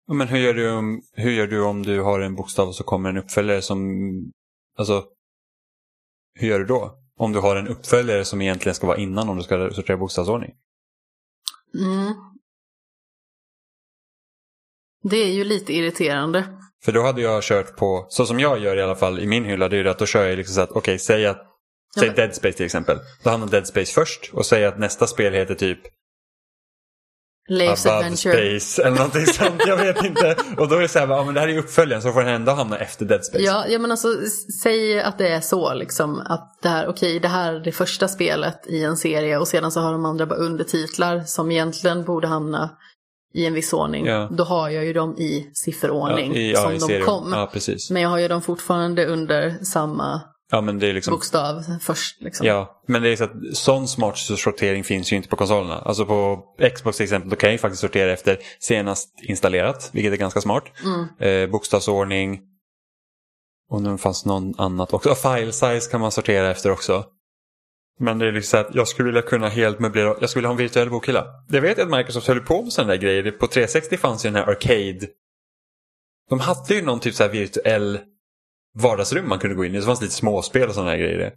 Men 0.07 0.27
hur 0.27 0.37
gör, 0.37 0.53
du 0.53 0.71
om, 0.71 1.01
hur 1.11 1.31
gör 1.31 1.47
du 1.47 1.63
om 1.63 1.83
du 1.83 2.01
har 2.01 2.19
en 2.19 2.35
bokstav 2.35 2.67
och 2.67 2.75
så 2.75 2.83
kommer 2.83 3.09
en 3.09 3.17
uppföljare 3.17 3.61
som... 3.61 3.79
Alltså, 4.77 5.05
hur 6.33 6.47
gör 6.47 6.59
du 6.59 6.65
då? 6.65 6.99
Om 7.19 7.31
du 7.31 7.39
har 7.39 7.55
en 7.55 7.67
uppföljare 7.67 8.25
som 8.25 8.41
egentligen 8.41 8.75
ska 8.75 8.87
vara 8.87 8.97
innan 8.97 9.29
om 9.29 9.37
du 9.37 9.43
ska 9.43 9.69
sortera 9.71 9.97
bokstavsordning? 9.97 10.51
Mm. 11.79 12.13
Det 15.03 15.17
är 15.17 15.31
ju 15.31 15.43
lite 15.43 15.73
irriterande. 15.73 16.59
För 16.83 16.91
då 16.91 17.01
hade 17.01 17.21
jag 17.21 17.43
kört 17.43 17.77
på, 17.77 18.05
så 18.09 18.25
som 18.25 18.39
jag 18.39 18.59
gör 18.59 18.77
i 18.77 18.81
alla 18.81 18.95
fall 18.95 19.19
i 19.19 19.27
min 19.27 19.45
hylla, 19.45 19.69
det 19.69 19.77
är 19.77 19.83
ju 19.83 19.89
att 19.89 19.99
då 19.99 20.05
kör 20.05 20.27
jag 20.27 20.37
liksom 20.37 20.55
så 20.55 20.61
att 20.61 20.69
okej, 20.69 20.79
okay, 20.79 20.99
säg 20.99 21.25
att 21.25 21.52
Säg 21.99 22.07
ja, 22.07 22.13
Dead 22.13 22.35
Space 22.35 22.57
till 22.57 22.65
exempel. 22.65 22.99
Då 23.23 23.29
hamnar 23.29 23.47
Dead 23.47 23.67
Space 23.67 23.93
först 23.93 24.29
och 24.33 24.45
säg 24.45 24.65
att 24.65 24.79
nästa 24.79 25.07
spel 25.07 25.33
heter 25.33 25.55
typ 25.55 25.79
Lives 27.49 27.85
Above 27.85 27.97
Adventure. 27.97 28.33
Space 28.33 28.83
eller 28.83 28.97
någonting 28.97 29.25
sånt. 29.33 29.61
Jag 29.67 29.77
vet 29.77 30.03
inte. 30.03 30.35
Och 30.57 30.69
då 30.69 30.75
är 30.75 30.81
det 30.81 30.87
så 30.87 30.99
här, 30.99 31.07
ja, 31.07 31.23
men 31.23 31.33
det 31.33 31.39
här 31.39 31.47
är 31.47 31.57
uppföljaren 31.57 32.01
så 32.01 32.11
får 32.11 32.23
den 32.23 32.33
ändå 32.33 32.51
hamna 32.51 32.77
efter 32.77 33.05
Dead 33.05 33.25
Space. 33.25 33.43
Ja, 33.43 33.65
ja 33.67 33.79
men 33.79 33.91
alltså 33.91 34.07
säg 34.63 35.01
att 35.01 35.17
det 35.17 35.27
är 35.27 35.41
så 35.41 35.73
liksom. 35.73 36.19
Att 36.19 36.59
det 36.61 36.69
här, 36.69 36.87
okej, 36.87 37.09
okay, 37.09 37.19
det 37.19 37.27
här 37.27 37.53
är 37.53 37.59
det 37.59 37.71
första 37.71 38.07
spelet 38.07 38.67
i 38.67 38.83
en 38.83 38.97
serie 38.97 39.37
och 39.37 39.47
sedan 39.47 39.71
så 39.71 39.79
har 39.79 39.91
de 39.91 40.05
andra 40.05 40.25
bara 40.25 40.39
undertitlar 40.39 41.19
som 41.19 41.51
egentligen 41.51 42.03
borde 42.03 42.27
hamna 42.27 42.77
i 43.33 43.45
en 43.45 43.53
viss 43.53 43.73
ordning. 43.73 44.05
Ja. 44.05 44.29
Då 44.31 44.43
har 44.43 44.69
jag 44.69 44.85
ju 44.85 44.93
dem 44.93 45.17
i 45.17 45.49
sifferordning 45.53 46.33
ja, 46.35 46.39
i, 46.39 46.55
som 46.55 46.71
de 46.71 46.79
serien. 46.79 47.05
kom. 47.05 47.47
Men 47.89 48.01
jag 48.01 48.09
har 48.09 48.19
ju 48.19 48.27
dem 48.27 48.41
fortfarande 48.41 49.05
under 49.05 49.63
samma 49.63 50.21
Ja, 50.53 50.61
men 50.61 50.79
det 50.79 50.87
är 50.87 50.93
liksom... 50.93 51.11
bokstav 51.11 51.63
först. 51.81 52.21
Liksom. 52.21 52.47
Ja, 52.47 52.81
men 52.87 53.01
det 53.01 53.09
är 53.09 53.15
så 53.15 53.23
att 53.23 53.31
sån 53.53 53.87
smart 53.87 54.17
sortering 54.17 54.83
finns 54.83 55.11
ju 55.11 55.15
inte 55.15 55.29
på 55.29 55.35
konsolerna. 55.35 55.79
Alltså 55.79 56.05
på 56.05 56.43
Xbox 56.75 56.97
till 56.97 57.03
exempel, 57.03 57.29
då 57.29 57.35
kan 57.35 57.47
jag 57.47 57.51
ju 57.51 57.57
faktiskt 57.57 57.81
sortera 57.81 58.11
efter 58.11 58.37
senast 58.59 59.09
installerat, 59.23 59.89
vilket 59.93 60.13
är 60.13 60.17
ganska 60.17 60.41
smart. 60.41 60.63
Mm. 60.83 61.07
Eh, 61.19 61.51
bokstavsordning. 61.51 62.41
Och 63.69 63.81
nu 63.81 63.97
fanns 63.97 64.25
någon 64.25 64.59
annat 64.59 64.93
också. 64.93 65.09
Och 65.09 65.17
file 65.17 65.51
size 65.51 65.91
kan 65.91 66.01
man 66.01 66.11
sortera 66.11 66.51
efter 66.51 66.71
också. 66.71 67.05
Men 67.99 68.19
det 68.19 68.27
är 68.27 68.31
liksom 68.31 68.49
så 68.49 68.57
att 68.57 68.75
jag 68.75 68.87
skulle 68.87 69.05
vilja 69.05 69.21
kunna 69.21 69.49
helt 69.49 69.79
möblera, 69.79 70.15
jag 70.21 70.29
skulle 70.29 70.39
vilja 70.39 70.49
ha 70.49 70.53
en 70.53 70.57
virtuell 70.57 70.89
bokhylla. 70.89 71.25
Det 71.49 71.59
vet 71.59 71.77
jag 71.77 71.85
att 71.85 71.97
Microsoft 71.97 72.27
höll 72.27 72.39
på 72.39 72.61
med 72.61 72.73
sådana 72.73 72.93
där 72.93 72.99
grejer. 72.99 73.31
På 73.31 73.47
360 73.47 73.97
fanns 73.97 74.25
ju 74.25 74.29
den 74.29 74.35
här 74.35 74.51
Arcade. 74.51 75.07
De 76.29 76.39
hade 76.39 76.73
ju 76.73 76.81
någon 76.81 76.99
typ 76.99 77.15
så 77.15 77.23
här 77.23 77.29
virtuell 77.29 77.99
vardagsrum 78.79 79.29
man 79.29 79.39
kunde 79.39 79.55
gå 79.55 79.65
in 79.65 79.75
i. 79.75 79.79
Det 79.79 79.85
fanns 79.85 80.01
lite 80.01 80.13
småspel 80.13 80.67
och 80.67 80.73
sådana 80.73 80.91
här 80.91 80.97
grejer. 80.97 81.33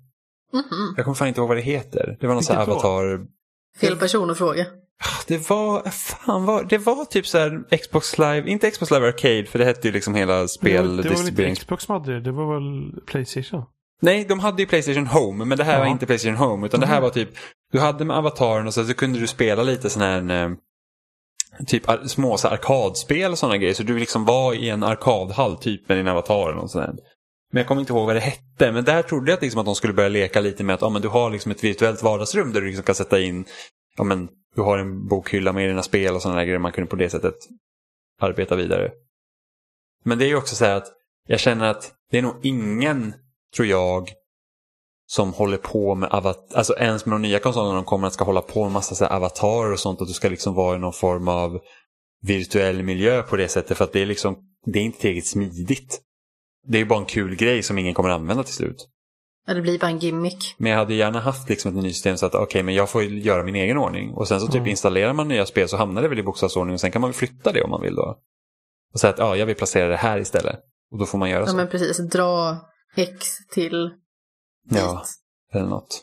Mm 0.52 0.64
-hmm. 0.64 0.94
Jag 0.96 1.04
kommer 1.04 1.14
fan 1.14 1.28
inte 1.28 1.40
ihåg 1.40 1.48
vad 1.48 1.56
det 1.56 1.62
heter. 1.62 2.16
Det 2.20 2.26
var 2.26 2.34
någon 2.34 2.44
sån 2.44 2.56
här 2.56 2.62
avatar... 2.62 3.26
Fel 3.80 3.96
person 3.96 4.30
att 4.30 4.38
fråga. 4.38 4.66
Det 5.26 5.50
var, 5.50 5.90
fan 5.90 6.44
var, 6.44 6.64
det 6.64 6.78
var 6.78 7.04
typ 7.04 7.26
så 7.26 7.38
här 7.38 7.76
Xbox 7.76 8.18
Live, 8.18 8.50
inte 8.50 8.70
Xbox 8.70 8.90
Live 8.90 9.08
Arcade 9.08 9.44
för 9.44 9.58
det 9.58 9.64
hette 9.64 9.88
ju 9.88 9.92
liksom 9.92 10.14
hela 10.14 10.48
spel... 10.48 10.72
Det 10.72 11.02
var, 11.02 11.02
det 11.02 11.08
var 11.08 11.16
väl 11.16 11.28
inte 11.28 11.54
Xbox 11.54 11.84
som 11.84 11.92
hade 11.92 12.12
det, 12.12 12.20
det 12.20 12.32
var 12.32 12.54
väl 12.54 13.00
Playstation? 13.06 13.64
Nej, 14.00 14.24
de 14.24 14.40
hade 14.40 14.62
ju 14.62 14.68
Playstation 14.68 15.06
Home, 15.06 15.44
men 15.44 15.58
det 15.58 15.64
här 15.64 15.72
ja. 15.72 15.78
var 15.78 15.86
inte 15.86 16.06
Playstation 16.06 16.36
Home. 16.36 16.66
Utan 16.66 16.78
mm. 16.78 16.88
det 16.88 16.94
här 16.94 17.00
mhm. 17.00 17.02
var 17.02 17.10
typ, 17.10 17.28
du 17.72 17.80
hade 17.80 18.04
med 18.04 18.16
avataren 18.16 18.66
och 18.66 18.74
så, 18.74 18.84
så 18.84 18.94
kunde 18.94 19.18
du 19.18 19.26
spela 19.26 19.62
lite 19.62 19.90
sån 19.90 20.02
här 20.02 20.44
eh, 20.44 20.50
typ 21.66 21.82
små 22.06 22.36
så 22.36 22.48
arkadspel 22.48 23.32
och 23.32 23.38
sådana 23.38 23.56
grejer. 23.56 23.74
Så 23.74 23.82
du 23.82 23.98
liksom 23.98 24.24
var 24.24 24.54
i 24.54 24.68
en 24.68 24.82
arkadhall 24.82 25.56
typ 25.56 25.88
med 25.88 25.98
din 25.98 26.08
avatar 26.08 26.52
och 26.52 26.70
sådär. 26.70 26.94
Men 27.56 27.60
jag 27.60 27.68
kommer 27.68 27.80
inte 27.80 27.92
ihåg 27.92 28.06
vad 28.06 28.16
det 28.16 28.20
hette. 28.20 28.72
Men 28.72 28.84
där 28.84 29.02
trodde 29.02 29.30
jag 29.30 29.42
liksom 29.42 29.60
att 29.60 29.66
de 29.66 29.74
skulle 29.74 29.92
börja 29.92 30.08
leka 30.08 30.40
lite 30.40 30.64
med 30.64 30.74
att 30.74 30.80
ja, 30.80 30.88
men 30.88 31.02
du 31.02 31.08
har 31.08 31.30
liksom 31.30 31.52
ett 31.52 31.64
virtuellt 31.64 32.02
vardagsrum 32.02 32.52
där 32.52 32.60
du 32.60 32.66
liksom 32.66 32.84
kan 32.84 32.94
sätta 32.94 33.20
in, 33.20 33.44
ja 33.96 34.04
men 34.04 34.28
du 34.54 34.62
har 34.62 34.78
en 34.78 35.06
bokhylla 35.06 35.52
med 35.52 35.68
dina 35.68 35.82
spel 35.82 36.14
och 36.14 36.22
sådana 36.22 36.44
grejer. 36.44 36.58
Man 36.58 36.72
kunde 36.72 36.90
på 36.90 36.96
det 36.96 37.10
sättet 37.10 37.34
arbeta 38.20 38.56
vidare. 38.56 38.92
Men 40.04 40.18
det 40.18 40.24
är 40.24 40.28
ju 40.28 40.36
också 40.36 40.54
så 40.54 40.64
här 40.64 40.76
att 40.76 40.86
jag 41.28 41.40
känner 41.40 41.70
att 41.70 41.92
det 42.10 42.18
är 42.18 42.22
nog 42.22 42.34
ingen, 42.42 43.14
tror 43.56 43.68
jag, 43.68 44.10
som 45.06 45.32
håller 45.32 45.58
på 45.58 45.94
med 45.94 46.08
avatar, 46.08 46.56
alltså 46.56 46.74
ens 46.78 47.06
med 47.06 47.14
de 47.14 47.22
nya 47.22 47.38
konsolerna 47.38 47.74
de 47.74 47.84
kommer 47.84 48.06
att 48.06 48.12
ska 48.12 48.24
hålla 48.24 48.42
på 48.42 48.62
med 48.64 48.72
massa 48.72 48.94
så 48.94 49.06
avatarer 49.06 49.72
och 49.72 49.80
sånt 49.80 50.00
och 50.00 50.06
du 50.06 50.12
ska 50.12 50.28
liksom 50.28 50.54
vara 50.54 50.76
i 50.76 50.78
någon 50.78 50.92
form 50.92 51.28
av 51.28 51.60
virtuell 52.22 52.82
miljö 52.82 53.22
på 53.22 53.36
det 53.36 53.48
sättet 53.48 53.76
för 53.76 53.84
att 53.84 53.92
det 53.92 54.02
är 54.02 54.06
liksom, 54.06 54.36
det 54.66 54.78
är 54.78 54.82
inte 54.82 55.00
tillräckligt 55.00 55.26
smidigt 55.26 56.02
det 56.68 56.78
är 56.78 56.84
bara 56.84 56.98
en 56.98 57.06
kul 57.06 57.36
grej 57.36 57.62
som 57.62 57.78
ingen 57.78 57.94
kommer 57.94 58.10
använda 58.10 58.42
till 58.42 58.54
slut. 58.54 58.88
Ja, 59.46 59.54
det 59.54 59.60
blir 59.60 59.78
bara 59.78 59.90
en 59.90 59.98
gimmick. 59.98 60.54
Men 60.58 60.70
jag 60.72 60.78
hade 60.78 60.94
gärna 60.94 61.20
haft 61.20 61.48
liksom 61.48 61.76
ett 61.76 61.82
nytt 61.82 61.94
system 61.94 62.16
så 62.16 62.26
att 62.26 62.34
okej, 62.34 62.44
okay, 62.44 62.62
men 62.62 62.74
jag 62.74 62.90
får 62.90 63.02
göra 63.02 63.44
min 63.44 63.54
egen 63.54 63.76
ordning. 63.76 64.10
Och 64.14 64.28
sen 64.28 64.40
så 64.40 64.46
typ 64.46 64.56
mm. 64.56 64.68
installerar 64.68 65.12
man 65.12 65.28
nya 65.28 65.46
spel 65.46 65.68
så 65.68 65.76
hamnar 65.76 66.02
det 66.02 66.08
väl 66.08 66.18
i 66.18 66.22
bokstavsordning 66.22 66.74
och 66.74 66.80
sen 66.80 66.92
kan 66.92 67.02
man 67.02 67.12
flytta 67.12 67.52
det 67.52 67.62
om 67.62 67.70
man 67.70 67.82
vill 67.82 67.94
då. 67.94 68.18
Och 68.92 69.00
säga 69.00 69.12
att 69.12 69.18
ja, 69.18 69.36
jag 69.36 69.46
vill 69.46 69.56
placera 69.56 69.88
det 69.88 69.96
här 69.96 70.18
istället. 70.18 70.60
Och 70.90 70.98
då 70.98 71.06
får 71.06 71.18
man 71.18 71.30
göra 71.30 71.40
ja, 71.40 71.46
så. 71.46 71.52
Ja, 71.52 71.56
men 71.56 71.68
precis. 71.68 71.98
Dra 71.98 72.58
X 72.96 73.26
till 73.50 73.90
Ja, 74.70 75.04
eller 75.52 75.66
något. 75.66 76.02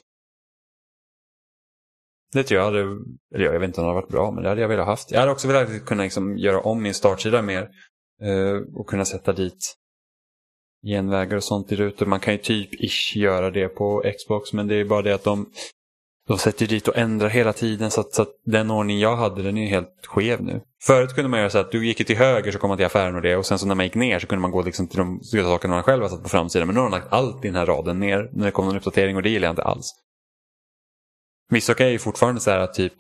Det 2.34 2.44
tror 2.44 2.58
jag 2.58 2.66
hade, 2.66 2.80
eller 3.36 3.46
jag 3.46 3.60
vet 3.60 3.68
inte 3.68 3.82
om 3.82 3.88
det 3.88 3.92
hade 3.92 4.02
varit 4.02 4.12
bra, 4.12 4.32
men 4.32 4.44
det 4.44 4.50
hade 4.50 4.62
jag 4.62 4.68
velat 4.68 4.86
haft. 4.86 5.12
Jag 5.12 5.20
hade 5.20 5.32
också 5.32 5.48
velat 5.48 5.86
kunna 5.86 6.04
liksom 6.04 6.38
göra 6.38 6.60
om 6.62 6.82
min 6.82 6.94
startsida 6.94 7.42
mer. 7.42 7.70
Eh, 8.22 8.80
och 8.80 8.88
kunna 8.88 9.06
sätta 9.06 9.34
dit 9.34 9.76
genvägar 10.84 11.38
och 11.38 11.44
sånt 11.44 11.72
i 11.72 11.76
rutor. 11.76 12.06
Man 12.06 12.20
kan 12.20 12.34
ju 12.34 12.38
typ 12.38 12.74
ish 12.74 13.18
göra 13.18 13.52
det 13.52 13.68
på 13.68 14.04
Xbox 14.18 14.54
men 14.54 14.68
det 14.68 14.76
är 14.76 14.86
bara 14.86 15.02
det 15.02 15.16
att 15.16 15.24
de, 15.24 15.50
de 16.28 16.38
sätter 16.38 16.68
dit 16.68 16.88
och 16.88 16.98
ändrar 16.98 17.30
hela 17.30 17.54
tiden 17.54 17.92
så 17.92 18.02
att, 18.02 18.14
så 18.14 18.22
att 18.22 18.30
den 18.46 18.72
ordning 18.72 19.00
jag 19.00 19.16
hade 19.16 19.42
den 19.42 19.58
är 19.58 19.68
helt 19.68 20.06
skev 20.06 20.44
nu. 20.44 20.62
Förut 20.84 21.16
kunde 21.16 21.30
man 21.30 21.40
göra 21.40 21.50
så 21.50 21.58
att 21.58 21.72
du 21.72 21.88
gick 21.88 22.08
till 22.08 22.18
höger 22.18 22.52
så 22.52 22.60
kom 22.60 22.68
man 22.68 22.78
till 22.78 22.86
affären 22.86 23.16
och 23.16 23.22
det 23.22 23.36
och 23.36 23.46
sen 23.46 23.60
så 23.60 23.68
när 23.68 23.76
man 23.76 23.86
gick 23.86 23.96
ner 23.96 24.20
så 24.20 24.28
kunde 24.28 24.42
man 24.42 24.52
gå 24.52 24.62
liksom 24.62 24.88
till 24.88 24.98
de 24.98 25.20
sakerna 25.24 25.74
man 25.74 25.84
själv 25.84 26.02
har 26.02 26.10
satt 26.10 26.24
på 26.24 26.30
framsidan. 26.30 26.68
Men 26.68 26.76
nu 26.76 26.82
har 26.82 26.90
de 26.90 26.98
lagt 26.98 27.14
allt 27.14 27.46
i 27.46 27.48
den 27.48 27.56
här 27.56 27.66
raden 27.66 28.00
ner 28.00 28.30
när 28.34 28.46
det 28.46 28.52
kommer 28.52 28.72
en 28.72 28.78
uppdatering 28.78 29.16
och 29.16 29.24
det 29.24 29.30
gillar 29.30 29.48
jag 29.48 29.52
inte 29.52 29.64
alls. 29.64 29.92
Vissa 31.50 31.74
är 31.74 31.90
ju 31.90 32.00
fortfarande 32.00 32.42
så 32.42 32.52
här 32.52 32.60
att 32.60 32.74
typ 32.74 32.94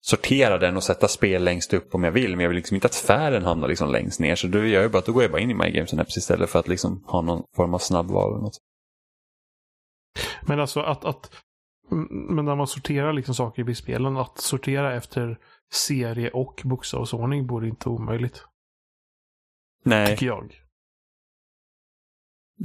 sortera 0.00 0.58
den 0.58 0.76
och 0.76 0.82
sätta 0.82 1.08
spel 1.08 1.44
längst 1.44 1.72
upp 1.72 1.94
om 1.94 2.04
jag 2.04 2.12
vill. 2.12 2.30
Men 2.30 2.40
jag 2.40 2.48
vill 2.48 2.56
liksom 2.56 2.74
inte 2.74 2.86
att 2.86 2.94
färden 2.94 3.44
hamnar 3.44 3.68
liksom 3.68 3.92
längst 3.92 4.20
ner. 4.20 4.36
Så 4.36 4.46
då, 4.46 4.58
gör 4.58 4.82
jag 4.82 4.90
bara, 4.90 5.02
då 5.06 5.12
går 5.12 5.22
jag 5.22 5.32
bara 5.32 5.40
in 5.40 5.50
i 5.50 5.54
My 5.54 5.70
Games 5.70 5.94
Apps 5.94 6.16
istället 6.16 6.50
för 6.50 6.58
att 6.58 6.68
liksom 6.68 7.04
ha 7.06 7.22
någon 7.22 7.42
form 7.56 7.74
av 7.74 7.78
snabbval. 7.78 8.32
Eller 8.32 8.42
något. 8.42 8.58
Men 10.42 10.60
alltså 10.60 10.80
att, 10.80 11.04
att 11.04 11.30
men 12.10 12.44
när 12.44 12.56
man 12.56 12.66
sorterar 12.66 13.12
liksom 13.12 13.34
saker 13.34 13.70
i 13.70 13.74
spelen, 13.74 14.16
att 14.16 14.38
sortera 14.38 14.96
efter 14.96 15.38
serie 15.72 16.30
och 16.30 16.62
bokstavsordning 16.64 17.46
borde 17.46 17.68
inte 17.68 17.88
omöjligt. 17.88 18.44
Nej. 19.84 20.06
Tycker 20.06 20.26
jag. 20.26 20.54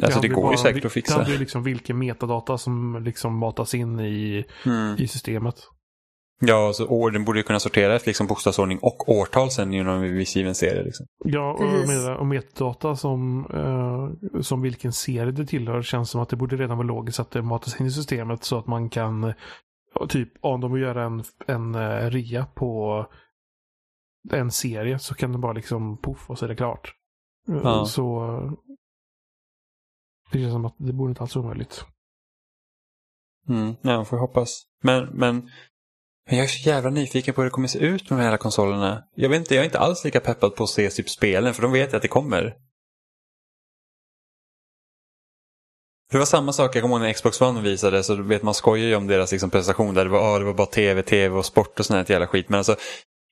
Alltså 0.03 0.19
det, 0.19 0.27
det 0.27 0.33
går 0.33 0.41
bara, 0.41 0.51
ju 0.51 0.57
säkert 0.57 0.85
att 0.85 0.91
fixa. 0.91 1.13
Det 1.13 1.17
handlar 1.17 1.33
ju 1.33 1.39
liksom 1.39 1.63
vilken 1.63 1.97
metadata 1.97 2.57
som 2.57 3.03
liksom 3.03 3.37
matas 3.37 3.73
in 3.73 3.99
i, 3.99 4.45
mm. 4.65 4.95
i 4.99 5.07
systemet. 5.07 5.55
Ja, 6.39 6.73
så 6.73 6.87
orden 6.87 7.25
borde 7.25 7.39
ju 7.39 7.43
kunna 7.43 7.59
sortera 7.59 7.95
efter 7.95 8.09
liksom 8.09 8.27
bokstavsordning 8.27 8.79
och 8.81 9.09
årtal 9.09 9.51
sen 9.51 9.73
genom 9.73 10.03
en 10.03 10.15
viss 10.15 10.35
given 10.35 10.55
serie. 10.55 10.83
Liksom. 10.83 11.05
Ja, 11.25 11.53
och, 11.53 11.87
med, 11.87 12.17
och 12.17 12.25
metadata 12.25 12.95
som, 12.95 13.45
eh, 13.53 14.41
som 14.41 14.61
vilken 14.61 14.93
serie 14.93 15.31
det 15.31 15.45
tillhör 15.45 15.81
känns 15.81 16.09
som 16.09 16.21
att 16.21 16.29
det 16.29 16.35
borde 16.35 16.55
redan 16.55 16.77
vara 16.77 16.87
logiskt 16.87 17.19
att 17.19 17.31
det 17.31 17.41
matas 17.41 17.79
in 17.79 17.87
i 17.87 17.91
systemet 17.91 18.43
så 18.43 18.57
att 18.57 18.67
man 18.67 18.89
kan 18.89 19.33
typ 20.09 20.29
om 20.41 20.61
de 20.61 20.73
vill 20.73 20.81
göra 20.81 21.03
en, 21.03 21.23
en 21.47 21.75
uh, 21.75 22.09
rea 22.09 22.45
på 22.45 23.05
en 24.31 24.51
serie 24.51 24.99
så 24.99 25.15
kan 25.15 25.31
det 25.31 25.37
bara 25.37 25.53
liksom 25.53 25.97
poff 25.97 26.29
och 26.29 26.39
så 26.39 26.45
är 26.45 26.49
det 26.49 26.55
klart. 26.55 26.93
Ja. 27.47 27.85
Så 27.85 28.27
det 30.31 30.39
känns 30.39 30.53
som 30.53 30.65
att 30.65 30.75
det 30.77 30.93
borde 30.93 31.11
inte 31.11 31.21
alls 31.21 31.35
vara 31.35 31.45
omöjligt. 31.45 31.85
Mm, 33.49 33.75
ja, 33.81 34.05
får 34.05 34.17
hoppas. 34.17 34.63
Men, 34.81 35.05
men 35.05 35.49
men 36.25 36.37
jag 36.37 36.43
är 36.43 36.47
så 36.47 36.69
jävla 36.69 36.89
nyfiken 36.89 37.33
på 37.33 37.41
hur 37.41 37.45
det 37.45 37.51
kommer 37.51 37.67
se 37.67 37.79
ut 37.79 38.09
med 38.09 38.19
de 38.19 38.23
här 38.23 38.37
konsolerna. 38.37 39.03
Jag 39.15 39.29
vet 39.29 39.39
inte, 39.39 39.55
jag 39.55 39.61
är 39.61 39.65
inte 39.65 39.79
alls 39.79 40.05
lika 40.05 40.19
peppad 40.19 40.55
på 40.55 40.63
att 40.63 40.69
se 40.69 40.89
typ 40.89 41.09
spelen 41.09 41.53
för 41.53 41.61
de 41.61 41.71
vet 41.71 41.93
att 41.93 42.01
det 42.01 42.07
kommer. 42.07 42.55
Det 46.11 46.17
var 46.17 46.25
samma 46.25 46.53
sak, 46.53 46.75
jag 46.75 46.81
kommer 46.81 46.95
ihåg 46.95 47.05
när 47.05 47.13
Xbox 47.13 47.41
One 47.41 47.61
visade 47.61 48.03
så 48.03 48.15
vet 48.15 48.43
man 48.43 48.53
skojar 48.53 48.87
ju 48.87 48.95
om 48.95 49.07
deras 49.07 49.31
liksom, 49.31 49.49
presentation 49.49 49.93
där 49.93 50.05
det 50.05 50.11
var, 50.11 50.35
ah, 50.35 50.39
det 50.39 50.45
var 50.45 50.53
bara 50.53 50.67
tv, 50.67 51.03
tv 51.03 51.35
och 51.35 51.45
sport 51.45 51.79
och 51.79 51.85
sånt 51.85 52.07
här 52.07 52.13
jävla 52.13 52.27
skit. 52.27 52.49
Men 52.49 52.57
alltså, 52.57 52.75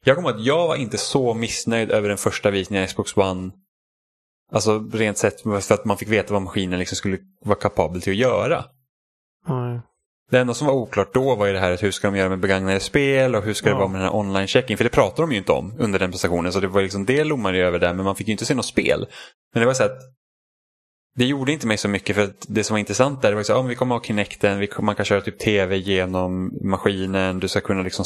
jag 0.06 0.16
kommer 0.16 0.30
ihåg 0.30 0.40
att 0.40 0.46
jag 0.46 0.68
var 0.68 0.76
inte 0.76 0.98
så 0.98 1.34
missnöjd 1.34 1.92
över 1.92 2.10
den 2.10 2.18
första 2.18 2.52
visningen 2.52 2.84
av 2.84 2.88
Xbox 2.88 3.18
One 3.18 3.52
Alltså 4.54 4.80
rent 4.94 5.18
sett 5.18 5.42
för 5.42 5.74
att 5.74 5.86
man 5.86 5.98
fick 5.98 6.10
veta 6.10 6.34
vad 6.34 6.42
maskinen 6.42 6.80
liksom 6.80 6.96
skulle 6.96 7.18
vara 7.42 7.60
kapabel 7.60 8.02
till 8.02 8.12
att 8.12 8.18
göra. 8.18 8.66
Nej. 9.48 9.82
Det 10.34 10.39
enda 10.39 10.54
som 10.54 10.67
var 10.67 10.74
oklart 10.74 11.13
då 11.13 11.36
var 11.36 11.46
ju 11.46 11.54
det 11.54 11.60
här 11.60 11.72
att 11.72 11.84
hur 11.84 11.91
ska 11.91 12.08
de 12.08 12.17
göra 12.17 12.30
med 12.30 12.39
begagnade 12.39 12.80
spel 12.80 13.36
och 13.36 13.43
hur 13.43 13.54
ska 13.54 13.69
det 13.69 13.74
Ja. 13.76 13.78
vara 13.78 13.88
med 13.88 14.02
den 14.02 14.08
här 14.10 14.15
online 14.15 14.48
check-in. 14.48 14.78
För 14.78 14.84
det 14.84 14.89
pratade 14.89 15.22
de 15.22 15.32
ju 15.32 15.38
inte 15.38 15.52
om 15.52 15.74
under 15.80 16.00
den 16.00 16.12
presentationen. 16.12 16.54
Så 16.54 16.60
det 16.60 16.67
var 16.67 16.82
liksom 16.82 17.06
det 17.06 17.24
lommade 17.24 17.58
över 17.58 17.80
där 17.80 17.93
men 17.93 18.06
man 18.06 18.15
fick 18.15 18.28
ju 18.28 18.32
inte 18.32 18.46
se 18.46 18.54
något 18.54 18.65
spel. 18.65 19.08
Men 19.54 19.62
det 19.62 19.65
var 19.67 19.74
så 19.74 19.84
att 19.84 19.98
det 21.15 21.26
gjorde 21.26 21.52
inte 21.52 21.67
mig 21.67 21.78
så 21.78 21.88
mycket 21.88 22.15
för 22.15 22.34
det 22.48 22.63
som 22.63 22.74
var 22.74 22.80
intressant 22.80 23.22
där 23.22 23.30
det 23.30 23.36
var 23.36 23.43
så 23.43 23.56
men 23.56 23.67
vi 23.67 23.76
kommer 23.76 23.96
ha 23.96 24.04
Kinecten, 24.04 24.60
vi 24.60 24.67
kommer, 24.67 24.86
man 24.86 24.96
kan 24.96 25.06
köra 25.06 25.22
typ 25.22 25.39
tv 25.39 25.78
genom 25.78 26.52
maskinen, 26.62 27.39
du 27.39 27.48
ska 27.48 27.62
kunna 27.62 27.82
liksom, 27.82 28.06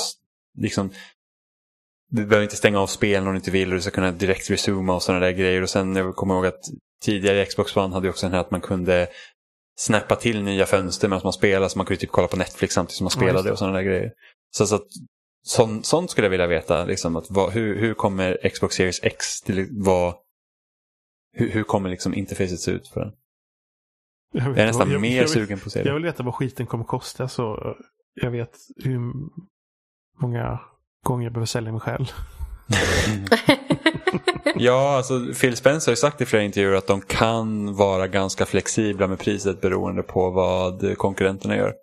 liksom 0.58 0.92
du 2.10 2.26
behöver 2.26 2.44
inte 2.44 2.56
stänga 2.56 2.80
av 2.80 2.88
spelen 2.88 3.28
om 3.28 3.34
du 3.34 3.38
inte 3.38 3.52
vill 3.52 3.70
och 3.70 3.76
du 3.76 3.82
ska 3.82 3.92
kunna 3.92 4.12
direkt 4.12 4.50
resuma 4.50 4.96
och 4.96 5.04
sådana 5.04 5.26
där 5.26 5.32
grejer. 5.32 5.62
Och 5.62 5.70
sen 5.70 5.96
jag 5.96 6.16
kommer 6.16 6.34
ihåg 6.34 6.46
att 6.46 6.62
tidigare 7.04 7.46
Xbox 7.46 7.78
One 7.78 7.94
hade 7.94 8.10
också 8.10 8.26
den 8.26 8.34
här 8.34 8.42
att 8.42 8.52
man 8.52 8.62
kunde 8.62 9.08
snappa 9.80 10.16
till 10.16 10.44
nya 10.44 10.66
fönster 10.66 11.08
medan 11.08 11.22
man 11.24 11.34
spelade. 11.34 11.70
Så 11.70 11.78
man 11.80 11.86
kunde 11.86 12.00
typ 12.02 12.12
kolla 12.12 12.28
på 12.28 12.38
Netflix 12.38 12.74
samtidigt 12.74 12.98
som 12.98 13.04
man 13.06 13.12
Ja, 13.16 13.20
spelade 13.20 13.50
det. 13.50 13.52
och 13.52 13.58
sådana 13.60 13.78
där 13.78 13.84
grejer. 13.84 14.12
Så, 14.58 14.68
så 14.68 14.76
att, 14.76 14.88
sånt, 15.46 15.86
sånt 15.86 16.12
skulle 16.12 16.26
jag 16.26 16.32
vilja 16.32 16.48
veta. 16.48 16.86
Liksom, 16.86 17.16
att 17.16 17.26
vad, 17.32 17.52
hur, 17.54 17.80
hur 17.80 17.94
kommer 17.94 18.50
Xbox 18.50 18.76
Series 18.76 19.04
X 19.04 19.42
till 19.42 19.68
vad 19.72 20.16
hur, 21.34 21.52
hur 21.52 21.64
kommer 21.64 21.90
liksom 21.90 22.14
interfacet 22.14 22.60
se 22.60 22.72
ut 22.72 22.88
för 22.88 23.00
den? 23.02 23.12
Jag, 24.34 24.48
Jag 24.50 24.58
är 24.58 24.66
nästan 24.66 24.92
jag, 24.92 25.02
mer 25.02 25.18
jag, 25.22 25.30
sugen 25.30 25.60
på 25.60 25.66
att 25.66 25.72
se 25.72 25.82
Jag 25.86 25.94
vill 25.94 26.04
veta 26.04 26.24
vad 26.24 26.36
skiten 26.36 26.66
kommer 26.66 26.84
kosta 26.84 27.28
så 27.28 27.76
jag 28.22 28.32
vet 28.32 28.58
hur 28.84 29.00
många 30.22 30.60
gånger 31.04 31.24
jag 31.24 31.34
behöver 31.34 31.46
sälja 31.46 31.72
mig 31.72 31.82
själv. 31.82 32.06
Ja, 34.56 34.98
alltså 34.98 35.20
Phil 35.42 35.56
Spencer 35.58 35.92
har 35.92 35.96
sagt 35.96 36.22
i 36.22 36.26
flera 36.26 36.44
intervjuer 36.44 36.74
att 36.76 36.88
de 36.88 37.02
kan 37.02 37.76
vara 37.76 38.08
ganska 38.08 38.46
flexibla 38.46 39.08
med 39.08 39.20
priset 39.20 39.62
beroende 39.62 40.04
på 40.04 40.30
vad 40.30 40.98
konkurrenterna 40.98 41.56
gör. 41.56 41.74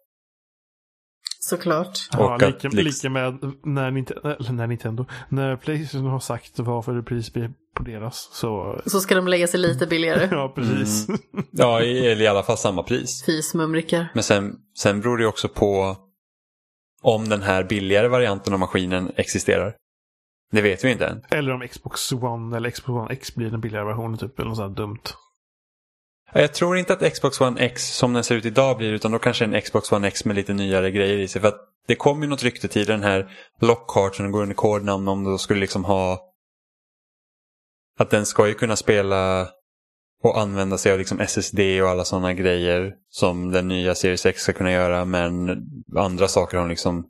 Såklart. 1.40 1.99
Ja, 2.12 2.18
Och 2.18 2.35
att 2.35 2.40
lika, 2.42 2.68
liksom- 2.68 2.85
lika 2.85 3.11
med 3.11 3.53
när, 3.64 3.90
Ninte- 3.90 4.20
eller 4.40 4.53
när 4.53 4.66
Nintendo, 4.66 5.07
när 5.29 5.57
Playstation 5.57 6.07
har 6.07 6.20
sagt 6.20 6.59
varför 6.59 7.03
pris 7.03 7.33
blir 7.33 7.51
på 7.77 7.83
deras 7.83 8.29
så 8.33 8.83
Så 8.87 9.01
ska 9.01 9.14
de 9.14 9.29
lägga 9.29 9.47
sig 9.47 9.61
lite 9.61 9.87
billigare. 9.87 10.29
ja 10.31 10.53
precis. 10.55 11.09
Mm. 11.09 11.20
Ja, 11.51 11.83
i, 11.83 12.07
eller 12.07 12.23
i 12.25 12.27
alla 12.27 12.42
fall 12.42 12.59
samma 12.59 12.83
pris. 12.83 13.23
Fismumrikar. 13.27 14.07
Men 14.14 14.23
sen, 14.23 14.57
sen 14.79 15.01
beror 15.01 15.18
det 15.18 15.27
också 15.27 15.49
på 15.49 15.97
om 17.03 17.29
den 17.29 17.42
här 17.42 17.64
billigare 17.64 18.09
varianten 18.09 18.53
av 18.53 18.59
maskinen 18.59 19.12
existerar. 19.16 19.75
Det 20.52 20.62
vet 20.62 20.85
vi 20.85 20.92
inte 20.92 21.07
än. 21.07 21.22
Eller 21.30 21.52
om 21.52 21.68
Xbox 21.68 22.12
One 22.12 22.57
eller 22.57 22.70
Xbox 22.70 22.88
One 22.88 23.12
X 23.12 23.35
blir 23.35 23.50
den 23.50 23.61
billigare 23.61 23.85
versionen 23.85 24.18
typ 24.18 24.38
eller 24.38 24.48
något 24.48 24.59
sånt 24.59 24.76
dumt. 24.76 25.02
Ja, 26.33 26.40
Jag 26.40 26.54
tror 26.54 26.76
inte 26.76 26.92
att 26.92 27.12
Xbox 27.12 27.40
One 27.40 27.61
X 27.61 27.96
som 27.96 28.12
den 28.12 28.24
ser 28.24 28.35
ut 28.35 28.44
idag 28.44 28.76
blir 28.76 28.92
utan 28.92 29.12
då 29.12 29.18
kanske 29.18 29.44
en 29.44 29.61
Xbox 29.61 29.92
One 29.92 30.09
X 30.09 30.24
med 30.24 30.37
lite 30.37 30.52
nyare 30.52 30.90
grejer 30.90 31.18
i 31.18 31.28
sig. 31.28 31.40
För 31.40 31.48
att 31.48 31.61
det 31.87 31.96
kom 31.96 32.22
ju 32.22 32.28
något 32.28 32.42
rykte 32.42 32.68
till 32.68 32.87
den 32.87 33.02
här 33.02 33.30
Lockhart 33.61 34.14
som 34.14 34.33
går 34.33 34.42
under 34.42 34.54
kodnamn 34.54 35.09
om 35.09 35.24
då 35.24 35.38
skulle 35.38 35.61
liksom 35.61 35.85
ha 35.85 36.30
att 37.98 38.11
den 38.11 38.26
ska 38.26 38.48
ju 38.48 38.54
kunna 38.54 38.76
spela 38.76 39.48
och 40.22 40.40
använda 40.40 40.78
sig 40.78 40.92
av 40.92 40.98
liksom 40.98 41.20
SSD 41.20 41.61
och 41.83 41.88
alla 41.88 42.04
sådana 42.04 42.35
grejer 42.35 42.94
som 43.09 43.50
den 43.50 43.68
nya 43.68 43.94
Series 43.94 44.26
X 44.26 44.42
ska 44.42 44.52
kunna 44.52 44.72
göra 44.72 45.04
men 45.04 45.62
andra 45.96 46.28
saker 46.28 46.59
har 46.59 46.68
liksom 46.68 47.07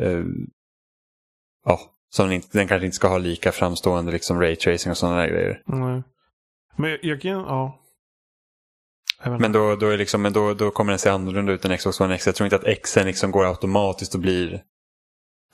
eh, 0.00 0.24
ja, 1.64 1.80
som 2.10 2.28
den, 2.28 2.42
den 2.52 2.68
kanske 2.68 2.84
inte 2.86 2.96
ska 2.96 3.08
ha 3.08 3.18
lika 3.18 3.52
framstående 3.52 4.12
liksom 4.12 4.40
raytracing 4.40 4.90
och 4.90 4.96
sådana 4.96 5.16
där 5.20 5.28
grejer. 5.28 5.62
Nej. 5.66 6.02
Men 6.76 6.90
jag, 6.90 6.98
jag 7.04 7.20
kan, 7.20 7.30
ja. 7.32 7.80
Men, 9.24 9.52
då, 9.52 9.76
då, 9.76 9.88
är 9.88 9.96
liksom, 9.98 10.22
men 10.22 10.32
då, 10.32 10.54
då 10.54 10.70
kommer 10.70 10.92
den 10.92 10.98
se 10.98 11.08
annorlunda 11.10 11.52
ut 11.52 11.64
än 11.64 11.78
Xbox 11.78 12.00
One 12.00 12.14
X. 12.14 12.26
Jag 12.26 12.34
tror 12.34 12.44
inte 12.44 12.56
att 12.56 12.82
Xen 12.82 13.06
liksom 13.06 13.30
går 13.30 13.46
automatiskt 13.46 14.14
och 14.14 14.20
blir 14.20 14.62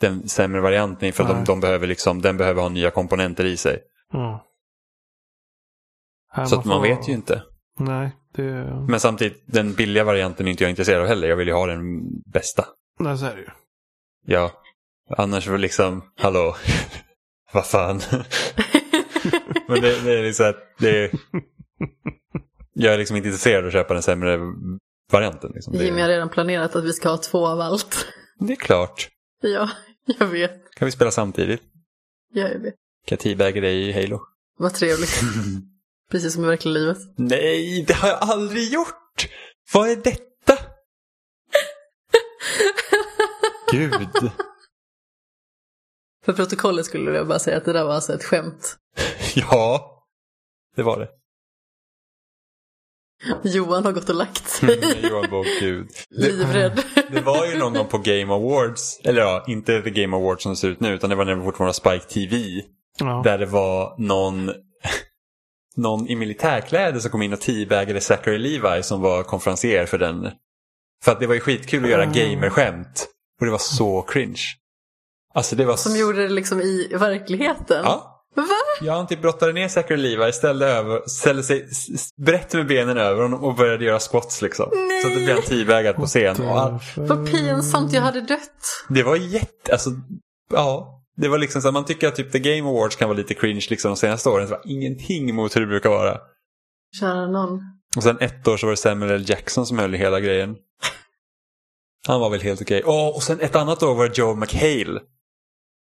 den 0.00 0.28
sämre 0.28 0.60
varianten. 0.60 1.12
För 1.12 1.24
att 1.24 1.28
de, 1.30 1.44
de 1.44 1.60
behöver 1.60 1.86
liksom, 1.86 2.22
den 2.22 2.36
behöver 2.36 2.62
ha 2.62 2.68
nya 2.68 2.90
komponenter 2.90 3.44
i 3.44 3.56
sig. 3.56 3.78
Nej, 4.12 4.38
Så 6.48 6.58
att 6.58 6.64
man 6.64 6.80
får- 6.82 6.88
vet 6.88 7.08
ju 7.08 7.12
inte. 7.12 7.42
Nej, 7.78 8.10
det... 8.34 8.42
Men 8.88 9.00
samtidigt, 9.00 9.42
den 9.46 9.74
billiga 9.74 10.04
varianten 10.04 10.46
är 10.46 10.50
inte 10.50 10.64
jag 10.64 10.70
intresserad 10.70 11.02
av 11.02 11.08
heller. 11.08 11.28
Jag 11.28 11.36
vill 11.36 11.48
ju 11.48 11.54
ha 11.54 11.66
den 11.66 12.02
bästa. 12.32 12.64
Nej, 13.00 13.18
så 13.18 13.26
är 13.26 13.34
det 13.36 13.40
ju. 13.42 13.48
Ja, 14.26 14.50
annars 15.10 15.46
var 15.46 15.58
liksom, 15.58 16.02
hallå, 16.16 16.56
vad 17.52 17.66
fan. 17.66 18.00
Men 19.68 19.80
det, 19.80 20.00
det 20.04 20.18
är 20.18 20.22
liksom 20.22 20.46
att 20.50 20.56
det 20.78 21.12
Jag 22.74 22.94
är 22.94 22.98
liksom 22.98 23.16
inte 23.16 23.28
intresserad 23.28 23.58
av 23.64 23.66
att 23.66 23.72
köpa 23.72 23.94
den 23.94 24.02
sämre 24.02 24.38
varianten. 25.12 25.52
Liksom. 25.54 25.74
Jimmy 25.74 26.00
har 26.00 26.08
Det, 26.08 26.14
redan 26.14 26.28
planerat 26.28 26.76
att 26.76 26.84
vi 26.84 26.92
ska 26.92 27.08
ha 27.08 27.16
två 27.16 27.46
av 27.46 27.60
allt. 27.60 28.06
det 28.38 28.52
är 28.52 28.56
klart. 28.56 29.08
Ja, 29.40 29.70
jag 30.18 30.26
vet. 30.26 30.70
Kan 30.74 30.86
vi 30.86 30.92
spela 30.92 31.10
samtidigt? 31.10 31.62
Jag 32.32 32.48
vet. 32.48 32.74
Kan 33.06 33.16
jag 33.16 33.18
teabagga 33.20 33.60
dig 33.60 33.88
i 33.88 33.92
Halo? 33.92 34.20
Vad 34.58 34.74
trevligt. 34.74 35.20
Precis 36.10 36.34
som 36.34 36.44
i 36.44 36.46
verkliga 36.46 36.74
livet. 36.74 36.98
Nej, 37.16 37.84
det 37.88 37.94
har 37.94 38.08
jag 38.08 38.18
aldrig 38.20 38.72
gjort! 38.72 39.28
Vad 39.72 39.88
är 39.90 39.96
detta? 39.96 40.58
Gud. 43.72 44.08
För 46.24 46.32
protokollet 46.32 46.86
skulle 46.86 47.10
jag 47.10 47.28
bara 47.28 47.38
säga 47.38 47.56
att 47.56 47.64
det 47.64 47.72
där 47.72 47.84
var 47.84 47.94
alltså 47.94 48.14
ett 48.14 48.24
skämt. 48.24 48.76
Ja, 49.34 49.88
det 50.76 50.82
var 50.82 50.98
det. 51.00 51.08
Johan 53.44 53.84
har 53.84 53.92
gått 53.92 54.08
och 54.08 54.14
lagt 54.14 54.48
sig. 54.48 54.80
Johan 55.08 55.30
bara, 55.30 55.44
gud. 55.60 55.88
Det, 56.10 56.16
Livrädd. 56.32 56.82
det 57.10 57.20
var 57.20 57.46
ju 57.46 57.58
någon 57.58 57.72
gång 57.74 57.86
på 57.88 57.98
Game 57.98 58.34
Awards, 58.34 59.00
eller 59.04 59.20
ja, 59.20 59.44
inte 59.48 59.82
The 59.82 59.90
Game 59.90 60.16
Awards 60.16 60.42
som 60.42 60.52
det 60.52 60.56
ser 60.56 60.68
ut 60.68 60.80
nu, 60.80 60.94
utan 60.94 61.10
det 61.10 61.16
var 61.16 61.24
när 61.24 61.36
det 61.36 61.42
fortfarande 61.44 61.68
var 61.82 61.98
Spike 61.98 62.12
TV. 62.14 62.62
Ja. 62.98 63.20
Där 63.24 63.38
det 63.38 63.46
var 63.46 63.94
någon, 63.98 64.52
någon 65.76 66.08
i 66.08 66.16
militärkläder 66.16 67.00
som 67.00 67.10
kom 67.10 67.22
in 67.22 67.32
och 67.32 67.40
teabagade 67.40 68.00
Zachary 68.00 68.38
Levi 68.38 68.82
som 68.82 69.00
var 69.00 69.22
konferencier 69.22 69.86
för 69.86 69.98
den. 69.98 70.30
För 71.04 71.12
att 71.12 71.20
det 71.20 71.26
var 71.26 71.34
ju 71.34 71.40
skitkul 71.40 71.84
att 71.84 71.90
göra 71.90 72.04
Mm. 72.04 72.14
gamerskämt. 72.14 73.08
Och 73.40 73.46
det 73.46 73.52
var 73.52 73.58
så 73.58 74.02
cringe. 74.02 74.40
Alltså 75.34 75.56
det 75.56 75.64
var... 75.64 75.76
Som 75.76 75.96
gjorde 75.96 76.22
det 76.22 76.28
liksom 76.28 76.60
i 76.60 76.88
verkligheten. 76.92 77.82
Ja. 77.84 78.08
Va? 78.34 78.44
Ja, 78.80 78.94
han 78.96 79.06
typ 79.06 79.22
brottade 79.22 79.52
ner 79.52 79.68
Zachary 79.68 79.96
Levi, 79.96 80.32
ställde, 80.32 80.66
över, 80.66 81.02
ställde 81.08 81.42
sig 81.42 81.68
brett 82.26 82.54
med 82.54 82.66
benen 82.66 82.98
över 82.98 83.22
honom 83.22 83.44
och 83.44 83.54
började 83.54 83.84
göra 83.84 84.00
squats 84.00 84.42
liksom. 84.42 84.70
Så 85.02 85.08
att 85.08 85.14
det 85.14 85.24
blev 85.24 85.34
han 85.34 85.44
teabagad 85.44 85.96
på 85.96 86.06
scen. 86.06 86.36
Vad 86.96 87.30
pinsamt, 87.30 87.92
jag 87.92 88.02
hade 88.02 88.20
dött. 88.20 88.84
det 88.88 89.02
var 89.02 89.16
jätte, 89.16 89.72
alltså, 89.72 89.90
ja. 90.50 90.98
Det 91.16 91.28
var 91.28 91.38
liksom 91.38 91.62
så 91.62 91.68
att 91.68 91.74
man 91.74 91.84
tycker 91.84 92.08
att 92.08 92.16
typ 92.16 92.32
The 92.32 92.38
Game 92.38 92.70
Awards 92.70 92.96
kan 92.96 93.08
vara 93.08 93.18
lite 93.18 93.34
cringe 93.34 93.66
liksom 93.70 93.88
de 93.88 93.96
senaste 93.96 94.28
åren. 94.28 94.46
Så 94.48 94.54
det 94.54 94.60
var 94.64 94.70
ingenting 94.72 95.34
mot 95.34 95.56
hur 95.56 95.60
det 95.60 95.66
brukar 95.66 95.90
vara. 95.90 96.18
Kära 97.00 97.26
någon. 97.26 97.60
Och 97.96 98.02
sen 98.02 98.18
ett 98.20 98.48
år 98.48 98.56
så 98.56 98.66
var 98.66 98.70
det 98.70 98.76
Samuel 98.76 99.10
L. 99.10 99.24
Jackson 99.26 99.66
som 99.66 99.78
höll 99.78 99.94
i 99.94 99.98
hela 99.98 100.20
grejen. 100.20 100.56
Han 102.06 102.20
var 102.20 102.30
väl 102.30 102.40
helt 102.40 102.62
okej. 102.62 102.82
Åh, 102.86 103.08
och 103.16 103.22
sen 103.22 103.40
ett 103.40 103.56
annat 103.56 103.82
år 103.82 103.94
var 103.94 104.08
det 104.08 104.18
Joe 104.18 104.34
McHale. 104.34 105.00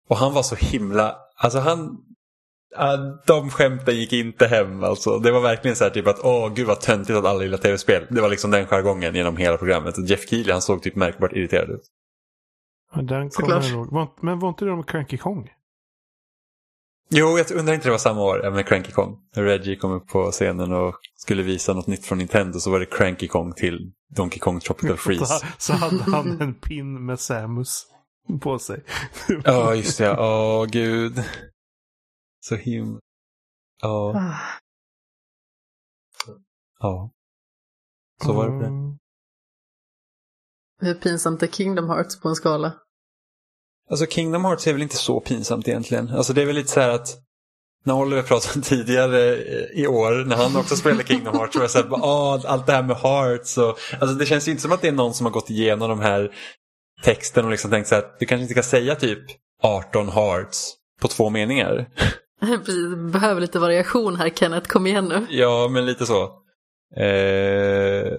Och 0.09 0.17
han 0.17 0.35
var 0.35 0.43
så 0.43 0.55
himla, 0.55 1.17
alltså 1.37 1.59
han, 1.59 1.99
de 3.27 3.51
skämten 3.51 3.97
gick 3.97 4.13
inte 4.13 4.47
hem 4.47 4.85
alltså. 4.85 5.19
Det 5.19 5.31
var 5.33 5.41
verkligen 5.41 5.77
så 5.77 5.85
här 5.85 5.91
typ 5.91 6.07
att 6.07 6.21
åh 6.25 6.55
gud 6.55 6.67
vad 6.67 6.81
töntigt 6.81 7.19
att 7.19 7.25
alla 7.25 7.43
gillar 7.43 7.59
tv-spel. 7.59 8.07
Det 8.11 8.21
var 8.21 8.29
liksom 8.29 8.51
den 8.51 8.67
jargongen 8.67 9.15
genom 9.15 9.37
hela 9.37 9.57
programmet. 9.57 9.99
Och 9.99 10.05
Jeff 10.05 10.29
Keely 10.29 10.53
han 10.53 10.63
såg 10.63 10.83
typ 10.83 10.97
märkbart 10.97 11.33
irriterad 11.33 11.71
ut. 11.71 11.83
Ja, 12.95 13.03
Den 13.03 13.31
kommer 13.31 13.55
jag 13.55 13.65
ihåg. 13.65 13.93
Var- 13.93 14.09
Men 14.21 14.39
var 14.39 14.49
inte 14.49 14.65
det 14.65 14.77
med 14.77 14.89
Cranky 14.89 15.17
Kong? 15.19 15.49
Jo, 17.11 17.39
jag 17.39 17.51
undrar 17.51 17.75
inte 17.75 17.87
det 17.87 17.91
var 17.91 17.99
samma 17.99 18.21
år 18.23 18.51
med 18.51 18.67
Cranky 18.67 18.93
Kong. 18.93 19.17
När 19.37 19.43
Reggie 19.43 19.77
kom 19.77 19.93
upp 19.93 20.09
på 20.09 20.31
scenen 20.31 20.73
och 20.73 20.95
skulle 21.17 21.43
visa 21.43 21.73
något 21.73 21.87
nytt 21.87 22.07
från 22.07 22.19
Nintendo 22.19 22.59
så 22.61 22.71
var 22.71 22.81
det 22.81 22.87
Cranky 22.87 23.29
Kong 23.29 23.53
till 23.53 23.93
Donkey 24.17 24.39
Kong 24.39 24.61
Tropical 24.61 24.97
Freeze. 24.97 25.47
Så 25.59 25.73
hade 25.73 26.03
han 26.03 26.41
en 26.41 26.55
pin 26.55 27.07
med 27.07 27.21
Samus 27.21 27.87
på 28.41 28.59
sig. 28.59 28.85
Ja, 29.45 29.75
just 29.75 29.99
det. 29.99 30.05
Ja, 30.05 30.59
Åh, 30.61 30.67
gud. 30.67 31.23
Så 32.41 32.57
himla... 32.57 33.01
Ja, 33.83 34.13
Ah. 34.17 34.35
ja. 36.79 37.11
Så 38.25 38.33
var 38.33 38.45
det 38.47 38.53
med 38.53 38.61
det. 38.61 38.67
Mm. 38.67 38.99
Hur 40.81 40.95
pinsamt 40.95 41.43
är 41.43 41.47
Kingdom 41.47 41.89
Hearts 41.89 42.21
på 42.21 42.29
en 42.29 42.35
skala? 42.35 42.73
Alltså 43.91 44.07
Kingdom 44.07 44.45
Hearts 44.45 44.67
är 44.67 44.73
väl 44.73 44.83
inte 44.83 44.97
så 44.97 45.21
pinsamt 45.21 45.69
egentligen. 45.69 46.09
Alltså 46.09 46.33
det 46.33 46.43
är 46.43 46.47
väl 46.47 46.55
lite 46.55 46.69
så 46.69 46.81
här 46.81 46.91
att 46.91 47.09
när 47.85 47.95
Oliver 47.95 48.23
pratade 48.23 48.61
tidigare 48.65 49.37
i 49.75 49.87
år, 49.87 50.25
när 50.25 50.37
han 50.37 50.57
också 50.57 50.77
spelade 50.77 51.05
Kingdom 51.05 51.37
Hearts, 51.37 51.53
så 51.53 51.59
var 51.59 51.65
det 51.67 51.69
så 51.69 51.79
här, 51.79 51.89
"Åh, 51.93 52.41
allt 52.47 52.67
det 52.67 52.73
här 52.73 52.83
med 52.83 52.97
Hearts 52.97 53.59
och... 53.59 53.79
Alltså 54.01 54.15
det 54.17 54.27
känns 54.27 54.49
ju 54.49 54.51
inte 54.51 54.63
som 54.63 54.73
att 54.73 54.83
det 54.83 54.89
är 54.89 54.93
någon 54.93 55.15
som 55.15 55.27
har 55.27 55.33
gått 55.33 55.51
igenom 55.51 55.89
de 55.89 56.01
här 56.01 56.35
texten 57.03 57.45
och 57.45 57.51
liksom 57.51 57.71
tänkt 57.71 57.89
så 57.89 57.95
att 57.95 58.19
du 58.19 58.27
kanske 58.27 58.43
inte 58.43 58.55
ska 58.55 58.63
säga 58.63 58.95
typ 58.95 59.19
18 59.63 60.09
Hearts 60.09 60.75
på 61.01 61.09
två 61.09 61.31
meningar. 61.31 61.89
Precis, 62.41 62.95
behöver 63.13 63.41
lite 63.41 63.59
variation 63.59 64.17
här 64.17 64.31
Kenneth, 64.31 64.69
kom 64.69 64.87
igen 64.87 65.05
nu. 65.05 65.27
Ja, 65.31 65.69
men 65.71 65.87
lite 65.87 66.07
så. 66.07 66.23
Eh... 66.97 68.13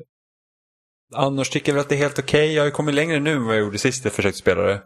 Annars 1.15 1.49
tycker 1.49 1.71
jag 1.71 1.73
väl 1.73 1.82
att 1.82 1.89
det 1.89 1.95
är 1.95 1.99
helt 1.99 2.19
okej. 2.19 2.53
Jag 2.53 2.61
har 2.61 2.65
ju 2.65 2.71
kommit 2.71 2.95
längre 2.95 3.19
nu 3.19 3.32
än 3.32 3.45
vad 3.45 3.55
jag 3.55 3.61
gjorde 3.61 3.77
sist 3.77 4.05
jag 4.05 4.13
försökte 4.13 4.39
spela 4.39 4.61
det. 4.61 4.82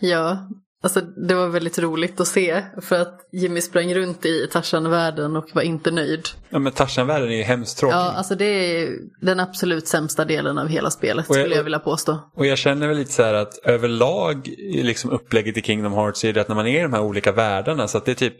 Ja, 0.00 0.48
alltså 0.82 1.00
det 1.00 1.34
var 1.34 1.48
väldigt 1.48 1.78
roligt 1.78 2.20
att 2.20 2.28
se 2.28 2.62
för 2.82 3.00
att 3.00 3.20
Jimmy 3.32 3.60
sprang 3.60 3.94
runt 3.94 4.24
i 4.26 4.46
Tarzan-världen 4.52 5.36
och 5.36 5.44
var 5.54 5.62
inte 5.62 5.90
nöjd. 5.90 6.28
Ja, 6.50 6.58
men 6.58 6.72
Tarzan-världen 6.72 7.28
är 7.30 7.36
ju 7.36 7.42
hemskt 7.42 7.78
tråkig. 7.78 7.94
Ja, 7.96 8.12
alltså 8.12 8.34
det 8.34 8.44
är 8.44 8.90
den 9.20 9.40
absolut 9.40 9.88
sämsta 9.88 10.24
delen 10.24 10.58
av 10.58 10.68
hela 10.68 10.90
spelet 10.90 11.30
Och 11.30 11.36
jag- 11.36 11.42
skulle 11.42 11.56
jag 11.56 11.64
vilja 11.64 11.78
påstå. 11.78 12.18
Och 12.36 12.46
jag 12.46 12.58
känner 12.58 12.88
väl 12.88 12.96
lite 12.96 13.12
så 13.12 13.22
här 13.22 13.34
att 13.34 13.58
överlag 13.64 14.54
liksom 14.72 15.10
upplägget 15.10 15.56
i 15.56 15.62
Kingdom 15.62 15.92
Hearts 15.92 16.24
är 16.24 16.32
det 16.32 16.40
att 16.40 16.48
när 16.48 16.56
man 16.56 16.66
är 16.66 16.78
i 16.78 16.82
de 16.82 16.92
här 16.92 17.02
olika 17.02 17.32
världarna 17.32 17.88
så 17.88 17.98
att 17.98 18.04
det 18.04 18.10
är 18.10 18.14
typ 18.14 18.34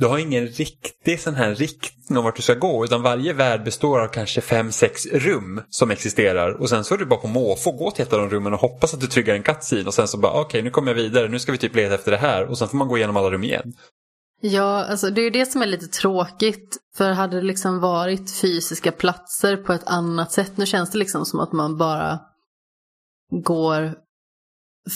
du 0.00 0.06
har 0.06 0.18
ingen 0.18 0.46
riktig 0.46 1.20
sån 1.20 1.34
här 1.34 1.54
riktning 1.54 2.18
om 2.18 2.24
vart 2.24 2.36
du 2.36 2.42
ska 2.42 2.54
gå 2.54 2.84
utan 2.84 3.02
varje 3.02 3.32
värld 3.32 3.64
består 3.64 4.00
av 4.00 4.08
kanske 4.08 4.40
fem, 4.40 4.72
sex 4.72 5.06
rum 5.06 5.62
som 5.70 5.90
existerar 5.90 6.50
och 6.60 6.68
sen 6.68 6.84
så 6.84 6.94
är 6.94 6.98
du 6.98 7.06
bara 7.06 7.20
på 7.20 7.28
måfå 7.28 7.72
gå 7.72 7.90
till 7.90 8.02
ett 8.02 8.12
av 8.12 8.18
de 8.18 8.30
rummen 8.30 8.52
och 8.52 8.60
hoppas 8.60 8.94
att 8.94 9.00
du 9.00 9.06
tryggar 9.06 9.34
en 9.34 9.42
cutscene 9.42 9.84
och 9.84 9.94
sen 9.94 10.08
så 10.08 10.18
bara 10.18 10.40
okej 10.40 10.62
nu 10.62 10.70
kommer 10.70 10.90
jag 10.90 10.96
vidare, 10.96 11.28
nu 11.28 11.38
ska 11.38 11.52
vi 11.52 11.58
typ 11.58 11.76
leta 11.76 11.94
efter 11.94 12.10
det 12.10 12.16
här 12.16 12.46
och 12.46 12.58
sen 12.58 12.68
får 12.68 12.76
man 12.76 12.88
gå 12.88 12.96
igenom 12.96 13.16
alla 13.16 13.30
rum 13.30 13.44
igen. 13.44 13.72
Ja, 14.40 14.84
alltså 14.84 15.10
det 15.10 15.20
är 15.20 15.24
ju 15.24 15.30
det 15.30 15.46
som 15.46 15.62
är 15.62 15.66
lite 15.66 15.86
tråkigt. 15.86 16.76
För 16.96 17.10
hade 17.10 17.36
det 17.36 17.42
liksom 17.42 17.80
varit 17.80 18.40
fysiska 18.40 18.92
platser 18.92 19.56
på 19.56 19.72
ett 19.72 19.86
annat 19.86 20.32
sätt. 20.32 20.52
Nu 20.56 20.66
känns 20.66 20.90
det 20.90 20.98
liksom 20.98 21.26
som 21.26 21.40
att 21.40 21.52
man 21.52 21.76
bara 21.76 22.18
går 23.44 23.94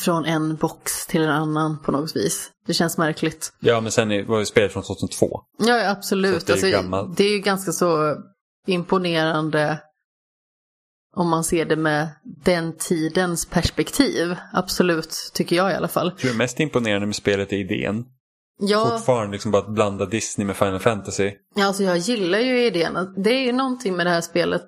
från 0.05 0.25
en 0.25 0.57
box 0.57 1.07
till 1.07 1.23
en 1.23 1.31
annan 1.31 1.83
på 1.83 1.93
något 1.93 2.17
vis. 2.17 2.51
Det 2.67 2.75
känns 2.75 2.99
märkligt. 2.99 3.53
Ja 3.61 3.81
men 3.81 3.93
sen 3.93 4.27
var 4.27 4.39
ju 4.39 4.47
spelet 4.47 4.73
från 4.73 4.83
2002. 4.83 5.41
Ja, 5.59 5.91
absolut. 5.91 6.47
Det 6.47 6.63
är 6.63 6.67
ju 6.67 6.75
alltså, 6.75 7.15
det 7.17 7.25
är 7.25 7.31
ju 7.33 7.39
ganska 7.39 7.73
så 7.73 8.17
imponerande 8.67 9.81
om 11.17 11.29
man 11.29 11.45
ser 11.45 11.65
det 11.65 11.77
med 11.77 12.09
den 12.45 12.77
tidens 12.79 13.47
perspektiv. 13.47 14.37
Absolut, 14.53 15.31
tycker 15.35 15.57
jag 15.57 15.73
i 15.73 15.75
alla 15.75 15.89
fall. 15.89 16.15
Det 16.23 16.37
mest 16.37 16.61
imponerande 16.61 17.07
med 17.07 17.17
spelet 17.17 17.53
är 17.53 17.57
idén. 17.57 18.05
Ja, 18.61 18.87
Fortfarande 18.91 19.33
liksom 19.33 19.51
bara 19.51 19.63
att 19.63 19.75
blanda 19.75 20.07
Disney 20.07 20.47
med 20.47 20.57
Final 20.57 20.81
Fantasy. 20.81 21.33
Ja, 21.55 21.67
alltså 21.67 21.83
jag 21.83 21.99
gillar 21.99 22.39
ju 22.39 22.67
idén. 22.67 23.15
Det 23.17 23.31
är 23.31 23.45
ju 23.45 23.53
någonting 23.53 23.97
med 23.97 24.07
det 24.07 24.11
här 24.11 24.21
spelet. 24.21 24.65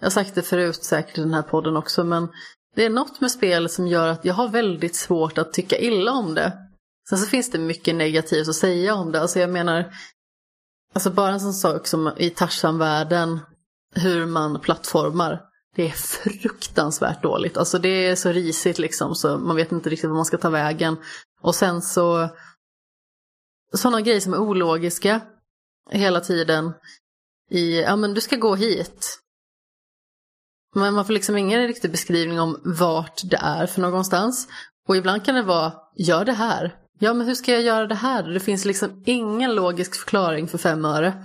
Jag 0.00 0.06
har 0.06 0.10
sagt 0.10 0.34
det 0.34 0.42
förut 0.42 0.84
säkert 0.84 1.18
i 1.18 1.20
den 1.20 1.34
här 1.34 1.42
podden 1.42 1.76
också, 1.76 2.04
men 2.04 2.28
det 2.76 2.84
är 2.84 2.90
något 2.90 3.20
med 3.20 3.30
spelet 3.30 3.72
som 3.72 3.86
gör 3.86 4.08
att 4.08 4.24
jag 4.24 4.34
har 4.34 4.48
väldigt 4.48 4.96
svårt 4.96 5.38
att 5.38 5.52
tycka 5.52 5.78
illa 5.78 6.12
om 6.12 6.34
det. 6.34 6.52
Sen 7.08 7.18
så 7.18 7.26
finns 7.26 7.50
det 7.50 7.58
mycket 7.58 7.94
negativt 7.94 8.48
att 8.48 8.54
säga 8.54 8.94
om 8.94 9.12
det. 9.12 9.20
Alltså 9.20 9.40
jag 9.40 9.50
menar, 9.50 9.92
alltså 10.94 11.10
bara 11.10 11.32
en 11.32 11.40
sån 11.40 11.54
sak 11.54 11.86
som 11.86 12.12
i 12.16 12.30
Tarzan-världen, 12.30 13.40
hur 13.94 14.26
man 14.26 14.60
plattformar. 14.60 15.42
Det 15.76 15.86
är 15.86 15.90
fruktansvärt 15.90 17.22
dåligt. 17.22 17.56
Alltså 17.56 17.78
det 17.78 18.06
är 18.06 18.16
så 18.16 18.32
risigt 18.32 18.78
liksom 18.78 19.14
så 19.14 19.38
man 19.38 19.56
vet 19.56 19.72
inte 19.72 19.90
riktigt 19.90 20.10
var 20.10 20.16
man 20.16 20.24
ska 20.24 20.38
ta 20.38 20.50
vägen. 20.50 20.96
Och 21.40 21.54
sen 21.54 21.82
så 21.82 22.28
sådana 23.74 24.00
grejer 24.00 24.20
som 24.20 24.32
är 24.32 24.38
ologiska 24.38 25.20
hela 25.90 26.20
tiden. 26.20 26.72
I, 27.50 27.80
ja 27.80 27.96
men 27.96 28.14
du 28.14 28.20
ska 28.20 28.36
gå 28.36 28.54
hit. 28.54 29.18
Men 30.76 30.94
man 30.94 31.04
får 31.04 31.12
liksom 31.12 31.36
ingen 31.36 31.66
riktig 31.66 31.90
beskrivning 31.90 32.40
om 32.40 32.60
vart 32.64 33.20
det 33.24 33.36
är 33.36 33.66
för 33.66 33.80
någonstans. 33.80 34.48
Och 34.88 34.96
ibland 34.96 35.24
kan 35.24 35.34
det 35.34 35.42
vara, 35.42 35.72
gör 35.96 36.24
det 36.24 36.32
här. 36.32 36.74
Ja 36.98 37.14
men 37.14 37.26
hur 37.26 37.34
ska 37.34 37.52
jag 37.52 37.62
göra 37.62 37.86
det 37.86 37.94
här? 37.94 38.22
Det 38.22 38.40
finns 38.40 38.64
liksom 38.64 39.02
ingen 39.06 39.54
logisk 39.54 39.94
förklaring 39.94 40.48
för 40.48 40.58
fem 40.58 40.84
öre. 40.84 41.24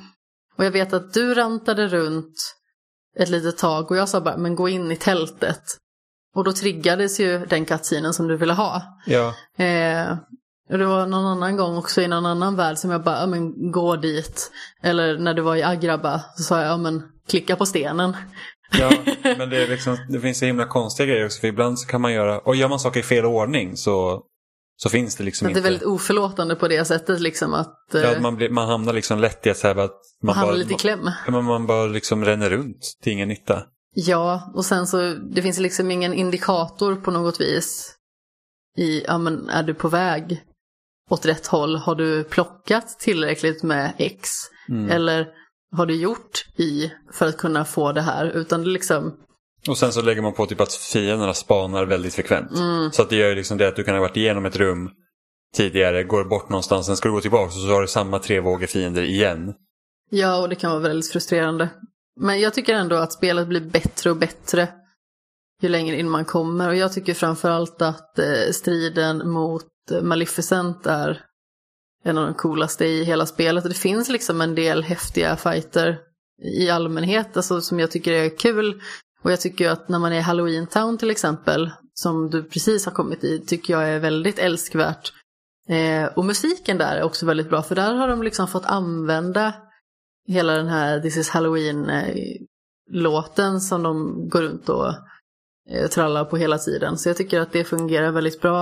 Och 0.58 0.66
jag 0.66 0.72
vet 0.72 0.94
att 0.94 1.14
du 1.14 1.34
rantade 1.34 1.88
runt 1.88 2.34
ett 3.18 3.30
litet 3.30 3.58
tag 3.58 3.92
och 3.92 3.98
jag 3.98 4.10
sa 4.10 4.22
bara, 4.22 4.38
men 4.38 4.56
gå 4.56 4.70
in 4.70 4.92
i 4.92 4.96
tältet. 4.96 5.64
Och 6.36 6.44
då 6.44 6.54
triggades 6.54 7.20
ju 7.20 7.46
den 7.46 7.66
kattsinen 7.66 8.14
som 8.14 8.28
du 8.28 8.38
ville 8.38 8.54
ha. 8.54 8.82
Ja. 9.06 9.34
Eh, 9.66 10.18
och 10.70 10.78
det 10.78 10.86
var 10.86 11.06
någon 11.06 11.26
annan 11.26 11.58
gång 11.58 11.78
också 11.78 12.02
i 12.02 12.08
någon 12.08 12.26
annan 12.26 12.56
värld 12.56 12.78
som 12.78 12.92
jag 12.92 13.04
bara, 13.04 13.20
ja 13.20 13.26
men 13.26 13.72
gå 13.72 13.96
dit. 13.96 14.52
Eller 14.82 15.18
när 15.18 15.34
du 15.34 15.42
var 15.42 15.56
i 15.56 15.64
Agraba 15.64 16.22
så 16.38 16.44
sa 16.44 16.62
jag, 16.62 16.72
ja 16.72 16.78
men 16.78 17.04
klicka 17.28 17.56
på 17.56 17.66
stenen. 17.66 18.16
Ja, 18.80 18.92
men 19.38 19.50
det, 19.50 19.64
är 19.64 19.68
liksom, 19.68 19.98
det 20.10 20.20
finns 20.20 20.40
så 20.40 20.46
himla 20.46 20.66
konstiga 20.66 21.08
grejer 21.08 21.26
också. 21.26 21.40
För 21.40 21.48
ibland 21.48 21.80
så 21.80 21.88
kan 21.88 22.02
man 22.02 22.14
göra, 22.14 22.40
och 22.40 22.56
gör 22.56 22.68
man 22.68 22.80
saker 22.80 23.00
i 23.00 23.04
fel 23.04 23.26
ordning 23.26 23.78
så, 23.78 24.24
så 24.78 24.90
finns 24.90 25.16
det 25.16 25.24
liksom 25.24 25.46
Så 25.46 25.50
att 25.50 25.54
det 25.54 25.58
är 25.58 25.60
inte. 25.60 25.70
väldigt 25.70 25.88
oförlåtande 25.88 26.56
på 26.56 26.68
det 26.68 26.86
sättet 26.86 27.20
liksom 27.20 27.54
att 27.54 27.96
eh, 27.96 28.02
ja, 28.02 28.20
man, 28.20 28.36
blir, 28.36 28.50
man 28.50 28.68
hamnar 28.68 28.94
liksom 28.94 29.20
lätt 29.20 29.46
i 29.46 29.50
att, 29.50 29.62
här, 29.62 29.76
att 29.76 29.78
man, 29.78 29.96
man 30.22 30.36
hamnar 30.36 30.54
bara, 30.54 30.58
lite 30.58 30.74
i 30.74 30.78
kläm. 30.78 31.10
man, 31.30 31.44
man 31.44 31.68
bara 31.68 31.86
liksom 31.86 32.26
ränner 32.26 32.50
runt 32.50 32.98
till 33.04 33.14
ingen 33.14 33.28
nytta. 33.28 33.64
Ja, 33.96 34.52
och 34.56 34.66
sen 34.66 34.88
så 34.88 35.14
det 35.14 35.42
finns 35.42 35.60
liksom 35.60 35.92
ingen 35.92 36.14
indikator 36.14 36.96
på 36.96 37.12
något 37.12 37.42
vis. 37.42 37.96
I, 38.78 39.04
ja 39.08 39.18
men 39.18 39.50
är 39.50 39.64
du 39.64 39.74
på 39.74 39.88
väg 39.88 40.44
åt 41.10 41.26
rätt 41.26 41.48
håll? 41.48 41.76
Har 41.76 41.96
du 41.96 42.24
plockat 42.24 43.00
tillräckligt 43.00 43.64
med 43.64 43.94
X? 43.98 44.30
Mm. 44.70 44.92
Eller 44.92 45.28
har 45.76 45.86
du 45.86 45.96
gjort 45.96 46.46
Y 46.58 46.90
för 47.14 47.28
att 47.28 47.38
kunna 47.38 47.66
få 47.66 47.92
det 47.92 48.02
här? 48.02 48.26
Utan 48.26 48.64
det 48.64 48.70
liksom, 48.70 49.18
Och 49.68 49.78
sen 49.78 49.92
så 49.94 50.02
lägger 50.02 50.22
man 50.22 50.34
på 50.34 50.46
typ 50.46 50.62
att 50.62 50.74
fienderna 50.74 51.34
spanar 51.34 51.86
väldigt 51.86 52.14
frekvent. 52.14 52.52
mm, 52.52 52.92
Så 52.92 53.02
att 53.02 53.10
det 53.10 53.16
gör 53.16 53.30
ju 53.30 53.36
liksom 53.36 53.58
det 53.58 53.68
att 53.68 53.76
du 53.76 53.84
kan 53.84 53.94
ha 53.96 54.02
varit 54.02 54.18
igenom 54.18 54.46
ett 54.46 54.56
rum 54.56 54.90
tidigare, 55.56 56.04
går 56.04 56.24
bort 56.24 56.50
någonstans, 56.50 56.86
sen 56.86 56.98
ska 56.98 57.10
du 57.10 57.14
gå 57.16 57.22
tillbaka 57.22 57.46
och 57.46 57.54
så 57.54 57.68
har 57.68 57.82
du 57.82 57.88
samma 57.88 58.20
tre 58.20 58.40
vågor 58.40 58.68
fiender 58.68 59.02
igen. 59.04 59.54
ja 60.10 60.42
och 60.42 60.50
det 60.50 60.56
kan 60.56 60.72
vara 60.72 60.82
väldigt 60.82 61.12
frustrerande. 61.12 61.70
Men 62.20 62.40
jag 62.40 62.54
tycker 62.54 62.74
ändå 62.74 62.96
att 62.96 63.14
spelet 63.14 63.48
blir 63.48 63.62
bättre 63.62 64.10
och 64.10 64.18
bättre 64.18 64.68
ju 65.62 65.70
längre 65.70 66.00
in 66.00 66.10
man 66.10 66.26
kommer. 66.26 66.70
Och 66.70 66.76
jag 66.76 66.94
tycker 66.94 67.14
framförallt 67.14 67.82
att 67.82 68.20
eh, 68.20 68.52
striden 68.52 69.30
mot 69.30 69.66
Maleficent 70.02 70.86
är 70.86 71.22
en 72.04 72.18
av 72.18 72.26
de 72.26 72.34
coolaste 72.34 72.86
i 72.86 73.04
hela 73.04 73.26
spelet. 73.26 73.64
Och 73.64 73.70
det 73.70 73.76
finns 73.76 74.10
liksom 74.10 74.42
en 74.42 74.56
del 74.56 74.84
häftiga 74.84 75.38
fighter 75.38 76.00
i 76.44 76.70
allmänhet 76.70 77.38
alltså, 77.38 77.62
som 77.62 77.80
jag 77.80 77.92
tycker 77.92 78.12
är 78.12 78.38
kul. 78.38 78.82
Och 79.24 79.32
jag 79.32 79.42
tycker 79.42 79.66
ju 79.66 79.72
att 79.72 79.90
när 79.90 80.00
man 80.00 80.14
är 80.14 80.18
i 80.18 80.22
Halloween 80.22 80.68
Town 80.68 80.98
till 80.98 81.10
exempel, 81.10 81.72
som 81.94 82.30
du 82.30 82.44
precis 82.44 82.86
har 82.86 82.92
kommit 82.92 83.24
i, 83.24 83.40
tycker 83.40 83.74
jag 83.74 83.90
är 83.90 84.00
väldigt 84.00 84.40
älskvärt. 84.40 85.14
Eh, 85.70 86.06
och 86.06 86.26
musiken 86.26 86.78
där 86.78 86.96
är 86.96 87.04
också 87.04 87.26
väldigt 87.26 87.50
bra, 87.50 87.62
för 87.62 87.76
där 87.76 87.94
har 87.94 88.08
de 88.08 88.24
liksom 88.24 88.48
fått 88.48 88.66
använda 88.66 89.54
hela 90.28 90.54
den 90.54 90.68
här 90.68 91.00
This 91.00 91.18
is 91.18 91.30
Halloween-låten 91.30 93.54
eh, 93.54 93.60
som 93.60 93.84
de 93.84 94.30
går 94.30 94.42
runt 94.42 94.70
och 94.70 94.88
eh, 95.70 95.88
trallar 95.90 96.26
på 96.26 96.38
hela 96.38 96.58
tiden. 96.58 96.98
Så 96.98 97.10
jag 97.10 97.18
tycker 97.18 97.40
att 97.40 97.52
det 97.52 97.64
fungerar 97.64 98.12
väldigt 98.12 98.42
bra. 98.42 98.62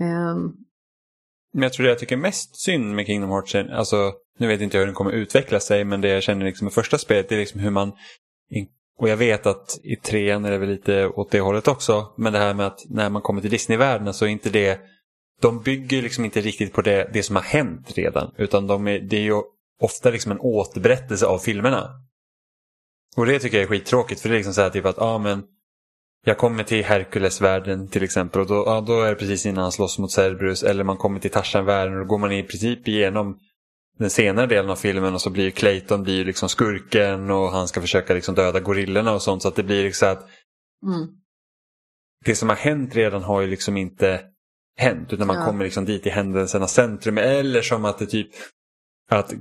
Eh, 0.00 0.36
men 1.52 1.62
jag 1.62 1.72
tror 1.72 1.84
det 1.84 1.90
jag 1.90 1.98
tycker 1.98 2.16
mest 2.16 2.60
synd 2.60 2.94
med 2.94 3.06
Kingdom 3.06 3.30
Hearts, 3.30 3.54
alltså 3.54 4.12
nu 4.38 4.46
vet 4.46 4.60
inte 4.60 4.76
jag 4.76 4.80
hur 4.80 4.86
den 4.86 4.94
kommer 4.94 5.12
utveckla 5.12 5.60
sig, 5.60 5.84
men 5.84 6.00
det 6.00 6.08
jag 6.08 6.22
känner 6.22 6.46
liksom 6.46 6.64
med 6.64 6.72
första 6.72 6.98
spelet 6.98 7.28
det 7.28 7.34
är 7.34 7.38
liksom 7.38 7.60
hur 7.60 7.70
man, 7.70 7.92
och 8.98 9.08
jag 9.08 9.16
vet 9.16 9.46
att 9.46 9.80
i 9.82 9.96
trean 9.96 10.44
är 10.44 10.50
det 10.50 10.58
väl 10.58 10.68
lite 10.68 11.06
åt 11.06 11.30
det 11.30 11.40
hållet 11.40 11.68
också, 11.68 12.06
men 12.16 12.32
det 12.32 12.38
här 12.38 12.54
med 12.54 12.66
att 12.66 12.80
när 12.88 13.10
man 13.10 13.22
kommer 13.22 13.40
till 13.40 13.50
Disney-världen 13.50 14.14
så 14.14 14.24
är 14.24 14.28
inte 14.28 14.50
det, 14.50 14.80
de 15.40 15.62
bygger 15.62 16.02
liksom 16.02 16.24
inte 16.24 16.40
riktigt 16.40 16.72
på 16.72 16.82
det, 16.82 17.10
det 17.12 17.22
som 17.22 17.36
har 17.36 17.42
hänt 17.42 17.92
redan, 17.94 18.34
utan 18.38 18.66
de 18.66 18.88
är, 18.88 18.98
det 18.98 19.16
är 19.16 19.22
ju 19.22 19.42
ofta 19.80 20.10
liksom 20.10 20.32
en 20.32 20.40
återberättelse 20.40 21.26
av 21.26 21.38
filmerna. 21.38 21.90
Och 23.16 23.26
det 23.26 23.38
tycker 23.38 23.56
jag 23.56 23.64
är 23.64 23.68
skittråkigt, 23.68 24.20
för 24.20 24.28
det 24.28 24.34
är 24.34 24.36
liksom 24.36 24.54
så 24.54 24.60
här 24.60 24.70
typ 24.70 24.84
att, 24.84 24.96
ja 24.96 25.04
ah, 25.04 25.18
men 25.18 25.44
jag 26.24 26.38
kommer 26.38 26.64
till 26.64 26.84
Herkulesvärlden 26.84 27.88
till 27.88 28.02
exempel 28.02 28.40
och 28.40 28.46
då, 28.46 28.62
ja, 28.66 28.80
då 28.80 29.02
är 29.02 29.08
det 29.08 29.14
precis 29.14 29.46
innan 29.46 29.62
han 29.62 29.72
slåss 29.72 29.98
mot 29.98 30.12
Cerberus 30.12 30.62
eller 30.62 30.84
man 30.84 30.96
kommer 30.96 31.20
till 31.20 31.30
Tarzan-världen 31.30 31.94
och 31.94 32.00
då 32.00 32.06
går 32.06 32.18
man 32.18 32.32
i 32.32 32.42
princip 32.42 32.88
igenom 32.88 33.38
den 33.98 34.10
senare 34.10 34.46
delen 34.46 34.70
av 34.70 34.76
filmen 34.76 35.14
och 35.14 35.20
så 35.20 35.30
blir 35.30 35.50
Clayton 35.50 36.02
blir 36.02 36.24
liksom 36.24 36.48
skurken 36.48 37.30
och 37.30 37.50
han 37.50 37.68
ska 37.68 37.80
försöka 37.80 38.14
liksom 38.14 38.34
döda 38.34 38.60
gorillorna 38.60 39.12
och 39.12 39.22
sånt 39.22 39.42
så 39.42 39.48
att 39.48 39.56
det 39.56 39.62
blir 39.62 39.84
liksom 39.84 40.08
att 40.08 40.22
mm. 40.86 41.08
det 42.24 42.34
som 42.34 42.48
har 42.48 42.56
hänt 42.56 42.96
redan 42.96 43.22
har 43.22 43.40
ju 43.40 43.46
liksom 43.46 43.76
inte 43.76 44.20
hänt 44.76 45.12
utan 45.12 45.26
man 45.26 45.36
Ja. 45.36 45.44
kommer 45.44 45.64
liksom 45.64 45.84
dit 45.84 46.06
i 46.06 46.10
händelsernas 46.10 46.72
centrum 46.72 47.18
eller 47.18 47.62
som 47.62 47.84
att 47.84 47.98
det 47.98 48.06
typ 48.06 48.30
att 49.08 49.32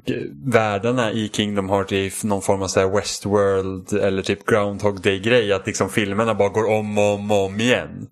världarna 0.45 1.11
i 1.11 1.29
Kingdom 1.29 1.69
Hearts 1.69 1.91
är 1.91 2.27
någon 2.27 2.41
form 2.41 2.61
av 2.61 2.67
så 2.67 2.79
här 2.79 2.87
Westworld 2.87 3.93
eller 3.93 4.23
typ 4.23 4.45
Groundhog 4.45 5.01
Day-grej. 5.01 5.53
Att 5.53 5.67
liksom 5.67 5.89
filmerna 5.89 6.35
bara 6.35 6.49
går 6.49 6.69
om 6.69 6.97
och 6.97 7.13
om 7.13 7.31
och 7.31 7.45
om 7.45 7.59
igen. 7.59 8.07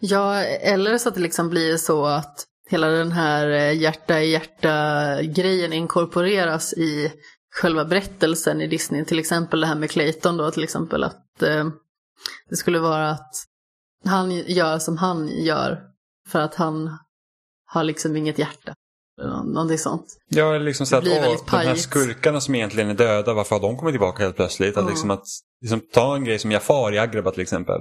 Ja, 0.00 0.34
eller 0.44 0.98
så 0.98 1.08
att 1.08 1.14
det 1.14 1.20
liksom 1.20 1.50
blir 1.50 1.76
så 1.76 2.06
att 2.06 2.46
hela 2.68 2.86
den 2.88 3.12
här 3.12 3.48
eh, 3.48 3.76
hjärta 3.76 4.20
i 4.20 4.30
hjärta-grejen 4.30 5.72
inkorporeras 5.72 6.72
i 6.72 7.12
själva 7.54 7.84
berättelsen 7.84 8.60
i 8.60 8.66
Disney. 8.66 9.04
Till 9.04 9.18
exempel 9.18 9.60
det 9.60 9.66
här 9.66 9.74
med 9.74 9.90
Clayton 9.90 10.36
då, 10.36 10.50
till 10.50 10.64
exempel 10.64 11.04
att 11.04 11.42
eh, 11.42 11.66
det 12.50 12.56
skulle 12.56 12.78
vara 12.78 13.10
att 13.10 13.34
han 14.04 14.30
gör 14.30 14.78
som 14.78 14.96
han 14.96 15.28
gör 15.28 15.82
för 16.28 16.40
att 16.40 16.54
han 16.54 16.98
har 17.66 17.84
liksom 17.84 18.16
inget 18.16 18.38
hjärta. 18.38 18.74
Eller 19.20 19.52
Någonting 19.52 19.78
sånt. 19.78 20.06
Ja, 20.28 20.58
liksom 20.58 20.86
så 20.86 21.00
Det 21.00 21.20
att 21.20 21.28
åh, 21.28 21.60
de 21.60 21.66
här 21.66 21.74
skurkarna 21.74 22.40
som 22.40 22.54
egentligen 22.54 22.90
är 22.90 22.94
döda, 22.94 23.34
varför 23.34 23.56
har 23.56 23.62
de 23.62 23.76
kommit 23.76 23.92
tillbaka 23.92 24.22
helt 24.22 24.36
plötsligt? 24.36 24.76
Att 24.76 24.82
Mm. 24.82 24.90
liksom 24.90 25.10
att 25.10 25.24
liksom, 25.60 25.80
ta 25.92 26.16
en 26.16 26.24
grej 26.24 26.38
som 26.38 26.52
Jafar 26.52 26.92
i 26.92 26.98
Agrabah 26.98 27.32
till 27.32 27.42
exempel. 27.42 27.80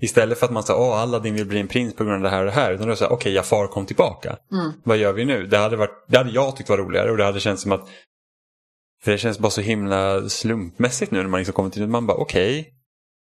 Istället 0.00 0.38
för 0.38 0.46
att 0.46 0.52
man 0.52 0.62
säger 0.62 0.80
åh 0.80 0.98
Aladdin 0.98 1.34
vill 1.34 1.46
bli 1.46 1.60
en 1.60 1.68
prins 1.68 1.94
på 1.94 2.04
grund 2.04 2.16
av 2.16 2.22
det 2.22 2.36
här 2.36 2.40
och 2.40 2.46
det 2.46 2.52
här. 2.52 2.72
Utan 2.72 2.88
då 2.88 2.94
det 2.94 3.00
här, 3.00 3.12
okej 3.12 3.32
Jafar 3.32 3.66
kom 3.66 3.86
tillbaka. 3.86 4.36
Mm. 4.52 4.72
Vad 4.84 4.96
gör 4.96 5.12
vi 5.12 5.24
nu? 5.24 5.46
Det 5.46 5.58
hade, 5.58 5.76
varit, 5.76 6.06
det 6.08 6.18
hade 6.18 6.30
jag 6.30 6.56
tyckt 6.56 6.68
var 6.68 6.78
roligare 6.78 7.10
och 7.10 7.16
det 7.16 7.24
hade 7.24 7.40
känts 7.40 7.62
som 7.62 7.72
att 7.72 7.88
för 9.02 9.12
det 9.12 9.18
känns 9.18 9.38
bara 9.38 9.50
så 9.50 9.60
himla 9.60 10.28
slumpmässigt 10.28 11.10
nu 11.12 11.18
när 11.18 11.28
man 11.28 11.40
liksom 11.40 11.54
kommer 11.54 11.70
till 11.70 11.86
Man 11.86 12.06
bara 12.06 12.16
okej. 12.16 12.72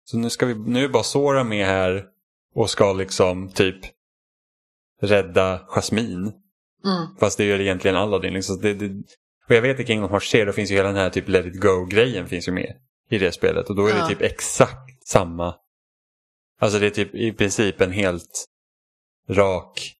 Så 0.05 0.17
nu, 0.19 0.31
ska 0.31 0.47
vi, 0.47 0.55
nu 0.55 0.85
är 0.85 0.89
bara 0.89 1.03
Sora 1.03 1.45
med 1.45 1.67
här 1.67 2.05
och 2.55 2.71
ska 2.71 2.93
liksom 2.93 3.49
typ 3.49 3.77
rädda 5.03 5.61
Jasmine. 5.69 6.33
Mm. 6.85 7.07
Fast 7.21 7.39
det 7.39 7.45
gör 7.45 7.61
egentligen 7.61 7.97
Aladdin. 7.97 8.35
Liksom. 8.35 8.61
Det, 8.61 8.75
det, 8.75 8.87
och 9.49 9.55
jag 9.55 9.63
vet 9.63 9.81
i 9.81 9.85
Kingdom 9.87 10.11
Hearts 10.11 10.31
3 10.31 10.45
då 10.45 10.53
finns 10.53 10.71
ju 10.71 10.75
hela 10.75 10.89
den 10.89 10.97
här 10.97 11.11
typ 11.11 11.29
Let 11.29 11.47
it 11.47 11.61
go-grejen 11.61 12.29
finns 12.29 12.49
ju 12.49 12.53
med 12.53 12.77
i 13.11 13.19
det 13.19 13.33
spelet. 13.33 13.71
Och 13.71 13.77
då 13.77 13.87
är 13.87 13.91
Ja. 13.91 14.03
det 14.03 14.09
typ 14.09 14.23
exakt 14.23 15.07
samma. 15.09 15.55
Alltså 16.61 16.79
det 16.79 16.87
är 16.87 16.91
typ 16.91 17.15
i 17.15 17.33
princip 17.33 17.81
en 17.81 17.93
helt 17.93 18.45
rak. 19.31 19.93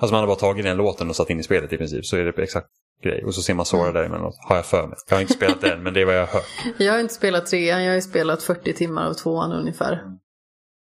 Alltså 0.00 0.14
man 0.14 0.20
har 0.20 0.26
bara 0.26 0.36
tagit 0.36 0.64
den 0.64 0.76
låten 0.76 1.08
och 1.08 1.16
satt 1.16 1.30
in 1.30 1.40
i 1.40 1.42
spelet 1.42 1.72
i 1.72 1.76
princip. 1.76 2.06
Så 2.06 2.16
är 2.16 2.24
det 2.24 2.42
exakt 2.42 2.68
grej. 3.02 3.24
Och 3.24 3.34
så 3.34 3.42
ser 3.42 3.54
man 3.54 3.66
Sora 3.66 3.82
Mm. 3.82 3.94
däremellan. 3.94 4.32
Har 4.48 4.56
jag 4.56 4.66
för 4.66 4.86
mig. 4.86 4.96
Jag 5.08 5.16
har 5.16 5.20
inte 5.20 5.32
spelat 5.34 5.60
den 5.60 5.82
men 5.82 5.94
det 5.94 6.00
är 6.00 6.04
vad 6.04 6.14
jag 6.16 6.26
har 6.26 6.34
hört. 6.34 6.44
Jag 6.78 6.92
har 6.92 7.00
inte 7.00 7.14
spelat 7.14 7.46
trean, 7.46 7.84
jag 7.84 7.92
har 7.94 8.00
spelat 8.00 8.42
40 8.42 8.72
timmar 8.72 9.06
av 9.06 9.14
tvåan 9.14 9.52
ungefär. 9.52 10.02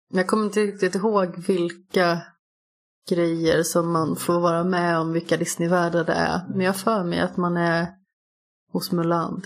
Men 0.09 0.17
jag 0.17 0.27
kommer 0.27 0.45
inte 0.45 0.59
riktigt 0.59 0.95
ihåg 0.95 1.47
vilka 1.47 2.21
grejer 3.09 3.63
som 3.63 3.91
man 3.91 4.15
får 4.15 4.39
vara 4.39 4.63
med 4.63 4.99
om, 4.99 5.13
vilka 5.13 5.37
Disneyvärldar 5.37 6.03
det 6.03 6.13
är. 6.13 6.41
Men 6.49 6.61
jag 6.61 6.77
för 6.77 7.03
mig 7.03 7.19
att 7.19 7.37
man 7.37 7.57
är 7.57 7.87
hos 8.71 8.91
Mulan. 8.91 9.43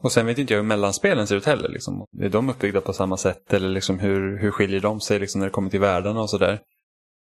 Och 0.00 0.12
sen 0.12 0.26
vet 0.26 0.38
inte 0.38 0.52
jag 0.52 0.60
hur 0.60 0.68
mellanspelen 0.68 1.26
ser 1.26 1.36
ut 1.36 1.44
heller. 1.44 1.68
Liksom. 1.68 2.04
Är 2.20 2.28
de 2.28 2.48
uppbyggda 2.48 2.80
på 2.80 2.92
samma 2.92 3.16
sätt? 3.16 3.52
Eller 3.52 3.68
liksom 3.68 3.98
hur, 3.98 4.38
hur 4.38 4.50
skiljer 4.50 4.80
de 4.80 5.00
sig 5.00 5.18
liksom, 5.18 5.38
när 5.38 5.46
det 5.46 5.52
kommer 5.52 5.70
till 5.70 5.80
världarna 5.80 6.20
och 6.20 6.30
sådär? 6.30 6.60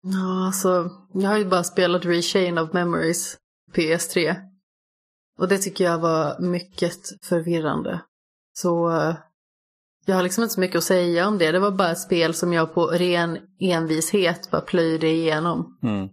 Ja, 0.03 0.45
alltså, 0.45 0.89
jag 1.13 1.29
har 1.29 1.37
ju 1.37 1.45
bara 1.45 1.63
spelat 1.63 2.05
Rechain 2.05 2.57
of 2.57 2.73
Memories 2.73 3.37
PS3. 3.73 4.35
Och 5.39 5.47
det 5.47 5.57
tycker 5.57 5.83
jag 5.83 5.99
var 5.99 6.39
mycket 6.39 7.25
förvirrande. 7.25 8.01
Så 8.53 8.89
jag 10.05 10.15
har 10.15 10.23
liksom 10.23 10.43
inte 10.43 10.53
så 10.53 10.59
mycket 10.59 10.77
att 10.77 10.83
säga 10.83 11.27
om 11.27 11.37
det. 11.37 11.51
Det 11.51 11.59
var 11.59 11.71
bara 11.71 11.91
ett 11.91 11.99
spel 11.99 12.33
som 12.33 12.53
jag 12.53 12.73
på 12.73 12.87
ren 12.87 13.37
envishet 13.59 14.51
bara 14.51 14.61
plöjde 14.61 15.07
igenom. 15.07 15.79
Mm. 15.83 16.09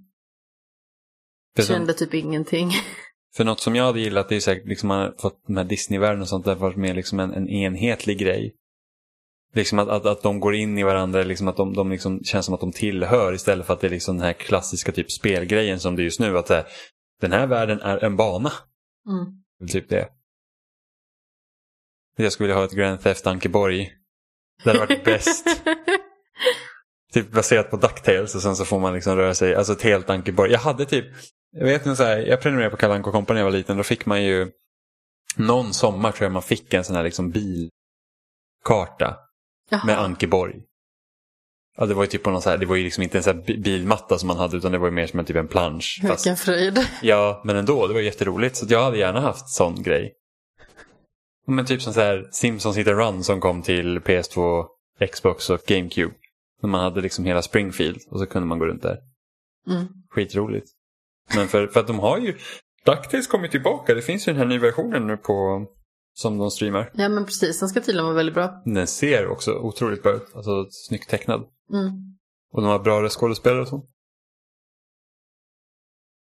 Kände 1.67 1.95
typ 1.95 2.15
ingenting. 2.15 2.71
För 3.37 3.45
något 3.45 3.61
som 3.61 3.77
jag 3.77 3.85
hade 3.85 4.01
gillat 4.01 4.29
det 4.29 4.37
är 4.37 4.41
säkert 4.41 4.69
liksom 4.69 5.13
fått 5.19 5.45
här 5.49 5.65
Disney-världen 5.65 6.23
och 6.23 6.29
sånt 6.29 6.45
där 6.45 6.55
varit 6.55 6.77
mer 6.77 6.95
liksom 6.95 7.21
en, 7.21 7.35
en 7.35 7.49
enhetlig 7.49 8.19
grej. 8.19 8.55
Liksom 9.55 9.79
att, 9.79 9.89
att, 9.89 10.07
att 10.07 10.23
de 10.23 10.41
går 10.41 10.55
in 10.55 10.79
i 10.79 10.83
varandra, 10.83 11.23
liksom 11.23 11.49
att 11.49 11.57
de, 11.57 11.75
de 11.75 11.91
liksom 11.91 12.25
känns 12.25 12.47
som 12.47 12.55
att 12.55 12.61
de 12.61 12.73
tillhör 12.73 13.33
istället 13.33 13.67
för 13.67 13.75
att 13.75 13.81
det 13.81 13.87
är 13.87 13.91
liksom 13.91 14.17
den 14.17 14.27
här 14.27 14.33
klassiska 14.33 14.93
typ 14.93 15.11
spelgrejen 15.11 15.81
som 15.81 15.97
det 15.97 16.03
är 16.03 16.05
just 16.05 16.21
nu. 16.21 16.39
Att 16.39 16.47
det, 16.47 16.67
den 17.21 17.33
här 17.33 17.47
världen 17.47 17.81
är 17.81 18.05
en 18.05 18.17
bana. 18.17 18.53
Mm. 19.09 19.69
Typ 19.69 19.89
det. 19.89 20.09
Jag 22.23 22.33
skulle 22.33 22.47
vilja 22.47 22.57
ha 22.57 22.65
ett 22.65 22.73
Grand 22.73 23.01
Theft 23.03 23.27
Ankeborg. 23.27 23.91
Det 24.65 24.71
hade 24.71 24.81
varit 24.81 25.05
bäst. 25.05 25.47
Typ 27.13 27.33
baserat 27.33 27.71
på 27.71 27.77
DuckTales 27.77 28.35
och 28.35 28.43
sen 28.43 28.57
så 28.57 28.65
får 28.65 28.81
man 28.81 28.95
liksom 28.95 29.17
röra 29.17 29.35
sig, 29.35 29.55
alltså 29.55 29.73
ett 29.73 29.83
helt 29.83 30.11
Ankeborg. 30.11 30.53
Jag 30.53 30.59
hade 30.59 30.85
typ, 30.87 31.05
jag 31.53 31.65
vet 31.65 31.87
inte 31.87 31.97
så 31.97 32.05
här, 32.05 32.19
jag 32.19 32.41
prenumererade 32.41 32.71
på 32.71 32.77
Kalle 32.77 32.95
Anka 32.95 33.11
Company 33.11 33.35
när 33.35 33.41
jag 33.41 33.51
var 33.53 33.59
liten. 33.59 33.77
Då 33.77 33.83
fick 33.83 34.07
man 34.07 34.23
ju, 34.25 34.51
någon 35.37 35.73
sommar 35.75 36.13
tror 36.13 36.25
jag 36.25 36.33
man 36.33 36.43
fick 36.43 36.75
en 36.75 36.85
sån 36.85 36.97
här 36.97 37.03
liksom 37.03 37.31
bilkarta 37.31 39.17
Jaha. 39.71 39.87
med 39.87 39.99
Ankeborg. 39.99 40.55
Ja, 41.79 41.87
det 41.87 41.95
var 41.95 42.03
ju 42.03 42.07
typ 42.09 42.23
på 42.23 42.31
någon 42.31 42.43
så 42.43 42.51
här, 42.51 42.59
det 42.59 42.67
var 42.67 42.77
ju 42.77 42.85
liksom 42.85 43.03
inte 43.03 43.19
en 43.19 43.23
sån 43.25 43.37
här 43.37 43.45
bi- 43.45 43.59
bilmatta 43.59 44.19
som 44.19 44.27
man 44.27 44.37
hade 44.37 44.57
utan 44.57 44.73
det 44.73 44.79
var 44.79 44.87
ju 44.87 44.93
mer 44.93 45.07
som 45.07 45.19
en 45.19 45.25
typ 45.27 45.37
en 45.37 45.49
plansch. 45.49 46.01
Fast, 46.09 46.27
Vilken 46.27 46.37
fröjd. 46.37 46.87
ja, 47.03 47.43
men 47.45 47.57
ändå, 47.57 47.87
det 47.87 47.95
var 47.95 48.01
jätteroligt. 48.01 48.57
Så 48.57 48.67
jag 48.69 48.85
hade 48.85 48.99
gärna 48.99 49.21
haft 49.21 49.49
sån 49.49 49.83
grej. 49.83 50.13
Men 51.47 51.67
typ 51.67 51.83
som 51.83 51.93
så 51.93 52.01
här 52.01 52.29
Simpsons 52.33 52.77
Hit 52.77 52.87
Run 52.87 53.25
som 53.25 53.41
kom 53.41 53.63
till 53.63 53.99
PS2, 53.99 54.67
Xbox 55.13 55.51
och 55.51 55.61
GameCube. 55.67 56.15
När 56.63 56.71
man 56.71 56.81
hade 56.81 57.01
liksom 57.01 57.25
hela 57.25 57.43
Springfield 57.43 57.99
och 58.11 58.19
så 58.21 58.27
kunde 58.27 58.49
man 58.49 58.59
gå 58.59 58.67
runt 58.67 58.83
där. 58.83 58.99
Mm. 59.67 59.87
Skitroligt. 60.11 60.67
Men 61.35 61.49
för, 61.49 61.67
för 61.67 61.81
att 61.81 61.87
de 61.87 61.99
har 61.99 62.19
ju, 62.19 62.39
DuckTales 62.85 63.27
kommer 63.27 63.49
tillbaka. 63.49 63.95
Det 63.95 64.03
finns 64.03 64.29
ju 64.29 64.33
den 64.33 64.41
här 64.41 64.49
nya 64.49 64.59
versionen 64.59 65.07
nu 65.07 65.17
på, 65.17 65.67
som 66.13 66.39
de 66.39 66.51
streamar. 66.51 66.91
Ja 66.95 67.09
men 67.09 67.25
precis, 67.25 67.61
den 67.61 67.69
ska 67.69 67.81
tydligen 67.81 68.05
vara 68.05 68.17
väldigt 68.17 68.35
bra. 68.35 68.63
Den 68.65 68.87
ser 68.87 69.27
också 69.27 69.53
otroligt 69.53 70.03
bra 70.03 70.13
ut. 70.13 70.35
Alltså 70.35 70.67
snyggt 70.71 71.11
tecknad. 71.11 71.41
Mm. 71.73 72.17
Och 72.53 72.63
de 72.63 72.71
har 72.71 72.79
bra 72.79 73.09
skådespelare 73.09 73.61
och 73.61 73.69
så. 73.69 73.87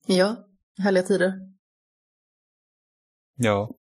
Ja, 0.08 0.36
härliga 0.78 1.04
tider. 1.04 1.34
Ja. 3.36 3.77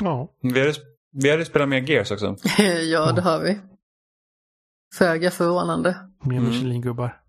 Ja. 0.00 0.34
Vi 0.42 0.60
hade, 0.60 0.74
vi 1.12 1.30
hade 1.30 1.44
spelat 1.44 1.68
mer 1.68 1.80
Gears 1.90 2.10
också. 2.10 2.36
ja, 2.92 3.12
det 3.12 3.22
har 3.22 3.40
vi. 3.40 3.60
Föga 4.94 5.30
förvånande. 5.30 5.96
Mer 6.24 6.36
Mm. 6.38 6.50
Michelin-gubbar. 6.50 7.20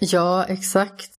Ja, 0.00 0.44
exakt. 0.44 1.10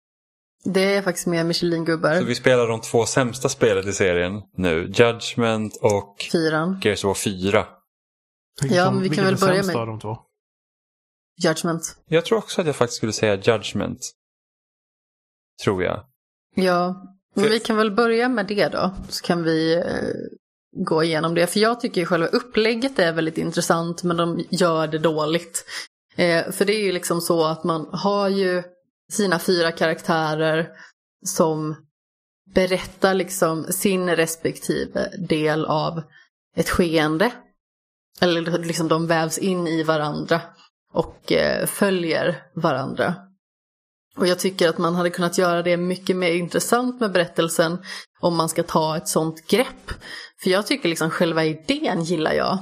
Det 0.65 0.81
är 0.95 1.03
faktiskt 1.03 1.27
mer 1.27 1.45
Michelin-gubbar. 1.45 2.19
Så 2.19 2.25
vi 2.25 2.35
spelar 2.35 2.69
de 2.69 2.81
två 2.81 3.07
sämsta 3.07 3.49
spelet 3.49 3.87
i 3.87 3.93
serien 3.93 4.43
nu. 4.57 4.93
Judgment 4.95 5.77
och 5.77 6.17
Fyran. 6.33 6.81
Gears 6.85 7.05
of 7.05 7.09
War 7.09 7.15
4. 7.15 7.67
Vilket 8.63 8.79
Ja, 8.79 8.91
men 8.91 9.03
vi 9.03 9.09
kan 9.09 9.25
väl 9.25 9.35
är 9.35 9.39
börja 9.41 9.55
sämst 9.55 9.67
med- 9.67 9.77
av 9.77 9.87
de 9.87 10.01
två? 10.01 10.19
Judgment. 11.45 11.97
Jag 12.07 12.25
tror 12.25 12.39
också 12.39 12.61
att 12.61 12.67
jag 12.67 12.77
faktiskt 12.77 12.97
skulle 12.97 13.13
säga 13.13 13.35
Judgment. 13.35 13.99
Tror 15.65 15.83
jag. 15.85 16.05
Ja, 16.55 17.03
men 17.35 17.45
För- 17.45 17.51
vi 17.51 17.61
kan 17.61 17.77
väl 17.77 17.91
börja 17.91 18.29
med 18.29 18.47
det 18.47 18.69
då. 18.69 18.95
Så 19.09 19.25
kan 19.27 19.43
vi 19.43 19.75
eh, 19.75 19.83
gå 20.77 21.03
igenom 21.05 21.35
det. 21.35 21.47
För 21.47 21.61
jag 21.61 21.81
tycker 21.81 22.01
ju 22.01 22.07
själva 22.07 22.27
upplägget 22.27 22.99
är 22.99 23.13
väldigt 23.13 23.39
intressant 23.39 24.03
men 24.03 24.17
de 24.17 24.45
gör 24.51 24.87
det 24.87 24.99
dåligt. 24.99 25.65
Eh, 26.17 26.51
för 26.51 26.65
det 26.65 26.73
är 26.73 26.85
ju 26.85 26.93
liksom 26.93 27.21
så 27.21 27.45
att 27.45 27.65
man 27.65 27.89
har 27.93 28.29
ju 28.29 28.63
sina 29.13 29.39
fyra 29.39 29.73
karaktärer 29.73 30.69
som 31.27 31.77
berättar 32.55 33.15
liksom 33.15 33.65
sin 33.65 34.11
respektive 34.17 35.09
del 35.29 35.65
av 35.65 36.03
ett 36.57 36.69
skeende. 36.69 37.33
Eller 38.21 38.59
liksom 38.59 38.89
de 38.89 39.07
vävs 39.07 39.39
in 39.39 39.67
i 39.67 39.83
varandra 39.83 40.41
och 40.93 41.33
eh, 41.33 41.67
följer 41.67 42.43
varandra. 42.55 43.15
Och 44.17 44.27
jag 44.27 44.39
tycker 44.39 44.69
att 44.69 44.79
man 44.79 44.95
hade 44.95 45.11
kunnat 45.11 45.39
göra 45.39 45.63
det 45.63 45.77
mycket 45.77 46.17
mer 46.17 46.33
intressant 46.33 47.01
med 47.01 47.13
berättelsen 47.13 47.79
om 48.21 48.37
man 48.37 48.49
ska 48.49 48.63
ta 48.63 48.97
ett 48.97 49.09
sånt 49.09 49.47
grepp. 49.47 49.91
För 50.43 50.51
jag 50.51 50.67
tycker 50.67 50.89
liksom 50.89 51.11
själva 51.11 51.45
idén 51.45 52.03
gillar 52.05 52.33
jag. 52.33 52.59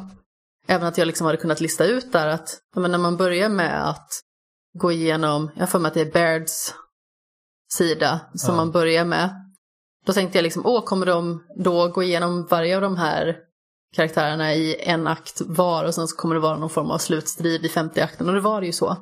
Även 0.67 0.87
att 0.87 0.99
jag 0.99 1.07
liksom 1.07 1.27
hade 1.27 1.39
kunnat 1.39 1.61
lista 1.61 1.85
ut 1.85 2.13
där 2.13 2.27
att 2.27 2.59
men 2.77 2.91
när 2.91 2.99
man 2.99 3.17
börjar 3.17 3.49
med 3.49 3.89
att 3.89 4.09
gå 4.79 4.93
igenom, 4.93 5.51
jag 5.57 5.71
för 5.71 5.79
mig 5.79 5.89
att 5.89 5.95
det 5.95 6.01
är 6.01 6.13
Bairds 6.13 6.75
sida 7.73 8.21
som 8.35 8.55
Ja. 8.55 8.57
man 8.57 8.71
börjar 8.71 9.05
med. 9.05 9.31
Då 10.07 10.13
tänkte 10.13 10.39
jag 10.39 10.43
liksom, 10.43 10.67
åh, 10.67 10.85
kommer 10.85 11.07
de 11.07 11.45
då 11.57 11.89
gå 11.89 12.03
igenom 12.03 12.47
varje 12.51 12.77
av 12.77 12.83
de 12.83 12.97
här 12.97 13.37
karaktärerna 13.97 14.55
i 14.55 14.77
en 14.81 15.07
akt 15.07 15.41
var 15.47 15.85
och 15.85 15.95
sen 15.95 16.09
så 16.09 16.17
kommer 16.17 16.35
det 16.35 16.41
vara 16.41 16.57
någon 16.57 16.71
form 16.71 16.91
av 16.91 16.99
slutstrid 16.99 17.65
i 17.65 17.69
femte 17.69 18.05
akten 18.05 18.29
och 18.29 18.35
det 18.35 18.41
var 18.41 18.61
det 18.61 18.67
ju 18.67 18.73
så. 18.73 18.97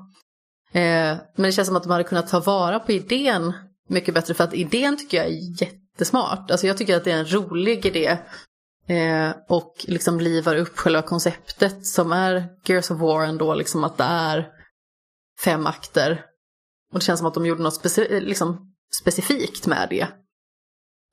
Eh, 0.72 1.16
men 1.34 1.42
det 1.42 1.52
känns 1.52 1.68
som 1.68 1.76
att 1.76 1.82
de 1.82 1.92
hade 1.92 2.04
kunnat 2.04 2.28
ta 2.28 2.40
vara 2.40 2.78
på 2.78 2.92
idén 2.92 3.52
mycket 3.88 4.14
bättre 4.14 4.34
för 4.34 4.44
att 4.44 4.54
idén 4.54 4.96
tycker 4.96 5.16
jag 5.16 5.26
är 5.26 5.62
jättesmart. 5.62 6.50
Alltså 6.50 6.66
jag 6.66 6.76
tycker 6.76 6.96
att 6.96 7.04
det 7.04 7.12
är 7.12 7.18
en 7.18 7.32
rolig 7.32 7.86
idé. 7.86 8.18
Eh, 8.86 9.30
och 9.48 9.74
liksom 9.88 10.20
livar 10.20 10.56
upp 10.56 10.78
själva 10.78 11.02
konceptet 11.02 11.86
som 11.86 12.12
är 12.12 12.48
Gears 12.64 12.90
of 12.90 13.00
War 13.00 13.24
ändå, 13.24 13.54
liksom 13.54 13.84
att 13.84 13.96
det 13.96 14.04
är 14.04 14.48
fem 15.44 15.66
akter. 15.66 16.24
Och 16.92 16.98
det 16.98 17.04
känns 17.04 17.18
som 17.18 17.26
att 17.26 17.34
de 17.34 17.46
gjorde 17.46 17.62
något 17.62 17.84
speci- 17.84 18.12
eh, 18.12 18.20
liksom 18.20 18.74
specifikt 19.02 19.66
med 19.66 19.86
det. 19.90 20.08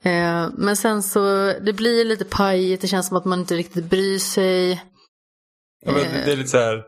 Eh, 0.10 0.49
men 0.58 0.76
sen 0.76 1.03
så, 1.03 1.53
det 1.62 1.74
blir 1.74 2.06
lite 2.06 2.26
pajigt, 2.26 2.82
det 2.82 2.88
känns 2.88 3.08
som 3.08 3.18
att 3.18 3.26
man 3.26 3.39
inte 3.39 3.56
riktigt 3.56 3.86
bryr 3.86 4.20
sig. 4.20 4.84
Ja, 5.86 5.91
men 5.91 6.01
det 6.01 6.32
är 6.32 6.38
lite 6.38 6.49
så 6.49 6.58
här. 6.58 6.84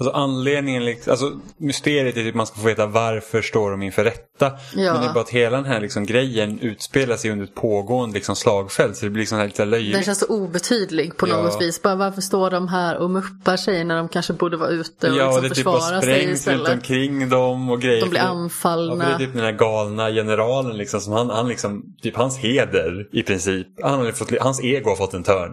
Alltså 0.00 0.16
anledningen, 0.16 0.84
liksom- 0.84 1.10
alltså 1.10 1.32
mysteriet 1.58 2.16
är 2.16 2.28
att 2.28 2.34
man 2.34 2.46
ska 2.46 2.56
få 2.60 2.66
veta 2.66 2.86
varför 2.86 3.42
står 3.42 3.70
de 3.70 3.82
inför 3.82 4.04
rätta. 4.04 4.52
Ja. 4.74 4.92
Men 4.92 5.02
det 5.02 5.08
är 5.08 5.12
bara 5.14 5.20
att 5.20 5.30
hela 5.30 5.56
den 5.56 5.66
här 5.66 5.80
liksom 5.80 6.06
grejen 6.06 6.60
utspelar 6.60 7.16
sig 7.16 7.30
under 7.30 7.44
ett 7.44 7.54
pågående 7.54 8.14
liksom 8.14 8.36
slagfält. 8.36 8.96
Så 8.96 9.04
det 9.06 9.10
blir 9.10 9.20
liksom 9.22 9.38
här 9.38 9.44
lite 9.46 9.64
löjligt. 9.64 9.92
Den 9.94 10.02
känns 10.02 10.18
så 10.18 10.26
obetydlig 10.26 11.16
på 11.16 11.28
Ja. 11.28 11.42
något 11.42 11.62
vis. 11.62 11.82
Bara 11.82 11.94
varför 11.94 12.20
står 12.20 12.50
de 12.50 12.68
här 12.68 12.96
och 12.96 13.10
muppar 13.10 13.56
sig 13.56 13.84
när 13.84 13.96
de 13.96 14.08
kanske 14.08 14.32
borde 14.32 14.56
vara 14.56 14.68
ute 14.70 15.10
och 15.10 15.16
ja, 15.16 15.24
liksom 15.26 15.42
det 15.42 15.48
typ 15.48 15.56
försvara 15.56 15.80
sig 15.80 16.02
sprängs 16.02 16.26
runt 16.26 16.34
istället. 16.34 16.72
omkring 16.72 17.28
dem 17.28 17.70
och 17.70 17.80
grejer. 17.80 18.00
De 18.00 18.08
blir 18.10 18.20
det- 18.20 18.26
Ja, 18.26 18.30
anfallna. 18.30 19.08
det 19.08 19.14
är 19.14 19.18
typ 19.18 19.32
den 19.34 19.44
här 19.44 19.52
galna 19.52 20.10
generalen 20.10 20.76
liksom. 20.76 21.00
Som 21.00 21.12
han, 21.12 21.30
han 21.30 21.48
liksom, 21.48 21.82
typ 22.02 22.16
hans 22.16 22.38
heder 22.38 23.08
i 23.12 23.22
princip. 23.22 23.66
Han 23.82 23.98
har 24.00 24.12
fått, 24.12 24.38
hans 24.40 24.60
ego 24.64 24.88
har 24.88 24.96
fått 24.96 25.14
en 25.14 25.22
törn. 25.24 25.50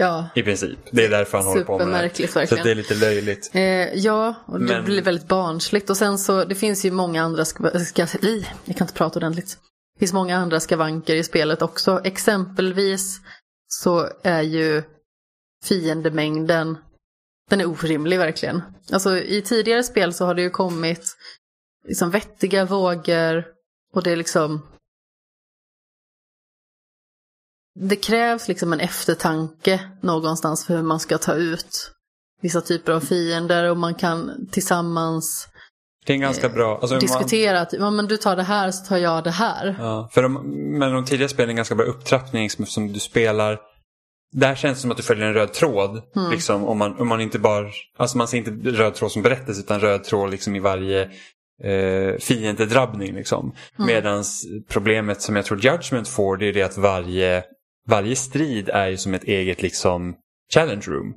Ja, 0.00 0.28
I 0.34 0.42
princip. 0.42 0.78
Det 0.90 1.04
är 1.04 1.10
därför 1.10 1.38
han 1.38 1.46
håller 1.46 1.64
på 1.64 1.78
med 1.78 2.10
det. 2.16 2.28
Så 2.28 2.38
verkligen. 2.38 2.60
att 2.60 2.64
det 2.64 2.70
är 2.70 2.74
lite 2.74 2.94
löjligt. 2.94 3.50
Eh, 3.54 3.62
ja, 3.94 4.34
och 4.46 4.58
det 4.60 4.64
Men- 4.64 4.84
blir 4.84 5.02
väldigt 5.02 5.28
barnsligt. 5.28 5.90
Och 5.90 5.96
sen 5.96 6.18
så, 6.18 6.44
det 6.44 6.54
finns 6.54 6.84
ju 6.84 6.90
många 6.90 7.22
andra, 7.22 7.44
ska, 7.44 7.70
ska, 7.80 8.02
i, 8.22 8.46
jag 8.64 8.76
kan 8.76 8.84
inte 8.84 8.94
prata 8.98 9.18
ordentligt. 9.18 9.58
Det 9.94 9.98
finns 9.98 10.12
många 10.12 10.36
andra 10.36 10.60
skavanker 10.60 11.14
i 11.14 11.24
spelet 11.24 11.62
också. 11.62 12.00
Exempelvis 12.04 13.20
så 13.68 14.08
är 14.22 14.42
ju 14.42 14.82
fiendemängden, 15.64 16.78
den 17.50 17.60
är 17.60 17.66
orimlig 17.70 18.18
verkligen. 18.18 18.62
Alltså 18.92 19.16
i 19.18 19.42
tidigare 19.42 19.82
spel 19.82 20.14
så 20.14 20.26
har 20.26 20.34
det 20.34 20.42
ju 20.42 20.50
kommit 20.50 21.16
liksom 21.88 22.10
vettiga 22.10 22.64
vågor 22.64 23.44
och 23.94 24.02
det 24.02 24.10
är 24.10 24.16
liksom 24.16 24.66
det 27.80 27.96
krävs 27.96 28.48
liksom 28.48 28.72
en 28.72 28.80
eftertanke 28.80 29.80
någonstans 30.02 30.66
för 30.66 30.76
hur 30.76 30.82
man 30.82 31.00
ska 31.00 31.18
ta 31.18 31.34
ut 31.34 31.92
vissa 32.42 32.60
typer 32.60 32.92
av 32.92 33.00
fiender 33.00 33.70
och 33.70 33.76
man 33.76 33.94
kan 33.94 34.48
tillsammans 34.52 35.48
Det 36.06 36.12
är 36.12 36.14
en 36.14 36.20
ganska 36.20 36.48
bra... 36.48 36.78
Alltså, 36.78 36.94
man- 36.94 37.00
diskutera 37.00 37.60
att 37.60 37.72
ja, 37.72 37.90
men 37.90 38.06
du 38.06 38.16
tar 38.16 38.36
det 38.36 38.42
här 38.42 38.70
så 38.70 38.84
tar 38.84 38.96
jag 38.96 39.24
det 39.24 39.30
här. 39.30 39.76
Ja, 39.78 40.08
för 40.12 40.22
de, 40.22 40.34
men 40.78 40.92
de 40.92 41.04
tidigare 41.04 41.28
spelen 41.28 41.48
är 41.48 41.50
en 41.50 41.56
ganska 41.56 41.74
bra 41.74 41.86
upptrappning 41.86 42.50
som, 42.50 42.66
som 42.66 42.92
du 42.92 43.00
spelar. 43.00 43.58
Där 44.32 44.54
känns 44.54 44.78
det 44.78 44.82
som 44.82 44.90
att 44.90 44.96
du 44.96 45.02
följer 45.02 45.26
en 45.26 45.34
röd 45.34 45.52
tråd. 45.52 46.02
Mm. 46.16 46.30
Liksom, 46.30 46.64
om, 46.64 46.78
man, 46.78 47.00
om 47.00 47.08
man 47.08 47.20
inte 47.20 47.38
bara, 47.38 47.66
alltså 47.96 48.18
man 48.18 48.28
ser 48.28 48.38
inte 48.38 48.50
röd 48.50 48.94
tråd 48.94 49.12
som 49.12 49.22
berättelse 49.22 49.60
utan 49.60 49.80
röd 49.80 50.04
tråd 50.04 50.30
liksom 50.30 50.56
i 50.56 50.60
varje 50.60 51.02
eh, 51.64 52.18
fiendedrabbning. 52.20 53.14
Liksom. 53.14 53.52
Mm. 53.78 53.86
Medans 53.86 54.46
problemet 54.68 55.22
som 55.22 55.36
jag 55.36 55.44
tror 55.44 55.64
Judgment 55.64 56.08
får 56.08 56.36
det 56.36 56.46
är 56.48 56.52
det 56.52 56.62
att 56.62 56.78
varje, 56.78 57.44
varje 57.88 58.16
strid 58.16 58.68
är 58.68 58.88
ju 58.88 58.96
som 58.96 59.14
ett 59.14 59.24
eget 59.24 59.62
liksom, 59.62 60.14
challenge 60.54 60.84
room. 60.86 61.14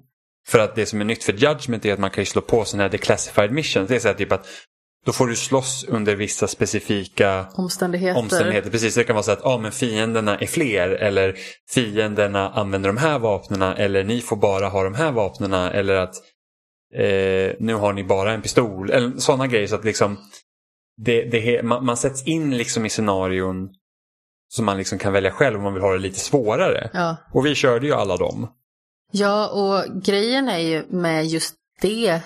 För 0.47 0.59
att 0.59 0.75
det 0.75 0.85
som 0.85 1.01
är 1.01 1.05
nytt 1.05 1.23
för 1.23 1.33
Judgment 1.33 1.85
är 1.85 1.93
att 1.93 1.99
man 1.99 2.09
kan 2.09 2.21
ju 2.21 2.25
slå 2.25 2.41
på 2.41 2.65
sådana 2.65 2.83
här 2.83 2.89
declassified 2.89 3.51
missions. 3.51 3.89
Det 3.89 3.95
är 3.95 3.99
så 3.99 4.07
här 4.07 4.15
typ 4.15 4.31
att 4.31 4.45
då 5.05 5.11
får 5.11 5.27
du 5.27 5.35
slåss 5.35 5.85
under 5.87 6.15
vissa 6.15 6.47
specifika 6.47 7.45
Omständigheter. 7.55 8.19
omständigheter. 8.19 8.69
Precis, 8.69 8.95
det 8.95 9.03
kan 9.03 9.15
vara 9.15 9.23
så 9.23 9.31
att 9.31 9.45
ah, 9.45 9.57
men 9.57 9.71
fienderna 9.71 10.37
är 10.37 10.45
fler 10.45 10.89
eller 10.89 11.35
fienderna 11.69 12.49
använder 12.49 12.89
de 12.89 12.97
här 12.97 13.19
vapnena 13.19 13.75
eller 13.75 14.03
ni 14.03 14.21
får 14.21 14.35
bara 14.35 14.67
ha 14.67 14.83
de 14.83 14.95
här 14.95 15.11
vapnena 15.11 15.71
eller 15.71 15.95
att 15.95 16.15
eh, 16.93 17.55
nu 17.59 17.73
har 17.73 17.93
ni 17.93 18.03
bara 18.03 18.33
en 18.33 18.41
pistol. 18.41 18.91
Eller 18.91 19.11
sådana 19.17 19.47
grejer 19.47 19.67
så 19.67 19.75
att 19.75 19.85
liksom 19.85 20.17
det, 20.97 21.23
det, 21.23 21.63
man, 21.63 21.85
man 21.85 21.97
sätts 21.97 22.27
in 22.27 22.57
liksom 22.57 22.85
i 22.85 22.89
scenarion 22.89 23.69
som 24.53 24.65
man 24.65 24.77
liksom 24.77 24.97
kan 24.97 25.13
välja 25.13 25.31
själv 25.31 25.57
om 25.57 25.63
man 25.63 25.73
vill 25.73 25.83
ha 25.83 25.91
det 25.91 25.99
lite 25.99 26.19
svårare. 26.19 26.89
Ja. 26.93 27.15
Och 27.33 27.45
vi 27.45 27.55
körde 27.55 27.85
ju 27.87 27.93
alla 27.93 28.17
dem. 28.17 28.47
ja, 29.11 29.47
och 29.47 30.01
grejen 30.03 30.49
är 30.49 30.57
ju 30.57 30.85
med 30.89 31.25
just 31.25 31.55
det, 31.81 32.21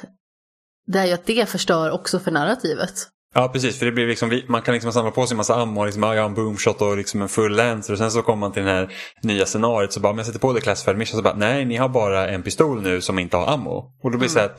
det 0.87 0.99
är 0.99 1.05
ju 1.05 1.13
att 1.13 1.25
det 1.25 1.49
förstör 1.49 1.91
också 1.91 2.19
för 2.19 2.31
narrativet. 2.31 2.93
Ja 3.33 3.49
precis, 3.53 3.79
för 3.79 3.85
det 3.85 3.91
blir 3.91 4.07
liksom, 4.07 4.41
man 4.47 4.61
kan 4.61 4.73
liksom 4.73 4.91
samla 4.91 5.11
på 5.11 5.27
sig 5.27 5.33
en 5.33 5.37
massa 5.37 5.55
ammo, 5.55 5.85
liksom, 5.85 6.03
ja, 6.03 6.15
jag 6.15 6.21
har 6.21 6.29
en 6.29 6.35
boomshot 6.35 6.81
och 6.81 6.97
liksom 6.97 7.21
en 7.21 7.29
full 7.29 7.55
lancer 7.55 7.93
och 7.93 7.99
sen 7.99 8.11
så 8.11 8.21
kommer 8.21 8.39
man 8.39 8.51
till 8.51 8.63
det 8.63 8.71
här 8.71 8.93
nya 9.21 9.45
scenariot 9.45 9.93
så 9.93 9.99
bara, 9.99 10.09
om 10.09 10.17
jag 10.17 10.25
sätter 10.27 10.39
på 10.39 10.53
det 10.53 10.61
classified 10.61 10.97
mission 10.97 11.17
så 11.17 11.23
bara, 11.23 11.35
nej 11.35 11.65
ni 11.65 11.75
har 11.75 11.89
bara 11.89 12.29
en 12.29 12.43
pistol 12.43 12.81
nu 12.81 13.01
som 13.01 13.19
inte 13.19 13.37
har 13.37 13.53
ammo. 13.53 13.93
Och 14.03 14.11
då 14.11 14.17
blir 14.17 14.27
det 14.27 14.33
så 14.33 14.39
här, 14.39 14.51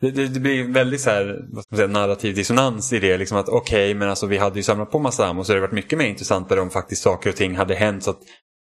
det, 0.00 0.10
det, 0.10 0.28
det 0.28 0.40
blir 0.40 0.72
väldigt 0.72 1.00
så 1.00 1.10
här, 1.10 1.24
vad 1.48 1.64
ska 1.64 1.74
man 1.74 1.76
säga, 1.76 1.88
narrativ 1.88 2.34
dissonans 2.34 2.92
i 2.92 2.98
det. 2.98 3.18
Liksom 3.18 3.38
att 3.38 3.48
okej, 3.48 3.94
men 3.94 4.08
alltså 4.10 4.26
vi 4.26 4.38
hade 4.38 4.56
ju 4.56 4.62
samlat 4.62 4.90
på 4.90 4.98
massa 4.98 5.26
ammo 5.26 5.44
så 5.44 5.54
det 5.54 5.60
varit 5.60 5.72
mycket 5.72 5.98
mer 5.98 6.06
intressantare 6.06 6.60
om 6.60 6.70
faktiskt 6.70 7.02
saker 7.02 7.30
och 7.30 7.36
ting 7.36 7.56
hade 7.56 7.74
hänt 7.74 8.04
så 8.04 8.10
att 8.10 8.20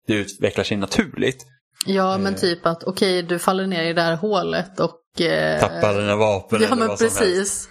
det 0.06 0.14
utvecklar 0.14 0.64
sig 0.64 0.76
naturligt. 0.76 1.46
Ja, 1.86 2.18
men 2.18 2.34
Eh. 2.34 2.40
typ 2.40 2.66
att 2.66 2.84
okej, 2.84 3.22
du 3.22 3.38
faller 3.38 3.66
ner 3.66 3.84
i 3.84 3.92
det 3.92 4.02
här 4.02 4.16
hålet 4.16 4.80
och... 4.80 5.20
Eh, 5.20 5.60
Tappa 5.60 5.92
dina 5.92 6.16
vapen 6.16 6.60
Ja, 6.60 6.66
eller 6.66 6.76
men 6.76 6.88
vad 6.88 6.98
som 6.98 7.04
helst. 7.06 7.18
precis. 7.20 7.68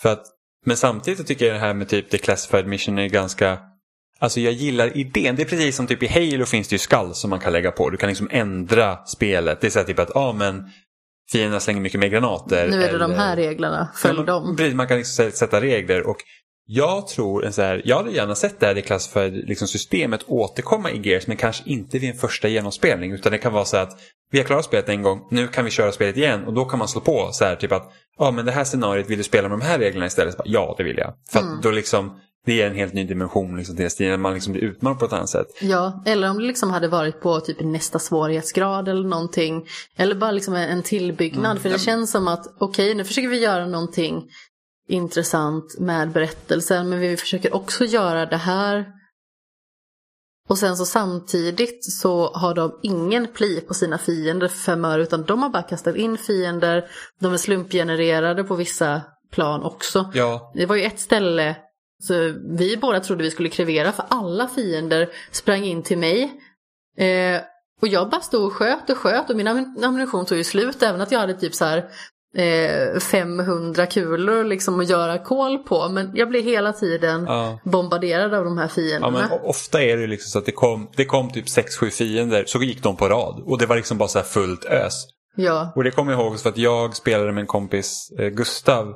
För 0.00 0.12
att, 0.12 0.22
men 0.66 0.76
samtidigt 0.76 1.26
tycker 1.26 1.46
jag 1.46 1.54
det 1.54 1.60
här 1.60 1.74
med 1.74 1.88
typ 1.88 2.10
the 2.10 2.18
classified 2.18 2.66
mission 2.66 2.98
är 2.98 3.08
ganska 3.08 3.58
Alltså 4.20 4.40
jag 4.40 4.52
gillar 4.52 4.96
idén. 4.96 5.36
Det 5.36 5.42
är 5.42 5.46
precis 5.46 5.76
som 5.76 5.86
typ 5.86 6.02
i 6.02 6.06
Halo 6.06 6.44
finns 6.46 6.68
det 6.68 6.74
ju 6.74 6.78
skall 6.78 7.14
som 7.14 7.30
man 7.30 7.40
kan 7.40 7.52
lägga 7.52 7.70
på. 7.70 7.90
Du 7.90 7.96
kan 7.96 8.08
liksom 8.08 8.28
ändra 8.32 9.06
spelet. 9.06 9.60
Det 9.60 9.66
är 9.66 9.70
så 9.70 9.78
här 9.78 9.86
typ 9.86 9.98
att, 9.98 10.10
ja 10.14 10.20
ah, 10.20 10.32
men 10.32 10.64
fienderna 11.32 11.60
slänger 11.60 11.80
mycket 11.80 12.00
mer 12.00 12.08
granater. 12.08 12.68
Nu 12.70 12.82
är 12.82 12.92
det 12.92 12.98
de 12.98 13.04
eller- 13.10 13.14
här 13.24 13.36
reglerna, 13.36 13.88
följ 13.96 14.18
Ja, 14.18 14.24
dem. 14.24 14.56
Precis, 14.56 14.74
man 14.74 14.88
kan 14.88 14.96
liksom 14.96 15.24
sä- 15.24 15.30
sätta 15.30 15.60
regler. 15.60 16.06
Och 16.06 16.16
jag 16.70 17.06
tror, 17.08 17.44
en 17.44 17.52
så 17.52 17.62
här, 17.62 17.82
jag 17.84 17.96
hade 17.96 18.10
gärna 18.10 18.34
sett 18.34 18.60
det 18.60 18.66
här 18.66 18.78
i 18.78 18.82
classified 18.82 19.32
liksom 19.34 19.68
systemet 19.68 20.20
återkomma 20.26 20.90
i 20.90 21.08
Gears 21.08 21.26
men 21.26 21.36
kanske 21.36 21.62
inte 21.70 21.98
vid 21.98 22.10
en 22.10 22.16
första 22.16 22.48
genomspelning. 22.48 23.12
Utan 23.12 23.32
det 23.32 23.38
kan 23.38 23.52
vara 23.52 23.64
så 23.64 23.76
att 23.76 23.90
vi 24.30 24.38
har 24.38 24.44
klarat 24.44 24.64
spelet 24.64 24.88
en 24.88 25.02
gång, 25.02 25.20
nu 25.30 25.48
kan 25.48 25.64
vi 25.64 25.70
köra 25.70 25.92
spelet 25.92 26.16
igen 26.16 26.44
och 26.44 26.52
då 26.54 26.64
kan 26.64 26.78
man 26.78 26.88
slå 26.88 27.00
på 27.00 27.28
så 27.32 27.44
här 27.44 27.56
typ 27.56 27.72
att 27.72 27.92
ja 28.18 28.30
men 28.30 28.46
det 28.46 28.52
här 28.52 28.64
scenariot, 28.64 29.10
vill 29.10 29.18
du 29.18 29.24
spela 29.24 29.48
med 29.48 29.58
de 29.58 29.64
här 29.64 29.78
reglerna 29.78 30.06
istället? 30.06 30.36
Bara, 30.36 30.44
ja, 30.46 30.74
det 30.78 30.84
vill 30.84 30.98
jag. 30.98 31.14
För 31.30 31.38
att 31.38 31.62
då 31.62 31.70
liksom, 31.70 32.20
det 32.48 32.54
ger 32.54 32.66
en 32.66 32.74
helt 32.74 32.94
ny 32.94 33.04
dimension 33.04 33.56
liksom, 33.56 33.76
till 33.76 33.90
stilen, 33.90 34.20
man 34.20 34.34
liksom 34.34 34.52
blir 34.52 34.62
utmanad 34.62 34.98
på 34.98 35.04
ett 35.04 35.12
annat 35.12 35.28
sätt. 35.28 35.46
Ja, 35.60 36.02
eller 36.06 36.30
om 36.30 36.38
det 36.38 36.44
liksom 36.44 36.70
hade 36.70 36.88
varit 36.88 37.20
på 37.20 37.40
typ 37.40 37.60
nästa 37.60 37.98
svårighetsgrad 37.98 38.88
eller 38.88 39.08
någonting. 39.08 39.66
Eller 39.96 40.14
bara 40.14 40.30
liksom 40.30 40.54
en 40.54 40.82
tillbyggnad. 40.82 41.50
Mm. 41.50 41.62
För 41.62 41.70
det 41.70 41.78
känns 41.78 42.10
som 42.10 42.28
att 42.28 42.46
okej, 42.58 42.94
nu 42.94 43.04
försöker 43.04 43.28
vi 43.28 43.40
göra 43.40 43.66
någonting 43.66 44.24
intressant 44.88 45.78
med 45.78 46.10
berättelsen. 46.10 46.88
Men 46.88 47.00
vi 47.00 47.16
försöker 47.16 47.54
också 47.54 47.84
göra 47.84 48.26
det 48.26 48.36
här. 48.36 48.86
Och 50.48 50.58
sen 50.58 50.76
så 50.76 50.86
samtidigt 50.86 51.92
så 51.92 52.32
har 52.32 52.54
de 52.54 52.78
ingen 52.82 53.26
pli 53.26 53.60
på 53.60 53.74
sina 53.74 53.98
fiender 53.98 54.48
för 54.48 54.58
fem 54.58 54.84
öre. 54.84 55.02
Utan 55.02 55.24
de 55.24 55.42
har 55.42 55.48
bara 55.48 55.62
kastat 55.62 55.96
in 55.96 56.18
fiender. 56.18 56.84
De 57.20 57.32
är 57.32 57.36
slumpgenererade 57.36 58.44
på 58.44 58.54
vissa 58.54 59.02
plan 59.30 59.62
också. 59.62 60.10
Ja, 60.14 60.52
Det 60.54 60.66
var 60.66 60.76
ju 60.76 60.82
ett 60.82 61.00
ställe 61.00 61.56
så 62.02 62.14
vi 62.58 62.76
båda 62.76 63.00
trodde 63.00 63.22
vi 63.22 63.30
skulle 63.30 63.48
krevera 63.48 63.92
för 63.92 64.04
alla 64.08 64.48
fiender 64.48 65.08
sprang 65.30 65.64
in 65.64 65.82
till 65.82 65.98
mig. 65.98 66.22
Eh, 66.98 67.40
och 67.80 67.88
jag 67.88 68.10
bara 68.10 68.20
stod 68.20 68.44
och 68.46 68.52
sköt 68.52 68.90
och 68.90 68.96
sköt 68.98 69.30
och 69.30 69.36
min 69.36 69.48
am- 69.48 69.84
ammunition 69.84 70.26
tog 70.26 70.38
ju 70.38 70.44
slut 70.44 70.82
även 70.82 71.00
att 71.00 71.12
jag 71.12 71.18
hade 71.20 71.34
typ 71.34 71.54
så 71.54 71.64
här 71.64 71.84
eh, 72.36 72.98
500 73.00 73.86
kulor 73.86 74.44
liksom 74.44 74.80
att 74.80 74.88
göra 74.90 75.18
kol 75.18 75.58
på. 75.58 75.88
Men 75.88 76.10
jag 76.14 76.28
blev 76.28 76.44
hela 76.44 76.72
tiden 76.72 77.24
ja. 77.28 77.58
bombarderad 77.64 78.34
av 78.34 78.44
de 78.44 78.58
här 78.58 78.64
Ja, 78.64 78.68
fienderna. 78.68 79.28
o- 79.32 79.40
ofta 79.44 79.82
är 79.82 79.96
det 79.96 80.06
liksom 80.06 80.30
så 80.30 80.38
att 80.38 80.46
det 80.46 80.52
kom, 80.52 80.90
det 80.96 81.04
kom 81.04 81.30
typ 81.30 81.46
6-7 81.46 81.90
fiender, 81.90 82.44
så 82.46 82.62
gick 82.62 82.82
de 82.82 82.96
på 82.96 83.08
rad. 83.08 83.42
Och 83.46 83.58
det 83.58 83.66
var 83.66 83.76
liksom 83.76 83.98
bara 83.98 84.08
så 84.08 84.18
här 84.18 84.26
fullt 84.26 84.64
ös. 84.64 84.94
Ja, 85.36 85.72
Och 85.76 85.84
det 85.84 85.90
kommer 85.90 86.12
jag 86.12 86.20
ihåg 86.20 86.40
för 86.40 86.48
att 86.48 86.58
jag 86.58 86.96
spelade 86.96 87.32
med 87.32 87.40
en 87.40 87.46
kompis, 87.46 88.10
eh, 88.18 88.28
Gustav, 88.28 88.94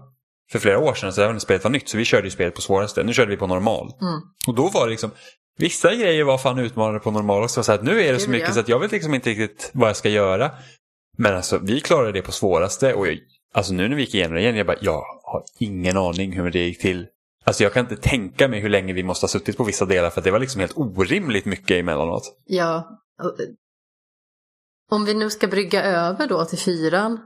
för 0.53 0.59
flera 0.59 0.79
år 0.79 0.95
sedan. 0.95 1.13
Så 1.13 1.23
även 1.23 1.33
när 1.33 1.41
spelet 1.41 1.65
var 1.65 1.71
nytt. 1.71 1.89
Så 1.89 1.97
vi 1.97 2.05
körde 2.05 2.27
ju 2.27 2.31
spelet 2.31 2.55
på 2.55 2.61
svåraste. 2.61 3.03
Nu 3.03 3.13
körde 3.13 3.31
vi 3.31 3.37
på 3.37 3.47
normal. 3.47 3.93
Mm. 4.01 4.21
Och 4.47 4.55
då 4.55 4.69
var 4.69 4.85
det 4.87 4.91
liksom, 4.91 5.11
vissa 5.59 5.95
grejer 5.95 6.25
var 6.25 6.39
fan 6.39 6.59
utmanande 6.59 7.01
på 7.01 7.11
normal 7.11 7.43
också. 7.43 7.63
Så 7.63 7.73
att 7.73 7.83
nu 7.83 8.03
är 8.03 8.13
det 8.13 8.19
så 8.19 8.31
mycket 8.31 8.49
ja. 8.49 8.55
så 8.55 8.61
att 8.61 8.69
jag 8.69 8.79
vet 8.79 8.93
liksom 8.93 9.15
inte 9.15 9.31
riktigt 9.31 9.71
vad 9.75 9.89
jag 9.89 9.97
ska 9.97 10.09
göra. 10.09 10.51
Men 11.19 11.35
alltså 11.35 11.59
vi 11.59 11.81
klarade 11.81 12.13
det 12.13 12.23
på 12.23 12.33
svåraste. 12.33 12.95
Och 12.95 13.07
jag, 13.07 13.19
alltså 13.55 13.73
nu 13.73 13.89
när 13.89 13.97
vi 13.97 14.03
gick 14.03 14.15
igenom 14.15 14.35
det 14.35 14.41
igen, 14.41 14.57
jag 14.57 14.67
bara, 14.67 14.79
jag 14.81 15.03
har 15.23 15.45
ingen 15.59 15.97
aning 15.97 16.33
hur 16.33 16.51
det 16.51 16.59
gick 16.59 16.81
till. 16.81 17.07
Alltså 17.45 17.63
jag 17.63 17.73
kan 17.73 17.85
inte 17.85 17.97
tänka 17.97 18.49
mig 18.49 18.61
hur 18.61 18.69
länge 18.69 18.93
vi 18.93 19.03
måste 19.03 19.25
ha 19.25 19.29
suttit 19.29 19.57
på 19.57 19.65
vissa 19.65 19.85
delar 19.85 20.11
för 20.11 20.21
det 20.21 20.31
var 20.31 20.39
liksom 20.39 20.61
helt 20.61 20.77
orimligt 20.77 21.45
mycket 21.45 21.81
emellanåt. 21.81 22.23
ja. 22.47 22.99
Om 24.91 25.05
vi 25.05 25.15
nu 25.15 25.31
ska 25.31 25.47
brygga 25.47 25.83
över 25.83 26.27
då 26.27 26.45
till 26.45 26.59
fyran 26.59 27.21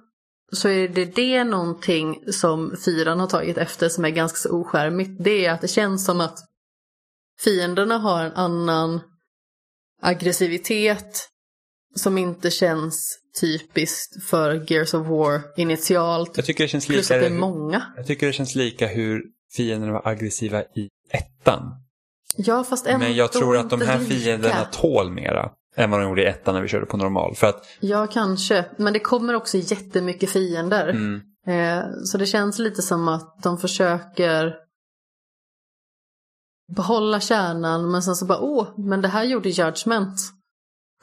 så 0.53 0.69
är 0.69 0.89
det 0.89 1.05
det 1.05 1.45
någonting 1.45 2.33
som 2.33 2.77
fyran 2.85 3.21
har 3.21 3.27
tagit 3.27 3.59
efter 3.59 3.89
som 3.89 4.05
är 4.05 4.11
ganska 4.11 4.37
så 4.37 4.61
oskärmigt. 4.61 5.25
Det 5.25 5.47
är 5.47 5.53
att 5.53 5.61
det 5.61 5.69
känns 5.69 6.05
som 6.05 6.21
att 6.21 6.39
fienderna 7.41 7.99
har 7.99 8.25
en 8.25 8.33
annan 8.33 9.01
aggressivitet 10.03 11.29
som 11.95 12.19
inte 12.19 12.51
känns 12.51 13.19
typiskt 13.41 14.23
för 14.23 14.73
Gears 14.73 14.95
of 14.95 15.07
War 15.07 15.41
initialt. 15.57 16.37
Jag 16.37 16.47
tycker 16.47 16.65
det 16.65 16.69
känns 16.69 16.87
Plus 16.87 17.11
lika... 17.11 17.15
att 17.15 17.21
det 17.21 17.37
är 17.37 17.39
många. 17.39 17.83
Jag 17.97 18.07
tycker 18.07 18.27
det 18.27 18.33
känns 18.33 18.55
lika 18.55 18.87
hur 18.87 19.23
fienderna 19.57 19.93
var 19.93 20.09
aggressiva 20.09 20.63
i 20.63 20.89
ettan. 21.11 21.63
Ja, 22.37 22.65
fast 22.65 22.87
ändå 22.87 23.07
Men 23.07 23.17
jag 23.17 23.33
tror 23.33 23.57
att 23.57 23.71
de 23.71 23.81
här 23.81 23.99
lika. 23.99 24.15
fienderna 24.15 24.65
tål 24.65 25.11
mera 25.11 25.51
än 25.77 25.91
vad 25.91 26.01
de 26.01 26.09
gjorde 26.09 26.23
i 26.23 26.27
ettan 26.27 26.55
när 26.55 26.63
vi 26.63 26.69
körde 26.69 26.87
på 26.87 26.97
normal. 26.97 27.35
För 27.35 27.47
att, 27.47 27.67
Ja, 27.81 28.07
kanske. 28.07 28.65
Men 28.79 28.93
det 28.93 29.01
kommer 29.01 29.35
också 29.35 29.57
jättemycket 29.57 30.31
fiender. 30.31 30.89
mm, 30.89 31.21
Eh, 31.47 31.85
så 32.05 32.19
det 32.19 32.27
känns 32.27 32.59
lite 32.59 32.83
som 32.83 33.09
att 33.09 33.43
de 33.43 33.59
försöker 33.59 34.55
behålla 36.77 37.21
kärnan 37.21 37.91
men 37.91 38.03
sen 38.03 38.17
så 38.17 38.27
bara 38.27 38.41
åh, 38.41 38.69
men 38.77 39.01
det 39.01 39.09
här 39.09 39.25
gjorde 39.25 39.49
Judgment. 39.49 40.21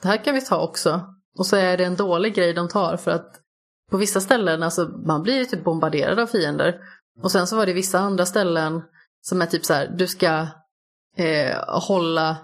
Det 0.02 0.08
här 0.08 0.24
kan 0.24 0.34
vi 0.34 0.40
ta 0.40 0.60
också. 0.60 1.00
Och 1.38 1.46
så 1.46 1.56
är 1.56 1.76
det 1.76 1.84
en 1.84 1.96
dålig 1.96 2.34
grej 2.34 2.52
de 2.52 2.68
tar 2.68 2.96
för 2.96 3.10
att 3.10 3.40
på 3.90 3.96
vissa 3.96 4.20
ställen, 4.20 4.62
alltså 4.62 4.84
man 5.06 5.22
blir 5.22 5.38
ju 5.38 5.44
typ 5.44 5.64
bombarderad 5.64 6.18
av 6.18 6.26
fiender. 6.26 6.80
Och 7.22 7.32
sen 7.32 7.46
så 7.46 7.56
var 7.56 7.66
det 7.66 7.72
vissa 7.72 7.98
andra 7.98 8.26
ställen 8.26 8.82
som 9.20 9.42
är 9.42 9.46
typ 9.46 9.64
så 9.64 9.74
här, 9.74 9.94
du 9.98 10.06
ska 10.06 10.46
eh, 11.16 11.80
hålla 11.88 12.36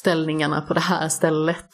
ställningarna 0.00 0.60
på 0.60 0.74
det 0.74 0.80
här 0.80 1.08
stället. 1.08 1.66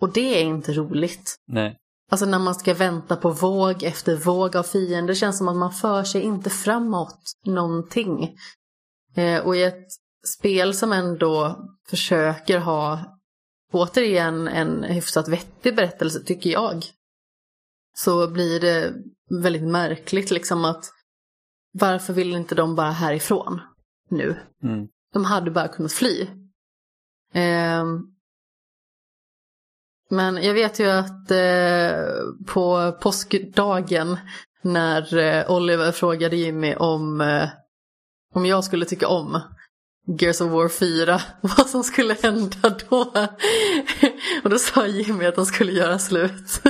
Och 0.00 0.12
det 0.12 0.40
är 0.40 0.44
inte 0.44 0.72
roligt. 0.72 1.36
Nej. 1.46 1.76
Alltså 2.10 2.26
när 2.26 2.38
man 2.38 2.54
ska 2.54 2.74
vänta 2.74 3.16
på 3.16 3.30
våg 3.30 3.82
efter 3.82 4.16
våg 4.16 4.56
av 4.56 4.62
fiender. 4.62 5.08
Det 5.08 5.14
känns 5.14 5.38
som 5.38 5.48
att 5.48 5.56
man 5.56 5.72
för 5.72 6.04
sig 6.04 6.22
inte 6.22 6.50
framåt 6.50 7.20
någonting. 7.44 8.36
Eh, 9.14 9.46
och 9.46 9.56
i 9.56 9.62
ett 9.62 9.86
spel 10.38 10.74
som 10.74 10.92
ändå 10.92 11.64
försöker 11.88 12.58
ha 12.58 13.00
återigen 13.72 14.48
en 14.48 14.82
hyfsat 14.82 15.28
vettig 15.28 15.76
berättelse 15.76 16.20
tycker 16.20 16.50
jag. 16.50 16.84
Så 17.96 18.30
blir 18.30 18.60
det 18.60 18.92
väldigt 19.42 19.68
märkligt 19.68 20.30
liksom 20.30 20.64
att 20.64 20.84
varför 21.72 22.12
vill 22.12 22.34
inte 22.34 22.54
de 22.54 22.74
bara 22.74 22.90
härifrån 22.90 23.60
nu? 24.10 24.36
Mm. 24.62 24.88
De 25.12 25.24
hade 25.24 25.50
bara 25.50 25.68
kunnat 25.68 25.92
fly. 25.92 26.26
Ehm, 27.36 28.00
men 30.10 30.42
jag 30.42 30.54
vet 30.54 30.80
ju 30.80 30.90
att 30.90 31.30
eh, 31.30 31.98
på 32.46 32.92
påskdagen 33.00 34.18
när 34.62 35.16
eh, 35.16 35.50
Oliver 35.50 35.92
frågade 35.92 36.36
Jimmy 36.36 36.74
om, 36.74 37.20
eh, 37.20 37.48
om 38.34 38.46
jag 38.46 38.64
skulle 38.64 38.84
tycka 38.84 39.08
om 39.08 39.40
Gears 40.20 40.40
of 40.40 40.50
War 40.50 40.68
4, 40.68 41.20
vad 41.40 41.66
som 41.66 41.84
skulle 41.84 42.14
hända 42.14 42.76
då. 42.88 43.00
och 44.44 44.50
då 44.50 44.58
sa 44.58 44.86
Jimmy 44.86 45.24
att 45.24 45.36
de 45.36 45.46
skulle 45.46 45.72
göra 45.72 45.98
slut. 45.98 46.62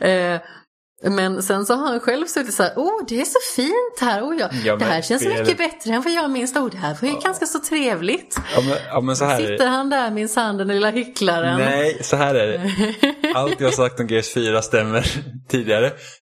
men 1.02 1.42
sen 1.42 1.66
så 1.66 1.74
har 1.74 1.86
han 1.88 2.00
själv 2.00 2.26
suttit 2.26 2.54
så 2.54 2.62
här, 2.62 2.72
oh 2.76 3.04
det 3.08 3.20
är 3.20 3.24
så 3.24 3.38
fint 3.56 4.00
här, 4.00 4.22
oh, 4.22 4.36
ja. 4.40 4.48
Ja, 4.64 4.76
det 4.76 4.84
här 4.84 5.02
känns 5.02 5.22
spelet- 5.22 5.40
mycket 5.40 5.58
bättre 5.58 5.92
än 5.94 6.02
vad 6.02 6.12
jag 6.12 6.30
minns, 6.30 6.56
oh 6.56 6.70
det 6.70 6.76
här 6.76 6.96
var 7.02 7.08
ju 7.08 7.14
ganska 7.24 7.46
så 7.46 7.58
trevligt. 7.58 8.36
Ja, 8.54 8.60
men, 8.60 8.76
ja, 8.88 9.00
men 9.00 9.16
så 9.16 9.24
här 9.24 9.34
är 9.40 9.46
Sitter 9.46 9.64
det. 9.64 9.70
han 9.70 9.90
där 9.90 10.10
minsann 10.10 10.56
den 10.56 10.68
lilla 10.68 10.90
hycklaren. 10.90 11.58
Nej, 11.60 11.98
så 12.02 12.16
här 12.16 12.34
är 12.34 12.46
det. 12.48 12.70
Allt 13.34 13.60
jag 13.60 13.66
har 13.66 13.72
sagt 13.72 14.00
om 14.00 14.06
Gears 14.08 14.32
4 14.34 14.62
stämmer 14.62 15.06
tidigare. 15.48 15.92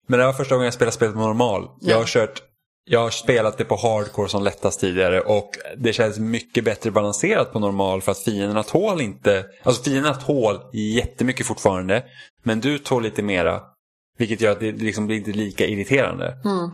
Men 0.07 0.19
det 0.19 0.25
var 0.25 0.33
första 0.33 0.55
gången 0.55 0.65
jag 0.65 0.73
spelade 0.73 0.95
spelet 0.95 1.13
på 1.13 1.19
normal. 1.21 1.67
Jag 1.81 1.95
har 1.95 2.01
Ja. 2.01 2.07
kört 2.07 2.41
jag 2.85 2.99
har 2.99 3.09
spelat 3.09 3.57
det 3.57 3.65
på 3.65 3.75
hardcore 3.75 4.29
som 4.29 4.43
lättast 4.43 4.79
tidigare 4.79 5.21
och 5.21 5.49
det 5.77 5.93
känns 5.93 6.19
mycket 6.19 6.63
bättre 6.63 6.91
balanserat 6.91 7.53
på 7.53 7.59
normal 7.59 8.01
för 8.01 8.11
att 8.11 8.19
fienderna 8.19 8.63
tål 8.63 9.01
inte, 9.01 9.45
alltså 9.63 9.83
fienderna 9.83 10.15
tål 10.15 10.59
jättemycket 10.73 11.45
fortfarande 11.45 12.03
men 12.43 12.59
du 12.59 12.77
tål 12.79 13.03
lite 13.03 13.21
mera. 13.21 13.61
Vilket 14.17 14.41
gör 14.41 14.51
att 14.51 14.59
det 14.59 14.71
liksom 14.71 15.07
blir 15.07 15.17
inte 15.17 15.31
lika 15.31 15.65
irriterande. 15.65 16.25
Mm. 16.45 16.69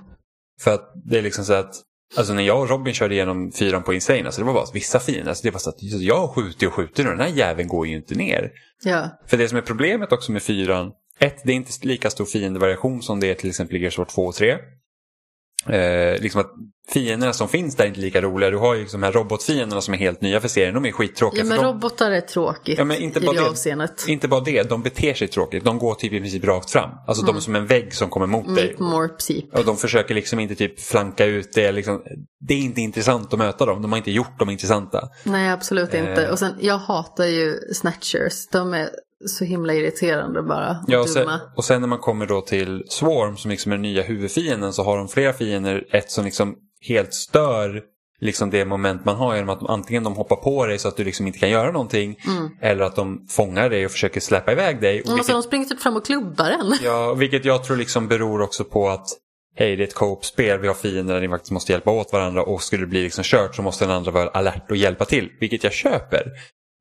För 0.61 0.73
att 0.73 0.91
det 1.05 1.17
är 1.17 1.21
liksom 1.21 1.45
så 1.45 1.53
att 1.53 1.75
Alltså 2.17 2.33
när 2.33 2.43
jag 2.43 2.61
och 2.61 2.69
Robin 2.69 2.93
körde 2.93 3.13
igenom 3.13 3.51
fyran 3.51 3.83
på 3.83 3.93
Insane, 3.93 4.25
alltså 4.25 4.41
det 4.41 4.47
var 4.47 4.53
bara 4.53 4.65
vissa 4.73 4.99
fiender. 4.99 5.29
Alltså 5.29 5.43
det 5.43 5.51
var 5.51 5.59
så 5.59 5.69
att 5.69 5.81
jag 5.81 6.29
skjuter 6.29 6.67
och 6.67 6.73
skjuter 6.73 7.05
och 7.05 7.17
den 7.17 7.27
här 7.27 7.37
jäveln 7.37 7.67
går 7.67 7.87
ju 7.87 7.95
inte 7.95 8.15
ner. 8.15 8.51
Ja. 8.83 9.09
För 9.27 9.37
det 9.37 9.47
som 9.47 9.57
är 9.57 9.61
problemet 9.61 10.11
också 10.11 10.31
med 10.31 10.43
fyran, 10.43 10.91
ett, 11.19 11.41
det 11.43 11.51
är 11.51 11.55
inte 11.55 11.71
lika 11.87 12.09
stor 12.09 12.25
fiendevariation 12.25 13.01
som 13.01 13.19
det 13.19 13.27
är 13.31 13.33
till 13.33 13.49
exempel 13.49 13.77
i 13.77 13.79
Gears 13.79 13.93
of 13.93 13.97
War 13.99 14.05
2 14.05 14.21
och 14.21 14.35
3. 14.35 14.57
Eh, 15.67 16.21
liksom 16.21 16.41
att 16.41 16.51
fienderna 16.93 17.33
som 17.33 17.47
finns 17.49 17.75
där 17.75 17.83
är 17.83 17.87
inte 17.87 17.99
lika 17.99 18.21
roliga. 18.21 18.49
Du 18.49 18.57
har 18.57 18.73
ju 18.75 18.81
liksom 18.81 19.01
de 19.01 19.05
här 19.05 19.13
robotfienderna 19.13 19.81
som 19.81 19.93
är 19.93 19.97
helt 19.97 20.21
nya 20.21 20.39
för 20.41 20.47
serien, 20.47 20.73
de 20.73 20.85
är 20.85 20.91
skittråkiga. 20.91 21.41
ja 21.43 21.45
men 21.49 21.57
de, 21.57 21.63
robotar 21.65 22.11
är 22.11 22.21
tråkigt 22.21 22.77
Ja, 22.77 22.83
men 22.83 22.97
inte 22.97 23.19
i 23.19 23.25
bara 23.25 23.33
det 23.33 23.41
det. 23.41 23.49
avseendet. 23.49 24.05
inte 24.07 24.27
bara 24.27 24.41
det, 24.41 24.63
de 24.69 24.81
beter 24.83 25.13
sig 25.13 25.27
tråkigt. 25.27 25.63
De 25.65 25.77
går 25.79 25.95
typ 25.95 26.13
i 26.13 26.19
princip 26.19 26.43
rakt 26.45 26.71
fram. 26.71 26.89
Alltså 27.07 27.25
de 27.25 27.35
är 27.35 27.39
som 27.39 27.55
en 27.55 27.65
vägg 27.67 27.93
som 27.93 28.09
kommer 28.09 28.25
mot 28.27 28.55
dig. 28.55 28.75
More 28.79 29.09
typ. 29.27 29.53
Och 29.57 29.65
de 29.65 29.77
försöker 29.77 30.15
liksom 30.15 30.39
inte 30.39 30.55
typ 30.55 30.79
flanka 30.79 31.25
ut 31.25 31.53
det. 31.53 31.71
Liksom, 31.71 32.03
det 32.39 32.53
är 32.53 32.57
inte 32.59 32.81
intressant 32.81 33.33
att 33.33 33.39
möta 33.39 33.65
dem. 33.65 33.81
De 33.81 33.91
har 33.91 33.97
inte 33.97 34.11
gjort 34.11 34.39
dem 34.39 34.49
intressanta. 34.49 35.09
Nej 35.23 35.49
absolut 35.49 35.93
inte. 35.93 36.23
Eh. 36.25 36.31
Och 36.31 36.39
sen 36.39 36.53
jag 36.61 36.77
hatar 36.77 37.25
ju 37.25 37.53
snatchers. 37.73 38.47
De 38.51 38.73
är 38.73 38.89
så 39.25 39.45
himla 39.45 39.73
irriterande 39.73 40.41
bara. 40.43 40.69
Och 40.69 40.75
Ja, 40.87 40.99
och, 40.99 41.09
sen, 41.09 41.29
och 41.55 41.65
sen 41.65 41.81
när 41.81 41.87
man 41.87 41.99
kommer 41.99 42.25
då 42.25 42.41
till 42.41 42.83
Swarm 42.89 43.37
som 43.37 43.51
liksom 43.51 43.71
är 43.71 43.75
den 43.75 43.81
nya 43.81 44.03
huvudfienden 44.03 44.73
så 44.73 44.83
har 44.83 44.97
de 44.97 45.07
flera 45.07 45.33
fiender. 45.33 45.87
Ett 45.91 46.11
som 46.11 46.25
liksom 46.25 46.55
helt 46.87 47.13
stör 47.13 47.81
liksom 48.21 48.49
det 48.49 48.65
moment 48.65 49.05
man 49.05 49.15
har 49.15 49.35
genom 49.35 49.49
att 49.49 49.59
de, 49.59 49.67
antingen 49.67 50.03
de 50.03 50.15
hoppar 50.15 50.35
på 50.35 50.65
dig 50.65 50.79
så 50.79 50.87
att 50.87 50.97
du 50.97 51.03
liksom 51.03 51.27
inte 51.27 51.39
kan 51.39 51.49
göra 51.49 51.71
någonting. 51.71 52.15
Eller 52.61 52.83
att 52.83 52.95
de 52.95 53.27
fångar 53.29 53.69
dig 53.69 53.85
och 53.85 53.91
försöker 53.91 54.19
släppa 54.19 54.51
iväg 54.51 54.81
dig. 54.81 55.01
Och 55.01 55.07
Mm, 55.07 55.07
så 55.07 55.15
vilket, 55.15 55.35
de 55.35 55.43
springer 55.43 55.65
typ 55.65 55.81
fram 55.81 55.95
och 55.95 56.05
klubbar 56.05 56.49
en. 56.49 56.77
ja, 56.83 57.13
vilket 57.13 57.45
jag 57.45 57.63
tror 57.63 57.77
liksom 57.77 58.07
beror 58.07 58.41
också 58.41 58.63
på 58.63 58.89
att 58.89 59.07
Hej, 59.55 59.75
det 59.75 59.83
är 59.83 59.87
ett 59.87 59.93
co-op-spel, 59.93 60.59
vi 60.59 60.67
har 60.67 60.75
fiender 60.75 61.13
där 61.13 61.21
ni 61.21 61.29
faktiskt 61.29 61.51
måste 61.51 61.71
hjälpa 61.71 61.91
åt 61.91 62.13
varandra 62.13 62.43
och 62.43 62.61
skulle 62.61 62.83
det 62.83 62.87
bli 62.87 63.03
liksom 63.03 63.23
kört 63.23 63.55
så 63.55 63.61
måste 63.61 63.85
den 63.85 63.95
andra 63.95 64.11
vara 64.11 64.29
alert 64.29 64.71
och 64.71 64.77
hjälpa 64.77 65.05
till, 65.05 65.29
vilket 65.39 65.63
jag 65.63 65.73
köper. 65.73 66.23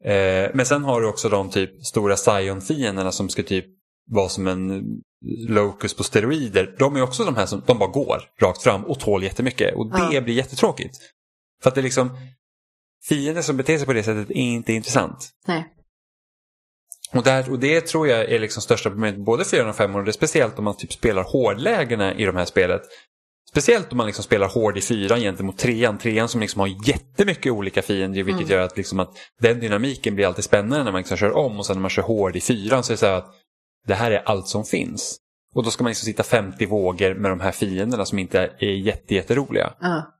Eh, 0.05 0.51
men 0.55 0.66
sen 0.66 0.84
har 0.84 1.01
du 1.01 1.07
också 1.09 1.28
de 1.28 1.51
typ 1.51 1.86
stora 1.86 2.16
Scion-fienderna 2.16 3.11
som 3.12 3.28
ska 3.28 3.42
typ 3.42 3.66
vara 4.11 4.28
som 4.28 4.46
en 4.46 4.82
locus 5.49 5.94
på 5.94 6.05
steroider. 6.05 6.76
De 6.78 6.96
är 6.96 7.03
också 7.03 7.24
de 7.24 7.36
här 7.36 7.46
som 7.46 7.62
de 7.66 7.78
bara 7.78 7.90
går 7.90 8.22
rakt 8.40 8.62
fram 8.62 8.84
och 8.84 9.01
tål 9.01 9.22
jättemycket 9.22 9.74
och 9.74 9.90
det 9.90 10.14
Ja. 10.14 10.20
blir 10.20 10.34
jättetråkigt. 10.34 10.96
För 11.62 11.68
att 11.70 11.74
det 11.74 11.80
är 11.80 11.82
liksom 11.82 12.11
fiender 13.09 13.42
som 13.42 13.57
beter 13.57 13.76
sig 13.78 13.86
på 13.86 13.92
det 13.92 14.03
sättet 14.03 14.30
är 14.30 14.34
inte 14.34 14.72
intressant. 14.72 15.28
Nej. 15.46 15.74
Och, 17.14 17.22
där, 17.22 17.51
och 17.51 17.59
det 17.59 17.80
tror 17.80 18.09
jag 18.09 18.20
är 18.32 18.38
liksom 18.38 18.62
största 18.62 18.90
problemet 18.90 19.24
både 19.24 19.44
4 19.44 19.68
och 19.68 19.76
5 19.76 19.94
och 19.96 20.05
det 20.05 20.11
är 20.11 20.12
speciellt 20.12 20.59
om 20.59 20.64
man 20.64 20.76
typ 20.76 20.92
spelar 20.92 21.22
hårdlägena 21.22 22.14
i 22.14 22.24
de 22.24 22.36
här 22.36 22.44
spelet. 22.44 22.82
Speciellt 23.59 23.92
om 23.92 23.96
man 23.96 24.06
liksom 24.06 24.24
spelar 24.24 24.48
hård 24.48 24.78
i 24.78 24.80
fyran 24.80 25.20
gentemot 25.20 25.59
trean. 25.59 25.98
Trean 25.98 26.28
som 26.28 26.40
liksom 26.40 26.61
har 26.61 26.88
jättemycket 26.88 27.52
olika 27.52 27.82
fiender 27.82 28.22
vilket 28.22 28.50
gör 28.50 28.61
att, 28.61 28.76
liksom 28.76 29.00
att 29.00 29.16
den 29.40 29.61
dynamiken 29.61 30.14
blir 30.14 30.26
alltid 30.26 30.44
spännande 30.44 30.84
när 30.84 30.92
man 30.92 30.98
liksom 30.98 31.16
kör 31.16 31.36
om 31.36 31.59
och 31.59 31.66
sen 31.66 31.76
när 31.76 31.80
man 31.80 31.90
kör 31.90 32.02
hård 32.02 32.36
i 32.36 32.40
fyran 32.40 32.82
så 32.82 32.92
är 32.92 32.94
det 32.94 32.98
så 32.98 33.06
här 33.06 33.14
att 33.14 33.34
det 33.86 33.94
här 33.94 34.11
är 34.11 34.18
allt 34.18 34.48
som 34.48 34.64
finns. 34.64 35.18
Och 35.54 35.64
då 35.64 35.70
ska 35.70 35.84
man 35.84 35.90
liksom 35.90 36.06
sitta 36.06 36.22
50 36.22 36.66
vågor 36.66 37.14
med 37.14 37.30
de 37.30 37.40
här 37.40 37.52
fienderna 37.52 38.04
som 38.04 38.18
inte 38.18 38.40
är 38.59 38.66
jätte, 38.66 39.14
jätteroliga. 39.14 39.74
Ja. 39.80 40.12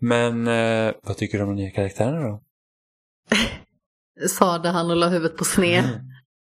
Men 0.00 0.46
eh, 0.46 0.94
vad 1.02 1.16
tycker 1.16 1.38
du 1.38 1.44
om 1.44 1.56
de 1.56 1.62
nya 1.62 1.70
karaktärerna 1.70 2.28
då? 2.28 2.42
Sade 4.28 4.68
han 4.68 4.90
och 4.90 4.96
la 4.96 5.08
huvudet 5.08 5.38
på 5.38 5.44
sned. 5.44 5.84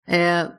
Mm. 0.06 0.42
Eh, 0.46 0.50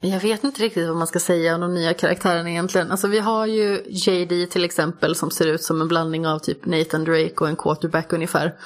jag 0.00 0.20
vet 0.20 0.44
inte 0.44 0.62
riktigt 0.62 0.88
vad 0.88 0.96
man 0.96 1.06
ska 1.06 1.20
säga 1.20 1.54
om 1.54 1.60
de 1.60 1.74
nya 1.74 1.94
karaktärerna 1.94 2.50
egentligen. 2.50 2.90
Alltså 2.90 3.08
vi 3.08 3.18
har 3.18 3.46
ju 3.46 3.84
JD 3.88 4.46
till 4.46 4.64
exempel 4.64 5.14
som 5.14 5.30
ser 5.30 5.46
ut 5.46 5.62
som 5.62 5.80
en 5.80 5.88
blandning 5.88 6.26
av 6.26 6.38
typ 6.38 6.66
Nathan 6.66 7.04
Drake 7.04 7.34
och 7.34 7.48
en 7.48 7.56
quarterback 7.56 8.12
ungefär. 8.12 8.58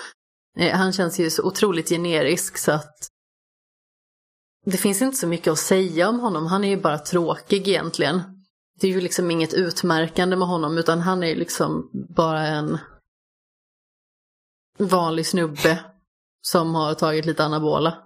Eh, 0.59 0.77
han 0.77 0.93
känns 0.93 1.21
ju 1.21 1.31
så 1.31 1.43
otroligt 1.43 1.89
generisk 1.89 2.59
så 2.59 2.73
att 2.73 3.09
det 4.67 4.77
finns 4.77 5.03
inte 5.03 5.17
så 5.17 5.27
mycket 5.27 5.53
att 5.53 5.59
säga 5.59 6.09
om 6.09 6.21
honom. 6.21 6.47
Han 6.47 6.65
är 6.65 6.69
ju 6.69 6.81
bara 6.81 6.99
tråkig 6.99 7.69
egentligen. 7.69 8.21
Det 8.81 8.87
är 8.87 8.91
ju 8.91 9.01
liksom 9.01 9.31
inget 9.31 9.55
utmärkande 9.55 10.37
med 10.37 10.49
honom 10.49 10.79
utan 10.79 11.01
han 11.01 11.23
är 11.23 11.27
ju 11.27 11.35
liksom 11.35 11.91
bara 11.93 12.47
en 12.47 12.79
vanlig 14.79 15.27
snubbe 15.27 15.85
som 16.43 16.75
har 16.75 16.95
tagit 16.95 17.27
lite 17.27 17.45
anabola. 17.45 17.99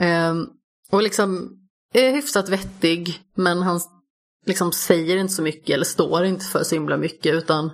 Um, 0.00 0.50
och 0.94 1.02
liksom 1.02 1.58
är 1.94 2.12
hyfsat 2.12 2.48
vettig 2.48 3.20
men 3.34 3.62
han 3.62 3.80
liksom 4.46 4.72
säger 4.72 5.16
inte 5.16 5.32
så 5.32 5.42
mycket 5.42 5.74
eller 5.74 5.84
står 5.84 6.24
inte 6.24 6.44
för 6.44 6.62
så 6.62 6.74
himla 6.74 6.96
mycket 6.96 7.34
utan 7.34 7.70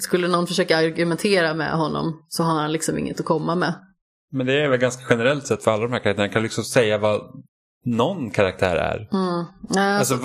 skulle 0.00 0.28
någon 0.28 0.46
försöka 0.46 0.76
argumentera 0.76 1.54
med 1.54 1.72
honom 1.72 2.24
så 2.28 2.42
har 2.42 2.60
han 2.60 2.72
liksom 2.72 2.98
inget 2.98 3.20
att 3.20 3.26
komma 3.26 3.54
med. 3.54 3.74
Men 4.32 4.46
det 4.46 4.64
är 4.64 4.68
väl 4.68 4.78
ganska 4.78 5.02
generellt 5.10 5.46
sett 5.46 5.64
för 5.64 5.70
alla 5.70 5.82
de 5.82 5.92
här 5.92 6.00
karaktärerna. 6.00 6.32
Kan 6.32 6.42
liksom 6.42 6.64
säga 6.64 6.98
vad 6.98 7.42
någon 7.84 8.30
karaktär 8.30 8.76
är? 8.76 9.08
Mm. 9.12 9.44
Ja, 9.68 9.98
Alltså, 9.98 10.16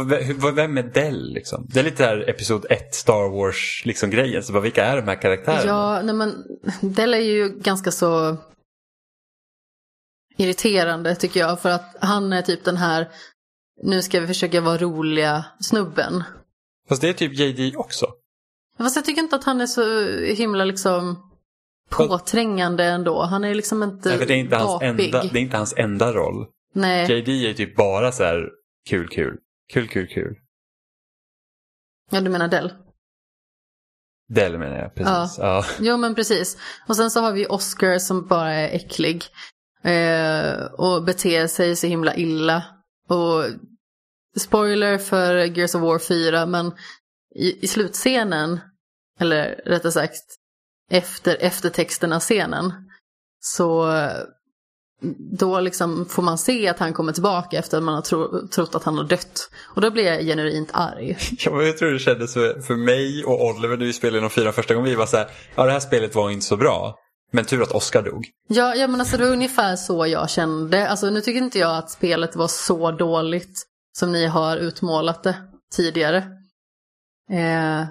vem 0.55 0.77
är 0.77 0.83
Dell 0.83 1.33
liksom? 1.33 1.67
Det 1.69 1.79
är 1.79 1.83
lite 1.83 2.03
här 2.03 2.29
Episod 2.29 2.65
1 2.69 2.95
Star 2.95 3.29
Wars 3.37 3.83
liksom 3.85 4.09
grejen. 4.09 4.43
Så 4.43 4.53
bara, 4.53 4.63
vilka 4.63 4.85
är 4.85 4.95
de 4.95 5.07
här 5.07 5.21
karaktärerna? 5.21 5.65
Ja, 5.65 6.01
nej 6.03 6.15
men 6.15 6.43
Dell 6.81 7.13
är 7.13 7.17
ju 7.17 7.49
ganska 7.49 7.91
så 7.91 8.37
irriterande 10.37 11.15
tycker 11.15 11.39
jag 11.39 11.61
för 11.61 11.69
att 11.69 11.95
han 12.01 12.33
är 12.33 12.41
typ 12.41 12.63
den 12.63 12.77
här 12.77 13.07
nu 13.83 14.01
ska 14.01 14.19
vi 14.19 14.27
försöka 14.27 14.61
vara 14.61 14.77
roliga 14.77 15.45
snubben. 15.59 16.23
Fast 16.89 17.01
det 17.01 17.09
är 17.09 17.13
typ 17.13 17.39
JD 17.39 17.75
också. 17.77 18.07
Fast 18.77 18.95
jag 18.95 19.05
tycker 19.05 19.21
inte 19.21 19.35
att 19.35 19.43
han 19.43 19.61
är 19.61 19.67
så 19.67 20.07
himla 20.33 20.65
liksom 20.65 21.31
påträngande 21.89 22.83
ändå. 22.83 23.23
Han 23.23 23.43
är 23.43 23.55
liksom 23.55 23.83
inte 23.83 24.09
Nej, 24.09 24.17
för 24.17 24.25
det, 24.25 24.33
är 24.33 24.37
inte 24.37 24.55
hans 24.55 24.81
enda, 24.81 25.23
det 25.23 25.39
är 25.39 25.41
inte 25.41 25.57
hans 25.57 25.73
enda 25.77 26.13
roll. 26.13 26.47
Nej, 26.73 27.11
JD 27.11 27.49
är 27.49 27.53
typ 27.53 27.75
bara 27.75 28.11
så 28.11 28.23
här 28.23 28.49
kul 28.89 29.07
kul. 29.07 29.37
Kul, 29.73 29.87
kul, 29.87 30.07
kul. 30.07 30.35
Ja, 32.11 32.21
du 32.21 32.29
menar 32.29 32.47
Dell? 32.47 32.73
Del 34.29 34.57
menar 34.57 34.77
jag, 34.77 34.95
precis. 34.95 35.37
Ja. 35.37 35.65
Jo, 35.79 35.97
men 35.97 36.15
precis. 36.15 36.57
Och 36.87 36.95
sen 36.95 37.11
så 37.11 37.19
har 37.19 37.31
vi 37.31 37.47
Oscar 37.47 37.97
som 37.97 38.27
bara 38.27 38.53
är 38.53 38.75
äcklig. 38.75 39.23
Eh, 39.83 40.65
och 40.65 41.03
beter 41.03 41.47
sig 41.47 41.75
så 41.75 41.87
himla 41.87 42.15
illa. 42.15 42.63
Och 43.09 43.43
spoiler 44.39 44.97
för 44.97 45.35
Gears 45.35 45.75
of 45.75 45.81
War 45.81 45.99
4, 45.99 46.45
men 46.45 46.71
i, 47.35 47.63
i 47.63 47.67
slutscenen, 47.67 48.59
eller 49.19 49.61
rättare 49.65 49.91
sagt 49.91 50.23
efter 50.91 51.37
eftertexterna 51.39 52.19
scenen, 52.19 52.73
så 53.39 53.91
eh, 53.91 54.11
då 55.39 55.59
liksom 55.59 56.05
får 56.05 56.23
man 56.23 56.37
se 56.37 56.67
att 56.67 56.79
han 56.79 56.93
kommer 56.93 57.13
tillbaka 57.13 57.59
efter 57.59 57.77
att 57.77 57.83
man 57.83 57.95
har 57.95 58.01
tro, 58.01 58.47
trott 58.47 58.75
att 58.75 58.83
han 58.83 58.97
har 58.97 59.03
dött. 59.03 59.49
Och 59.75 59.81
då 59.81 59.91
blir 59.91 60.03
jag 60.03 60.21
genuint 60.21 60.69
arg. 60.73 61.17
Ja, 61.39 61.51
men 61.51 61.65
jag 61.65 61.77
tror 61.77 61.91
det 61.91 61.99
kändes 61.99 62.33
för, 62.33 62.61
för 62.61 62.75
mig 62.75 63.25
och 63.25 63.45
Oliver 63.45 63.77
när 63.77 63.85
vi 63.85 63.93
spelade 63.93 64.21
de 64.21 64.29
fyra 64.29 64.51
första 64.51 64.73
gången. 64.73 64.89
Vi 64.89 64.95
var 64.95 65.05
så 65.05 65.17
här, 65.17 65.27
ja 65.55 65.65
det 65.65 65.71
här 65.71 65.79
spelet 65.79 66.15
var 66.15 66.29
inte 66.29 66.45
så 66.45 66.57
bra. 66.57 66.95
Men 67.31 67.45
tur 67.45 67.61
att 67.61 67.71
Oscar 67.71 68.01
dog. 68.01 68.25
Ja, 68.47 68.75
ja 68.75 68.87
men 68.87 68.99
alltså 68.99 69.17
det 69.17 69.23
var 69.23 69.31
ungefär 69.31 69.75
så 69.75 70.07
jag 70.07 70.29
kände. 70.29 70.89
Alltså 70.89 71.09
nu 71.09 71.21
tycker 71.21 71.41
inte 71.41 71.59
jag 71.59 71.77
att 71.77 71.91
spelet 71.91 72.35
var 72.35 72.47
så 72.47 72.91
dåligt 72.91 73.63
som 73.97 74.11
ni 74.11 74.25
har 74.25 74.57
utmålat 74.57 75.23
det 75.23 75.35
tidigare. 75.71 76.17
Eh, 77.31 77.85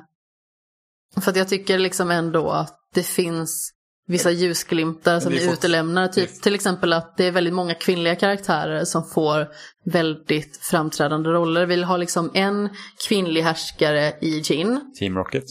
för 1.21 1.31
att 1.31 1.37
jag 1.37 1.49
tycker 1.49 1.79
liksom 1.79 2.11
ändå 2.11 2.51
att 2.51 2.77
det 2.95 3.03
finns 3.03 3.73
vissa 4.07 4.31
ljusglimtar 4.31 5.21
som 5.21 5.33
är 5.33 5.53
utelämnar. 5.53 6.09
Typ, 6.09 6.43
till 6.43 6.55
exempel 6.55 6.93
att 6.93 7.17
det 7.17 7.25
är 7.25 7.33
väldigt 7.33 7.55
många 7.55 7.75
kvinnliga 7.75 8.17
karaktärer 8.17 8.85
som 8.85 9.09
får 9.09 9.49
väldigt 9.85 10.57
framträdande 10.57 11.31
roller. 11.31 11.67
Vi 11.67 11.83
har 11.83 11.99
liksom 11.99 12.31
en 12.35 12.69
kvinnlig 13.09 13.43
härskare 13.43 14.15
i 14.21 14.41
Jin, 14.41 14.95
Team 14.99 15.17
Rocket. 15.17 15.45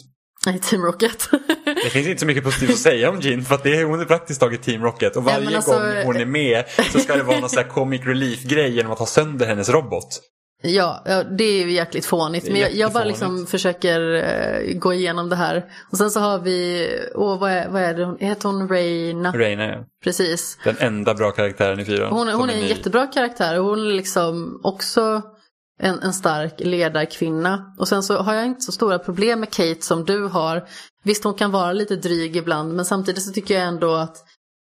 I 0.53 0.59
Team 0.59 0.81
Rocket. 0.81 1.29
Det 1.83 1.89
finns 1.89 2.07
inte 2.07 2.19
så 2.19 2.25
mycket 2.25 2.43
positivt 2.43 2.69
att 2.69 2.77
säga 2.77 3.09
om 3.09 3.19
Jean 3.21 3.41
för 3.45 3.55
att 3.55 3.63
det 3.63 3.75
är, 3.79 3.83
hon 3.83 3.99
är 3.99 4.05
praktiskt 4.05 4.39
taget 4.39 4.63
Team 4.63 4.83
Rocket. 4.83 5.15
Och 5.15 5.23
Ja, 5.23 5.25
varje 5.25 5.45
men 5.45 5.55
alltså- 5.55 5.71
gång 5.71 6.03
hon 6.05 6.15
är 6.17 6.25
med 6.25 6.63
så 6.91 6.99
ska 6.99 7.15
det 7.15 7.23
vara 7.23 7.39
någon 7.39 7.49
sån 7.49 7.63
här 7.63 7.69
comic 7.69 8.01
relief-grej 8.05 8.71
genom 8.75 8.91
att 8.91 8.99
ha 8.99 9.05
sönder 9.05 9.45
hennes 9.45 9.69
robot. 9.69 10.07
Ja, 10.63 11.03
ja, 11.05 11.23
det 11.23 11.43
är 11.43 11.65
ju 11.65 11.71
jäkligt 11.71 12.05
fånigt. 12.05 12.47
Är 12.47 12.51
Men 12.51 12.61
jag, 12.61 12.73
jag 12.75 12.91
bara 12.91 13.03
liksom 13.03 13.47
försöker 13.47 14.13
eh, 14.13 14.77
gå 14.77 14.93
igenom 14.93 15.29
det 15.29 15.35
här. 15.35 15.65
Och 15.91 15.97
sen 15.97 16.11
så 16.11 16.19
har 16.19 16.39
vi, 16.39 16.89
åh 17.15 17.39
vad 17.39 17.51
är, 17.51 17.69
vad 17.69 17.81
är 17.81 17.93
det, 17.93 18.05
hon, 18.05 18.17
heter 18.19 18.49
hon 18.49 18.69
Reina? 18.69 19.31
Reina 19.31 19.63
är 19.63 19.83
Precis. 20.03 20.57
den 20.63 20.75
enda 20.79 21.13
bra 21.13 21.31
karaktären 21.31 21.79
i 21.79 21.85
fyran. 21.85 22.11
Hon, 22.13 22.27
hon 22.27 22.49
är 22.49 22.53
en 22.53 22.59
ny. 22.59 22.67
jättebra 22.67 23.07
karaktär 23.07 23.59
och 23.59 23.65
hon 23.65 23.79
är 23.79 23.93
liksom 23.93 24.59
också 24.63 25.21
en, 25.79 25.99
en 25.99 26.13
stark 26.13 26.53
ledarkvinna. 26.57 27.75
Och 27.79 27.87
sen 27.87 28.03
så 28.03 28.17
har 28.17 28.33
jag 28.33 28.45
inte 28.45 28.61
så 28.61 28.71
stora 28.71 28.99
problem 28.99 29.39
med 29.39 29.49
Kate 29.53 29.81
som 29.81 30.05
du 30.05 30.23
har. 30.27 30.67
Visst 31.03 31.23
hon 31.23 31.33
kan 31.33 31.51
vara 31.51 31.73
lite 31.73 31.95
dryg 31.95 32.35
ibland 32.35 32.73
men 32.75 32.85
samtidigt 32.85 33.23
så 33.23 33.31
tycker 33.31 33.53
jag 33.53 33.63
ändå 33.67 33.93
att 33.93 34.17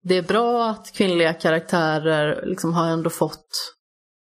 det 0.05 0.17
är 0.17 0.23
bra 0.23 0.71
att 0.71 0.93
kvinnliga 0.95 1.33
karaktärer 1.35 2.47
liksom 2.47 2.73
har 2.75 2.87
ändå 2.87 3.11
fått 3.11 3.47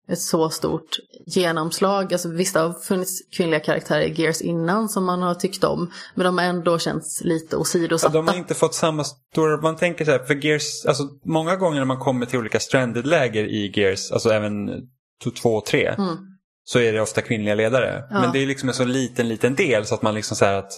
ett 0.09 0.21
så 0.21 0.51
stort 0.51 0.97
genomslag. 1.27 2.13
Alltså 2.13 2.29
visst 2.29 2.55
det 2.55 2.61
har 2.61 2.73
funnits 2.73 3.21
kvinnliga 3.37 3.61
karaktärer 3.61 4.03
i 4.03 4.13
Gears 4.21 4.41
innan 4.41 4.89
som 4.89 5.05
man 5.05 5.23
har 5.23 5.35
tyckt 5.35 5.65
om. 5.65 5.91
Men 6.15 6.25
de 6.25 6.39
har 6.39 6.45
ändå 6.45 6.79
känts 6.79 7.21
lite 7.25 7.57
Ja, 7.57 7.61
åsidosatta. 7.61 8.13
de 8.13 8.29
har 8.29 8.35
inte 8.37 8.55
fått 8.55 8.75
samma 8.75 9.05
stora, 9.05 9.61
man 9.61 9.77
tänker 9.77 10.05
så 10.05 10.11
här, 10.11 10.19
för 10.19 10.45
Gears, 10.45 10.87
alltså 10.87 11.03
många 11.25 11.57
gånger 11.57 11.79
när 11.79 11.85
man 11.85 11.99
kommer 11.99 12.27
till 12.27 12.39
olika 12.39 12.61
stranded-läger 12.61 13.45
i 13.45 13.73
Gears, 13.75 14.13
alltså 14.13 14.29
även 14.31 14.69
2 15.43 15.49
och 15.55 15.67
3, 15.67 15.87
Mm. 15.99 16.17
Så 16.65 16.79
är 16.79 16.93
det 16.93 17.01
ofta 17.01 17.21
kvinnliga 17.23 17.55
ledare. 17.55 18.05
Ja. 18.11 18.21
Men 18.21 18.33
det 18.33 18.39
är 18.39 18.47
liksom 18.47 18.69
en 18.69 18.75
så 18.75 18.85
liten, 18.85 19.29
liten 19.29 19.55
del 19.55 19.87
så 19.87 19.95
att 19.95 20.03
man 20.03 20.15
liksom 20.15 20.37
säger 20.37 20.59
att 20.59 20.73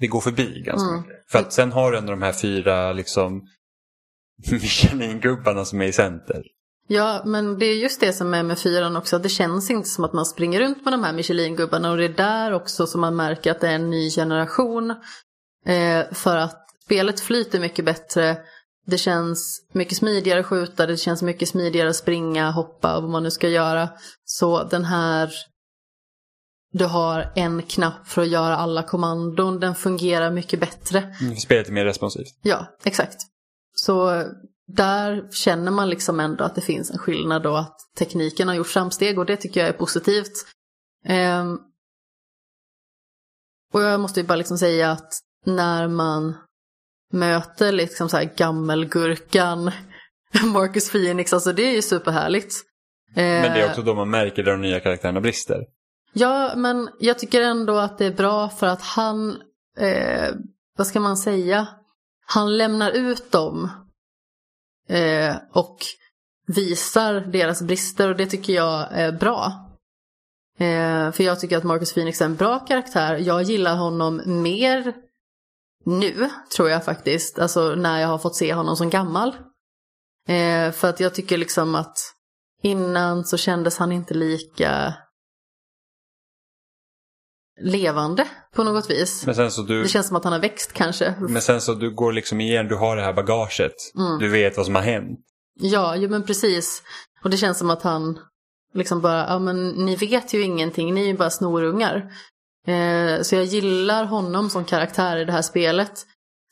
det 0.00 0.06
går 0.06 0.20
förbi 0.20 0.62
ganska 0.66 0.88
Mm. 0.88 1.00
mycket. 1.00 1.30
För 1.30 1.38
att 1.38 1.52
sen 1.52 1.72
har 1.72 1.92
du 1.92 1.98
ändå 1.98 2.10
de 2.10 2.22
här 2.22 2.32
fyra 2.32 2.92
liksom 2.92 3.42
Michelin-gubbarna 4.50 5.64
som 5.64 5.80
är 5.80 5.86
i 5.86 5.92
center. 5.92 6.42
Ja, 6.88 7.22
men 7.24 7.58
det 7.58 7.66
är 7.66 7.74
just 7.76 8.00
det 8.00 8.12
som 8.12 8.34
är 8.34 8.42
med 8.42 8.58
fyran 8.58 8.96
också. 8.96 9.18
Det 9.18 9.28
känns 9.28 9.70
inte 9.70 9.88
som 9.88 10.04
att 10.04 10.12
man 10.12 10.26
springer 10.26 10.60
runt 10.60 10.84
med 10.84 10.92
de 10.92 11.04
här 11.04 11.12
Michelin-gubbarna 11.12 11.90
och 11.90 11.96
det 11.96 12.04
är 12.04 12.08
där 12.08 12.52
också 12.52 12.86
som 12.86 13.00
man 13.00 13.16
märker 13.16 13.50
att 13.50 13.60
det 13.60 13.68
är 13.68 13.74
en 13.74 13.90
ny 13.90 14.10
generation. 14.10 14.90
Eh, 15.66 16.12
för 16.12 16.36
att 16.36 16.60
spelet 16.84 17.20
flyter 17.20 17.60
mycket 17.60 17.84
bättre. 17.84 18.36
Det 18.86 18.98
känns 18.98 19.60
mycket 19.72 19.98
smidigare 19.98 20.40
att 20.40 20.46
skjuta, 20.46 20.86
det 20.86 20.96
känns 20.96 21.22
mycket 21.22 21.48
smidigare 21.48 21.90
att 21.90 21.96
springa, 21.96 22.50
hoppa 22.50 22.96
och 22.96 23.02
vad 23.02 23.10
man 23.10 23.22
nu 23.22 23.30
ska 23.30 23.48
göra. 23.48 23.88
Så 24.24 24.64
den 24.64 24.84
här 24.84 25.30
du 26.72 26.84
har 26.84 27.32
en 27.34 27.62
knapp 27.62 28.08
för 28.08 28.22
att 28.22 28.28
göra 28.28 28.56
alla 28.56 28.82
kommandon, 28.82 29.60
den 29.60 29.74
fungerar 29.74 30.30
mycket 30.30 30.60
bättre. 30.60 31.14
Mm. 31.20 31.36
Spelet 31.36 31.68
är 31.68 31.72
mer 31.72 31.84
responsivt. 31.84 32.38
Ja, 32.42 32.66
exakt. 32.84 33.16
Så 33.74 34.24
där 34.66 35.28
känner 35.32 35.70
man 35.70 35.90
liksom 35.90 36.20
ändå 36.20 36.44
att 36.44 36.54
det 36.54 36.60
finns 36.60 36.90
en 36.90 36.98
skillnad 36.98 37.46
och 37.46 37.58
att 37.58 37.76
tekniken 37.98 38.48
har 38.48 38.54
gjort 38.54 38.66
framsteg 38.66 39.18
och 39.18 39.26
det 39.26 39.36
tycker 39.36 39.60
jag 39.60 39.68
är 39.68 39.72
positivt. 39.72 40.32
Ehm, 41.04 41.58
och 43.72 43.82
jag 43.82 44.00
måste 44.00 44.20
ju 44.20 44.26
bara 44.26 44.36
liksom 44.36 44.58
säga 44.58 44.90
att 44.90 45.12
när 45.46 45.88
man 45.88 46.34
möter 47.14 47.72
liksom 47.72 48.08
så 48.08 48.16
här 48.16 48.30
gammelgurkan 48.36 49.70
Marcus 50.52 50.90
Phoenix, 50.90 51.32
alltså 51.32 51.52
det 51.52 51.62
är 51.62 51.72
ju 51.72 51.82
superhärligt. 51.82 52.54
Men 53.14 53.42
det 53.42 53.60
är 53.60 53.64
Eh, 53.64 53.70
också 53.70 53.82
då 53.82 53.94
man 53.94 54.10
märker 54.10 54.42
där 54.42 54.52
de 54.52 54.60
nya 54.60 54.80
karaktärerna 54.80 55.20
brister. 55.20 55.64
Ja, 56.12 56.52
men 56.56 56.88
jag 57.00 57.18
tycker 57.18 57.40
ändå 57.40 57.76
att 57.76 57.98
det 57.98 58.06
är 58.06 58.14
bra 58.14 58.48
för 58.48 58.66
att 58.66 58.82
han, 58.82 59.30
eh, 59.78 60.34
vad 60.76 60.86
ska 60.86 61.00
man 61.00 61.16
säga, 61.16 61.68
han 62.26 62.56
lämnar 62.56 62.90
ut 62.90 63.32
dem 63.32 63.70
eh, 64.88 65.36
och 65.52 65.76
visar 66.46 67.20
deras 67.20 67.62
brister 67.62 68.08
och 68.08 68.16
det 68.16 68.26
tycker 68.26 68.52
jag 68.52 68.88
är 68.92 69.12
bra. 69.12 69.52
Eh, 70.58 71.10
för 71.12 71.22
jag 71.22 71.40
tycker 71.40 71.56
att 71.56 71.64
Marcus 71.64 71.94
Phoenix 71.94 72.20
är 72.20 72.24
en 72.24 72.36
bra 72.36 72.58
karaktär. 72.58 73.16
Jag 73.16 73.42
gillar 73.42 73.76
honom 73.76 74.22
mer 74.42 74.94
nu, 75.84 76.30
tror 76.56 76.70
jag 76.70 76.84
faktiskt. 76.84 77.38
Alltså 77.38 77.74
när 77.74 78.00
jag 78.00 78.08
har 78.08 78.18
fått 78.18 78.36
se 78.36 78.54
honom 78.54 78.76
som 78.76 78.90
gammal. 78.90 79.28
Eh, 80.28 80.72
för 80.72 80.88
att 80.88 81.00
jag 81.00 81.14
tycker 81.14 81.38
liksom 81.38 81.74
att 81.74 81.96
innan 82.62 83.24
så 83.24 83.36
kändes 83.36 83.78
han 83.78 83.92
inte 83.92 84.14
lika 84.14 84.94
levande 87.60 88.28
på 88.54 88.64
något 88.64 88.90
vis. 88.90 89.26
Men 89.26 89.34
sen 89.34 89.50
så 89.50 89.62
du, 89.62 89.82
Det 89.82 89.88
känns 89.88 90.06
som 90.06 90.16
att 90.16 90.24
han 90.24 90.32
har 90.32 90.40
växt 90.40 90.72
kanske. 90.72 91.14
men 91.20 91.42
sen 91.42 91.60
så 91.60 91.74
du 91.74 91.94
går 91.94 92.12
liksom 92.12 92.40
igen, 92.40 92.68
du 92.68 92.76
har 92.76 92.96
det 92.96 93.02
här 93.02 93.12
bagaget. 93.12 93.74
Mm. 93.98 94.18
Du 94.18 94.28
vet 94.28 94.56
vad 94.56 94.66
som 94.66 94.74
har 94.74 94.82
hänt. 94.82 95.20
Ja, 95.60 95.96
jo, 95.96 96.10
men 96.10 96.22
precis. 96.22 96.82
Och 97.24 97.30
det 97.30 97.36
känns 97.36 97.58
som 97.58 97.70
att 97.70 97.82
han 97.82 98.18
liksom 98.74 99.00
bara, 99.00 99.26
ja 99.28 99.38
men 99.38 99.68
ni 99.68 99.96
vet 99.96 100.34
ju 100.34 100.42
ingenting, 100.42 100.94
ni 100.94 101.00
är 101.02 101.06
ju 101.06 101.16
bara 101.16 101.30
snorungar. 101.30 102.10
Eh, 102.66 103.22
så 103.22 103.34
jag 103.34 103.44
gillar 103.44 104.04
honom 104.04 104.50
som 104.50 104.64
karaktär 104.64 105.16
i 105.16 105.24
det 105.24 105.32
här 105.32 105.42
spelet. 105.42 105.92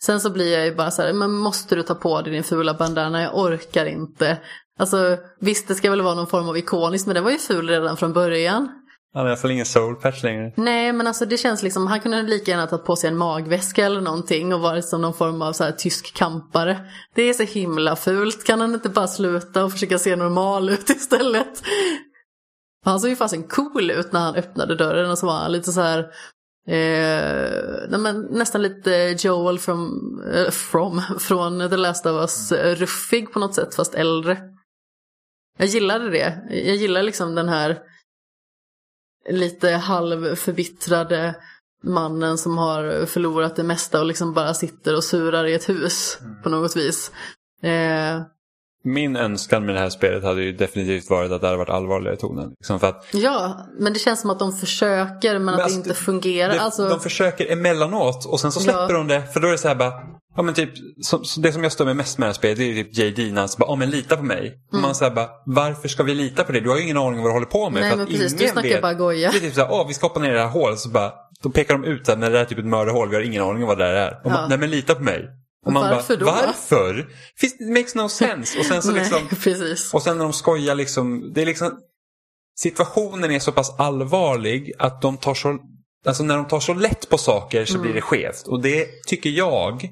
Sen 0.04 0.20
så 0.20 0.30
blir 0.30 0.52
jag 0.52 0.64
ju 0.64 0.74
bara 0.74 0.90
så 0.90 1.02
här, 1.02 1.12
men 1.12 1.32
måste 1.32 1.74
du 1.74 1.82
ta 1.82 1.94
på 1.94 2.22
dig 2.22 2.32
din 2.32 2.44
fula 2.44 2.74
bandana? 2.74 3.22
Jag 3.22 3.38
orkar 3.38 3.86
inte. 3.86 4.38
Alltså 4.78 5.16
visst, 5.40 5.68
det 5.68 5.74
ska 5.74 5.90
väl 5.90 6.02
vara 6.02 6.14
någon 6.14 6.26
form 6.26 6.48
av 6.48 6.58
ikoniskt, 6.58 7.06
men 7.06 7.14
det 7.14 7.20
var 7.20 7.30
ju 7.30 7.38
ful 7.38 7.68
redan 7.68 7.96
från 7.96 8.12
början. 8.12 8.68
Han 9.14 9.20
har 9.20 9.28
i 9.28 9.30
alla 9.30 9.40
fall 9.40 9.50
ingen 9.50 9.66
soul 9.66 9.94
patch 9.94 10.22
längre. 10.22 10.52
Nej, 10.56 10.92
men 10.92 11.06
alltså 11.06 11.26
det 11.26 11.36
känns 11.36 11.62
liksom, 11.62 11.86
han 11.86 12.00
kunde 12.00 12.22
lika 12.22 12.50
gärna 12.50 12.66
tagit 12.66 12.84
på 12.84 12.96
sig 12.96 13.08
en 13.08 13.16
magväska 13.16 13.86
eller 13.86 14.00
någonting 14.00 14.54
och 14.54 14.60
varit 14.60 14.88
som 14.88 15.02
någon 15.02 15.14
form 15.14 15.42
av 15.42 15.52
så 15.52 15.64
här 15.64 15.72
tysk 15.72 16.14
kampare. 16.14 16.78
Det 17.14 17.22
är 17.22 17.32
så 17.32 17.42
himla 17.42 17.96
fult, 17.96 18.44
kan 18.44 18.60
han 18.60 18.74
inte 18.74 18.88
bara 18.88 19.08
sluta 19.08 19.64
och 19.64 19.72
försöka 19.72 19.98
se 19.98 20.16
normal 20.16 20.70
ut 20.70 20.90
istället? 20.96 21.62
Han 22.84 23.00
såg 23.00 23.10
ju 23.10 23.16
fasen 23.16 23.42
cool 23.42 23.90
ut 23.90 24.12
när 24.12 24.20
han 24.20 24.34
öppnade 24.34 24.74
dörren 24.74 25.10
och 25.10 25.18
så 25.18 25.26
var 25.26 25.38
han 25.38 25.52
lite 25.52 25.72
så 25.72 25.80
här 25.80 26.12
Eh, 26.66 27.98
nästan 28.30 28.62
lite 28.62 29.16
Joel 29.18 29.58
from, 29.58 30.22
eh, 30.34 30.50
from, 30.50 31.02
från 31.18 31.70
The 31.70 31.76
Last 31.76 32.06
of 32.06 32.20
Us, 32.20 32.52
eh, 32.52 32.76
ruffig 32.76 33.32
på 33.32 33.38
något 33.38 33.54
sätt 33.54 33.74
fast 33.74 33.94
äldre. 33.94 34.38
Jag 35.58 35.68
gillade 35.68 36.10
det. 36.10 36.42
Jag 36.50 36.76
gillar 36.76 37.02
liksom 37.02 37.34
den 37.34 37.48
här 37.48 37.82
lite 39.28 39.70
halvförbittrade 39.70 41.34
mannen 41.82 42.38
som 42.38 42.58
har 42.58 43.06
förlorat 43.06 43.56
det 43.56 43.62
mesta 43.62 44.00
och 44.00 44.06
liksom 44.06 44.32
bara 44.32 44.54
sitter 44.54 44.96
och 44.96 45.04
surar 45.04 45.44
i 45.44 45.54
ett 45.54 45.68
hus 45.68 46.18
på 46.42 46.48
något 46.48 46.76
vis. 46.76 47.12
Eh, 47.62 48.22
min 48.84 49.16
önskan 49.16 49.66
med 49.66 49.74
det 49.74 49.78
här 49.80 49.90
spelet 49.90 50.24
hade 50.24 50.42
ju 50.42 50.52
definitivt 50.52 51.10
varit 51.10 51.32
att 51.32 51.40
det 51.40 51.46
hade 51.46 51.58
varit 51.58 51.70
allvarligare 51.70 52.14
i 52.14 52.18
tonen. 52.18 52.50
Liksom 52.60 52.80
för 52.80 52.86
att 52.88 53.06
Ja, 53.12 53.66
men 53.78 53.92
det 53.92 53.98
känns 53.98 54.20
som 54.20 54.30
att 54.30 54.38
de 54.38 54.52
försöker 54.52 55.38
men, 55.38 55.54
att 55.54 55.60
alltså, 55.60 55.78
det 55.80 55.88
inte 55.88 56.00
fungerar. 56.00 56.52
det, 56.54 56.60
alltså, 56.60 56.88
De 56.88 57.00
försöker 57.00 57.52
emellanåt 57.52 58.26
och 58.26 58.40
sen 58.40 58.52
så 58.52 58.60
släpper 58.60 58.80
Ja. 58.80 58.92
de 58.98 59.08
det. 59.08 59.22
För 59.32 59.40
då 59.40 59.48
är 59.48 59.52
det 59.52 59.58
så 59.58 59.68
här 59.68 59.74
bara, 59.74 59.92
ja 60.36 60.42
men 60.42 60.54
typ, 60.54 60.70
som, 61.02 61.24
så 61.24 61.40
det 61.40 61.52
som 61.52 61.62
jag 61.62 61.72
stör 61.72 61.84
mig 61.84 61.94
mest 61.94 62.18
med 62.18 62.26
det 62.26 62.28
här 62.28 62.34
spelet 62.34 62.58
det 62.58 62.64
är 62.64 62.84
typ 62.84 62.98
JD 62.98 63.32
när 63.32 63.40
han 63.40 63.48
så 63.48 63.58
bara, 63.58 63.70
ja 63.70 63.76
men 63.76 63.90
lita 63.90 64.16
på 64.16 64.22
mig. 64.22 64.54
Och 64.72 64.78
man 64.78 64.94
säger 64.94 65.12
bara, 65.14 65.28
varför 65.46 65.88
ska 65.88 66.02
vi 66.02 66.14
lita 66.14 66.44
på 66.44 66.52
dig? 66.52 66.60
Du 66.60 66.68
har 66.70 66.76
ju 66.76 66.82
ingen 66.82 66.96
aning 66.98 67.18
om 67.18 67.22
vad 67.22 67.28
du 67.28 67.32
håller 67.32 67.46
på 67.46 67.70
med. 67.70 67.80
Nej, 67.80 67.90
för 67.90 67.96
men 67.96 68.06
att 68.06 68.12
precis. 68.12 68.34
Du 68.38 68.48
snackar 68.48 68.68
vet. 68.68 68.82
bara 68.82 68.94
goja. 68.94 69.30
Det 69.30 69.36
är 69.36 69.40
typ 69.40 69.54
så 69.54 69.60
här, 69.60 69.68
åh 69.72 69.88
vi 69.88 69.94
ska 69.94 70.06
hoppa 70.06 70.20
ner 70.20 70.30
i 70.30 70.34
det 70.34 70.40
här 70.40 70.48
hålet. 70.48 70.78
Så 70.78 70.88
bara, 70.88 71.12
då 71.42 71.50
pekar 71.50 71.74
de 71.74 71.84
ut 71.84 72.08
att 72.08 72.20
det 72.20 72.28
där 72.28 72.38
är 72.40 72.44
typ 72.44 72.58
ett 72.58 72.66
mördarhål, 72.66 73.08
vi 73.08 73.14
har 73.16 73.22
ingen 73.22 73.42
aning 73.42 73.62
om 73.62 73.68
vad 73.68 73.78
det 73.78 73.84
där 73.84 73.92
är. 73.94 74.20
Och 74.24 74.30
man, 74.30 74.40
Ja. 74.42 74.46
nej 74.48 74.58
men 74.58 74.70
lita 74.70 74.94
på 74.94 75.02
mig. 75.02 75.28
Och 75.66 75.72
man 75.72 75.90
Varför 75.90 76.16
bara, 76.16 76.24
då? 76.40 76.46
varför? 76.46 77.08
Finns, 77.36 77.54
it 77.60 77.68
makes 77.68 77.94
no 77.94 78.08
sense. 78.08 78.58
Och 78.58 78.64
sen 78.64 78.82
så 78.82 78.92
Nej, 78.92 79.00
liksom, 79.00 79.28
precis. 79.42 79.94
och 79.94 80.02
sen 80.02 80.16
när 80.18 80.24
de 80.24 80.32
skojar 80.32 80.74
liksom, 80.74 81.32
det 81.34 81.42
är 81.42 81.46
liksom 81.46 81.78
situationen 82.56 83.30
är 83.30 83.38
så 83.38 83.52
pass 83.52 83.74
allvarlig 83.78 84.72
att 84.78 85.02
de 85.02 85.16
tar 85.16 85.34
så, 85.34 85.58
alltså 86.06 86.22
när 86.22 86.36
de 86.36 86.48
tar 86.48 86.60
så 86.60 86.74
lätt 86.74 87.08
på 87.08 87.18
saker 87.18 87.64
så 87.64 87.74
Mm. 87.74 87.82
blir 87.82 87.94
det 87.94 88.00
skevt. 88.00 88.46
Och 88.46 88.62
det 88.62 88.86
tycker 89.06 89.30
jag 89.30 89.88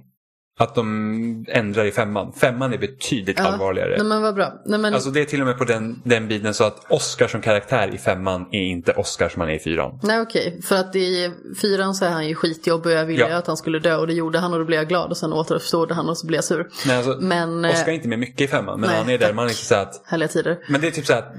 att 0.58 0.74
de 0.74 1.44
ändrar 1.48 1.84
i 1.84 1.90
femman. 1.90 2.32
Femman 2.32 2.72
är 2.72 2.78
betydligt 2.78 3.38
Ja. 3.38 3.44
allvarligare. 3.44 3.96
Nej, 3.96 4.06
men 4.06 4.22
vad 4.22 4.34
bra. 4.34 4.52
Nej, 4.66 4.78
men, 4.80 4.94
Alltså 4.94 5.10
det 5.10 5.20
är 5.20 5.24
till 5.24 5.40
och 5.40 5.46
med 5.46 5.58
på 5.58 5.64
den, 5.64 6.02
den 6.04 6.28
biten 6.28 6.54
så 6.54 6.64
att 6.64 6.90
Oscar 6.92 7.28
som 7.28 7.40
karaktär 7.40 7.94
i 7.94 7.98
femman 7.98 8.46
är 8.52 8.60
inte 8.62 8.92
Oscar 8.92 9.28
som 9.28 9.40
han 9.40 9.50
är 9.50 9.54
i 9.54 9.58
fyran. 9.58 10.00
Nej 10.02 10.20
okej, 10.20 10.60
för 10.62 10.76
att 10.76 10.96
i 10.96 11.30
fyran 11.62 11.94
så 11.94 12.04
är 12.04 12.10
han 12.10 12.28
ju 12.28 12.34
skitjobbig 12.34 12.92
och 12.92 12.98
jag 12.98 13.06
ville 13.06 13.28
Ja. 13.28 13.36
att 13.36 13.46
han 13.46 13.56
skulle 13.56 13.78
dö 13.78 13.96
och 13.96 14.06
det 14.06 14.12
gjorde 14.14 14.38
han 14.38 14.52
och 14.52 14.58
då 14.58 14.64
blev 14.64 14.78
jag 14.78 14.88
glad 14.88 15.10
och 15.10 15.16
sen 15.16 15.32
återuppstod 15.32 15.92
han 15.92 16.08
och 16.08 16.18
så 16.18 16.26
blev 16.26 16.36
jag 16.38 16.44
sur. 16.44 16.68
Nej, 16.86 16.96
alltså, 16.96 17.18
Men, 17.20 17.64
eh, 17.64 17.70
Oscar 17.70 17.88
är 17.88 17.92
inte 17.92 18.08
med 18.08 18.18
mycket 18.18 18.40
i 18.40 18.46
femman 18.46 18.80
men 18.80 18.88
nej, 18.90 18.98
han 18.98 19.08
är 19.10 19.18
där. 19.18 19.26
tack. 19.26 19.34
Man 19.36 19.44
är 19.44 19.48
liksom 19.48 19.64
så 19.76 19.82
att, 19.82 20.02
härliga 20.06 20.28
tider. 20.28 20.58
men 20.68 20.80
det 20.80 20.86
är 20.86 20.90
typ 20.90 21.06
så 21.06 21.14
att 21.14 21.34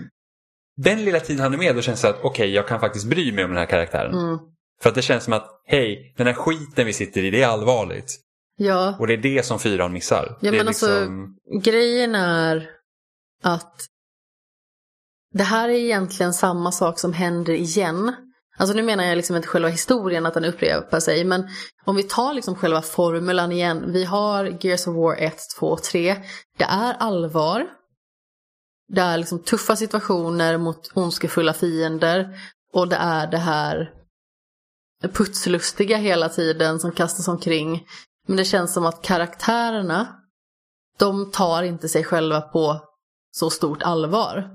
den 0.78 1.05
lilla 1.05 1.20
tiden 1.20 1.41
han 1.43 1.53
är 1.53 1.57
med 1.57 1.76
då 1.76 1.82
känns 1.82 2.01
det 2.01 2.07
så 2.07 2.14
att 2.14 2.20
okej 2.24 2.49
jag 2.53 2.68
kan 2.68 2.80
faktiskt 2.80 3.05
bry 3.05 3.32
mig 3.32 3.43
om 3.43 3.49
den 3.51 3.57
här 3.59 3.66
karaktären. 3.66 4.14
Mm. 4.14 4.38
För 4.82 4.89
att 4.89 4.95
det 4.95 5.01
känns 5.01 5.24
som 5.24 5.34
att 5.34 5.47
hej, 5.66 6.14
den 6.18 6.28
här 6.28 6.34
skiten 6.34 6.86
vi 6.86 6.93
sitter 6.93 7.24
i 7.24 7.32
det 7.32 7.43
är 7.43 7.47
allvarligt. 7.47 8.18
Ja, 8.64 8.95
Och 8.99 9.07
det 9.07 9.14
är 9.14 9.18
det 9.18 9.45
som 9.45 9.59
fyran 9.59 9.93
missar. 9.93 10.38
Ja, 10.41 10.51
det 10.51 10.57
men 10.57 10.68
alltså- 10.68 10.99
liksom... 10.99 11.38
grejen 11.62 12.16
är 12.16 12.70
att 13.43 13.88
det 15.34 15.43
här 15.43 15.70
är 15.70 15.74
egentligen 15.74 16.34
samma 16.34 16.72
sak 16.72 16.99
som 16.99 17.14
händer 17.14 17.53
igen. 17.53 18.16
Alltså 18.57 18.76
nu 18.76 18.84
menar 18.84 19.03
jag 19.03 19.16
liksom 19.16 19.36
inte 19.36 19.47
själva 19.47 19.70
historien 19.70 20.26
att 20.26 20.34
den 20.34 20.45
upprepar 20.45 20.99
sig, 20.99 21.24
men 21.24 21.49
om 21.86 21.95
vi 21.95 22.03
tar 22.03 22.34
liksom 22.34 22.55
själva 22.55 22.82
formulan 22.82 23.51
igen. 23.51 23.91
Vi 23.91 24.03
har 24.03 24.57
Gears 24.66 24.88
of 24.88 24.95
War 24.95 25.16
1, 25.16 25.38
2, 25.59 25.78
3. 25.78 26.16
Det 26.57 26.64
är 26.64 26.93
allvar. 26.93 27.68
Det 28.88 29.01
är 29.01 29.18
liksom 29.18 29.43
tuffa 29.43 29.76
situationer 29.76 30.57
mot 30.57 30.91
ondskefulla 30.93 31.53
fiender. 31.53 32.39
Och 32.74 32.88
det 32.88 32.95
är 32.95 33.28
det 33.28 33.38
här 33.38 33.93
putslustiga 35.14 35.97
hela 35.97 36.30
tiden 36.30 36.80
som 36.80 36.91
kastas 36.91 37.28
omkring. 37.28 37.86
Men 38.32 38.38
det 38.38 38.45
känns 38.45 38.73
som 38.73 38.86
att 38.86 39.01
karaktärerna, 39.01 40.07
de 40.99 41.32
tar 41.32 41.63
inte 41.63 41.89
sig 41.89 42.03
själva 42.03 42.41
på 42.41 42.79
så 43.32 43.49
stort 43.49 43.84
allvar. 43.84 44.49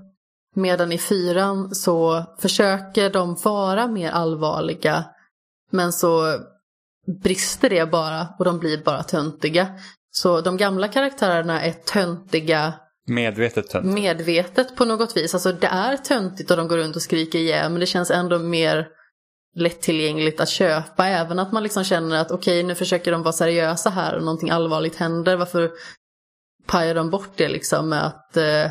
Medan 0.54 0.92
i 0.92 0.98
fyran 0.98 1.74
så 1.74 2.24
försöker 2.38 3.10
de 3.10 3.34
vara 3.44 3.86
mer 3.86 4.10
allvarliga. 4.10 5.04
Men 5.70 5.92
så 5.92 6.38
brister 7.22 7.70
det 7.70 7.90
bara 7.90 8.28
och 8.38 8.44
de 8.44 8.58
blir 8.58 8.84
bara 8.84 9.02
töntiga. 9.02 9.68
Så 10.10 10.40
de 10.40 10.56
gamla 10.56 10.88
karaktärerna 10.88 11.62
är 11.62 11.72
töntiga 11.72 12.72
Medvetet 13.06 13.68
tönt. 13.68 13.86
medvetet 13.86 14.76
på 14.76 14.84
något 14.84 15.16
vis. 15.16 15.34
Alltså 15.34 15.52
det 15.52 15.66
är 15.66 15.96
töntigt 15.96 16.50
och 16.50 16.56
de 16.56 16.68
går 16.68 16.76
runt 16.76 16.96
och 16.96 17.02
skriker 17.02 17.38
ihjäl 17.38 17.70
men 17.70 17.80
det 17.80 17.86
känns 17.86 18.10
ändå 18.10 18.38
mer 18.38 18.88
lättillgängligt 19.56 20.40
att 20.40 20.48
köpa. 20.48 21.06
Även 21.06 21.38
att 21.38 21.52
man 21.52 21.62
liksom 21.62 21.84
känner 21.84 22.16
att 22.16 22.30
okej 22.30 22.62
nu 22.62 22.74
försöker 22.74 23.12
de 23.12 23.22
vara 23.22 23.32
seriösa 23.32 23.90
här 23.90 24.16
och 24.16 24.22
någonting 24.22 24.50
allvarligt 24.50 24.96
händer. 24.96 25.36
Varför 25.36 25.70
pajar 26.66 26.94
de 26.94 27.10
bort 27.10 27.32
det 27.36 27.48
liksom 27.48 27.88
med 27.88 28.06
att 28.06 28.36
eh, 28.36 28.70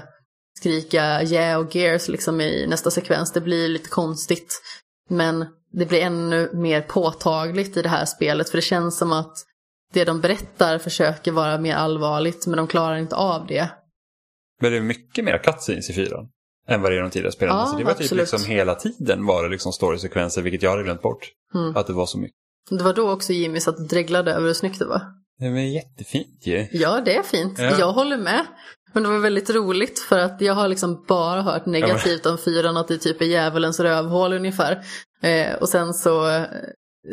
skrika 0.59 1.23
yeah 1.23 1.59
och 1.59 1.75
gears 1.75 2.07
liksom 2.07 2.41
i 2.41 2.67
nästa 2.67 2.91
sekvens. 2.91 3.31
Det 3.31 3.41
blir 3.41 3.67
lite 3.69 3.89
konstigt. 3.89 4.61
Men 5.09 5.45
det 5.71 5.85
blir 5.85 6.01
ännu 6.01 6.49
mer 6.53 6.81
påtagligt 6.81 7.77
i 7.77 7.81
det 7.81 7.89
här 7.89 8.05
spelet 8.05 8.49
för 8.49 8.57
det 8.57 8.61
känns 8.61 8.97
som 8.97 9.13
att 9.13 9.37
det 9.93 10.05
de 10.05 10.21
berättar 10.21 10.77
försöker 10.77 11.31
vara 11.31 11.57
mer 11.57 11.75
allvarligt 11.75 12.47
men 12.47 12.57
de 12.57 12.67
klarar 12.67 12.97
inte 12.97 13.15
av 13.15 13.47
det. 13.47 13.69
Men 14.61 14.71
det 14.71 14.77
är 14.77 14.81
mycket 14.81 15.25
mer 15.25 15.43
cutscenes 15.43 15.89
i 15.89 15.93
fyran. 15.93 16.29
Än 16.67 16.81
vad 16.81 16.91
det 16.91 16.97
är 16.97 17.01
de 17.01 17.09
tidigare 17.09 17.31
spelen. 17.31 17.55
Ja, 17.55 17.65
så 17.65 17.77
det 17.77 17.83
var 17.83 17.93
typ 17.93 18.01
absolut. 18.01 18.21
liksom 18.21 18.51
hela 18.51 18.75
tiden 18.75 19.25
var 19.25 19.43
det 19.43 19.49
liksom 19.49 19.73
storysekvenser, 19.73 20.41
vilket 20.41 20.63
jag 20.63 20.69
hade 20.69 20.83
glömt 20.83 21.01
bort. 21.01 21.31
Mm. 21.55 21.75
Att 21.77 21.87
det 21.87 21.93
var 21.93 22.05
så 22.05 22.17
mycket. 22.17 22.35
Det 22.69 22.83
var 22.83 22.93
då 22.93 23.11
också 23.11 23.33
Jimmy 23.33 23.59
satt 23.59 23.79
och 23.79 23.87
dreglade 23.87 24.33
över 24.33 24.47
hur 24.47 24.53
snyggt 24.53 24.79
det 24.79 24.85
var. 24.85 25.01
Det 25.39 25.49
var 25.49 25.59
jättefint 25.59 26.47
ju. 26.47 26.67
Ja, 26.71 27.01
det 27.05 27.15
är 27.15 27.23
fint. 27.23 27.59
Ja. 27.59 27.79
Jag 27.79 27.93
håller 27.93 28.17
med. 28.17 28.45
Men 28.93 29.03
det 29.03 29.09
var 29.09 29.19
väldigt 29.19 29.49
roligt 29.49 29.99
för 29.99 30.19
att 30.19 30.41
jag 30.41 30.53
har 30.53 30.67
liksom 30.67 31.05
bara 31.07 31.41
hört 31.41 31.65
negativt 31.65 32.25
om 32.25 32.37
fyran 32.37 32.77
att 32.77 32.87
det 32.87 32.97
typ 32.97 33.21
är 33.21 33.25
djävulens 33.25 33.79
rövhål 33.79 34.33
ungefär. 34.33 34.83
Eh, 35.21 35.55
och 35.55 35.69
sen 35.69 35.93
så 35.93 36.29
eh, 36.29 36.43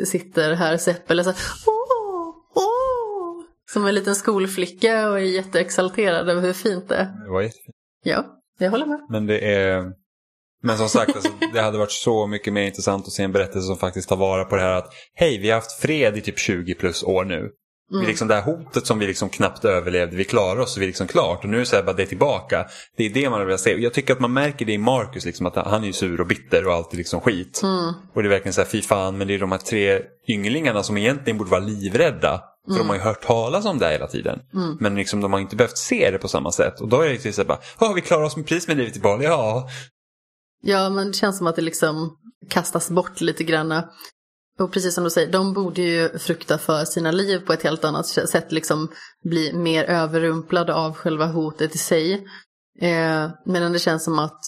sitter 0.05 0.53
här 0.53 0.77
Seppele 0.77 1.23
så 1.23 1.29
här, 1.29 1.37
åh, 1.65 2.35
åh, 2.55 3.43
som 3.71 3.85
en 3.85 3.95
liten 3.95 4.15
skolflicka 4.15 5.09
och 5.09 5.19
är 5.19 5.23
jätteexalterad 5.23 6.29
över 6.29 6.41
hur 6.41 6.53
fint 6.53 6.89
det 6.89 6.95
är. 6.95 7.05
Det 7.25 7.31
var 7.31 7.41
jättefint. 7.41 7.75
Ja, 8.03 8.25
jag 8.63 8.71
håller 8.71 8.85
med. 8.85 9.05
Men 9.09 9.25
det 9.25 9.39
är... 9.39 9.83
Men 10.65 10.77
som 10.77 10.89
sagt, 10.89 11.15
alltså, 11.15 11.31
det 11.53 11.61
hade 11.61 11.77
varit 11.77 11.91
så 11.91 12.27
mycket 12.27 12.53
mer 12.53 12.63
intressant 12.63 13.07
att 13.07 13.13
se 13.13 13.23
en 13.23 13.31
berättelse 13.31 13.67
som 13.67 13.77
faktiskt 13.77 14.09
tar 14.09 14.15
vara 14.15 14.45
på 14.45 14.55
det 14.55 14.61
här 14.61 14.75
att 14.75 14.93
hej, 15.13 15.37
vi 15.37 15.49
har 15.49 15.55
haft 15.55 15.71
fred 15.71 16.17
i 16.17 16.21
typ 16.21 16.39
20 16.39 16.75
plus 16.75 17.03
år 17.03 17.25
nu. 17.25 17.49
Vi 18.01 18.07
liksom 18.07 18.27
det 18.27 18.35
här 18.35 18.41
hotet 18.41 18.87
som 18.87 18.99
vi 18.99 19.07
liksom 19.07 19.29
knappt 19.29 19.65
överlevde, 19.65 20.15
vi 20.15 20.23
klarar 20.23 20.59
oss 20.59 20.75
och 20.75 20.81
vi 20.81 20.85
är 20.85 20.87
liksom 20.87 21.07
klart. 21.07 21.43
Och 21.43 21.49
nu 21.49 21.55
är 21.57 21.59
det 21.59 21.65
så 21.65 21.75
här, 21.75 21.83
bara 21.83 21.95
det 21.95 22.03
är 22.03 22.07
tillbaka. 22.07 22.65
Det 22.97 23.05
är 23.05 23.09
det 23.09 23.29
man 23.29 23.47
vill 23.47 23.57
se. 23.57 23.73
Och 23.73 23.79
jag 23.79 23.93
tycker 23.93 24.13
att 24.13 24.19
man 24.19 24.33
märker 24.33 24.65
det 24.65 24.73
i 24.73 24.77
Marcus, 24.77 25.25
liksom, 25.25 25.45
att 25.45 25.55
han 25.55 25.83
är 25.83 25.87
ju 25.87 25.93
sur 25.93 26.21
och 26.21 26.27
bitter 26.27 26.67
och 26.67 26.73
alltid 26.73 26.97
liksom 26.97 27.21
skit. 27.21 27.61
Och 28.13 28.23
det 28.23 28.27
är 28.27 28.29
verkligen 28.29 28.53
så 28.53 28.61
här, 28.61 28.67
fy 28.67 28.81
fan, 28.81 29.17
men 29.17 29.27
det 29.27 29.33
är 29.33 29.39
de 29.39 29.51
här 29.51 29.59
tre 29.59 30.01
ynglingarna 30.27 30.83
som 30.83 30.97
egentligen 30.97 31.37
borde 31.37 31.51
vara 31.51 31.61
livrädda. 31.61 32.41
För 32.67 32.77
de 32.77 32.87
har 32.89 32.95
ju 32.95 33.01
hört 33.01 33.21
talas 33.21 33.65
om 33.65 33.79
det 33.79 33.89
hela 33.91 34.07
tiden. 34.07 34.39
Men 34.79 34.95
liksom, 34.95 35.21
de 35.21 35.33
har 35.33 35.39
inte 35.39 35.55
behövt 35.55 35.77
se 35.77 36.11
det 36.11 36.17
på 36.17 36.27
samma 36.27 36.51
sätt. 36.51 36.81
Och 36.81 36.87
då 36.87 37.01
är 37.01 37.05
det 37.05 37.11
liksom 37.13 37.33
så 37.33 37.43
bara, 37.43 37.59
"Ja, 37.79 37.93
vi 37.93 38.01
klarar 38.01 38.23
oss 38.23 38.35
med 38.37 38.47
pris 38.47 38.67
med 38.67 38.77
livet 38.77 38.97
i 38.97 38.99
behåll. 38.99 39.23
Ja, 39.23 39.67
Ja, 40.65 40.89
men 40.89 41.07
det 41.07 41.13
känns 41.13 41.37
som 41.37 41.47
att 41.47 41.55
det 41.55 41.61
liksom 41.61 42.17
kastas 42.49 42.89
bort 42.89 43.21
lite 43.21 43.43
grann. 43.43 43.83
Och 44.59 44.71
precis 44.73 44.95
som 44.95 45.03
du 45.03 45.09
säger, 45.09 45.31
de 45.31 45.53
borde 45.53 45.81
ju 45.81 46.19
frukta 46.19 46.57
för 46.57 46.85
sina 46.85 47.11
liv 47.11 47.39
på 47.45 47.53
ett 47.53 47.63
helt 47.63 47.83
annat 47.83 48.07
sätt, 48.07 48.51
liksom 48.51 48.91
bli 49.23 49.53
mer 49.53 49.83
överrumplade 49.83 50.73
av 50.75 50.93
själva 50.93 51.25
hotet 51.25 51.75
i 51.75 51.77
sig. 51.77 52.13
Eh, 52.81 53.29
medan 53.45 53.73
det 53.73 53.79
känns 53.79 54.03
som 54.03 54.19
att 54.19 54.39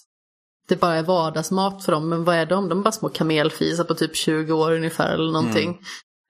det 0.68 0.76
bara 0.80 0.96
är 0.96 1.04
vardagsmat 1.04 1.86
för 1.86 1.92
dem. 1.92 2.10
Men 2.10 2.24
vad 2.24 2.36
är 2.36 2.46
de? 2.46 2.70
De 2.70 2.80
är 2.80 2.84
bara 2.84 2.92
små 2.92 3.10
kamelfisar 3.10 3.84
på 3.84 3.96
typ 3.96 4.16
20 4.16 4.54
år 4.54 4.72
ungefär 4.72 5.14
eller 5.14 5.32
någonting. 5.32 5.80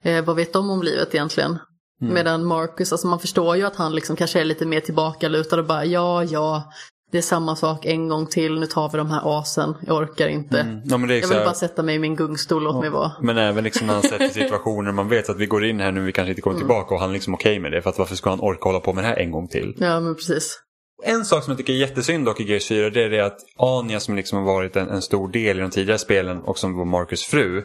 Eh, 0.04 0.24
vad 0.24 0.36
vet 0.36 0.52
de 0.52 0.70
om 0.70 0.82
livet 0.82 1.14
egentligen? 1.14 1.58
Medan 2.00 2.44
Marcus, 2.44 2.92
alltså 2.92 3.06
man 3.06 3.20
förstår 3.20 3.56
ju 3.56 3.62
att 3.62 3.76
han 3.76 3.94
liksom 3.94 4.16
kanske 4.16 4.40
är 4.40 4.44
lite 4.44 4.66
mer 4.66 4.80
tillbakalutad 4.80 5.58
och 5.58 5.66
bara 5.66 5.84
ja, 5.84 6.24
ja, 6.24 6.72
det 7.12 7.18
är 7.18 7.22
samma 7.22 7.56
sak 7.56 7.86
en 7.86 8.08
gång 8.08 8.26
till, 8.26 8.60
nu 8.60 8.66
tar 8.66 8.88
vi 8.92 8.98
de 8.98 9.10
här 9.10 9.38
asen, 9.40 9.74
jag 9.86 9.96
orkar 9.96 10.28
inte. 10.28 10.80
ja 10.84 10.98
men 10.98 11.08
det 11.08 11.14
är 11.14 11.20
Jag 11.20 11.28
vill 11.28 11.36
här, 11.36 11.44
bara 11.44 11.54
sätta 11.54 11.82
mig 11.82 11.94
i 11.94 11.98
min 11.98 12.16
gungstol, 12.16 12.62
låt 12.62 12.80
mig 12.80 12.90
vara. 12.90 13.12
Men 13.22 13.38
även 13.38 13.64
liksom 13.64 13.86
när 13.86 13.94
han 13.94 14.02
sätter 14.02 14.28
situationer, 14.28 14.92
man 14.92 15.08
vet 15.08 15.30
att 15.30 15.36
vi 15.36 15.46
går 15.46 15.64
in 15.64 15.80
här 15.80 15.92
nu, 15.92 16.00
vi 16.00 16.12
kanske 16.12 16.30
inte 16.30 16.42
kommer 16.42 16.58
tillbaka 16.58 16.94
och 16.94 17.00
han 17.00 17.10
är 17.10 17.14
liksom 17.14 17.34
okej 17.34 17.58
med 17.58 17.72
det. 17.72 17.82
För 17.82 17.90
att 17.90 17.98
varför 17.98 18.16
ska 18.16 18.30
han 18.30 18.40
orka 18.40 18.68
hålla 18.68 18.80
på 18.80 18.92
med 18.92 19.04
det 19.04 19.08
här 19.08 19.16
en 19.16 19.30
gång 19.30 19.48
till? 19.48 19.76
Ja, 19.78 20.00
men 20.00 20.14
precis. 20.14 20.62
En 21.04 21.24
sak 21.24 21.44
som 21.44 21.50
jag 21.50 21.58
tycker 21.58 21.72
är 21.72 21.76
jättesynd 21.76 22.24
dock 22.24 22.40
i 22.40 22.44
Gears 22.44 22.68
4 22.68 22.90
det 22.90 23.02
är 23.04 23.10
det 23.10 23.20
att 23.20 23.38
Anya 23.58 24.00
som 24.00 24.16
liksom 24.16 24.38
har 24.38 24.44
varit 24.46 24.76
en, 24.76 24.88
en 24.88 25.02
stor 25.02 25.28
del 25.28 25.58
i 25.58 25.60
de 25.60 25.70
tidigare 25.70 25.98
spelen 25.98 26.42
och 26.42 26.58
som 26.58 26.76
var 26.76 26.84
Marcus 26.84 27.24
fru. 27.24 27.62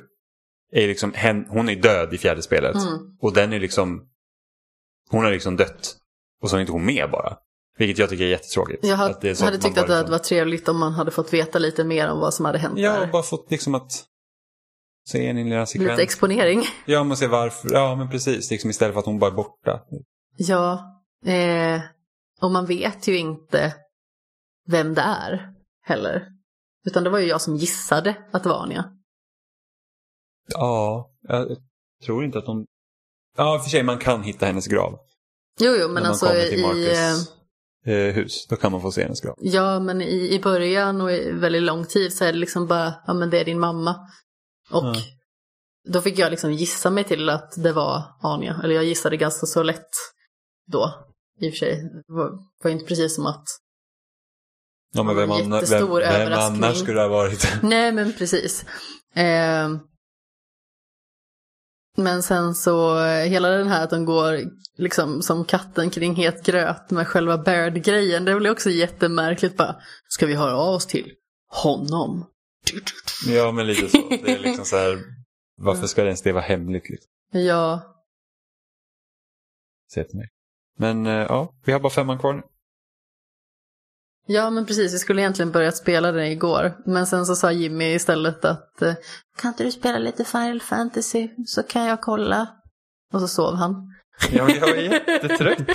Är 0.73 0.87
liksom, 0.87 1.13
hen, 1.13 1.45
hon 1.49 1.69
är 1.69 1.75
död 1.75 2.13
i 2.13 2.17
fjärde 2.17 2.41
spelet. 2.41 2.75
Mm. 2.75 2.99
Och 3.21 3.33
den 3.33 3.53
är 3.53 3.59
liksom, 3.59 4.01
hon 5.11 5.23
har 5.23 5.31
liksom 5.31 5.55
dött. 5.57 5.97
Och 6.41 6.49
så 6.49 6.55
är 6.55 6.59
inte 6.59 6.71
hon 6.71 6.85
med 6.85 7.11
bara. 7.11 7.37
Vilket 7.77 7.97
jag 7.97 8.09
tycker 8.09 8.23
är 8.23 8.29
jättetråkigt. 8.29 8.85
Jag 8.85 8.99
Att 8.99 9.21
det 9.21 9.29
är 9.29 9.35
hade, 9.35 9.45
hade 9.45 9.57
tyckt 9.57 9.77
att 9.77 9.87
det 9.87 9.93
hade 9.93 10.01
liksom- 10.01 10.11
varit 10.11 10.23
trevligt 10.23 10.67
om 10.67 10.79
man 10.79 10.93
hade 10.93 11.11
fått 11.11 11.33
veta 11.33 11.59
lite 11.59 11.83
mer 11.83 12.07
om 12.09 12.19
vad 12.19 12.33
som 12.33 12.45
hade 12.45 12.57
hänt 12.57 12.79
Ja, 12.79 12.91
där. 12.93 13.01
och 13.01 13.09
bara 13.11 13.23
fått 13.23 13.51
liksom 13.51 13.75
att 13.75 13.91
se 15.09 15.27
en 15.27 15.35
lilla 15.35 15.65
sekvens. 15.65 15.89
Lite 15.89 16.03
exponering. 16.03 16.63
Ja, 16.85 17.03
man 17.03 17.17
ser 17.17 17.27
varför. 17.27 17.69
Ja, 17.73 17.95
men 17.95 18.09
precis. 18.09 18.51
Liksom 18.51 18.69
istället 18.69 18.93
för 18.93 18.99
att 18.99 19.05
hon 19.05 19.19
bara 19.19 19.31
är 19.31 19.35
borta. 19.35 19.81
Ja, 20.37 20.83
eh, 21.25 21.81
och 22.41 22.51
man 22.51 22.65
vet 22.65 23.07
ju 23.07 23.17
inte 23.17 23.75
vem 24.67 24.93
det 24.93 25.01
är 25.01 25.53
heller. 25.83 26.27
Utan 26.85 27.03
det 27.03 27.09
var 27.09 27.19
ju 27.19 27.25
jag 27.27 27.41
som 27.41 27.55
gissade 27.55 28.15
att 28.31 28.43
det 28.43 28.49
var 28.49 28.63
Anja. 28.63 28.85
Ja, 30.47 31.09
jag 31.21 31.57
tror 32.05 32.25
inte 32.25 32.37
att 32.37 32.45
hon... 32.47 32.65
Ja, 33.37 33.55
i 33.55 33.59
för 33.63 33.69
sig 33.69 33.83
man 33.83 33.97
kan 33.97 34.23
hitta 34.23 34.45
hennes 34.45 34.67
grav. 34.67 34.99
Jo, 35.59 35.71
jo, 35.79 35.87
men 35.87 35.93
När 35.93 36.01
man 36.01 36.05
alltså 36.05 36.25
kommer 36.25 36.41
till 36.49 36.59
i, 36.59 36.61
Marcus. 36.61 37.29
eh, 37.85 37.93
eh, 37.93 38.13
hus. 38.13 38.47
Då 38.47 38.55
kan 38.55 38.71
man 38.71 38.81
få 38.81 38.91
se 38.91 39.03
hennes 39.03 39.21
grav. 39.21 39.35
Ja, 39.39 39.79
men 39.79 40.01
i, 40.01 40.33
i 40.33 40.39
början 40.39 41.01
och 41.01 41.11
i 41.11 41.31
väldigt 41.31 41.61
lång 41.63 41.85
tid 41.85 42.13
så 42.13 42.25
är 42.25 42.33
det 42.33 42.39
liksom 42.39 42.67
bara, 42.67 42.93
ja 43.07 43.13
men 43.13 43.29
det 43.29 43.39
är 43.39 43.45
din 43.45 43.59
mamma. 43.59 43.95
Och 44.71 44.83
Ja. 44.85 44.95
då 45.89 46.01
fick 46.01 46.19
jag 46.19 46.31
liksom 46.31 46.51
gissa 46.51 46.89
mig 46.89 47.03
till 47.03 47.29
att 47.29 47.53
det 47.63 47.71
var 47.73 48.03
Anja. 48.21 48.61
Eller 48.63 48.75
jag 48.75 48.83
gissade 48.83 49.17
ganska 49.17 49.45
så 49.45 49.63
lätt 49.63 49.89
då. 50.71 50.93
I 51.39 51.49
och 51.49 51.53
för 51.53 51.57
sig. 51.57 51.75
Det 52.07 52.13
var, 52.13 52.31
var 52.63 52.71
inte 52.71 52.85
precis 52.85 53.15
som 53.15 53.25
att 53.25 53.43
Ja, 54.93 55.03
men 55.03 55.15
vem, 55.15 55.31
anna, 55.31 55.61
vem, 55.61 55.89
vem 55.99 56.33
annars 56.33 56.77
skulle 56.79 56.97
det 56.99 57.01
ha 57.01 57.07
varit? 57.07 57.53
Nej 57.63 57.91
men 57.91 58.13
precis. 58.13 58.65
Eh, 59.15 59.69
men 61.97 62.23
sen 62.23 62.55
så, 62.55 63.05
eh, 63.05 63.25
hela 63.25 63.49
den 63.49 63.67
här 63.67 63.83
att 63.83 63.89
de 63.89 64.05
går 64.05 64.39
liksom 64.77 65.21
som 65.21 65.45
katten 65.45 65.89
kring 65.89 66.15
het 66.15 66.45
gröt 66.45 66.91
med 66.91 67.07
själva 67.07 67.37
Baird-grejen, 67.37 68.25
det 68.25 68.35
blir 68.35 68.51
också 68.51 68.69
jättemärkligt 68.69 69.57
bara. 69.57 69.75
Ska 70.07 70.25
vi 70.25 70.35
höra 70.35 70.55
av 70.57 70.75
oss 70.75 70.85
till 70.85 71.11
honom? 71.49 72.25
Ja, 73.27 73.51
men 73.51 73.67
lite 73.67 73.89
så. 73.89 74.09
Det 74.09 74.31
är 74.31 74.39
liksom 74.39 74.65
så 74.65 74.75
här, 74.75 74.99
varför 75.57 75.87
ska 75.87 76.01
det 76.01 76.07
ens 76.07 76.21
det 76.21 76.31
vara 76.31 76.43
hemligt? 76.43 76.89
Liksom? 76.89 77.09
Ja, 77.31 77.91
Säg 79.93 80.07
till 80.07 80.17
mig. 80.17 80.27
Men 80.77 81.05
eh, 81.05 81.13
ja, 81.13 81.53
vi 81.65 81.71
har 81.71 81.79
bara 81.79 81.89
femman 81.89 82.19
kvar 82.19 82.33
nu. 82.33 82.41
Ja 84.27 84.49
men 84.49 84.65
precis, 84.65 84.93
vi 84.93 84.99
skulle 84.99 85.21
egentligen 85.21 85.51
börjat 85.51 85.77
spela 85.77 86.11
det 86.11 86.27
igår. 86.27 86.73
Men 86.85 87.07
sen 87.07 87.25
så 87.25 87.35
sa 87.35 87.51
Jimmy 87.51 87.93
istället 87.93 88.45
att 88.45 88.81
eh, 88.81 88.93
kan 89.37 89.49
inte 89.49 89.63
du 89.63 89.71
spela 89.71 89.99
lite 89.99 90.23
Final 90.23 90.61
Fantasy 90.61 91.29
så 91.45 91.63
kan 91.63 91.85
jag 91.85 92.01
kolla. 92.01 92.47
Och 93.13 93.19
så 93.21 93.27
sov 93.27 93.55
han. 93.55 93.75
Ja, 94.31 94.45
men 94.45 94.55
jag 94.55 94.69
är 94.69 94.81
jättetrött. 94.81 95.67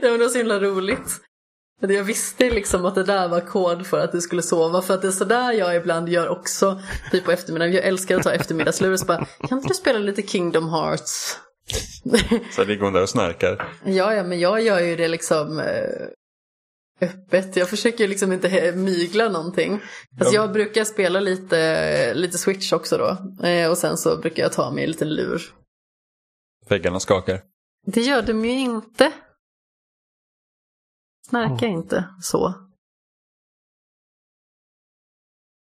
det 0.00 0.10
var 0.10 0.28
så 0.32 0.38
himla 0.38 0.60
roligt. 0.60 1.20
Jag 1.80 2.04
visste 2.04 2.50
liksom 2.50 2.84
att 2.84 2.94
det 2.94 3.04
där 3.04 3.28
var 3.28 3.40
kod 3.40 3.86
för 3.86 4.00
att 4.00 4.12
du 4.12 4.20
skulle 4.20 4.42
sova. 4.42 4.82
För 4.82 4.94
att 4.94 5.02
det 5.02 5.08
är 5.08 5.12
sådär 5.12 5.52
jag 5.52 5.76
ibland 5.76 6.08
gör 6.08 6.28
också. 6.28 6.80
Typ 7.10 7.24
på 7.24 7.32
eftermiddagen. 7.32 7.74
Jag 7.74 7.84
älskar 7.84 8.16
att 8.16 8.22
ta 8.22 8.32
eftermiddagslur 8.32 8.96
så 8.96 9.06
bara, 9.06 9.26
kan 9.48 9.58
inte 9.58 9.68
du 9.68 9.74
spela 9.74 9.98
lite 9.98 10.22
Kingdom 10.22 10.68
Hearts? 10.68 11.36
Så 12.52 12.64
ligger 12.64 12.84
hon 12.84 12.92
där 12.92 13.02
och 13.02 13.08
snarkar. 13.08 13.68
ja, 13.84 14.14
ja, 14.14 14.24
men 14.24 14.40
jag 14.40 14.62
gör 14.62 14.80
ju 14.80 14.96
det 14.96 15.08
liksom 15.08 15.58
eh, 15.58 16.06
öppet. 17.08 17.56
Jag 17.56 17.68
försöker 17.70 18.04
ju 18.04 18.08
liksom 18.08 18.32
inte 18.32 18.72
mygla 18.72 19.28
någonting. 19.28 19.72
Alltså 20.20 20.34
Ja. 20.34 20.40
jag 20.42 20.52
brukar 20.52 20.84
spela 20.84 21.20
lite, 21.20 22.14
lite 22.14 22.38
Switch 22.38 22.72
också 22.72 22.98
då. 22.98 23.08
Eh, 23.46 23.70
och 23.70 23.78
sen 23.78 23.96
så 23.96 24.16
brukar 24.16 24.42
jag 24.42 24.52
ta 24.52 24.70
mig 24.70 24.84
en 24.84 24.90
liten 24.90 25.14
lur. 25.14 25.42
Väggarna 26.68 27.00
skakar. 27.00 27.42
Det 27.86 28.00
gör 28.00 28.22
de 28.22 28.44
ju 28.44 28.50
inte. 28.60 29.12
Snarka 31.28 31.66
inte 31.66 32.08
så. 32.20 32.54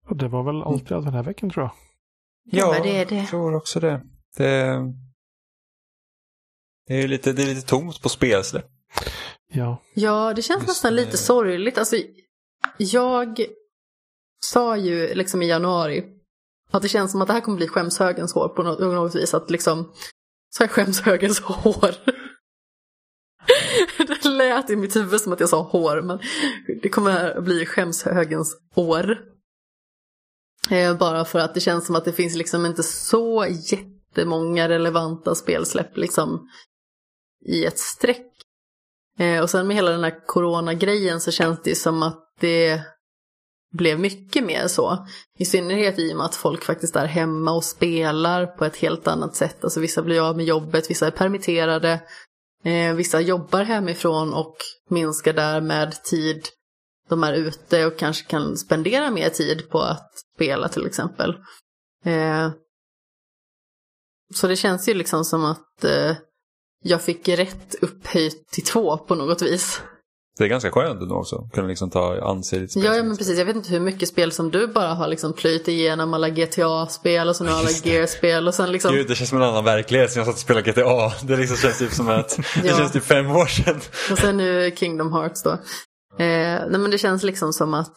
Och 0.09 0.17
det 0.17 0.27
var 0.27 0.43
väl 0.43 0.61
allt 0.63 0.91
vi 0.91 0.95
hade 0.95 1.05
den 1.07 1.13
här 1.13 1.23
veckan 1.23 1.49
tror 1.49 1.65
jag. 1.65 1.71
Ja, 2.43 2.71
men 2.71 2.81
det 2.83 2.97
är 3.01 3.05
det. 3.05 3.15
jag 3.15 3.27
tror 3.27 3.55
också 3.55 3.79
det. 3.79 4.01
Det, 4.37 4.79
det, 6.87 7.03
är 7.03 7.07
lite, 7.07 7.33
det 7.33 7.41
är 7.41 7.47
lite 7.47 7.67
tomt 7.67 8.01
på 8.01 8.09
spelsläpp. 8.09 8.65
Ja. 9.53 9.81
Ja, 9.93 10.33
det 10.33 10.41
känns 10.41 10.61
Just 10.61 10.67
nästan 10.67 10.95
det. 10.95 11.01
lite 11.05 11.17
sorgligt. 11.17 11.77
Alltså, 11.77 11.95
jag 12.77 13.45
sa 14.45 14.77
ju 14.77 15.15
liksom 15.15 15.41
i 15.41 15.47
januari 15.47 16.05
att 16.71 16.81
det 16.81 16.89
känns 16.89 17.11
som 17.11 17.21
att 17.21 17.27
det 17.27 17.33
här 17.33 17.41
kommer 17.41 17.57
bli 17.57 17.67
skämshögens 17.67 18.33
hår 18.33 18.49
på 18.49 18.63
något, 18.63 18.79
något 18.79 19.15
vis. 19.15 19.33
Att 19.33 19.49
liksom, 19.49 19.91
så 20.49 20.63
är 20.63 20.67
skämshögens 20.67 21.39
hår. 21.39 21.95
det 24.23 24.29
lät 24.29 24.69
i 24.69 24.75
mitt 24.75 24.95
huvud 24.95 25.21
som 25.21 25.33
att 25.33 25.39
jag 25.39 25.49
sa 25.49 25.61
hår, 25.61 26.01
men 26.01 26.19
det 26.81 26.89
kommer 26.89 27.41
bli 27.41 27.65
skämshögens 27.65 28.57
år. 28.75 29.17
Eh, 30.69 30.97
bara 30.97 31.25
för 31.25 31.39
att 31.39 31.53
det 31.53 31.59
känns 31.59 31.85
som 31.85 31.95
att 31.95 32.05
det 32.05 32.13
finns 32.13 32.35
liksom 32.35 32.65
inte 32.65 32.83
så 32.83 33.45
jättemånga 33.49 34.69
relevanta 34.69 35.35
spelsläpp 35.35 35.97
liksom 35.97 36.49
i 37.47 37.65
ett 37.65 37.79
streck. 37.79 38.31
Eh, 39.19 39.41
och 39.41 39.49
sen 39.49 39.67
med 39.67 39.75
hela 39.75 39.91
den 39.91 40.03
här 40.03 40.25
coronagrejen 40.25 41.21
så 41.21 41.31
känns 41.31 41.61
det 41.63 41.69
ju 41.69 41.75
som 41.75 42.03
att 42.03 42.23
det 42.39 42.81
blev 43.73 43.99
mycket 43.99 44.43
mer 44.43 44.67
så. 44.67 45.07
I 45.37 45.45
synnerhet 45.45 45.99
i 45.99 46.13
och 46.13 46.17
med 46.17 46.25
att 46.25 46.35
folk 46.35 46.63
faktiskt 46.63 46.95
är 46.95 47.05
hemma 47.05 47.51
och 47.51 47.63
spelar 47.63 48.45
på 48.45 48.65
ett 48.65 48.75
helt 48.75 49.07
annat 49.07 49.35
sätt. 49.35 49.63
Alltså 49.63 49.79
vissa 49.79 50.01
blir 50.01 50.29
av 50.29 50.37
med 50.37 50.45
jobbet, 50.45 50.89
vissa 50.89 51.07
är 51.07 51.11
permitterade. 51.11 52.01
Eh, 52.63 52.93
vissa 52.93 53.21
jobbar 53.21 53.63
hemifrån 53.63 54.33
och 54.33 54.55
minskar 54.89 55.33
därmed 55.33 56.03
tid 56.03 56.47
de 57.09 57.23
är 57.23 57.33
ute 57.33 57.85
och 57.85 57.97
kanske 57.97 58.25
kan 58.25 58.57
spendera 58.57 59.11
mer 59.11 59.29
tid 59.29 59.69
på 59.69 59.79
att 59.79 60.11
spela 60.35 60.69
till 60.69 60.85
exempel. 60.85 61.35
Eh, 62.05 62.51
så 64.33 64.47
det 64.47 64.55
känns 64.55 64.89
ju 64.89 64.93
liksom 64.93 65.25
som 65.25 65.45
att 65.45 65.83
eh, 65.83 66.15
jag 66.83 67.01
fick 67.01 67.27
rätt 67.29 67.75
upphöjt 67.81 68.47
till 68.51 68.63
två 68.63 68.97
på 68.97 69.15
något 69.15 69.41
vis. 69.41 69.81
Det 70.37 70.43
är 70.43 70.47
ganska 70.47 70.71
skönt 70.71 71.01
ändå 71.01 71.15
också. 71.15 71.49
Kunna 71.53 71.67
liksom 71.67 71.89
ta 71.89 72.21
anse 72.21 72.59
lite 72.59 72.71
spel. 72.71 72.83
Ja, 72.83 72.95
ja, 72.95 73.03
men 73.03 73.17
precis. 73.17 73.37
Jag 73.37 73.45
vet 73.45 73.55
inte 73.55 73.69
hur 73.69 73.79
mycket 73.79 74.09
spel 74.09 74.31
som 74.31 74.51
du 74.51 74.67
bara 74.67 74.93
har 74.93 75.07
liksom 75.07 75.33
plöjt 75.33 75.67
igenom 75.67 76.13
alla 76.13 76.29
GTA-spel 76.29 77.29
och 77.29 77.35
så 77.35 77.43
nu 77.43 77.49
alla 77.51 77.69
det. 77.83 77.85
Gear-spel 77.85 78.47
och 78.47 78.53
sen 78.53 78.71
liksom... 78.71 78.95
Gud, 78.95 79.07
det 79.07 79.15
känns 79.15 79.29
som 79.29 79.37
en 79.41 79.47
annan 79.47 79.63
verklighet 79.65 80.11
sen 80.11 80.19
jag 80.19 80.25
satt 80.27 80.35
och 80.35 80.39
spelade 80.41 80.71
GTA. 80.71 81.11
Det 81.23 81.37
liksom 81.37 81.57
känns 81.57 81.79
typ 81.79 81.91
som 81.93 82.09
att 82.09 82.29
det 82.61 82.67
Ja. 82.67 82.77
känns 82.77 82.91
typ 82.91 83.03
fem 83.03 83.31
år 83.31 83.45
sedan. 83.45 83.79
Och 84.11 84.17
sen 84.17 84.37
nu 84.37 84.71
Kingdom 84.75 85.13
Hearts 85.13 85.43
då. 85.43 85.51
Eh, 85.51 85.57
nej 86.69 86.79
men 86.79 86.91
det 86.91 86.97
känns 86.97 87.23
liksom 87.23 87.53
som 87.53 87.73
att 87.73 87.95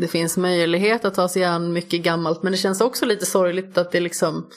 det 0.00 0.08
finns 0.08 0.36
möjlighet 0.36 1.04
att 1.04 1.14
ta 1.14 1.28
sig 1.28 1.44
an 1.44 1.72
mycket 1.72 2.02
gammalt. 2.02 2.42
Men 2.42 2.52
det 2.52 2.58
känns 2.58 2.80
också 2.80 3.06
lite 3.06 3.26
sorgligt 3.26 3.78
att 3.78 3.92
det 3.92 4.00
liksom 4.00 4.48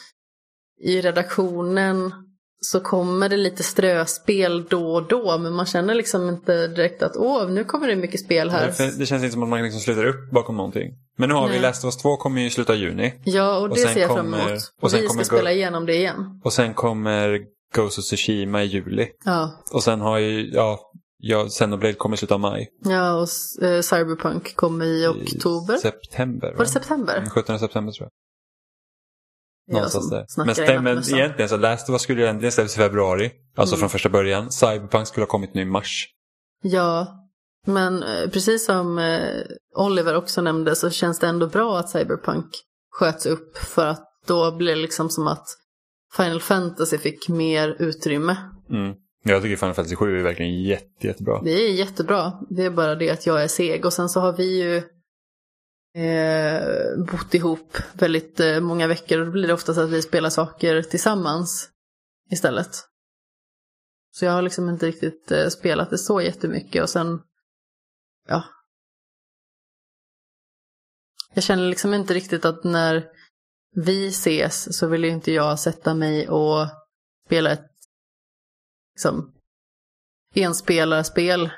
i 0.83 1.01
redaktionen 1.01 2.11
så 2.59 2.79
kommer 2.79 3.29
det 3.29 3.37
lite 3.37 3.63
ströspel 3.63 4.65
då 4.69 4.93
och 4.95 5.07
då. 5.07 5.37
Men 5.37 5.53
man 5.53 5.65
känner 5.65 5.95
liksom 5.95 6.29
inte 6.29 6.67
direkt 6.67 7.03
att 7.03 7.15
åh, 7.15 7.49
nu 7.49 7.63
kommer 7.63 7.87
det 7.87 7.95
mycket 7.95 8.19
spel 8.19 8.49
här. 8.49 8.73
Det, 8.77 8.97
det 8.99 9.05
känns 9.05 9.23
inte 9.23 9.33
som 9.33 9.43
att 9.43 9.49
man 9.49 9.63
liksom 9.63 9.81
slutar 9.81 10.05
upp 10.05 10.31
bakom 10.31 10.57
någonting. 10.57 10.91
Men 11.17 11.29
nu 11.29 11.35
har 11.35 11.47
vi 11.47 11.53
Nej. 11.53 11.61
Last 11.61 11.83
of 11.83 11.87
Us 11.87 11.97
2 11.97 12.17
kommer 12.17 12.41
ju 12.41 12.47
i 12.47 12.49
slutet 12.49 12.69
av 12.69 12.75
juni. 12.75 13.13
Ja, 13.23 13.57
och 13.57 13.63
Och 13.63 13.69
det 13.69 13.75
sen 13.75 13.93
ser 13.93 14.01
jag 14.01 14.15
fram 14.15 14.33
emot. 14.33 14.51
och 14.81 14.83
Och, 14.83 14.93
vi 14.93 15.07
kommer 15.07 15.23
ska 15.23 15.35
spela 15.35 15.51
igenom 15.51 15.85
det 15.85 15.95
igen. 15.95 16.41
Och 16.43 16.53
sen 16.53 16.73
kommer 16.73 17.39
Ghost 17.75 17.99
of 17.99 18.05
Tsushima 18.05 18.63
i 18.63 18.65
juli. 18.65 19.07
Ja, 19.25 19.63
Och 19.73 19.83
sen 19.83 20.01
har 20.01 20.17
ju, 20.17 20.49
ja, 20.53 20.79
ja 21.17 21.45
Xenoblade 21.49 21.93
kommer 21.93 22.15
i 22.15 22.17
slutet 22.17 22.33
av 22.33 22.39
maj. 22.39 22.67
ja 22.85 23.13
och 23.13 23.63
eh, 23.65 23.81
Cyberpunk 23.81 24.55
kommer 24.55 24.85
i 24.85 25.07
oktober. 25.07 25.75
I 25.75 25.79
september. 25.79 26.53
Var 26.57 26.65
det 26.65 26.71
september? 26.71 27.17
Mm, 27.17 27.29
17 27.29 27.59
september 27.59 27.91
tror 27.93 28.05
jag. 28.05 28.11
Någonstans 29.71 30.09
där. 30.09 30.17
Men, 30.17 30.27
snackar 30.27 30.63
i 30.63 30.65
stäm- 30.65 30.73
men 30.83 30.83
nattmössan. 30.83 31.19
egentligen 31.19 31.49
så 31.49 31.57
Last 31.57 31.89
of 31.89 31.93
Us 31.93 32.01
skulle 32.01 32.21
ju 32.21 32.25
egentligen 32.27 32.51
släppas 32.51 32.75
i 32.75 32.77
februari. 32.77 33.31
Alltså 33.57 33.75
Mm. 33.75 33.79
från 33.79 33.89
första 33.89 34.09
början. 34.09 34.51
Cyberpunk 34.51 35.07
skulle 35.07 35.21
ha 35.23 35.27
kommit 35.29 35.53
nu 35.53 35.61
i 35.61 35.65
mars. 35.65 36.07
Ja, 36.63 37.07
men 37.67 38.03
eh, 38.03 38.29
precis 38.29 38.65
som 38.65 38.99
eh, 38.99 39.19
Oliver 39.75 40.15
också 40.15 40.41
nämnde 40.41 40.75
så 40.75 40.89
känns 40.89 41.19
det 41.19 41.27
ändå 41.27 41.47
bra 41.47 41.79
att 41.79 41.89
Cyberpunk 41.89 42.45
sköts 42.91 43.25
upp 43.25 43.57
för 43.57 43.85
att 43.87 44.03
då 44.27 44.51
blir 44.57 44.75
det 44.75 44.81
liksom 44.81 45.09
som 45.09 45.27
att 45.27 45.45
Final 46.17 46.41
Fantasy 46.41 46.97
fick 46.97 47.29
mer 47.29 47.75
utrymme. 47.79 48.35
Mm. 48.71 48.95
Jag 49.23 49.41
tycker 49.41 49.55
Final 49.55 49.73
Fantasy 49.73 49.95
7 49.95 50.19
är 50.19 50.23
verkligen 50.23 50.63
jätte, 50.63 51.07
jättebra. 51.07 51.41
Det 51.43 51.51
är 51.51 51.71
jättebra, 51.73 52.33
det 52.49 52.63
är 52.63 52.69
bara 52.69 52.95
det 52.95 53.09
att 53.09 53.25
jag 53.27 53.43
är 53.43 53.47
seg 53.47 53.85
och 53.85 53.93
sen 53.93 54.09
så 54.09 54.19
har 54.19 54.33
vi 54.33 54.59
ju 54.63 54.81
eh, 55.97 56.97
bott 57.11 57.33
ihop 57.33 57.77
väldigt 57.93 58.39
eh, 58.39 58.59
många 58.59 58.87
veckor 58.87 59.19
och 59.19 59.25
då 59.25 59.31
blir 59.31 59.47
det 59.47 59.53
oftast 59.53 59.79
att 59.79 59.89
vi 59.89 60.01
spelar 60.01 60.29
saker 60.29 60.81
tillsammans 60.81 61.69
istället. 62.31 62.69
Så 64.11 64.25
jag 64.25 64.31
har 64.31 64.41
liksom 64.41 64.69
inte 64.69 64.85
riktigt 64.85 65.31
eh, 65.31 65.47
spelat 65.47 65.89
det 65.89 65.97
så 65.97 66.21
jättemycket 66.21 66.83
och 66.83 66.89
sen, 66.89 67.21
ja. 68.27 68.43
Jag 71.33 71.43
känner 71.43 71.69
liksom 71.69 71.93
inte 71.93 72.13
riktigt 72.13 72.45
att 72.45 72.63
när 72.63 73.07
vi 73.75 74.07
ses 74.07 74.77
så 74.77 74.87
vill 74.87 75.03
ju 75.03 75.09
inte 75.09 75.31
jag 75.31 75.59
sätta 75.59 75.93
mig 75.93 76.29
och 76.29 76.67
spela 77.25 77.51
ett 77.51 77.71
liksom, 78.95 79.33
enspelarspel. 80.35 81.49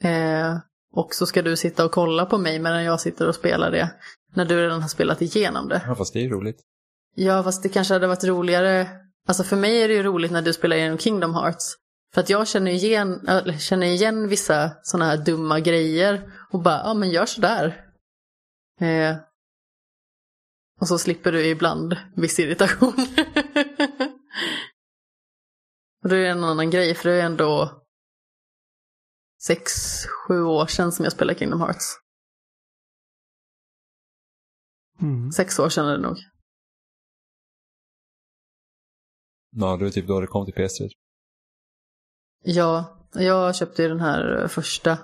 Eh, 0.00 0.58
och 0.96 1.14
så 1.14 1.26
ska 1.26 1.42
du 1.42 1.56
sitta 1.56 1.84
och 1.84 1.92
kolla 1.92 2.26
på 2.26 2.38
mig 2.38 2.58
medan 2.58 2.84
jag 2.84 3.00
sitter 3.00 3.28
och 3.28 3.34
spelar 3.34 3.70
det. 3.70 3.94
När 4.34 4.44
du 4.44 4.62
redan 4.62 4.82
har 4.82 4.88
spelat 4.88 5.22
igenom 5.22 5.68
det. 5.68 5.82
Ja, 5.86 5.94
fast 5.94 6.12
det 6.12 6.18
är 6.18 6.22
ju 6.22 6.30
roligt. 6.30 6.60
Ja, 7.14 7.42
fast 7.42 7.62
det 7.62 7.68
kanske 7.68 7.94
hade 7.94 8.06
varit 8.06 8.24
roligare. 8.24 8.88
Alltså 9.28 9.44
för 9.44 9.56
mig 9.56 9.82
är 9.82 9.88
det 9.88 9.94
ju 9.94 10.02
roligt 10.02 10.32
när 10.32 10.42
du 10.42 10.52
spelar 10.52 10.76
igenom 10.76 10.98
Kingdom 10.98 11.34
Hearts. 11.34 11.74
För 12.14 12.20
att 12.20 12.30
jag 12.30 12.48
känner 12.48 12.70
igen, 12.70 13.28
eller 13.28 13.58
känner 13.58 13.86
igen 13.86 14.28
vissa 14.28 14.70
sådana 14.82 15.04
här 15.10 15.16
dumma 15.16 15.60
grejer. 15.60 16.32
Och 16.50 16.62
bara, 16.62 16.80
ja 16.84 16.94
men 16.94 17.10
gör 17.10 17.26
sådär. 17.26 17.84
Eh, 18.80 19.16
och 20.80 20.88
så 20.88 20.98
slipper 20.98 21.32
du 21.32 21.46
ibland 21.46 21.96
viss 22.16 22.38
irritation. 22.38 22.94
Och 26.02 26.10
då 26.10 26.16
är 26.16 26.20
det 26.20 26.28
en 26.28 26.44
annan 26.44 26.70
grej, 26.70 26.94
för 26.94 27.08
det 27.08 27.14
är 27.14 27.26
ändå 27.26 27.83
sex, 29.46 29.72
sju 30.06 30.42
år 30.42 30.66
sedan 30.66 30.92
som 30.92 31.04
jag 31.04 31.12
spelade 31.12 31.38
Kingdom 31.38 31.60
Hearts. 31.60 31.84
Mm. 35.00 35.32
Sex 35.32 35.58
år 35.58 35.68
sedan 35.68 35.86
är 35.86 35.96
det 35.96 36.02
nog. 36.02 36.16
Ja, 39.50 39.76
det 39.76 39.84
var 39.84 39.90
typ 39.90 40.06
då 40.06 40.20
det 40.20 40.26
kom 40.26 40.44
till 40.44 40.54
PS3. 40.54 40.90
Ja, 42.44 43.00
jag 43.12 43.56
köpte 43.56 43.82
ju 43.82 43.88
den 43.88 44.00
här 44.00 44.48
första 44.48 44.98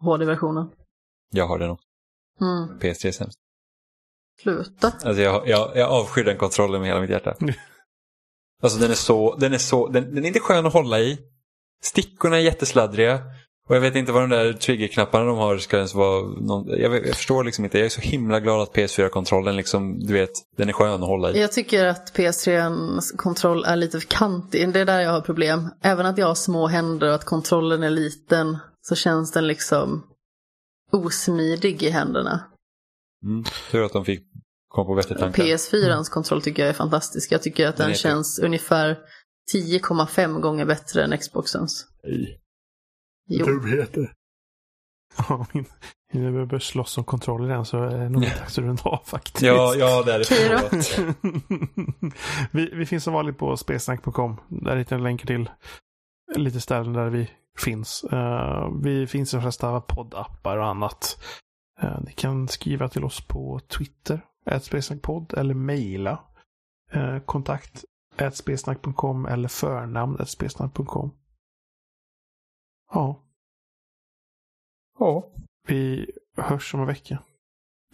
HD-versionen. 0.00 0.70
Jag 1.30 1.46
har 1.46 1.58
den 1.58 1.70
också. 1.70 1.86
Mm. 2.40 2.78
PS3 2.80 3.06
är 3.06 3.12
sämst. 3.12 3.38
Sluta. 4.42 4.86
Alltså 4.86 5.22
jag, 5.22 5.48
jag, 5.48 5.76
jag 5.76 5.90
avskyr 5.90 6.24
den 6.24 6.38
kontrollen 6.38 6.80
med 6.80 6.88
hela 6.88 7.00
mitt 7.00 7.10
hjärta. 7.10 7.36
Alltså 8.62 8.78
den 8.78 8.90
är 8.90 8.94
så, 8.94 9.36
den 9.36 9.52
är 9.52 9.58
så, 9.58 9.88
den, 9.88 10.14
den 10.14 10.24
är 10.24 10.28
inte 10.28 10.40
skön 10.40 10.66
att 10.66 10.72
hålla 10.72 11.00
i. 11.00 11.29
Stickorna 11.82 12.36
är 12.36 12.40
jättesladdriga. 12.40 13.20
Och 13.68 13.76
jag 13.76 13.80
vet 13.80 13.94
inte 13.94 14.12
vad 14.12 14.22
de 14.22 14.30
där 14.30 14.52
triggerknapparna 14.52 15.24
de 15.24 15.38
har 15.38 15.58
ska 15.58 15.76
ens 15.76 15.94
vara 15.94 16.22
någon, 16.22 16.68
jag, 16.68 17.06
jag 17.06 17.14
förstår 17.14 17.44
liksom 17.44 17.64
inte. 17.64 17.78
Jag 17.78 17.84
är 17.84 17.90
så 17.90 18.00
himla 18.00 18.40
glad 18.40 18.62
att 18.62 18.72
PS4-kontrollen 18.74 19.56
liksom, 19.56 19.98
du 19.98 20.12
vet, 20.12 20.30
den 20.56 20.68
är 20.68 20.72
skön 20.72 20.92
att 20.92 21.00
hålla 21.00 21.32
i. 21.32 21.40
Jag 21.40 21.52
tycker 21.52 21.86
att 21.86 22.16
PS3 22.16 23.16
kontroll 23.16 23.64
är 23.64 23.76
lite 23.76 24.00
för 24.00 24.08
kantig. 24.08 24.72
Det 24.72 24.80
är 24.80 24.84
där 24.84 25.00
jag 25.00 25.10
har 25.10 25.20
problem. 25.20 25.68
Även 25.82 26.06
att 26.06 26.18
jag 26.18 26.26
har 26.26 26.34
små 26.34 26.66
händer 26.66 27.08
och 27.08 27.14
att 27.14 27.24
kontrollen 27.24 27.82
är 27.82 27.90
liten 27.90 28.58
så 28.82 28.94
känns 28.94 29.32
den 29.32 29.46
liksom 29.46 30.06
osmidig 30.92 31.82
i 31.82 31.90
händerna. 31.90 32.44
Mm. 33.24 33.44
Tur 33.70 33.84
att 33.84 33.92
de 33.92 34.04
fick 34.04 34.20
komma 34.68 34.86
på 34.86 34.94
vettig 34.94 35.18
tankar. 35.18 35.42
PS4 35.42 36.10
kontroll 36.10 36.42
tycker 36.42 36.62
jag 36.62 36.68
är 36.70 36.74
fantastisk. 36.74 37.32
Jag 37.32 37.42
tycker 37.42 37.68
att 37.68 37.76
Den 37.76 37.86
den 37.86 37.96
känns 37.96 38.38
ungefär 38.38 38.98
10,5 39.54 40.40
gånger 40.40 40.64
bättre 40.64 41.04
än 41.04 41.18
Xboxens. 41.18 41.86
Nej. 42.04 42.40
Jo. 43.28 43.46
Dumheter. 43.46 44.12
Ja, 45.28 45.46
min, 45.52 45.64
innan 46.12 46.34
vi 46.34 46.46
börjar 46.46 46.60
slåss 46.60 46.98
om 46.98 47.04
kontroller 47.04 47.54
än 47.54 47.64
så 47.64 47.82
är 47.82 47.98
det 47.98 48.08
nog 48.08 48.22
dags 48.22 48.58
att 48.58 48.64
runda 48.64 48.82
av 48.82 49.02
faktiskt. 49.04 49.42
Ja, 49.42 49.74
ja, 49.74 50.02
det 50.02 50.14
är 50.14 50.18
det. 50.18 51.14
Vi, 52.52 52.70
vi 52.74 52.86
finns 52.86 53.04
som 53.04 53.14
vanligt 53.14 53.38
på 53.38 53.56
spelsnack.com. 53.56 54.40
Där 54.48 54.76
hittar 54.76 54.96
ni 54.96 55.02
länkar 55.02 55.26
till 55.26 55.50
lite 56.36 56.60
ställen 56.60 56.92
där 56.92 57.10
vi 57.10 57.30
finns. 57.58 58.04
Eh, 58.04 58.70
vi 58.82 59.06
finns 59.06 59.34
i 59.34 59.36
de 59.36 59.42
flesta 59.42 59.80
poddappar 59.80 60.58
och 60.58 60.66
annat. 60.66 61.18
Eh, 61.82 62.00
ni 62.00 62.12
kan 62.12 62.48
skriva 62.48 62.88
till 62.88 63.04
oss 63.04 63.20
på 63.20 63.60
Twitter, 63.68 64.20
spelsnackpodd, 64.60 65.34
eller 65.36 65.54
mejla 65.54 66.24
uh, 66.96 67.18
kontakt 67.18 67.84
spelsnack.com 68.30 69.26
eller 69.26 69.48
förnamn 69.48 70.26
spelsnack.com. 70.26 71.10
Ja, 72.92 73.24
Ja, 74.98 75.32
vi 75.68 76.10
hörs 76.36 76.74
om 76.74 76.80
en 76.80 76.86
vecka. 76.86 77.22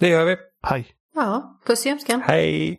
det 0.00 0.08
gör 0.08 0.24
vi. 0.24 0.36
Hej! 0.62 0.86
Ja, 1.14 1.60
puss 1.66 1.86
i 1.86 1.90
ömskan. 1.90 2.20
Hej! 2.22 2.78